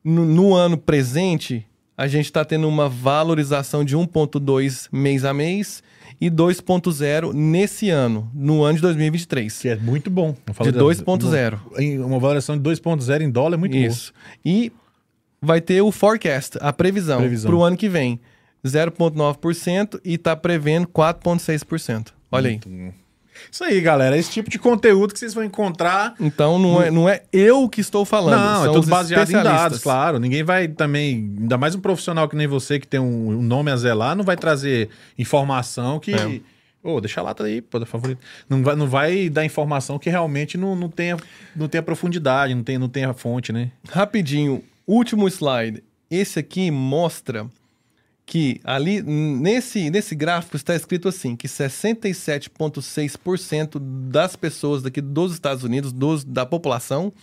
no, 0.03 0.25
no 0.25 0.53
ano 0.55 0.77
presente 0.77 1.65
a 1.97 2.07
gente 2.07 2.25
está 2.25 2.45
tendo 2.45 2.67
uma 2.67 2.87
valorização 2.87 3.83
de 3.83 3.97
1,2 3.97 4.87
mês 4.91 5.25
a 5.25 5.33
mês 5.33 5.81
e 6.21 6.29
2,0 6.29 7.33
nesse 7.33 7.89
ano, 7.89 8.29
no 8.33 8.63
ano 8.63 8.75
de 8.75 8.81
2023. 8.83 9.57
Que 9.59 9.69
é 9.69 9.75
muito 9.75 10.09
bom. 10.09 10.35
De 10.45 10.53
falo 10.53 10.71
2.0. 10.71 11.59
Em- 11.79 11.99
Uma 11.99 12.19
valoração 12.19 12.55
de 12.55 12.61
2.0 12.63 13.21
em 13.21 13.29
dólar 13.29 13.55
é 13.55 13.57
muito 13.57 13.75
Isso. 13.75 14.13
E 14.45 14.71
vai 15.41 15.59
ter 15.61 15.81
o 15.81 15.91
forecast, 15.91 16.57
a 16.61 16.71
previsão, 16.71 17.19
Previsão. 17.19 17.49
para 17.51 17.57
o 17.59 17.63
ano 17.63 17.75
que 17.77 17.89
vem. 17.89 18.19
0,9% 18.65 19.99
e 20.03 20.15
está 20.15 20.35
prevendo 20.35 20.87
4,6%. 20.87 22.13
Olha 22.31 22.49
aí. 22.49 22.59
Isso 23.51 23.63
aí, 23.63 23.79
galera. 23.81 24.17
Esse 24.17 24.31
tipo 24.31 24.49
de 24.49 24.59
conteúdo 24.59 25.13
que 25.13 25.19
vocês 25.19 25.33
vão 25.33 25.43
encontrar. 25.43 26.15
Então 26.19 26.59
não 26.59 26.81
é, 26.81 26.91
não 26.91 27.09
é 27.09 27.23
eu 27.31 27.67
que 27.69 27.81
estou 27.81 28.05
falando. 28.05 28.39
Não, 28.39 28.65
é 28.65 28.73
tudo 28.73 28.87
baseado 28.87 29.29
em 29.29 29.43
dados, 29.43 29.79
claro. 29.79 30.19
Ninguém 30.19 30.43
vai 30.43 30.67
também. 30.67 31.35
Ainda 31.39 31.57
mais 31.57 31.75
um 31.75 31.79
profissional 31.79 32.27
que 32.27 32.35
nem 32.35 32.47
você, 32.47 32.79
que 32.79 32.87
tem 32.87 32.99
um, 32.99 33.29
um 33.29 33.41
nome 33.41 33.71
a 33.71 33.77
zelar, 33.77 34.15
não 34.15 34.23
vai 34.23 34.35
trazer 34.35 34.89
informação 35.17 35.99
que. 35.99 36.13
É. 36.13 36.41
Ô, 36.83 37.01
deixa 37.01 37.19
a 37.19 37.23
lata 37.23 37.43
aí, 37.43 37.61
pô, 37.61 37.79
da 37.79 37.85
favorita. 37.85 38.21
Não 38.47 38.63
vai, 38.63 38.75
não 38.75 38.87
vai 38.87 39.29
dar 39.29 39.43
informação 39.43 39.99
que 39.99 40.09
realmente 40.09 40.57
não, 40.57 40.75
não, 40.75 40.89
tenha, 40.89 41.17
não 41.55 41.67
tenha 41.67 41.83
profundidade, 41.83 42.55
não 42.55 42.63
tenha, 42.63 42.79
não 42.79 42.87
tenha 42.87 43.13
fonte, 43.13 43.51
né? 43.51 43.71
Rapidinho, 43.89 44.63
último 44.85 45.27
slide. 45.27 45.83
Esse 46.09 46.39
aqui 46.39 46.71
mostra 46.71 47.47
que 48.27 48.61
ali 48.65 49.01
nesse, 49.01 49.89
nesse 49.89 50.13
gráfico 50.13 50.57
está 50.57 50.75
escrito 50.75 51.07
assim 51.07 51.33
que 51.33 51.47
67,6% 51.47 53.79
das 53.79 54.35
pessoas 54.35 54.83
daqui 54.83 54.99
dos 54.99 55.31
Estados 55.31 55.63
Unidos, 55.63 55.93
dos, 55.93 56.25
da 56.25 56.45
população, 56.45 57.13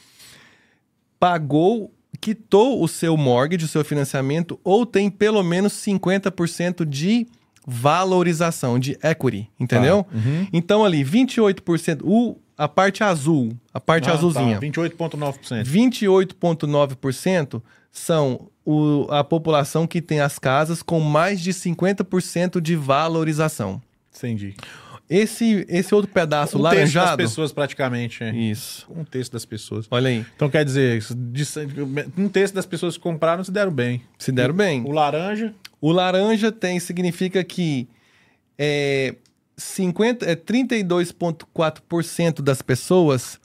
pagou, 1.20 1.92
quitou 2.18 2.82
o 2.82 2.88
seu 2.88 3.18
mortgage, 3.18 3.66
o 3.66 3.68
seu 3.68 3.84
financiamento, 3.84 4.58
ou 4.64 4.86
tem 4.86 5.10
pelo 5.10 5.42
menos 5.42 5.74
50% 5.74 6.86
de 6.86 7.26
valorização, 7.66 8.78
de 8.78 8.96
equity, 9.02 9.50
entendeu? 9.60 10.06
Uhum. 10.10 10.46
Então 10.54 10.86
ali, 10.86 11.04
28%, 11.04 12.00
o, 12.02 12.38
a 12.56 12.68
parte 12.68 13.02
azul, 13.02 13.56
a 13.72 13.80
parte 13.80 14.08
Ah, 14.08 14.14
azulzinha. 14.14 14.54
Tá, 14.54 14.60
28,9%. 14.60 15.64
28,9% 15.64 17.62
são 17.90 18.48
o- 18.64 19.06
a 19.10 19.22
população 19.22 19.86
que 19.86 20.00
tem 20.00 20.20
as 20.20 20.38
casas 20.38 20.82
com 20.82 21.00
mais 21.00 21.40
de 21.40 21.52
50% 21.52 22.60
de 22.60 22.74
valorização. 22.76 23.80
Entendi. 24.16 24.54
Esse, 25.10 25.66
esse 25.68 25.94
outro 25.94 26.10
pedaço 26.10 26.56
Um 26.58 26.62
terço 26.62 26.62
das 26.62 26.72
laranjado. 26.94 27.16
pessoas, 27.18 27.52
praticamente. 27.52 28.24
é. 28.24 28.34
Isso. 28.34 28.86
Um 28.90 29.04
terço 29.04 29.30
das 29.30 29.44
pessoas. 29.44 29.86
Olha 29.90 30.08
aí. 30.08 30.24
Então 30.34 30.48
quer 30.48 30.64
dizer, 30.64 31.04
um 32.16 32.28
terço 32.28 32.54
das 32.54 32.64
pessoas 32.64 32.96
que 32.96 33.02
compraram 33.02 33.44
se 33.44 33.52
deram 33.52 33.70
bem. 33.70 34.00
Se 34.18 34.32
deram 34.32 34.54
bem. 34.54 34.82
O 34.86 34.92
laranja, 34.92 35.54
O 35.80 35.92
laranja 35.92 36.50
tem 36.50 36.80
significa 36.80 37.44
que 37.44 37.86
é, 38.58 39.14
50, 39.56 40.26
é 40.26 40.34
32,4% 40.36 42.42
das 42.42 42.60
pessoas 42.62 43.38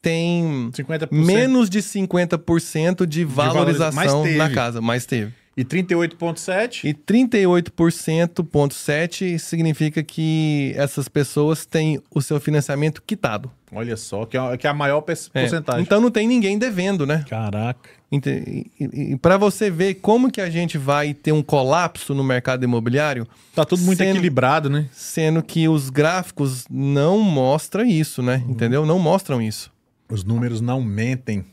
tem 0.00 0.70
50%. 0.72 1.08
menos 1.10 1.68
de 1.68 1.80
50% 1.82 3.04
de 3.06 3.24
valoriza- 3.24 3.90
valorização 3.90 4.22
mas 4.24 4.36
na 4.36 4.50
casa. 4.50 4.80
Mas 4.80 5.04
teve. 5.06 5.32
E 5.56 5.64
38,7%. 5.64 6.84
E 6.84 6.92
38,7% 6.92 9.38
significa 9.38 10.02
que 10.02 10.72
essas 10.76 11.08
pessoas 11.08 11.64
têm 11.64 12.00
o 12.14 12.20
seu 12.20 12.38
financiamento 12.40 13.02
quitado. 13.06 13.50
Olha 13.72 13.96
só, 13.96 14.26
que 14.26 14.36
é, 14.36 14.40
é 14.62 14.68
a 14.68 14.74
maior 14.74 14.98
É, 14.98 15.02
porcentagem. 15.02 15.82
Então 15.82 16.00
não 16.00 16.10
tem 16.10 16.26
ninguém 16.28 16.58
devendo, 16.58 17.06
né? 17.06 17.24
Caraca. 17.28 17.88
Ente- 18.12 18.66
E, 18.78 19.12
e, 19.12 19.16
para 19.16 19.36
você 19.36 19.68
ver 19.70 19.94
como 19.94 20.30
que 20.30 20.40
a 20.40 20.48
gente 20.48 20.78
vai 20.78 21.12
ter 21.12 21.32
um 21.32 21.42
colapso 21.42 22.14
no 22.14 22.22
mercado 22.22 22.62
imobiliário, 22.64 23.26
Tá 23.54 23.64
tudo 23.64 23.82
muito 23.82 23.98
Sendo- 23.98 24.10
equilibrado, 24.10 24.70
né? 24.70 24.88
sendo 24.92 25.42
que 25.42 25.68
os 25.68 25.90
gráficos 25.90 26.66
não 26.70 27.18
mostram 27.18 27.84
isso, 27.84 28.22
né? 28.22 28.42
Uhum. 28.44 28.52
Entendeu? 28.52 28.86
Não 28.86 28.98
mostram 28.98 29.42
isso. 29.42 29.72
Os 30.08 30.22
números 30.22 30.60
não 30.60 30.80
mentem. 30.82 31.44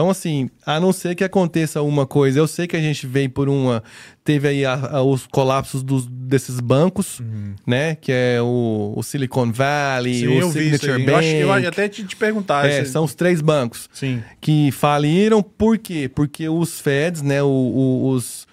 Então, 0.00 0.08
assim, 0.08 0.48
a 0.64 0.80
não 0.80 0.94
ser 0.94 1.14
que 1.14 1.22
aconteça 1.22 1.82
uma 1.82 2.06
coisa, 2.06 2.38
eu 2.38 2.46
sei 2.46 2.66
que 2.66 2.74
a 2.74 2.80
gente 2.80 3.06
veio 3.06 3.28
por 3.28 3.50
uma. 3.50 3.82
Teve 4.24 4.48
aí 4.48 4.64
a- 4.64 4.72
a- 4.92 5.02
os 5.02 5.26
colapsos 5.26 5.82
dos, 5.82 6.06
desses 6.06 6.58
bancos, 6.58 7.20
né? 7.66 7.96
Que 7.96 8.10
é 8.10 8.38
o, 8.40 8.94
o 8.96 9.02
Silicon 9.02 9.52
Valley, 9.52 10.26
Uhum. 10.26 10.32
Sim, 10.32 10.38
o 10.38 10.40
eu 10.40 10.50
Signature. 10.52 11.04
Bank. 11.04 11.26
Eu, 11.26 11.52
acho, 11.52 11.62
eu 11.64 11.68
até 11.68 11.86
te, 11.86 12.02
te 12.04 12.16
perguntar. 12.16 12.64
É, 12.64 12.82
se- 12.82 12.92
são 12.92 13.04
os 13.04 13.14
três 13.14 13.42
bancos 13.42 13.90
Sim. 13.92 14.22
que 14.40 14.70
faliram. 14.72 15.42
Por 15.42 15.76
quê? 15.76 16.08
Porque 16.12 16.48
os 16.48 16.80
Feds, 16.80 17.20
né? 17.20 17.42
o- 17.42 17.46
o- 17.46 18.08
os, 18.08 18.46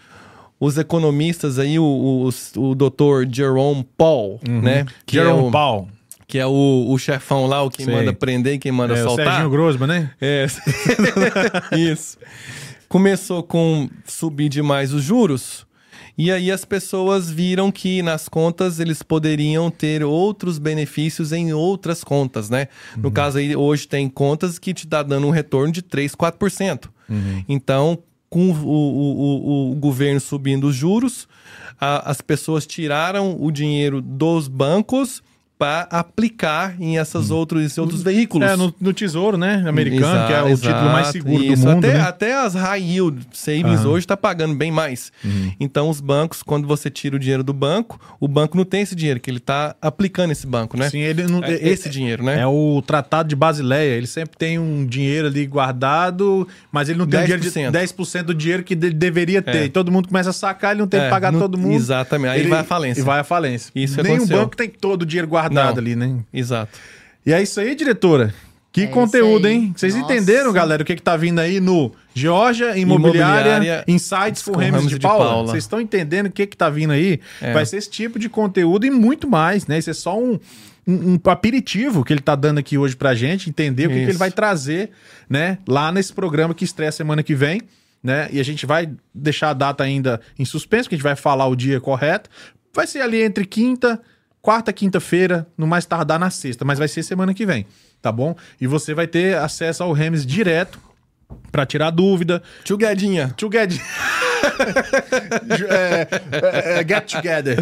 os 0.60 0.78
economistas 0.78 1.60
aí, 1.60 1.80
o, 1.80 1.84
o, 1.86 2.61
o 2.61 2.76
Dr. 2.76 3.26
Jerome 3.34 3.88
Paul, 3.98 4.38
né? 4.45 4.86
Que 5.06 5.18
Uhum. 5.18 5.24
Jerome 5.24 5.45
é 5.45 5.48
o, 5.48 5.52
Paul. 5.52 5.88
Que 6.27 6.37
é 6.39 6.45
o, 6.45 6.85
o 6.89 6.97
chefão 6.97 7.45
lá, 7.47 7.63
o 7.63 7.69
que 7.69 7.85
manda 7.89 8.11
prender 8.11 8.55
e 8.55 8.59
quem 8.59 8.71
manda 8.71 8.93
É, 8.97 9.01
o 9.01 9.07
soltar. 9.07 9.25
Serginho 9.27 9.49
Grosma, 9.49 9.87
né? 9.87 10.11
É. 10.19 10.45
Isso. 11.77 12.17
Começou 12.89 13.43
com 13.43 13.89
subir 14.05 14.49
demais 14.49 14.93
os 14.93 15.03
juros. 15.03 15.65
E 16.17 16.31
aí 16.31 16.51
as 16.51 16.65
pessoas 16.65 17.29
viram 17.29 17.71
que 17.71 18.01
nas 18.01 18.27
contas 18.27 18.79
eles 18.79 19.03
poderiam 19.03 19.69
ter 19.69 20.03
outros 20.03 20.57
benefícios 20.57 21.31
em 21.31 21.53
outras 21.53 22.03
contas, 22.03 22.49
né? 22.49 22.67
No 22.97 23.11
caso 23.11 23.37
aí, 23.37 23.55
hoje 23.55 23.87
tem 23.87 24.09
contas 24.09 24.57
que 24.57 24.73
te 24.73 24.87
dá 24.87 25.03
dando 25.03 25.27
um 25.27 25.31
retorno 25.31 25.71
de 25.71 25.81
3, 25.83 26.15
4%. 26.15 26.89
Então, 27.47 27.99
com 28.29 28.49
o, 28.49 28.65
o, 28.65 29.69
o, 29.69 29.71
o 29.71 29.75
governo 29.75 30.19
subindo 30.19 30.67
os 30.67 30.75
juros, 30.75 31.27
a- 31.79 32.09
as 32.09 32.19
pessoas 32.19 32.65
tiraram 32.65 33.37
o 33.39 33.51
dinheiro 33.51 34.01
dos 34.01 34.47
bancos 34.47 35.21
para 35.57 35.88
aplicar 35.89 36.75
em 36.79 36.97
essas 36.99 37.31
outros, 37.31 37.63
esses 37.63 37.77
outros 37.77 38.03
veículos. 38.03 38.47
É, 38.47 38.55
no, 38.55 38.73
no 38.79 38.93
Tesouro, 38.93 39.38
né? 39.38 39.63
Americano, 39.67 40.27
que 40.27 40.34
é 40.34 40.43
o 40.43 40.47
Exato, 40.49 40.73
título 40.73 40.91
mais 40.91 41.07
seguro 41.07 41.43
isso. 41.43 41.63
do 41.65 41.69
mundo, 41.71 41.85
Até, 41.85 41.93
né? 41.95 42.01
até 42.01 42.35
as 42.35 42.53
high 42.53 42.81
yield 42.81 43.27
savings 43.34 43.84
hoje 43.84 44.05
está 44.05 44.15
pagando 44.15 44.53
bem 44.55 44.71
mais. 44.71 45.11
Uhum. 45.25 45.51
Então, 45.59 45.89
os 45.89 45.99
bancos, 45.99 46.43
quando 46.43 46.67
você 46.67 46.89
tira 46.89 47.15
o 47.15 47.19
dinheiro 47.19 47.43
do 47.43 47.53
banco, 47.53 47.99
o 48.19 48.27
banco 48.27 48.55
não 48.55 48.63
tem 48.65 48.81
esse 48.81 48.95
dinheiro, 48.95 49.19
que 49.19 49.29
ele 49.31 49.39
está 49.39 49.75
aplicando 49.81 50.31
esse 50.31 50.45
banco, 50.45 50.77
né? 50.77 50.89
Sim, 50.89 50.99
ele 50.99 51.23
não, 51.23 51.43
É 51.43 51.53
é- 51.53 51.67
esse 51.69 51.89
dinheiro, 51.89 52.23
né? 52.23 52.39
É 52.39 52.45
o 52.47 52.81
Tratado 52.85 53.27
de 53.29 53.35
Basileia. 53.35 53.95
Ele 53.95 54.07
sempre 54.07 54.38
tem 54.38 54.59
um 54.59 54.85
dinheiro 54.85 55.27
ali 55.27 55.45
guardado, 55.47 56.47
mas 56.71 56.89
ele 56.89 56.99
não 56.99 57.07
tem 57.07 57.19
o 57.19 57.23
dinheiro 57.23 57.41
de 57.41 57.49
10%. 57.49 57.71
10% 57.71 58.23
do 58.23 58.34
dinheiro 58.34 58.63
que 58.63 58.73
ele 58.75 58.91
deveria 58.93 59.41
ter. 59.41 59.57
É. 59.57 59.65
E 59.65 59.69
todo 59.69 59.91
mundo 59.91 60.07
começa 60.07 60.29
a 60.29 60.34
sacar, 60.34 60.71
ele 60.71 60.81
não 60.81 60.88
tem 60.88 60.99
É, 60.99 61.03
que 61.05 61.09
pagar 61.09 61.31
não- 61.31 61.39
todo 61.39 61.57
mundo. 61.57 61.73
Exatamente. 61.73 62.31
Aí 62.31 62.39
Ele- 62.41 62.49
vai 62.49 62.59
à 62.59 62.63
falência. 62.63 63.01
E 63.01 63.03
vai 63.03 63.19
à 63.19 63.23
falência. 63.23 63.71
Isso 63.75 64.01
Nenhum 64.03 64.15
aconteceu. 64.17 64.38
banco 64.38 64.55
tem 64.55 64.69
todo 64.69 65.01
o 65.01 65.05
dinheiro 65.05 65.27
guardado 65.27 65.47
Não. 65.53 65.78
ali, 65.78 65.95
né? 65.95 66.19
Exato. 66.34 66.78
E 67.26 67.34
é 67.34 67.41
isso 67.41 67.60
aí, 67.60 67.76
diretora. 67.76 68.34
Que 68.72 68.84
É 68.84 68.88
conteúdo, 68.88 69.48
hein? 69.48 69.74
Vocês 69.76 69.95
Nossa. 69.95 70.14
entenderam, 70.14 70.53
galera, 70.53 70.84
o 70.84 70.86
que, 70.86 70.95
que 70.95 71.02
tá 71.02 71.18
vindo 71.18 71.40
aí 71.40 71.60
no 71.60 71.91
Georgia 72.14 72.78
Imobiliária, 72.78 73.53
Imobiliária 73.53 73.84
Insights 73.88 74.44
com, 74.44 74.52
Ramos 74.52 74.72
Ramos 74.72 74.90
de, 74.90 74.99
de 74.99 75.02
Paula? 75.02 75.26
Paula. 75.26 75.48
Vocês 75.48 75.64
estão 75.64 75.82
entendendo 75.82 76.28
o 76.28 76.32
que, 76.32 76.45
que 76.45 76.56
tá 76.56 76.69
vindo 76.69 76.91
aí? 76.91 77.19
É. 77.41 77.53
Vai 77.53 77.65
ser 77.65 77.78
esse 77.78 77.90
tipo 77.90 78.19
de 78.19 78.30
conteúdo 78.30 78.86
e 78.86 78.91
muito 78.91 79.28
mais, 79.28 79.65
né? 79.65 79.80
Isso 79.80 79.90
é 79.90 79.94
só 79.94 80.19
um, 80.19 80.40
um, 80.86 81.14
um 81.14 81.19
aperitivo 81.30 82.03
que 82.03 82.14
ele 82.14 82.22
tá 82.22 82.36
dando 82.36 82.60
aqui 82.60 82.78
hoje 82.78 82.95
pra 82.95 83.15
gente, 83.15 83.49
entender 83.49 83.88
o 83.88 83.90
que, 83.90 83.95
que 83.95 84.11
ele 84.11 84.18
vai 84.18 84.30
trazer, 84.30 84.91
né? 85.28 85.57
Lá 85.68 85.91
nesse 85.91 86.14
programa 86.14 86.53
que 86.53 86.64
estreia 86.64 86.91
semana 86.91 87.24
que 87.24 87.34
vem. 87.34 87.61
Né? 88.03 88.30
E 88.32 88.40
a 88.40 88.44
gente 88.44 88.65
vai 88.65 88.91
deixar 89.11 89.49
a 89.49 89.53
data 89.53 89.84
ainda 89.84 90.22
em 90.38 90.45
suspenso, 90.45 90.84
porque 90.84 90.95
a 90.95 90.98
gente 90.98 91.03
vai 91.03 91.15
falar 91.15 91.48
o 91.48 91.56
dia 91.56 91.82
correto. 91.82 92.30
Vai 92.72 92.86
ser 92.86 93.02
ali 93.02 93.24
entre 93.24 93.44
quinta, 93.44 93.99
quarta, 94.41 94.72
quinta-feira, 94.72 95.47
no 95.57 95.68
mais 95.68 95.85
tardar 95.85 96.19
na 96.19 96.30
sexta, 96.30 96.64
mas 96.64 96.80
vai 96.80 96.88
ser 96.88 97.03
semana 97.03 97.34
que 97.34 97.45
vem, 97.45 97.65
tá 98.01 98.11
bom? 98.11 98.35
E 98.59 98.68
você 98.68 98.93
vai 98.93 99.07
ter 99.07 99.38
acesso 99.38 99.84
ao 99.84 99.91
Remes 99.91 100.26
direto 100.26 100.80
pra 101.51 101.65
tirar 101.65 101.89
dúvida. 101.89 102.41
Tio 102.64 102.77
Guedinha. 102.77 103.34
Together. 103.38 103.80
é, 105.69 106.07
é, 106.31 106.80
é, 106.80 106.88
get 106.88 107.11
together. 107.11 107.57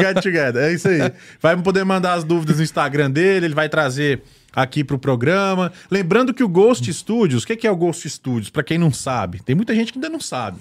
Get 0.00 0.22
together. 0.22 0.62
É 0.62 0.72
isso 0.72 0.88
aí. 0.88 1.12
Vai 1.40 1.56
poder 1.56 1.84
mandar 1.84 2.14
as 2.14 2.24
dúvidas 2.24 2.58
no 2.58 2.62
Instagram 2.62 3.10
dele, 3.10 3.46
ele 3.46 3.54
vai 3.54 3.68
trazer 3.68 4.22
aqui 4.54 4.84
pro 4.84 4.98
programa. 4.98 5.72
Lembrando 5.90 6.34
que 6.34 6.44
o 6.44 6.48
Ghost 6.48 6.92
Studios, 6.92 7.42
o 7.42 7.46
que, 7.46 7.56
que 7.56 7.66
é 7.66 7.70
o 7.70 7.76
Ghost 7.76 8.08
Studios? 8.08 8.50
Pra 8.50 8.62
quem 8.62 8.78
não 8.78 8.92
sabe, 8.92 9.42
tem 9.42 9.54
muita 9.54 9.74
gente 9.74 9.92
que 9.92 9.98
ainda 9.98 10.10
não 10.10 10.20
sabe. 10.20 10.58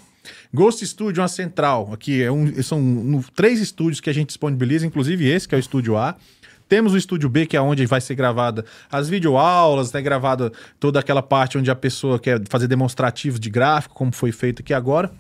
Ghost 0.53 0.85
Studio 0.85 1.21
uma 1.21 1.27
central. 1.27 1.91
Aqui 1.93 2.21
é 2.21 2.31
um, 2.31 2.61
são 2.61 2.81
no- 2.81 3.23
três 3.35 3.59
estúdios 3.59 3.99
que 4.01 4.09
a 4.09 4.13
gente 4.13 4.27
disponibiliza, 4.27 4.85
inclusive 4.85 5.27
esse, 5.27 5.47
que 5.47 5.55
é 5.55 5.57
o 5.57 5.59
Estúdio 5.59 5.97
A. 5.97 6.15
Temos 6.67 6.93
o 6.93 6.97
Estúdio 6.97 7.27
B, 7.29 7.45
que 7.45 7.57
é 7.57 7.61
onde 7.61 7.85
vai 7.85 7.99
ser 7.99 8.15
gravada 8.15 8.63
as 8.89 9.09
videoaulas, 9.09 9.91
né? 9.91 10.01
Gravada 10.01 10.51
toda 10.79 10.99
aquela 10.99 11.21
parte 11.21 11.57
onde 11.57 11.69
a 11.69 11.75
pessoa 11.75 12.17
quer 12.17 12.41
fazer 12.49 12.67
demonstrativos 12.67 13.39
de 13.39 13.49
gráfico, 13.49 13.93
como 13.93 14.11
foi 14.13 14.31
feito 14.31 14.61
aqui 14.61 14.73
agora. 14.73 15.11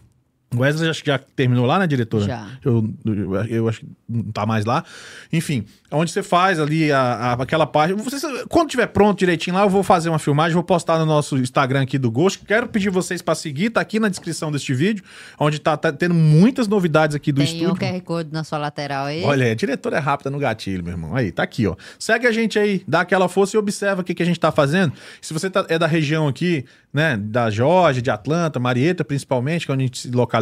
O 0.53 0.59
Wesley 0.59 0.89
acho 0.89 1.01
que 1.01 1.07
já 1.09 1.17
terminou 1.17 1.65
lá, 1.65 1.79
né, 1.79 1.87
diretora? 1.87 2.25
Já. 2.25 2.45
Eu, 2.63 2.93
eu, 3.05 3.35
eu 3.45 3.69
acho 3.69 3.79
que 3.79 3.85
não 4.09 4.23
tá 4.33 4.45
mais 4.45 4.65
lá. 4.65 4.83
Enfim, 5.31 5.63
onde 5.89 6.11
você 6.11 6.21
faz 6.21 6.59
ali 6.59 6.91
a, 6.91 6.99
a- 6.99 7.33
aquela 7.33 7.65
parte. 7.65 7.93
Você- 7.93 8.19
quando 8.49 8.69
tiver 8.69 8.87
pronto 8.87 9.17
direitinho 9.17 9.55
lá, 9.55 9.63
eu 9.63 9.69
vou 9.69 9.81
fazer 9.81 10.09
uma 10.09 10.19
filmagem, 10.19 10.53
vou 10.53 10.63
postar 10.63 10.99
no 10.99 11.05
nosso 11.05 11.37
Instagram 11.37 11.83
aqui 11.83 11.97
do 11.97 12.11
Ghost. 12.11 12.39
Quero 12.45 12.67
pedir 12.67 12.89
vocês 12.89 13.21
pra 13.21 13.33
seguir, 13.33 13.69
tá 13.69 13.79
aqui 13.79 13.97
na 13.97 14.09
descrição 14.09 14.51
deste 14.51 14.73
vídeo, 14.73 15.05
onde 15.39 15.57
tá, 15.57 15.77
tá 15.77 15.89
tendo 15.91 16.13
muitas 16.13 16.67
novidades 16.67 17.15
aqui 17.15 17.31
do 17.31 17.37
Tem 17.37 17.45
estúdio. 17.45 17.71
um 17.71 17.75
QR 17.77 18.01
Code 18.01 18.29
na 18.33 18.43
sua 18.43 18.57
lateral 18.57 19.05
aí. 19.05 19.23
Olha, 19.23 19.49
a 19.51 19.55
diretora 19.55 19.95
é 19.95 19.99
rápida 20.01 20.29
no 20.29 20.37
gatilho, 20.37 20.83
meu 20.83 20.91
irmão. 20.93 21.15
Aí, 21.15 21.31
tá 21.31 21.43
aqui, 21.43 21.65
ó. 21.65 21.77
Segue 21.97 22.27
a 22.27 22.31
gente 22.33 22.59
aí, 22.59 22.83
dá 22.85 22.99
aquela 22.99 23.29
força 23.29 23.55
e 23.55 23.57
observa 23.59 24.01
o 24.01 24.03
que, 24.03 24.13
que 24.13 24.21
a 24.21 24.25
gente 24.25 24.39
tá 24.39 24.51
fazendo. 24.51 24.91
Se 25.21 25.33
você 25.33 25.49
tá- 25.49 25.65
é 25.69 25.79
da 25.79 25.87
região 25.87 26.27
aqui, 26.27 26.65
né, 26.93 27.15
da 27.15 27.49
Jorge, 27.49 28.01
de 28.01 28.09
Atlanta, 28.11 28.59
Marieta, 28.59 29.05
principalmente, 29.05 29.65
que 29.65 29.71
é 29.71 29.73
onde 29.75 29.83
a 29.83 29.87
gente 29.87 29.99
se 29.99 30.11
localiza, 30.11 30.40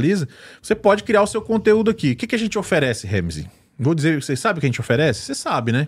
você 0.62 0.76
pode 0.76 1.04
criar 1.04 1.22
o 1.22 1.28
seu 1.28 1.42
conteúdo 1.42 1.92
aqui. 1.92 2.12
O 2.12 2.16
que, 2.16 2.28
que 2.28 2.36
a 2.36 2.40
gente 2.40 2.58
oferece, 2.58 3.06
Remzi? 3.08 3.50
Vou 3.78 3.96
dizer, 3.96 4.22
vocês 4.22 4.40
sabem 4.40 4.58
o 4.58 4.62
que 4.62 4.66
a 4.66 4.70
gente 4.70 4.82
oferece? 4.82 5.22
Você 5.22 5.36
sabe, 5.36 5.72
né? 5.72 5.88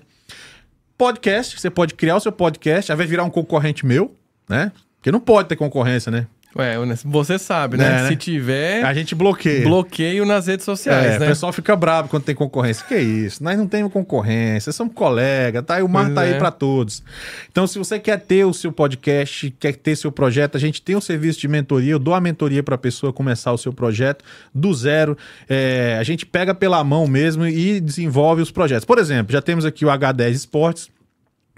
Podcast, 0.98 1.60
você 1.60 1.70
pode 1.70 1.94
criar 1.94 2.16
o 2.16 2.20
seu 2.20 2.32
podcast, 2.32 2.92
aí 2.92 2.98
vai 2.98 3.08
virar 3.08 3.24
um 3.24 3.30
concorrente 3.30 3.86
meu, 3.86 4.16
né? 4.48 4.72
Porque 4.98 5.12
não 5.12 5.20
pode 5.20 5.50
ter 5.50 5.56
concorrência, 5.56 6.12
né? 6.12 6.28
Ué, 6.54 6.76
você 7.06 7.40
sabe, 7.40 7.78
né? 7.78 7.90
Né? 8.04 8.08
Se 8.10 8.16
tiver, 8.18 8.84
A 8.84 8.94
gente 8.94 9.16
bloqueia. 9.16 9.64
bloqueio 9.64 10.26
nas 10.26 10.48
redes 10.48 10.66
sociais, 10.66 11.16
É, 11.16 11.20
né? 11.20 11.26
o 11.26 11.30
pessoal 11.30 11.54
fica 11.54 11.74
bravo 11.78 12.10
quando 12.10 12.24
tem 12.24 12.36
concorrência. 12.36 12.86
Que 12.86 12.98
isso? 12.98 13.42
Nós 13.42 13.58
não 13.58 13.66
temos 13.68 13.92
concorrência, 13.94 14.72
somos 14.74 14.94
colega, 14.94 15.64
tá? 15.64 15.80
E 15.80 15.82
o 15.84 15.88
mar 15.88 16.04
Pois 16.06 16.16
tá 16.16 16.22
aí 16.22 16.34
é. 16.34 16.38
pra 16.38 16.52
todos. 16.52 17.02
Então, 17.50 17.66
se 17.66 17.80
você 17.80 17.98
quer 18.00 18.20
ter 18.20 18.44
o 18.44 18.54
seu 18.54 18.70
podcast, 18.72 19.50
quer 19.60 19.76
ter 19.78 19.96
seu 19.96 20.12
projeto, 20.12 20.58
a 20.58 20.60
gente 20.60 20.82
tem 20.82 20.94
um 20.96 21.00
serviço 21.02 21.40
de 21.40 21.48
mentoria. 21.48 21.94
Eu 21.94 22.00
dou 22.00 22.14
a 22.14 22.20
mentoria 22.20 22.62
pra 22.62 22.78
pessoa 22.78 23.14
começar 23.14 23.54
o 23.54 23.58
seu 23.58 23.72
projeto 23.72 24.26
do 24.54 24.74
zero. 24.74 25.18
É, 25.48 25.96
a 25.98 26.04
gente 26.04 26.26
pega 26.26 26.54
pela 26.54 26.84
mão 26.84 27.08
mesmo 27.08 27.46
e 27.48 27.80
desenvolve 27.80 28.42
os 28.42 28.52
projetos. 28.52 28.84
Por 28.84 28.98
exemplo, 28.98 29.32
já 29.32 29.42
temos 29.42 29.64
aqui 29.64 29.86
o 29.86 29.90
H10 29.90 30.32
Esportes, 30.32 30.90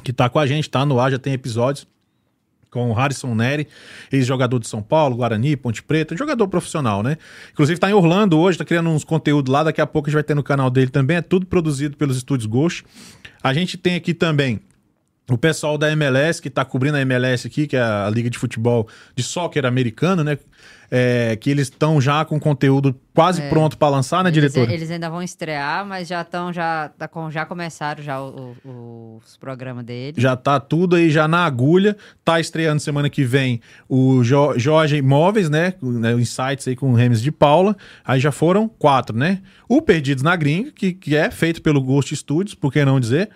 que 0.03 0.13
tá 0.13 0.29
com 0.29 0.37
a 0.37 0.45
gente, 0.45 0.69
tá 0.69 0.85
no 0.85 0.99
ar, 0.99 1.09
já 1.09 1.17
tem 1.17 1.33
episódios 1.33 1.87
com 2.73 2.89
o 2.89 2.93
Harrison 2.93 3.35
Neri, 3.35 3.67
ex-jogador 4.11 4.59
de 4.59 4.67
São 4.67 4.81
Paulo, 4.81 5.15
Guarani, 5.15 5.55
Ponte 5.55 5.83
Preta, 5.83 6.17
jogador 6.17 6.47
profissional, 6.47 7.03
né? 7.03 7.17
Inclusive 7.51 7.79
tá 7.79 7.89
em 7.89 7.93
Orlando 7.93 8.39
hoje, 8.39 8.57
tá 8.57 8.65
criando 8.65 8.89
uns 8.89 9.03
conteúdos 9.03 9.53
lá, 9.53 9.63
daqui 9.63 9.79
a 9.79 9.85
pouco 9.85 10.07
a 10.07 10.09
gente 10.09 10.15
vai 10.15 10.23
ter 10.23 10.33
no 10.33 10.43
canal 10.43 10.71
dele 10.71 10.89
também, 10.89 11.17
é 11.17 11.21
tudo 11.21 11.45
produzido 11.45 11.95
pelos 11.95 12.17
estúdios 12.17 12.47
Ghost. 12.47 12.83
A 13.43 13.53
gente 13.53 13.77
tem 13.77 13.95
aqui 13.95 14.13
também 14.13 14.59
o 15.29 15.37
pessoal 15.37 15.77
da 15.77 15.89
MLS, 15.91 16.41
que 16.41 16.49
tá 16.49 16.65
cobrindo 16.65 16.97
a 16.97 17.01
MLS 17.01 17.47
aqui, 17.47 17.67
que 17.67 17.77
é 17.77 17.81
a 17.81 18.09
Liga 18.09 18.29
de 18.29 18.37
Futebol 18.37 18.87
de 19.15 19.23
Soccer 19.23 19.65
americano, 19.65 20.23
né? 20.23 20.37
É, 20.95 21.35
que 21.37 21.49
eles 21.49 21.69
estão 21.69 21.99
já 21.99 22.23
com 22.23 22.39
conteúdo 22.39 22.95
quase 23.15 23.41
pronto 23.49 23.75
para 23.79 23.89
lançar, 23.89 24.23
né, 24.23 24.29
Eles, 24.29 24.51
diretor? 24.53 24.71
eles 24.71 24.91
ainda 24.91 25.09
vão 25.09 25.23
estrear, 25.23 25.83
mas 25.83 26.07
já 26.07 26.21
estão, 26.21 26.53
já, 26.53 26.89
tá 26.89 27.07
com- 27.07 27.31
já 27.31 27.47
começaram 27.47 28.03
já 28.03 28.21
o- 28.21 28.55
o- 28.63 29.19
os 29.25 29.35
programas 29.35 29.83
deles. 29.85 30.21
Já 30.21 30.35
tá 30.35 30.59
tudo 30.59 30.95
aí 30.95 31.09
já 31.09 31.27
na 31.27 31.45
agulha. 31.45 31.97
Tá 32.23 32.39
estreando 32.39 32.79
semana 32.79 33.09
que 33.09 33.23
vem 33.23 33.59
o 33.89 34.23
Jo- 34.23 34.53
Jorge 34.59 34.97
Imóveis, 34.97 35.49
né? 35.49 35.73
O 35.81 35.89
né, 35.93 36.13
o 36.13 36.19
Insights 36.19 36.67
aí 36.67 36.75
com 36.75 36.91
o 36.91 36.95
Remes 36.95 37.23
de 37.23 37.31
Paula. 37.31 37.75
Aí 38.05 38.19
já 38.19 38.31
foram 38.31 38.67
quatro, 38.67 39.17
né? 39.17 39.41
O 39.67 39.81
Perdidos 39.81 40.21
na 40.21 40.35
Gringa, 40.35 40.71
que, 40.71 40.93
que 40.93 41.15
é 41.15 41.31
feito 41.31 41.59
pelo 41.63 41.81
Ghost 41.81 42.15
Studios, 42.15 42.53
por 42.53 42.71
que 42.71 42.85
não 42.85 42.99
dizer? 42.99 43.31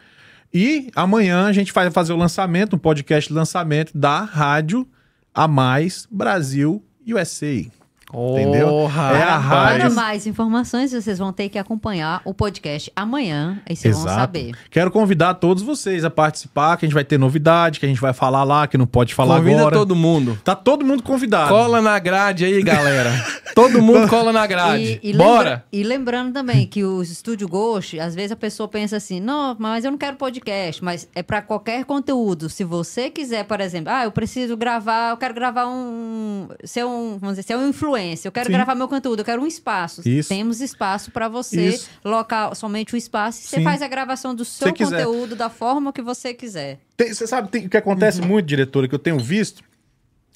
E 0.53 0.91
amanhã 0.95 1.47
a 1.47 1.51
gente 1.53 1.73
vai 1.73 1.89
fazer 1.89 2.13
o 2.13 2.17
lançamento, 2.17 2.75
um 2.75 2.79
podcast 2.79 3.27
de 3.29 3.33
lançamento 3.33 3.97
da 3.97 4.19
Rádio 4.21 4.87
A 5.33 5.47
Mais 5.47 6.07
Brasil 6.11 6.83
USC 7.07 7.71
Entendeu? 8.13 8.89
É 8.89 9.23
a 9.23 9.37
rádio- 9.37 9.79
Para 9.81 9.89
mais 9.89 10.25
informações, 10.25 10.91
vocês 10.91 11.17
vão 11.19 11.33
ter 11.33 11.49
que 11.49 11.59
acompanhar 11.59 12.21
o 12.23 12.33
podcast 12.33 12.91
amanhã, 12.95 13.59
aí 13.67 13.75
vocês 13.75 13.95
vão 13.97 14.05
saber. 14.07 14.53
Quero 14.71 14.89
convidar 14.91 15.33
todos 15.35 15.61
vocês 15.61 16.05
a 16.05 16.09
participar, 16.09 16.77
que 16.77 16.85
a 16.85 16.87
gente 16.87 16.93
vai 16.93 17.03
ter 17.03 17.17
novidade, 17.17 17.79
que 17.79 17.85
a 17.85 17.89
gente 17.89 17.99
vai 17.99 18.13
falar 18.13 18.43
lá, 18.43 18.65
que 18.67 18.77
não 18.77 18.87
pode 18.87 19.13
falar 19.13 19.37
Convida 19.39 19.59
agora. 19.59 19.75
todo 19.75 19.95
mundo. 19.95 20.39
Tá 20.43 20.55
todo 20.55 20.85
mundo 20.85 21.03
convidado. 21.03 21.49
Cola 21.49 21.81
na 21.81 21.99
grade 21.99 22.45
aí, 22.45 22.61
galera. 22.63 23.11
todo 23.53 23.81
mundo 23.81 24.07
cola 24.09 24.31
na 24.31 24.47
grade. 24.47 24.99
E, 25.03 25.09
e 25.09 25.13
Bora! 25.13 25.37
lembra- 25.49 25.65
e 25.71 25.83
lembrando 25.83 26.33
também 26.33 26.65
que 26.65 26.83
o 26.85 27.01
Estúdio 27.01 27.47
Ghost, 27.47 27.99
às 27.99 28.15
vezes 28.15 28.31
a 28.31 28.35
pessoa 28.37 28.67
pensa 28.69 28.95
assim, 28.97 29.19
não, 29.19 29.55
mas 29.59 29.83
eu 29.83 29.91
não 29.91 29.97
quero 29.97 30.15
podcast, 30.15 30.83
mas 30.83 31.07
é 31.13 31.21
para 31.21 31.41
qualquer 31.41 31.83
conteúdo. 31.85 32.49
Se 32.49 32.63
você 32.63 33.09
quiser, 33.09 33.43
por 33.43 33.59
exemplo, 33.59 33.91
ah, 33.91 34.05
eu 34.05 34.11
preciso 34.11 34.55
gravar, 34.55 35.11
eu 35.11 35.17
quero 35.17 35.33
gravar 35.33 35.67
um, 35.67 36.47
ser 36.63 36.85
um, 36.85 37.17
vamos 37.19 37.35
dizer, 37.35 37.43
ser 37.43 37.57
um 37.57 37.67
influencer, 37.67 37.96
eu 37.97 38.31
quero 38.31 38.47
Sim. 38.47 38.51
gravar 38.53 38.75
meu 38.75 38.87
conteúdo, 38.87 39.19
eu 39.19 39.25
quero 39.25 39.41
um 39.41 39.47
espaço. 39.47 40.01
Isso. 40.07 40.29
Temos 40.29 40.61
espaço 40.61 41.11
para 41.11 41.27
você, 41.27 41.69
Isso. 41.69 41.89
local, 42.03 42.53
somente 42.55 42.93
o 42.93 42.97
espaço, 42.97 43.39
e 43.41 43.43
você 43.47 43.57
Sim. 43.57 43.63
faz 43.63 43.81
a 43.81 43.87
gravação 43.87 44.33
do 44.35 44.45
seu 44.45 44.71
quiser. 44.73 45.03
conteúdo 45.03 45.35
da 45.35 45.49
forma 45.49 45.91
que 45.91 46.01
você 46.01 46.33
quiser. 46.33 46.79
Tem- 46.95 47.13
Você 47.13 47.25
sabe 47.27 47.49
tem- 47.49 47.65
o 47.65 47.69
que 47.69 47.77
acontece 47.77 48.21
Uhum. 48.21 48.27
muito, 48.27 48.45
diretora, 48.45 48.87
que 48.87 48.95
eu 48.95 48.99
tenho 48.99 49.19
visto? 49.19 49.61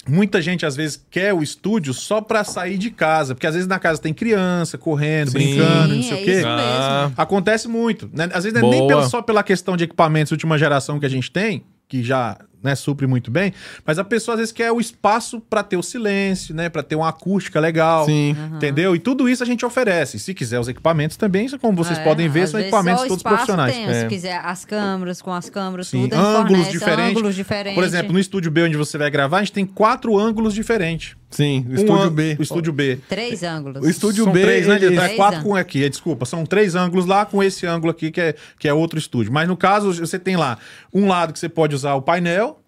Muita 0.08 0.42
gente, 0.42 0.66
às 0.66 0.74
vezes, 0.74 1.00
quer 1.08 1.32
o 1.32 1.44
estúdio 1.44 1.94
só 1.94 2.20
pra 2.20 2.42
sair 2.42 2.76
de 2.76 2.90
casa. 2.90 3.36
Porque, 3.36 3.46
às 3.46 3.54
vezes, 3.54 3.68
na 3.68 3.78
casa 3.78 4.00
tem 4.02 4.12
criança 4.12 4.76
correndo, 4.76 5.30
Sim. 5.30 5.38
brincando, 5.38 5.94
não 5.94 6.02
sei 6.02 6.18
é 6.18 6.20
o 6.20 6.24
quê. 6.24 6.32
isso 6.38 6.46
Ah, 6.48 7.02
mesmo. 7.02 7.14
Acontece 7.16 7.68
muito. 7.68 8.10
Né? 8.12 8.24
Às 8.32 8.42
vezes, 8.42 8.60
não 8.60 8.66
é 8.66 8.70
nem 8.72 8.86
pelo- 8.88 9.08
só 9.08 9.22
pela 9.22 9.44
questão 9.44 9.76
de 9.76 9.84
equipamentos 9.84 10.30
de 10.30 10.34
última 10.34 10.58
geração 10.58 10.98
que 10.98 11.06
a 11.06 11.08
gente 11.08 11.30
tem, 11.30 11.62
que 11.88 12.02
já 12.02 12.36
né, 12.62 12.74
supre 12.74 13.06
muito 13.06 13.30
bem, 13.30 13.52
mas 13.84 13.98
a 13.98 14.04
pessoa, 14.04 14.34
às 14.34 14.38
vezes, 14.40 14.52
quer 14.52 14.70
o 14.72 14.80
espaço 14.80 15.40
pra 15.40 15.62
ter 15.62 15.76
o 15.76 15.82
silêncio, 15.82 16.54
né? 16.54 16.68
Pra 16.68 16.82
ter 16.82 16.94
uma 16.96 17.08
acústica 17.08 17.58
legal. 17.60 18.06
sim. 18.06 18.36
Entendeu? 18.54 18.94
E 18.94 18.98
tudo 18.98 19.28
isso 19.28 19.42
a 19.42 19.46
gente 19.46 19.64
oferece. 19.66 20.18
Se 20.18 20.32
quiser 20.34 20.60
os 20.60 20.68
equipamentos 20.68 21.16
também, 21.16 21.48
como 21.58 21.76
vocês 21.76 21.98
É, 21.98 22.04
podem 22.04 22.28
ver, 22.28 22.46
são 22.48 22.60
equipamentos 22.60 23.04
todos 23.06 23.22
profissionais. 23.22 23.74
Tem, 23.74 23.84
É. 23.86 24.00
Se 24.02 24.06
quiser 24.06 24.40
as 24.44 24.64
câmeras, 24.64 25.20
com 25.20 25.32
as 25.32 25.50
câmeras, 25.50 25.88
Sim, 25.88 26.08
tudo, 26.08 26.14
ângulos 26.20 26.46
fornece 26.48 26.72
diferentes. 26.72 27.10
ângulos 27.10 27.34
diferentes. 27.34 27.74
Por 27.74 27.84
exemplo, 27.84 28.12
no 28.12 28.18
estúdio 28.18 28.50
B 28.50 28.62
onde 28.64 28.76
você 28.76 28.96
vai 28.96 29.10
gravar, 29.10 29.38
a 29.38 29.40
gente 29.40 29.52
tem 29.52 29.66
quatro 29.66 30.18
ângulos 30.18 30.54
diferentes. 30.54 31.16
Sim, 31.32 31.66
o 31.68 31.72
Um 31.72 31.74
estúdio 31.74 32.10
B. 32.10 32.36
O 32.38 32.42
estúdio 32.42 32.72
B. 32.72 32.98
Três 33.08 33.42
ângulos. 33.42 33.82
O 33.82 33.88
estúdio 33.88 34.24
são 34.24 34.32
B, 34.32 34.42
três, 34.42 34.66
né? 34.66 34.78
Diretor? 34.78 35.02
É 35.02 35.04
Três 35.04 35.16
quatro 35.16 35.38
ângulos. 35.40 35.54
com 35.54 35.60
aqui, 35.60 35.84
é, 35.84 35.88
desculpa. 35.88 36.24
São 36.26 36.44
três 36.46 36.74
ângulos 36.74 37.06
lá 37.06 37.24
com 37.26 37.42
esse 37.42 37.66
ângulo 37.66 37.90
aqui 37.90 38.10
que 38.10 38.20
é, 38.20 38.34
que 38.58 38.68
é 38.68 38.74
outro 38.74 38.98
estúdio. 38.98 39.32
Mas 39.32 39.48
no 39.48 39.56
caso, 39.56 39.92
você 39.94 40.18
tem 40.18 40.36
lá 40.36 40.58
um 40.92 41.08
lado 41.08 41.32
que 41.32 41.38
você 41.38 41.48
pode 41.48 41.74
usar 41.74 41.94
o 41.94 42.02
painel. 42.02 42.60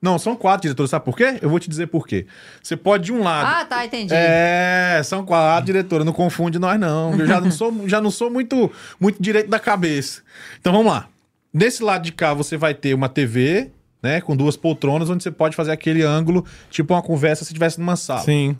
Não, 0.00 0.18
são 0.18 0.36
quatro, 0.36 0.62
diretor. 0.62 0.86
Sabe 0.86 1.04
por 1.04 1.16
quê? 1.16 1.38
Eu 1.40 1.48
vou 1.48 1.58
te 1.58 1.68
dizer 1.68 1.86
por 1.86 2.06
quê. 2.06 2.26
Você 2.62 2.76
pode 2.76 3.04
de 3.04 3.12
um 3.12 3.22
lado. 3.22 3.48
Ah, 3.48 3.64
tá, 3.64 3.86
entendi. 3.86 4.12
É, 4.14 5.00
são 5.02 5.24
quatro, 5.24 5.64
diretora. 5.64 6.04
Não 6.04 6.12
confunde 6.12 6.58
nós, 6.58 6.78
não. 6.78 7.18
Eu 7.18 7.26
já 7.26 7.40
não 7.40 7.50
sou, 7.50 7.72
já 7.88 8.00
não 8.00 8.10
sou 8.10 8.30
muito, 8.30 8.70
muito 9.00 9.20
direito 9.22 9.48
da 9.48 9.58
cabeça. 9.58 10.20
Então 10.60 10.72
vamos 10.72 10.92
lá. 10.92 11.08
Desse 11.52 11.82
lado 11.82 12.02
de 12.02 12.12
cá 12.12 12.34
você 12.34 12.56
vai 12.56 12.74
ter 12.74 12.92
uma 12.94 13.08
TV, 13.08 13.70
né? 14.04 14.20
Com 14.20 14.36
duas 14.36 14.56
poltronas, 14.56 15.08
onde 15.10 15.22
você 15.22 15.30
pode 15.30 15.56
fazer 15.56 15.72
aquele 15.72 16.02
ângulo, 16.02 16.44
tipo 16.70 16.94
uma 16.94 17.02
conversa 17.02 17.44
se 17.44 17.50
estivesse 17.50 17.80
numa 17.80 17.96
sala. 17.96 18.20
Sim. 18.20 18.56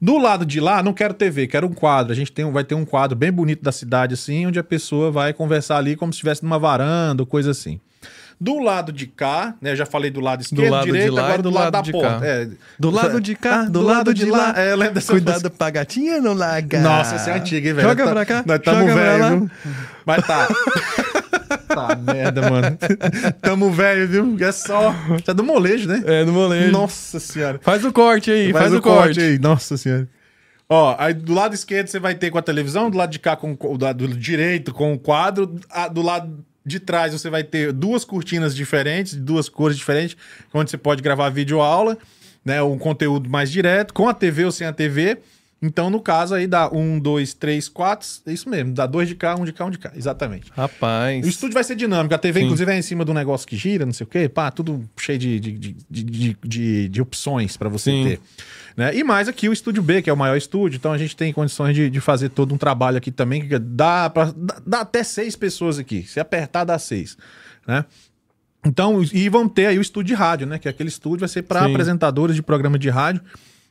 Do 0.00 0.18
lado 0.18 0.44
de 0.46 0.60
lá, 0.60 0.82
não 0.82 0.92
quero 0.92 1.12
TV, 1.14 1.46
quero 1.46 1.66
um 1.66 1.72
quadro. 1.72 2.12
A 2.12 2.16
gente 2.16 2.30
tem, 2.30 2.50
vai 2.52 2.62
ter 2.64 2.74
um 2.74 2.84
quadro 2.84 3.16
bem 3.16 3.32
bonito 3.32 3.62
da 3.62 3.72
cidade, 3.72 4.14
assim, 4.14 4.46
onde 4.46 4.58
a 4.58 4.64
pessoa 4.64 5.10
vai 5.10 5.32
conversar 5.32 5.78
ali 5.78 5.96
como 5.96 6.12
se 6.12 6.16
estivesse 6.18 6.42
numa 6.44 6.58
varanda 6.58 7.22
ou 7.22 7.26
coisa 7.26 7.50
assim. 7.50 7.80
Do 8.38 8.58
lado 8.58 8.92
de 8.92 9.06
cá, 9.06 9.54
né? 9.62 9.72
Eu 9.72 9.76
já 9.76 9.86
falei 9.86 10.10
do 10.10 10.20
lado 10.20 10.42
esquerdo, 10.42 10.70
lado 10.70 10.84
de 10.84 10.92
direito, 10.92 11.14
lá 11.14 11.22
agora 11.24 11.38
do, 11.42 11.48
do 11.48 11.54
lado, 11.54 11.64
lado 11.64 11.72
da 11.72 11.80
de 11.80 11.92
porta. 11.92 12.20
cá. 12.20 12.26
É. 12.26 12.48
Do 12.78 12.90
lado 12.90 13.18
de 13.22 13.34
cá, 13.34 13.60
Ah, 13.62 13.64
do 13.64 13.80
lado 13.80 14.12
de 14.12 14.26
lá. 14.26 14.52
É, 14.54 14.72
eu 14.72 14.76
lembro 14.76 14.94
dessa 14.96 15.10
Cuidado 15.12 15.50
pra 15.50 15.70
gatinha 15.70 16.20
não 16.20 16.34
larga. 16.34 16.78
Nossa, 16.80 17.14
essa 17.14 17.30
é 17.30 17.38
antiga, 17.38 17.68
hein, 17.68 17.74
velho? 17.74 17.88
Joga 17.88 18.04
Tá- 18.04 18.10
pra 18.12 18.26
cá. 18.26 18.44
Nós 18.44 18.60
joga 18.62 18.94
velho, 18.94 19.40
lá. 19.44 19.50
Mas 20.04 20.26
tá. 20.26 20.48
tá, 21.86 21.96
merda, 21.96 22.50
mano. 22.50 22.78
Tamo 23.42 23.70
velho, 23.70 24.08
viu? 24.08 24.36
É 24.40 24.52
só. 24.52 24.94
Tá 25.24 25.32
do 25.32 25.44
molejo, 25.44 25.88
né? 25.88 26.02
É, 26.06 26.24
no 26.24 26.32
molejo. 26.32 26.72
Nossa 26.72 27.20
senhora. 27.20 27.58
Faz 27.62 27.84
o 27.84 27.92
corte 27.92 28.30
aí, 28.30 28.52
faz, 28.52 28.72
o 28.72 28.80
corte. 28.80 29.20
aí. 29.20 29.38
Nossa 29.38 29.76
senhora. 29.76 30.08
Ó, 30.68 30.96
aí 30.98 31.14
do 31.14 31.32
lado 31.32 31.54
esquerdo 31.54 31.86
você 31.88 32.00
vai 32.00 32.14
ter 32.14 32.30
com 32.30 32.38
a 32.38 32.42
televisão, 32.42 32.90
do 32.90 32.98
lado 32.98 33.10
de 33.10 33.18
cá 33.20 33.36
com 33.36 33.56
o 33.60 33.78
do 33.78 33.84
lado 33.84 34.08
direito 34.08 34.72
com 34.74 34.92
o 34.94 34.98
quadro, 34.98 35.54
a- 35.70 35.86
do 35.86 36.02
lado 36.02 36.44
de 36.64 36.80
trás 36.80 37.12
você 37.12 37.30
vai 37.30 37.44
ter 37.44 37.72
duas 37.72 38.04
cortinas 38.04 38.52
diferentes, 38.56 39.14
duas 39.14 39.48
cores 39.48 39.76
diferentes, 39.76 40.16
onde 40.52 40.68
você 40.70 40.76
pode 40.76 41.00
gravar 41.02 41.28
vídeo 41.28 41.60
aula, 41.60 41.96
né, 42.44 42.60
um 42.62 42.76
conteúdo 42.78 43.30
mais 43.30 43.48
direto, 43.52 43.94
com 43.94 44.08
a 44.08 44.14
TV 44.14 44.44
ou 44.46 44.50
sem 44.50 44.66
a 44.66 44.72
TV. 44.72 45.18
Então, 45.60 45.88
no 45.88 46.00
caso 46.00 46.34
aí 46.34 46.46
dá 46.46 46.68
um, 46.70 46.98
dois, 47.00 47.32
três, 47.32 47.66
quatro, 47.66 48.06
é 48.26 48.32
isso 48.32 48.46
mesmo, 48.48 48.74
dá 48.74 48.86
dois 48.86 49.08
de 49.08 49.14
cá, 49.14 49.34
um 49.34 49.44
de 49.44 49.54
cá, 49.54 49.64
um 49.64 49.70
de 49.70 49.78
cá, 49.78 49.90
exatamente. 49.96 50.52
Rapaz. 50.54 51.24
O 51.24 51.28
estúdio 51.28 51.54
vai 51.54 51.64
ser 51.64 51.74
dinâmico. 51.74 52.14
A 52.14 52.18
TV, 52.18 52.40
Sim. 52.40 52.44
inclusive, 52.46 52.70
é 52.72 52.78
em 52.78 52.82
cima 52.82 53.06
de 53.06 53.10
um 53.10 53.14
negócio 53.14 53.48
que 53.48 53.56
gira, 53.56 53.86
não 53.86 53.92
sei 53.92 54.04
o 54.04 54.06
quê. 54.06 54.28
Pá, 54.28 54.50
tudo 54.50 54.86
cheio 54.98 55.18
de, 55.18 55.40
de, 55.40 55.52
de, 55.52 55.72
de, 56.02 56.36
de- 56.44 56.88
de- 56.88 57.00
opções 57.02 57.56
para 57.56 57.70
você 57.70 57.90
Sim. 57.90 58.04
ter. 58.04 58.20
Né? 58.76 58.94
E 58.94 59.02
mais 59.02 59.28
aqui 59.28 59.48
o 59.48 59.52
estúdio 59.52 59.82
B, 59.82 60.02
que 60.02 60.10
é 60.10 60.12
o 60.12 60.16
maior 60.16 60.36
estúdio. 60.36 60.76
Então 60.76 60.92
a 60.92 60.98
gente 60.98 61.16
tem 61.16 61.32
condições 61.32 61.74
de, 61.74 61.88
de 61.88 62.00
fazer 62.02 62.28
todo 62.28 62.54
um 62.54 62.58
trabalho 62.58 62.98
aqui 62.98 63.10
também. 63.10 63.48
Que 63.48 63.58
dá, 63.58 64.10
pra, 64.10 64.32
dá, 64.36 64.56
dá 64.66 64.80
até 64.82 65.02
seis 65.02 65.34
pessoas 65.34 65.78
aqui. 65.78 66.02
Se 66.02 66.20
apertar, 66.20 66.64
dá 66.64 66.78
seis. 66.78 67.16
Né? 67.66 67.82
Então, 68.64 69.02
e 69.12 69.28
vão 69.30 69.48
ter 69.48 69.66
aí 69.68 69.78
o 69.78 69.82
estúdio 69.82 70.14
de 70.14 70.20
rádio, 70.20 70.46
né? 70.46 70.58
Que 70.58 70.68
é 70.68 70.70
aquele 70.70 70.90
estúdio 70.90 71.20
vai 71.20 71.28
ser 71.30 71.42
para 71.42 71.64
apresentadores 71.64 72.36
de 72.36 72.42
programa 72.42 72.78
de 72.78 72.90
rádio, 72.90 73.22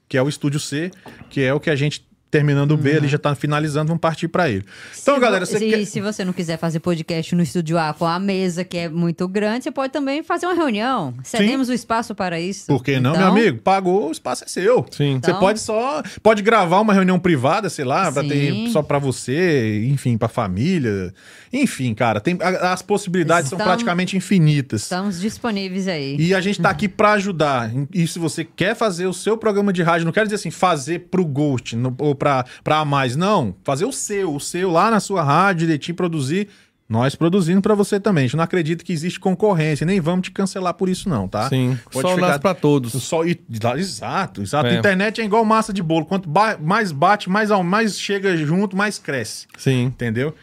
que 0.07 0.17
é 0.17 0.21
o 0.21 0.29
estúdio 0.29 0.59
C, 0.59 0.91
que 1.29 1.41
é 1.41 1.53
o 1.53 1.59
que 1.59 1.69
a 1.69 1.75
gente 1.75 2.07
terminando 2.31 2.71
o 2.71 2.77
B, 2.77 2.89
ele 2.91 3.07
já 3.07 3.17
tá 3.17 3.33
finalizando, 3.33 3.87
vamos 3.87 4.01
partir 4.01 4.27
para 4.27 4.49
ele. 4.49 4.65
Então, 5.01 5.15
Se 5.15 5.21
galera, 5.21 5.45
vo- 5.45 5.51
você 5.51 5.57
se, 5.59 5.69
quer... 5.69 5.85
se 5.85 6.01
você 6.01 6.25
não 6.25 6.33
quiser 6.33 6.57
fazer 6.57 6.79
podcast 6.79 7.33
no 7.33 7.41
estúdio 7.41 7.77
A 7.77 7.93
com 7.93 8.05
a 8.05 8.19
mesa, 8.19 8.63
que 8.65 8.77
é 8.77 8.89
muito 8.89 9.25
grande, 9.27 9.63
você 9.63 9.71
pode 9.71 9.93
também 9.93 10.21
fazer 10.21 10.45
uma 10.45 10.53
reunião. 10.55 11.13
Cedemos 11.23 11.69
o 11.69 11.73
espaço 11.73 12.13
para 12.13 12.39
isso. 12.39 12.67
Por 12.67 12.83
que 12.83 12.99
não, 12.99 13.11
Então, 13.11 13.21
meu 13.33 13.41
amigo? 13.43 13.59
Pagou, 13.59 14.09
o 14.09 14.11
espaço 14.11 14.43
é 14.43 14.47
seu. 14.47 14.85
Sim. 14.91 15.19
Você 15.23 15.29
Então- 15.31 15.39
pode 15.39 15.59
só. 15.59 16.03
Pode 16.21 16.41
gravar 16.41 16.81
uma 16.81 16.93
reunião 16.93 17.17
privada, 17.19 17.69
sei 17.69 17.85
lá, 17.85 18.11
ter 18.11 18.69
só 18.69 18.81
pra 18.81 18.99
você, 18.99 19.85
enfim, 19.87 20.17
pra 20.17 20.27
família. 20.27 21.13
Enfim, 21.53 21.93
cara, 21.93 22.19
tem, 22.19 22.37
as 22.41 22.81
possibilidades 22.81 23.49
são 23.49 23.55
Estamos- 23.57 23.71
praticamente 23.73 24.17
infinitas. 24.17 24.81
Estamos 24.83 25.21
disponíveis 25.21 25.87
aí. 25.87 26.17
E 26.19 26.33
a 26.33 26.41
gente 26.41 26.59
tá 26.61 26.69
aqui 26.69 26.87
pra 26.89 27.13
ajudar. 27.13 27.71
E 27.93 28.05
se 28.07 28.19
você 28.19 28.43
quer 28.43 28.75
fazer 28.75 29.05
o 29.07 29.13
seu 29.13 29.37
programa 29.37 29.71
de 29.71 29.81
rádio, 29.83 30.05
não 30.05 30.11
quero 30.11 30.25
dizer 30.25 30.35
assim, 30.35 30.51
fazer 30.51 31.07
pro 31.11 31.23
Ghost 31.25 31.75
no- 31.75 31.95
ou 31.99 32.14
pra, 32.15 32.45
pra 32.63 32.79
a 32.79 32.85
mais, 32.85 33.15
não. 33.15 33.55
Fazer 33.63 33.85
o 33.85 33.91
seu, 33.91 34.33
o 34.35 34.39
seu 34.39 34.71
lá 34.71 34.89
na 34.91 34.99
sua 34.99 35.23
rádio, 35.23 35.61
direitinho, 35.61 35.95
produzir. 35.95 36.47
Nós 36.87 37.15
produzindo 37.15 37.63
pra 37.63 37.73
você 37.73 37.99
também. 37.99 38.25
A 38.25 38.27
gente 38.27 38.37
não 38.37 38.43
acredita 38.43 38.83
que 38.83 38.93
existe 38.93 39.19
concorrência, 39.19 39.87
nem 39.87 39.99
vamos 39.99 40.25
te 40.25 40.31
cancelar 40.31 40.75
por 40.75 40.87
isso, 40.87 41.09
não, 41.09 41.27
tá? 41.27 41.49
Sim. 41.49 41.75
Pode 41.91 42.07
Só 42.07 42.13
ficar- 42.13 42.37
pra 42.37 42.53
todos. 42.53 42.91
Só, 43.01 43.23
exato, 43.25 44.41
exato. 44.43 44.67
É. 44.69 44.75
Internet 44.75 45.19
é 45.19 45.25
igual 45.25 45.43
massa 45.43 45.73
de 45.73 45.81
bolo. 45.81 46.05
Quanto 46.05 46.29
ba- 46.29 46.57
mais 46.61 46.91
bate, 46.91 47.27
mais, 47.29 47.49
mais 47.63 47.99
chega 47.99 48.37
junto, 48.37 48.77
mais 48.77 48.99
cresce. 48.99 49.47
Sim. 49.57 49.85
Entendeu? 49.85 50.35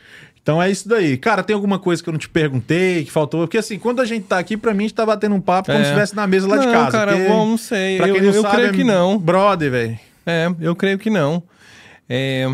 Então 0.42 0.60
é 0.60 0.68
isso 0.68 0.88
daí. 0.88 1.16
Cara, 1.16 1.44
tem 1.44 1.54
alguma 1.54 1.78
coisa 1.78 2.02
que 2.02 2.08
eu 2.08 2.12
não 2.12 2.18
te 2.18 2.28
perguntei, 2.28 3.04
que 3.04 3.12
faltou? 3.12 3.42
Porque 3.42 3.58
assim, 3.58 3.78
quando 3.78 4.00
a 4.00 4.04
gente 4.04 4.24
tá 4.24 4.40
aqui, 4.40 4.56
pra 4.56 4.74
mim, 4.74 4.80
a 4.80 4.88
gente 4.88 4.94
tá 4.94 5.06
batendo 5.06 5.36
um 5.36 5.40
papo 5.40 5.66
como 5.66 5.78
É. 5.78 5.82
se 5.84 5.90
estivesse 5.90 6.16
na 6.16 6.26
mesa 6.26 6.48
lá 6.48 6.56
de 6.56 6.66
Não, 6.66 6.72
casa. 6.72 6.90
cara, 6.90 7.12
porque, 7.12 7.28
bom, 7.28 7.46
não 7.50 7.56
sei. 7.56 7.98
Pra 7.98 8.08
Eu- 8.08 8.14
quem 8.14 8.22
não 8.24 8.32
eu 8.32 8.42
sabe, 8.42 8.54
creio 8.56 8.68
é 8.70 8.72
que 8.72 8.82
não. 8.82 9.16
Brother, 9.18 9.70
velho. 9.70 10.00
É, 10.26 10.46
eu 10.60 10.74
creio 10.76 10.98
que 10.98 11.10
não. 11.10 11.42
É, 12.08 12.46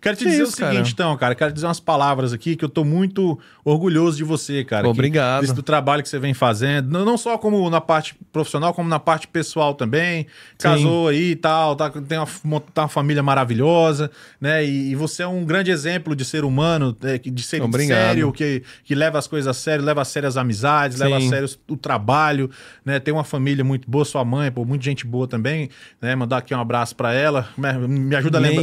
Quero 0.00 0.16
te 0.16 0.24
Que 0.24 0.30
dizer 0.30 0.42
isso, 0.42 0.52
o 0.52 0.56
seguinte, 0.56 0.74
cara? 0.76 0.88
então, 0.88 1.16
cara. 1.16 1.34
Quero 1.34 1.52
dizer 1.52 1.66
umas 1.66 1.80
palavras 1.80 2.32
aqui 2.32 2.56
que 2.56 2.64
eu 2.64 2.68
tô 2.68 2.84
muito 2.84 3.38
orgulhoso 3.64 4.16
de 4.16 4.24
você, 4.24 4.64
cara. 4.64 4.84
que- 4.84 4.88
Obrigado. 4.90 5.40
desse- 5.42 5.54
do 5.54 5.62
trabalho 5.62 6.02
que 6.02 6.08
você 6.08 6.18
vem 6.18 6.34
fazendo. 6.34 7.04
Não, 7.04 7.16
só 7.18 7.36
como 7.38 7.68
na 7.70 7.80
parte 7.80 8.14
profissional, 8.32 8.72
como 8.74 8.88
na 8.88 8.98
parte 8.98 9.26
pessoal 9.26 9.74
também. 9.74 10.26
Casou 10.58 11.08
aí 11.08 11.30
e 11.32 11.36
tal, 11.36 11.74
tá, 11.76 11.90
tem 11.90 12.18
uma, 12.44 12.60
tá 12.60 12.82
uma 12.82 12.88
família 12.88 13.22
maravilhosa, 13.22 14.10
né? 14.40 14.64
E, 14.64 14.90
e 14.90 14.94
você 14.94 15.22
é 15.22 15.26
um 15.26 15.44
grande 15.44 15.70
exemplo 15.70 16.14
de 16.14 16.24
ser 16.24 16.44
humano, 16.44 16.96
é, 17.02 17.18
que- 17.18 17.30
de 17.30 17.42
ser 17.42 17.62
Obrigado. 17.62 17.96
sério, 17.98 18.32
que, 18.32 18.62
que 18.84 18.94
leva 18.94 19.18
as 19.18 19.26
coisas 19.26 19.48
a 19.48 19.54
sério, 19.54 19.84
leva 19.84 20.02
a 20.02 20.04
sério 20.04 20.28
as 20.28 20.36
amizades, 20.36 20.98
leva 20.98 21.16
a 21.16 21.20
Sim. 21.20 21.28
sério 21.28 21.48
o 21.68 21.76
trabalho, 21.76 22.50
né? 22.84 22.98
Tem 23.00 23.12
uma 23.12 23.24
família 23.24 23.64
muito 23.64 23.90
boa, 23.90 24.04
sua 24.04 24.24
mãe, 24.24 24.50
pô, 24.50 24.64
muita 24.64 24.84
gente 24.84 25.06
boa 25.06 25.26
também, 25.26 25.68
né? 26.00 26.14
Mandar 26.14 26.38
aqui 26.38 26.54
um 26.54 26.60
abraço 26.60 26.94
pra 26.94 27.12
ela. 27.12 27.48
Me, 27.56 27.72
me 27.88 28.16
ajuda 28.16 28.38
a 28.38 28.40
lembrar. 28.40 28.62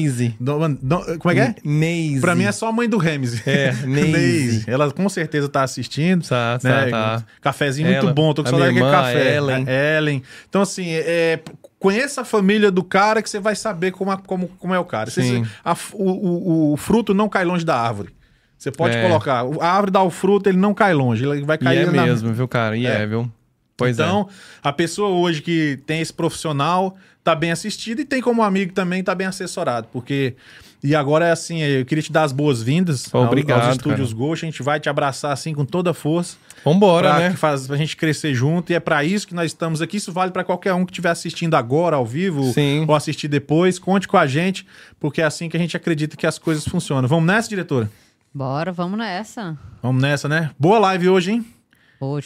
Como 1.19 1.31
é 1.31 1.35
que 1.35 1.41
é? 1.41 1.55
Neise. 1.63 2.21
Pra 2.21 2.35
mim 2.35 2.43
é 2.43 2.51
só 2.51 2.67
a 2.69 2.71
mãe 2.71 2.87
do 2.89 2.97
Remes. 2.97 3.45
É, 3.47 3.71
Neise. 3.85 4.63
Ela 4.67 4.91
com 4.91 5.07
certeza 5.09 5.47
tá 5.49 5.63
assistindo. 5.63 6.27
Tá, 6.27 6.59
tá, 6.59 6.69
né? 6.85 6.89
tá. 6.91 7.23
Cafezinho 7.41 7.87
muito 7.87 8.05
Ela, 8.05 8.13
bom. 8.13 8.33
Tô 8.33 8.43
com 8.43 8.49
saudade 8.49 8.73
daquele 8.73 8.85
irmã, 8.91 9.01
café. 9.03 9.35
Ellen. 9.35 9.65
Ellen. 9.97 10.23
Então, 10.49 10.61
assim, 10.61 10.87
é, 10.89 11.39
conheça 11.79 12.21
a 12.21 12.25
família 12.25 12.71
do 12.71 12.83
cara 12.83 13.21
que 13.21 13.29
você 13.29 13.39
vai 13.39 13.55
saber 13.55 13.91
como, 13.91 14.11
a- 14.11 14.17
como, 14.17 14.47
como 14.59 14.73
é 14.73 14.79
o 14.79 14.85
cara. 14.85 15.09
Você- 15.09 15.21
Sim. 15.21 15.45
a- 15.63 15.75
o, 15.93 16.11
o- 16.11 16.73
o 16.73 16.77
fruto 16.77 17.13
não 17.13 17.27
cai 17.29 17.45
longe 17.45 17.65
da 17.65 17.75
árvore. 17.79 18.09
Você 18.57 18.71
pode 18.71 18.95
É. 18.95 19.01
colocar. 19.01 19.43
A 19.59 19.67
árvore 19.71 19.91
dá 19.91 20.01
o 20.01 20.09
fruto, 20.09 20.47
ele 20.49 20.57
não 20.57 20.73
cai 20.73 20.93
longe. 20.93 21.25
Ele 21.25 21.43
vai 21.43 21.57
E 21.57 21.59
cair 21.59 21.77
é 21.79 21.85
na- 21.91 22.05
mesmo, 22.05 22.31
viu, 22.33 22.47
cara? 22.47 22.77
E 22.77 22.85
é, 22.85 23.01
É. 23.01 23.05
viu? 23.05 23.29
Pois 23.75 23.97
então, 23.97 24.29
a 24.61 24.71
pessoa 24.71 25.09
hoje 25.09 25.41
que 25.41 25.79
tem 25.85 25.99
esse 25.99 26.13
profissional 26.13 26.95
tá 27.23 27.33
bem 27.35 27.51
assistida 27.51 28.01
e 28.01 28.05
tem 28.05 28.21
como 28.21 28.43
amigo 28.43 28.71
também 28.71 29.03
tá 29.03 29.15
bem 29.15 29.25
assessorado, 29.27 29.87
porque 29.91 30.35
e 30.83 30.93
agora 30.95 31.25
é 31.27 31.31
assim, 31.31 31.59
eu 31.61 31.85
queria 31.85 32.01
te 32.01 32.11
dar 32.11 32.23
as 32.23 32.31
boas-vindas 32.31 33.07
ao- 33.13 33.23
Obrigado, 33.23 33.63
aos 33.65 33.77
estúdios 33.77 34.09
cara. 34.13 34.19
Ghost, 34.19 34.45
a 34.45 34.49
gente 34.49 34.61
vai 34.63 34.79
te 34.79 34.89
abraçar 34.89 35.31
assim 35.31 35.53
com 35.53 35.63
toda 35.65 35.91
a 35.91 35.93
força. 35.93 36.35
Vambora, 36.65 37.09
pra, 37.09 37.19
né? 37.19 37.29
que 37.31 37.37
faz, 37.37 37.67
pra 37.67 37.75
gente 37.75 37.95
crescer 37.97 38.33
junto 38.33 38.71
e 38.71 38.75
é 38.75 38.79
pra 38.79 39.03
isso 39.03 39.27
que 39.27 39.33
nós 39.35 39.47
estamos 39.51 39.81
aqui. 39.81 39.97
Isso 39.97 40.11
vale 40.13 40.31
pra 40.31 40.43
qualquer 40.43 40.73
um 40.73 40.85
que 40.85 40.91
estiver 40.91 41.09
assistindo 41.09 41.55
agora 41.55 41.95
ao 41.95 42.05
vivo 42.05 42.51
Sim. 42.53 42.85
ou 42.87 42.95
assistir 42.95 43.27
depois, 43.27 43.77
conte 43.79 44.07
com 44.07 44.17
a 44.17 44.25
gente, 44.27 44.65
porque 44.99 45.21
é 45.21 45.25
assim 45.25 45.49
que 45.49 45.57
a 45.57 45.59
gente 45.59 45.75
acredita 45.75 46.15
que 46.15 46.25
as 46.25 46.37
coisas 46.37 46.65
funcionam. 46.67 47.07
Vamos 47.07 47.25
nessa, 47.25 47.49
diretora? 47.49 47.89
Bora, 48.33 48.71
vamos 48.71 48.97
nessa. 48.97 49.57
Vamos 49.81 50.01
nessa, 50.01 50.27
né? 50.29 50.51
Boa 50.57 50.79
live 50.79 51.09
hoje, 51.09 51.31
hein? 51.33 51.45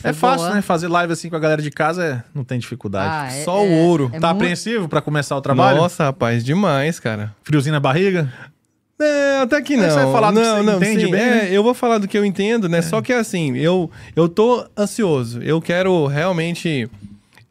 É 0.03 0.13
fácil, 0.13 0.45
boa. 0.45 0.55
né? 0.55 0.61
Fazer 0.61 0.87
live 0.87 1.13
assim 1.13 1.29
com 1.29 1.35
a 1.35 1.39
galera 1.39 1.61
de 1.61 1.71
casa 1.71 2.03
é- 2.03 2.23
não 2.33 2.43
tem 2.43 2.59
dificuldade. 2.59 3.33
Ah, 3.33 3.37
é- 3.39 3.43
Só 3.43 3.61
o 3.63 3.65
é- 3.65 3.81
ouro. 3.83 4.09
é 4.13 4.19
Tá 4.19 4.27
muito- 4.29 4.41
apreensivo 4.43 4.87
pra 4.89 5.01
começar 5.01 5.35
o 5.35 5.41
trabalho? 5.41 5.77
Nossa, 5.77 6.05
rapaz, 6.05 6.43
demais, 6.43 6.99
cara. 6.99 7.33
Friozinho 7.43 7.73
na 7.73 7.79
barriga? 7.79 8.31
É, 8.99 9.41
até 9.41 9.61
que 9.61 9.73
Aí 9.75 9.79
não. 9.79 9.89
você 9.89 9.95
vai 9.95 10.11
falar 10.11 10.31
do 10.31 10.39
que 10.39 10.45
não, 10.45 10.55
você 10.57 10.63
não, 10.63 10.77
entende 10.77 11.05
sim, 11.05 11.11
bem, 11.11 11.21
é, 11.21 11.29
né? 11.43 11.49
Eu 11.51 11.63
vou 11.63 11.73
falar 11.75 11.99
do 11.99 12.07
que 12.07 12.17
eu 12.17 12.25
entendo, 12.25 12.67
né? 12.67 12.81
Só 12.81 12.99
que 13.01 13.13
assim, 13.13 13.55
eu, 13.55 13.91
eu 14.15 14.27
tô 14.27 14.65
ansioso. 14.75 15.41
Eu 15.43 15.61
quero 15.61 16.07
realmente. 16.07 16.89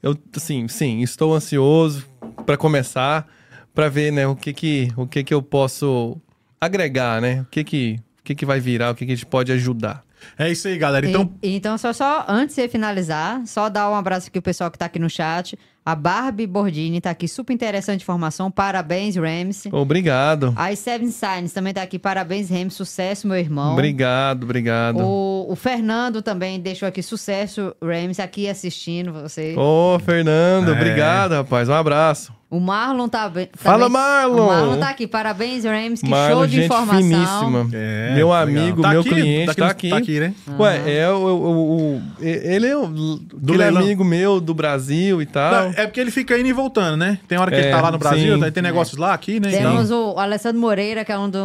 Eu, 0.03 0.17
assim, 0.37 0.67
sim, 0.69 1.03
estou 1.03 1.35
ansioso 1.35 2.05
pra 2.45 2.57
começar, 2.57 3.27
pra 3.75 3.89
ver, 3.89 4.13
né, 4.13 4.27
o 4.27 4.35
que 4.37 4.53
que, 4.53 4.93
o 4.97 5.07
que 5.07 5.23
que 5.23 5.33
eu 5.35 5.41
posso 5.43 6.17
agregar, 6.61 7.21
né? 7.21 7.43
O 7.43 7.45
que 7.51 7.63
que, 7.63 7.99
o 8.21 8.23
que 8.25 8.35
que 8.35 8.45
vai 8.47 8.59
virar, 8.59 8.91
o 8.91 8.95
que 8.95 9.07
que 9.07 9.13
a 9.13 9.15
gente 9.15 9.27
pode 9.27 9.53
ajudar. 9.53 10.03
É 10.39 10.51
isso 10.51 10.69
aí, 10.69 10.77
galera. 10.79 11.07
Então, 11.09 11.33
E- 11.43 11.57
então, 11.57 11.77
só, 11.79 11.93
só 11.93 12.25
antes 12.29 12.55
de 12.57 12.63
você 12.63 12.69
finalizar, 12.69 13.41
só 13.47 13.69
dar 13.69 13.91
um 13.91 13.95
abraço 13.95 14.29
aqui 14.29 14.41
pro 14.41 14.43
pessoal 14.43 14.71
que 14.71 14.79
tá 14.79 14.87
aqui 14.87 14.99
no 14.99 15.09
chat. 15.11 15.59
A 15.85 15.95
Barbie 15.95 16.49
Bordini 16.49 17.01
tá 17.01 17.11
aqui, 17.11 17.29
super 17.29 17.53
interessante 17.53 18.01
informação. 18.03 18.51
Parabéns, 18.51 19.15
Ramsey. 19.15 19.71
Obrigado. 19.73 20.53
A 20.57 20.75
Seven 20.75 21.13
Signs 21.13 21.53
também 21.53 21.73
tá 21.73 21.81
aqui. 21.81 21.97
Parabéns, 21.97 22.51
Remy. 22.51 22.73
Sucesso, 22.73 23.29
meu 23.29 23.37
irmão. 23.37 23.73
Obrigado, 23.75 24.43
obrigado. 24.43 24.99
O, 25.01 25.47
o 25.49 25.55
Fernando 25.55 26.23
também 26.23 26.59
deixou 26.59 26.89
aqui 26.89 27.05
sucesso, 27.05 27.73
Rams, 27.81 28.19
aqui 28.19 28.49
assistindo 28.49 29.13
você. 29.13 29.55
Ô, 29.57 29.97
Fernando, 30.01 30.71
É. 30.71 30.73
obrigado, 30.73 31.33
rapaz. 31.33 31.69
Um 31.69 31.75
abraço. 31.75 32.35
O 32.49 32.61
Marlon 32.61 33.09
tá 33.09 33.29
bem. 33.29 33.49
Fala, 33.55 33.87
também- 33.87 33.93
Marlon! 34.01 34.45
O 34.45 34.47
Marlon 34.47 34.79
tá 34.79 34.89
aqui. 34.91 35.07
Parabéns, 35.09 35.65
Rams. 35.65 36.01
Que 36.01 36.09
Marlon, 36.09 36.37
show 36.39 36.47
de 36.47 36.53
gente 36.57 36.65
informação. 36.67 36.97
finíssima. 37.03 37.69
é, 37.73 38.15
meu 38.15 38.33
amigo, 38.33 38.83
Tá 38.83 38.91
meu 38.91 39.01
aqui? 39.01 39.09
cliente, 39.11 39.55
tá 39.57 39.65
no- 39.65 39.71
aqui. 39.73 39.91
Tá 39.91 39.97
aqui, 39.97 40.21
né? 40.21 40.33
Ué, 40.57 40.83
é 41.01 41.11
o, 41.11 41.17
o- 41.17 41.97
o- 41.97 42.03
ele 42.21 42.69
é 42.69 42.77
o, 42.77 42.85
aquele 42.85 43.59
leilão. 43.59 43.83
amigo 43.83 44.05
meu 44.05 44.41
do 44.41 44.55
Brasil 44.55 45.21
e 45.21 45.27
tal. 45.27 45.53
Não, 45.65 45.71
é 45.77 45.87
porque 45.87 45.99
ele 45.99 46.13
fica 46.13 46.39
indo 46.39 46.49
e 46.49 46.53
voltando, 46.53 46.97
né? 46.97 47.19
Tem 47.27 47.37
hora 47.37 47.51
que 47.51 47.57
ele 47.57 47.67
É, 47.67 47.71
tá 47.73 47.81
lá 47.81 47.91
no 47.91 47.99
Brasil, 47.99 48.39
sim. 48.41 48.51
tem 48.53 48.63
negócios 48.63 48.97
lá, 48.97 49.13
aqui, 49.13 49.41
né? 49.41 49.49
Então, 49.53 49.73
Temos 49.73 49.91
o 49.91 50.17
Alessandro 50.17 50.61
Moreira, 50.61 51.05
que 51.05 51.11
é, 51.11 51.19
um 51.19 51.29
do- 51.29 51.39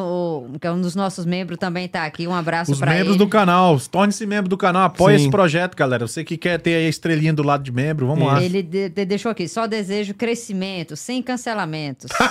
o- 0.53 0.59
que 0.61 0.67
é 0.67 0.71
um 0.71 0.79
dos 0.79 0.95
nossos 0.95 1.25
membros, 1.25 1.57
também 1.57 1.87
tá 1.87 2.05
aqui. 2.05 2.27
Um 2.27 2.35
abraço 2.35 2.73
os 2.73 2.79
pra 2.79 2.91
membros 2.91 3.15
ele. 3.15 3.17
do 3.17 3.27
canal, 3.27 3.79
torne-se 3.89 4.23
membro 4.27 4.47
do 4.47 4.55
canal, 4.57 4.83
apoie 4.83 5.15
Sim. 5.17 5.23
esse 5.23 5.31
projeto, 5.31 5.75
galera. 5.75 6.05
Você 6.07 6.23
que 6.23 6.37
quer 6.37 6.59
ter 6.59 6.75
aí 6.75 6.85
a 6.85 6.89
estrelinha 6.89 7.33
do 7.33 7.41
lado 7.41 7.63
de 7.63 7.71
membro, 7.71 8.05
vamos 8.05 8.27
lá. 8.27 8.39
Ele 8.43 8.61
de- 8.61 8.87
de- 8.89 9.05
deixou 9.05 9.31
aqui, 9.31 9.47
só 9.47 9.65
desejo 9.65 10.13
crescimento, 10.13 10.90
sem 10.99 11.21
cancelamentos. 11.21 12.11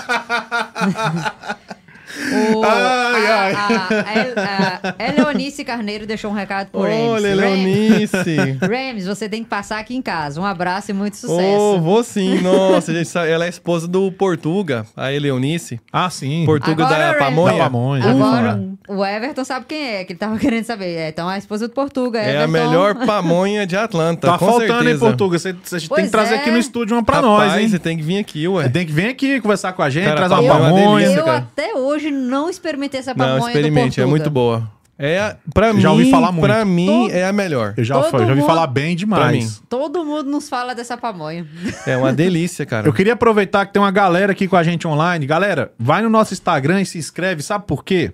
O, 2.55 2.65
Ai, 2.65 3.27
a, 3.27 3.41
ai. 3.41 3.53
A, 3.55 4.81
a, 4.81 4.95
a 4.99 5.09
Eleonice 5.09 5.65
Carneiro 5.65 6.07
deixou 6.07 6.31
um 6.31 6.35
recado 6.35 6.69
por 6.71 6.87
Olha, 6.87 7.29
Rams. 7.35 7.41
Leonice. 7.41 8.37
Rams, 8.61 9.07
você 9.07 9.29
tem 9.29 9.43
que 9.43 9.49
passar 9.51 9.79
aqui 9.79 9.95
em 9.95 10.03
casa. 10.03 10.41
Um 10.41 10.45
abraço 10.45 10.91
e 10.91 10.95
muito 10.95 11.17
sucesso. 11.17 11.81
vou 11.81 12.03
sim, 12.05 12.41
nossa, 12.41 12.93
gente, 12.93 13.17
ela 13.17 13.47
é 13.47 13.49
esposa 13.49 13.87
do 13.87 14.11
Portuga, 14.13 14.87
a 14.97 15.13
Eleonice. 15.13 15.81
Ah, 15.93 16.11
sim. 16.11 16.45
Portuga 16.47 16.85
Agora, 16.85 17.13
da 17.13 17.15
Pamonha. 17.15 17.59
Da 17.59 17.65
Pamonha. 17.65 18.05
Agora, 18.11 18.61
o 18.89 19.05
Everton 19.05 19.45
sabe 19.45 19.67
quem 19.69 19.83
é, 19.97 20.05
que 20.05 20.13
ele 20.13 20.19
tava 20.19 20.37
querendo 20.39 20.65
saber. 20.65 20.97
É, 20.97 21.09
então, 21.09 21.29
a 21.29 21.39
esposa 21.39 21.69
do 21.69 21.75
Portuga. 21.75 22.19
É 22.19 22.43
a 22.43 22.49
melhor 22.49 22.95
pamonha 23.07 23.67
de 23.67 23.77
Atlanta, 23.77 24.29
Tá 24.29 24.39
com 24.39 24.47
faltando, 24.47 24.69
certeza. 24.75 24.91
hein, 24.91 24.99
Portuga? 24.99 25.39
Você, 25.39 25.53
tem 25.53 26.05
que 26.05 26.11
trazer 26.11 26.35
é. 26.35 26.39
aqui 26.39 26.51
no 26.51 26.59
estúdio 26.59 26.97
uma 26.97 27.03
pra 27.05 27.17
Rapaz, 27.17 27.53
nós, 27.53 27.61
hein? 27.63 27.69
você 27.69 27.79
tem 27.79 27.97
que 27.97 28.03
vir 28.03 28.19
aqui, 28.19 28.47
ué. 28.49 28.69
Tem 28.69 28.87
que 28.87 28.93
vir 28.93 29.09
aqui 29.09 29.41
conversar 29.41 29.73
com 29.73 29.83
a 29.83 29.91
gente, 29.91 30.05
Cara, 30.05 30.17
trazer 30.17 30.35
uma 30.35 30.59
pamonha 30.59 31.07
é. 31.07 31.19
Eu 31.19 31.29
até 31.31 31.75
hoje 31.75 32.00
não 32.09 32.49
experimentei 32.49 33.01
essa 33.01 33.15
pamonha 33.15 33.35
Não, 33.35 33.41
do 33.43 33.49
experimente, 33.49 34.01
é 34.01 34.07
muito 34.07 34.31
boa. 34.31 34.71
É, 35.03 35.35
pra 35.55 35.73
mim, 35.73 35.81
Já 35.81 35.91
ouvi 35.93 36.11
falar 36.11 36.31
muito. 36.31 36.45
pra 36.45 36.63
mim, 36.63 36.85
Todo- 36.87 37.11
é 37.13 37.25
a 37.25 37.33
melhor. 37.33 37.73
Eu 37.75 37.83
já, 37.83 37.95
Todo 38.03 38.19
já 38.23 38.29
ouvi 38.33 38.43
falar 38.43 38.67
bem 38.67 38.95
demais. 38.95 39.63
Todo 39.67 40.05
mundo 40.05 40.31
nos 40.31 40.47
fala 40.47 40.75
dessa 40.75 40.95
pamonha. 40.95 41.47
É 41.87 41.97
uma 41.97 42.13
delícia, 42.13 42.67
cara. 42.67 42.87
Eu 42.87 42.93
queria 42.93 43.15
aproveitar 43.15 43.65
que 43.65 43.73
tem 43.73 43.81
uma 43.81 43.91
galera 43.91 44.33
aqui 44.33 44.47
com 44.47 44.57
a 44.57 44.63
gente 44.63 44.87
online. 44.87 45.25
Galera, 45.25 45.73
vai 45.79 46.03
no 46.03 46.11
nosso 46.11 46.35
Instagram 46.35 46.83
e 46.83 46.87
se 46.87 46.99
inscreve. 46.99 47.43
Sabe 47.43 47.65
por 47.67 47.83
quê? 47.83 48.13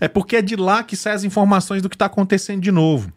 É 0.00 0.08
porque 0.08 0.36
é 0.36 0.42
de 0.42 0.56
lá 0.56 0.82
que 0.82 0.96
saem 0.96 1.14
as 1.14 1.22
informações 1.22 1.80
do 1.80 1.88
que 1.88 1.94
está 1.94 2.06
acontecendo 2.06 2.60
de 2.60 2.72
novo. 2.72 3.12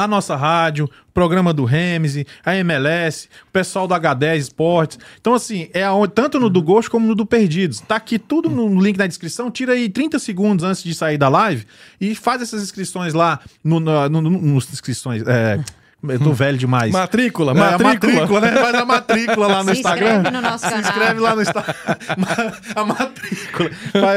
A 0.00 0.06
nossa 0.06 0.36
rádio, 0.36 0.88
programa 1.12 1.52
do 1.52 1.64
Remise, 1.64 2.24
a 2.46 2.54
MLS, 2.54 3.28
o 3.48 3.52
pessoal 3.52 3.88
do 3.88 3.94
H10 3.94 4.36
Esportes. 4.36 4.96
Então, 5.20 5.34
assim, 5.34 5.68
é 5.74 5.82
aonde- 5.82 6.12
tanto 6.14 6.38
no 6.38 6.48
do 6.48 6.62
Gosto 6.62 6.88
como 6.88 7.04
no 7.04 7.16
do 7.16 7.26
Perdidos. 7.26 7.80
Tá 7.80 7.96
aqui 7.96 8.16
tudo 8.16 8.48
no 8.48 8.80
link 8.80 8.96
na 8.96 9.08
descrição. 9.08 9.50
Tira 9.50 9.72
aí 9.72 9.88
30 9.88 10.20
segundos 10.20 10.64
antes 10.64 10.84
de 10.84 10.94
sair 10.94 11.18
da 11.18 11.28
live 11.28 11.66
e 12.00 12.14
faz 12.14 12.40
essas 12.40 12.62
inscrições 12.62 13.12
lá 13.12 13.40
no, 13.64 13.80
no, 13.80 14.08
no- 14.08 14.22
no- 14.22 14.30
nos 14.40 14.72
inscrições. 14.72 15.24
é, 15.26 15.58
Eu 16.00 16.20
tô 16.20 16.32
velho 16.32 16.56
demais. 16.56 16.92
Matrícula, 16.92 17.50
É, 17.50 17.54
matrícula. 17.56 17.90
a 17.90 17.94
matrícula, 17.94 18.40
né? 18.40 18.52
Faz 18.52 18.74
a 18.76 18.84
matrícula 18.84 19.46
lá 19.48 19.64
no 19.64 19.72
Se 19.74 19.78
Instagram. 19.80 20.06
inscreve 20.18 20.30
no 20.30 20.40
nosso 20.40 20.64
Se 20.64 20.70
canal. 20.70 20.80
inscreve 20.90 21.20
lá 21.20 21.34
no 21.34 21.42
Instagram. 21.42 21.74
a 22.76 22.84
matrícula. 22.84 23.70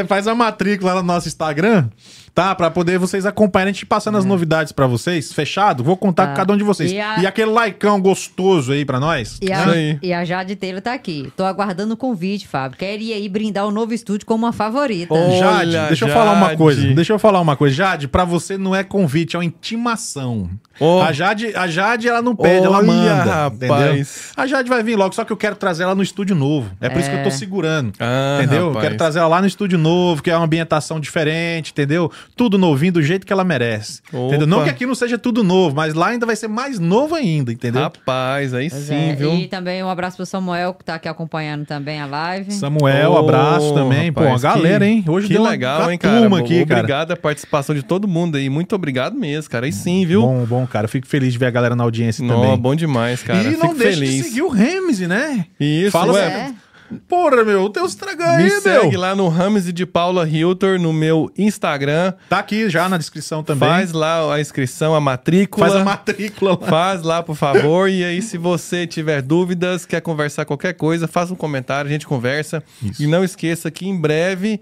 Faz 0.07 0.27
a 0.27 0.35
matrícula 0.35 0.93
lá 0.93 1.01
no 1.01 1.07
nosso 1.07 1.27
Instagram. 1.27 1.89
Tá, 2.33 2.55
pra 2.55 2.71
poder 2.71 2.97
vocês 2.97 3.25
acompanharem, 3.25 3.71
a 3.71 3.73
gente 3.73 3.85
passando 3.85 4.17
as 4.17 4.23
novidades 4.23 4.71
pra 4.71 4.87
vocês, 4.87 5.33
fechado? 5.33 5.83
Vou 5.83 5.97
contar 5.97 6.27
com 6.27 6.33
cada 6.35 6.53
um 6.53 6.57
de 6.57 6.63
vocês. 6.63 6.89
E, 6.91 6.97
É. 6.97 7.19
E 7.19 7.25
a- 7.25 7.29
aquele 7.29 7.51
likeão 7.51 7.99
gostoso 7.99 8.71
aí 8.71 8.85
pra 8.85 8.99
nós. 9.01 9.37
E 9.41 9.51
aí. 9.51 9.99
a, 10.01 10.05
e 10.05 10.13
a 10.13 10.23
Jade 10.23 10.55
Taylor 10.55 10.81
tá 10.81 10.93
aqui. 10.93 11.31
Tô 11.35 11.43
aguardando 11.43 11.93
o 11.93 11.97
convite, 11.97 12.47
Fábio. 12.47 12.77
Queria 12.77 13.17
ir 13.19 13.27
brindar 13.27 13.65
o 13.67 13.71
novo 13.71 13.93
estúdio 13.93 14.25
como 14.25 14.45
uma 14.45 14.53
favorita. 14.53 15.13
Ô, 15.13 15.31
Jade, 15.37 15.43
Olha, 15.69 15.87
deixa 15.87 16.05
eu 16.05 16.09
falar 16.09 16.31
uma 16.33 16.45
Jade. 16.47 16.57
coisa. 16.57 16.93
Deixa 16.93 17.13
eu 17.13 17.19
falar 17.19 17.41
uma 17.41 17.55
coisa. 17.57 17.75
Jade, 17.75 18.07
pra 18.07 18.23
você 18.23 18.57
não 18.57 18.73
é 18.75 18.83
convite, 18.83 19.35
é 19.35 19.39
uma 19.39 19.45
intimação. 19.45 20.49
Ô. 20.79 21.01
A, 21.01 21.11
Jade, 21.11 21.53
a 21.55 21.67
Jade, 21.67 22.07
ela 22.07 22.21
não 22.21 22.35
pede, 22.35 22.65
ela 22.65 22.77
Olha, 22.77 22.87
manda. 22.87 23.23
rapaz. 23.23 23.53
Entendeu? 23.61 24.05
A 24.37 24.47
Jade 24.47 24.69
vai 24.69 24.81
vir 24.81 24.95
logo, 24.95 25.13
só 25.13 25.23
que 25.25 25.31
eu 25.33 25.37
quero 25.37 25.55
trazer 25.55 25.83
ela 25.83 25.93
no 25.93 26.01
estúdio 26.01 26.35
novo. 26.35 26.71
É 26.79 26.89
por 26.89 26.99
isso 26.99 27.09
que 27.09 27.15
eu 27.17 27.23
tô 27.23 27.29
segurando. 27.31 27.91
Ah, 27.99 28.39
entendeu? 28.41 28.61
Eu 28.61 28.67
rapaz. 28.69 28.85
quero 28.85 28.97
trazer 28.97 29.19
ela 29.19 29.27
lá 29.27 29.41
no 29.41 29.47
estúdio 29.47 29.77
novo, 29.77 30.23
que 30.23 30.31
é 30.31 30.35
uma 30.35 30.45
ambientação 30.45 30.99
diferente, 30.99 31.71
entendeu? 31.71 32.11
Tudo 32.35 32.57
novinho, 32.57 32.93
do 32.93 33.02
jeito 33.03 33.26
que 33.26 33.31
ela 33.34 33.43
merece. 33.43 34.02
Opa. 34.11 34.27
Entendeu? 34.27 34.48
Não 34.48 34.64
que 34.64 34.69
aqui 34.69 34.85
não 34.85 34.95
seja 34.95 35.18
tudo 35.18 35.43
novo, 35.43 35.76
mas 35.76 35.93
lá 35.93 36.07
ainda 36.10 36.26
vai 36.26 36.35
ser 36.35 36.48
mais 36.48 36.80
novo 36.80 37.15
ainda, 37.15 37.52
entendeu? 37.52 37.81
Rapaz, 37.84 38.53
aí 38.53 38.69
Pois 38.69 38.84
sim, 38.84 39.10
é. 39.11 39.15
viu? 39.15 39.34
E 39.35 39.48
também 39.48 39.84
um 39.84 39.89
abraço 39.89 40.18
pro 40.18 40.26
Samuel, 40.26 40.73
que 40.73 40.84
tá 40.84 40.95
aqui 40.95 41.07
acompanhando 41.07 41.65
também 41.65 41.99
a 42.02 42.06
live. 42.06 42.52
Samuel, 42.52 43.11
Ô, 43.14 43.18
abraço 43.18 43.73
também. 43.73 44.11
Pô, 44.11 44.22
a 44.22 44.23
rapaz, 44.23 44.41
galera, 44.41 44.85
que- 44.85 44.91
hein? 44.91 45.06
Hoje 45.07 45.27
que 45.27 45.34
deu 45.34 45.41
uma, 45.43 45.49
legal, 45.52 45.81
uma 45.84 45.91
hein, 45.93 45.98
cara? 45.99 46.19
turma 46.19 46.39
aqui, 46.39 46.65
cara. 46.65 46.80
Obrigado 46.81 47.11
a 47.11 47.18
participação 47.18 47.76
de 47.76 47.84
todo 47.84 48.07
mundo 48.07 48.38
aí. 48.38 48.49
Muito 48.49 48.76
obrigado 48.76 49.15
mesmo, 49.15 49.49
cara. 49.49 49.65
Aí 49.65 49.72
sim, 49.73 50.06
viu? 50.06 50.22
Bom, 50.22 50.45
bom, 50.45 50.68
cara. 50.68 50.85
Eu 50.85 50.89
fico 50.89 51.07
feliz 51.07 51.34
de 51.34 51.39
ver 51.39 51.48
a 51.48 51.52
galera 51.52 51.76
na 51.76 51.84
audiência 51.84 52.26
também. 52.27 52.57
bom 52.57 52.76
demais, 52.76 53.22
cara. 53.23 53.41
e 53.43 53.52
não 53.57 53.69
Fico 53.69 53.76
deixe 53.76 53.99
feliz. 53.99 54.15
de 54.15 54.23
seguir 54.23 54.41
o 54.41 54.49
Ramsey, 54.49 55.07
né? 55.07 55.45
Isso, 55.60 55.91
Fala 55.91 56.14
ué. 56.14 56.22
É. 56.26 56.52
Porra, 57.07 57.43
meu, 57.43 57.69
tem 57.69 57.84
os 57.84 57.95
tragão 57.95 58.30
aí, 58.30 58.43
Me 58.43 58.49
meu. 58.49 58.61
segue 58.61 58.97
lá 58.97 59.15
no 59.15 59.27
Rames 59.27 59.72
de 59.72 59.85
Paula 59.85 60.27
Hiltor 60.27 60.80
no 60.80 60.91
meu 60.91 61.31
Instagram. 61.38 62.13
Tá 62.30 62.39
aqui 62.39 62.69
já 62.69 62.88
na 62.89 62.97
descrição 62.97 63.43
também. 63.43 63.68
Faz 63.68 63.91
lá 63.91 64.34
a 64.34 64.39
inscrição, 64.39 64.93
a 64.95 65.01
matrícula. 65.01 65.68
Faz 65.68 65.81
a 65.81 65.84
matrícula 65.84 66.57
lá. 66.59 66.68
Faz 66.68 67.01
lá, 67.03 67.23
por 67.23 67.35
favor. 67.35 67.89
E 67.89 68.03
aí, 68.03 68.22
se 68.22 68.38
você 68.38 68.85
tiver 68.85 69.22
dúvidas, 69.22 69.85
quer 69.85 70.01
conversar 70.01 70.45
qualquer 70.45 70.73
coisa, 70.73 71.07
faça 71.07 71.34
um 71.34 71.35
comentário, 71.38 71.89
a 71.89 71.91
gente 71.91 72.07
conversa. 72.07 72.63
Isso. 72.81 73.01
E 73.01 73.07
não 73.07 73.23
esqueça 73.23 73.69
que 73.72 73.88
em 73.88 73.99
breve 73.99 74.61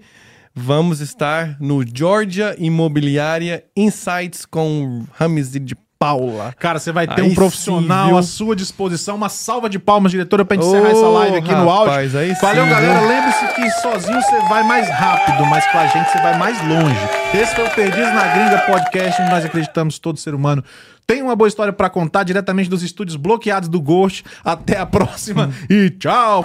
vamos 0.54 1.00
estar 1.00 1.56
no 1.60 1.84
Georgia 1.86 2.54
Imobiliária 2.58 3.64
Insights 3.76 4.44
com 4.44 5.04
Rames 5.12 5.52
de 5.52 5.76
Paula. 6.02 6.54
Cara, 6.58 6.78
você 6.78 6.90
vai 6.90 7.06
ter 7.06 7.20
Aí 7.20 7.30
um 7.30 7.34
profissional 7.34 8.08
sim, 8.08 8.18
à 8.18 8.22
sua 8.22 8.56
disposição. 8.56 9.16
Uma 9.16 9.28
salva 9.28 9.68
de 9.68 9.78
palmas, 9.78 10.10
diretora, 10.10 10.46
pra 10.46 10.56
gente 10.56 10.66
encerrar 10.66 10.88
Ô, 10.88 10.90
essa 10.92 11.08
live 11.08 11.36
aqui 11.36 11.54
no 11.54 11.68
áudio. 11.68 11.90
rapaz, 11.90 12.16
aí 12.16 12.34
Valeu, 12.40 12.64
sim, 12.64 12.70
galera. 12.70 13.00
Lembre-se 13.02 13.54
que 13.54 13.70
sozinho 13.82 14.22
você 14.22 14.40
vai 14.48 14.62
mais 14.62 14.88
rápido, 14.88 15.44
mas 15.44 15.66
com 15.70 15.76
a 15.76 15.86
gente 15.88 16.10
você 16.10 16.22
vai 16.22 16.38
mais 16.38 16.58
longe. 16.66 16.98
Esse 17.34 17.54
foi 17.54 17.66
o 17.66 17.70
Perdidos 17.70 18.14
na 18.14 18.26
Gringa 18.28 18.58
Podcast, 18.60 19.20
onde 19.20 19.30
nós 19.30 19.44
acreditamos 19.44 19.98
todo 19.98 20.18
ser 20.18 20.34
humano 20.34 20.64
tem 21.06 21.22
uma 21.22 21.34
boa 21.34 21.48
história 21.48 21.72
pra 21.72 21.90
contar 21.90 22.22
diretamente 22.22 22.70
dos 22.70 22.84
estúdios 22.84 23.16
bloqueados 23.16 23.68
do 23.68 23.80
Ghost. 23.80 24.24
Até 24.44 24.78
a 24.78 24.86
próxima 24.86 25.50
e 25.68 25.90
tchau! 25.90 26.44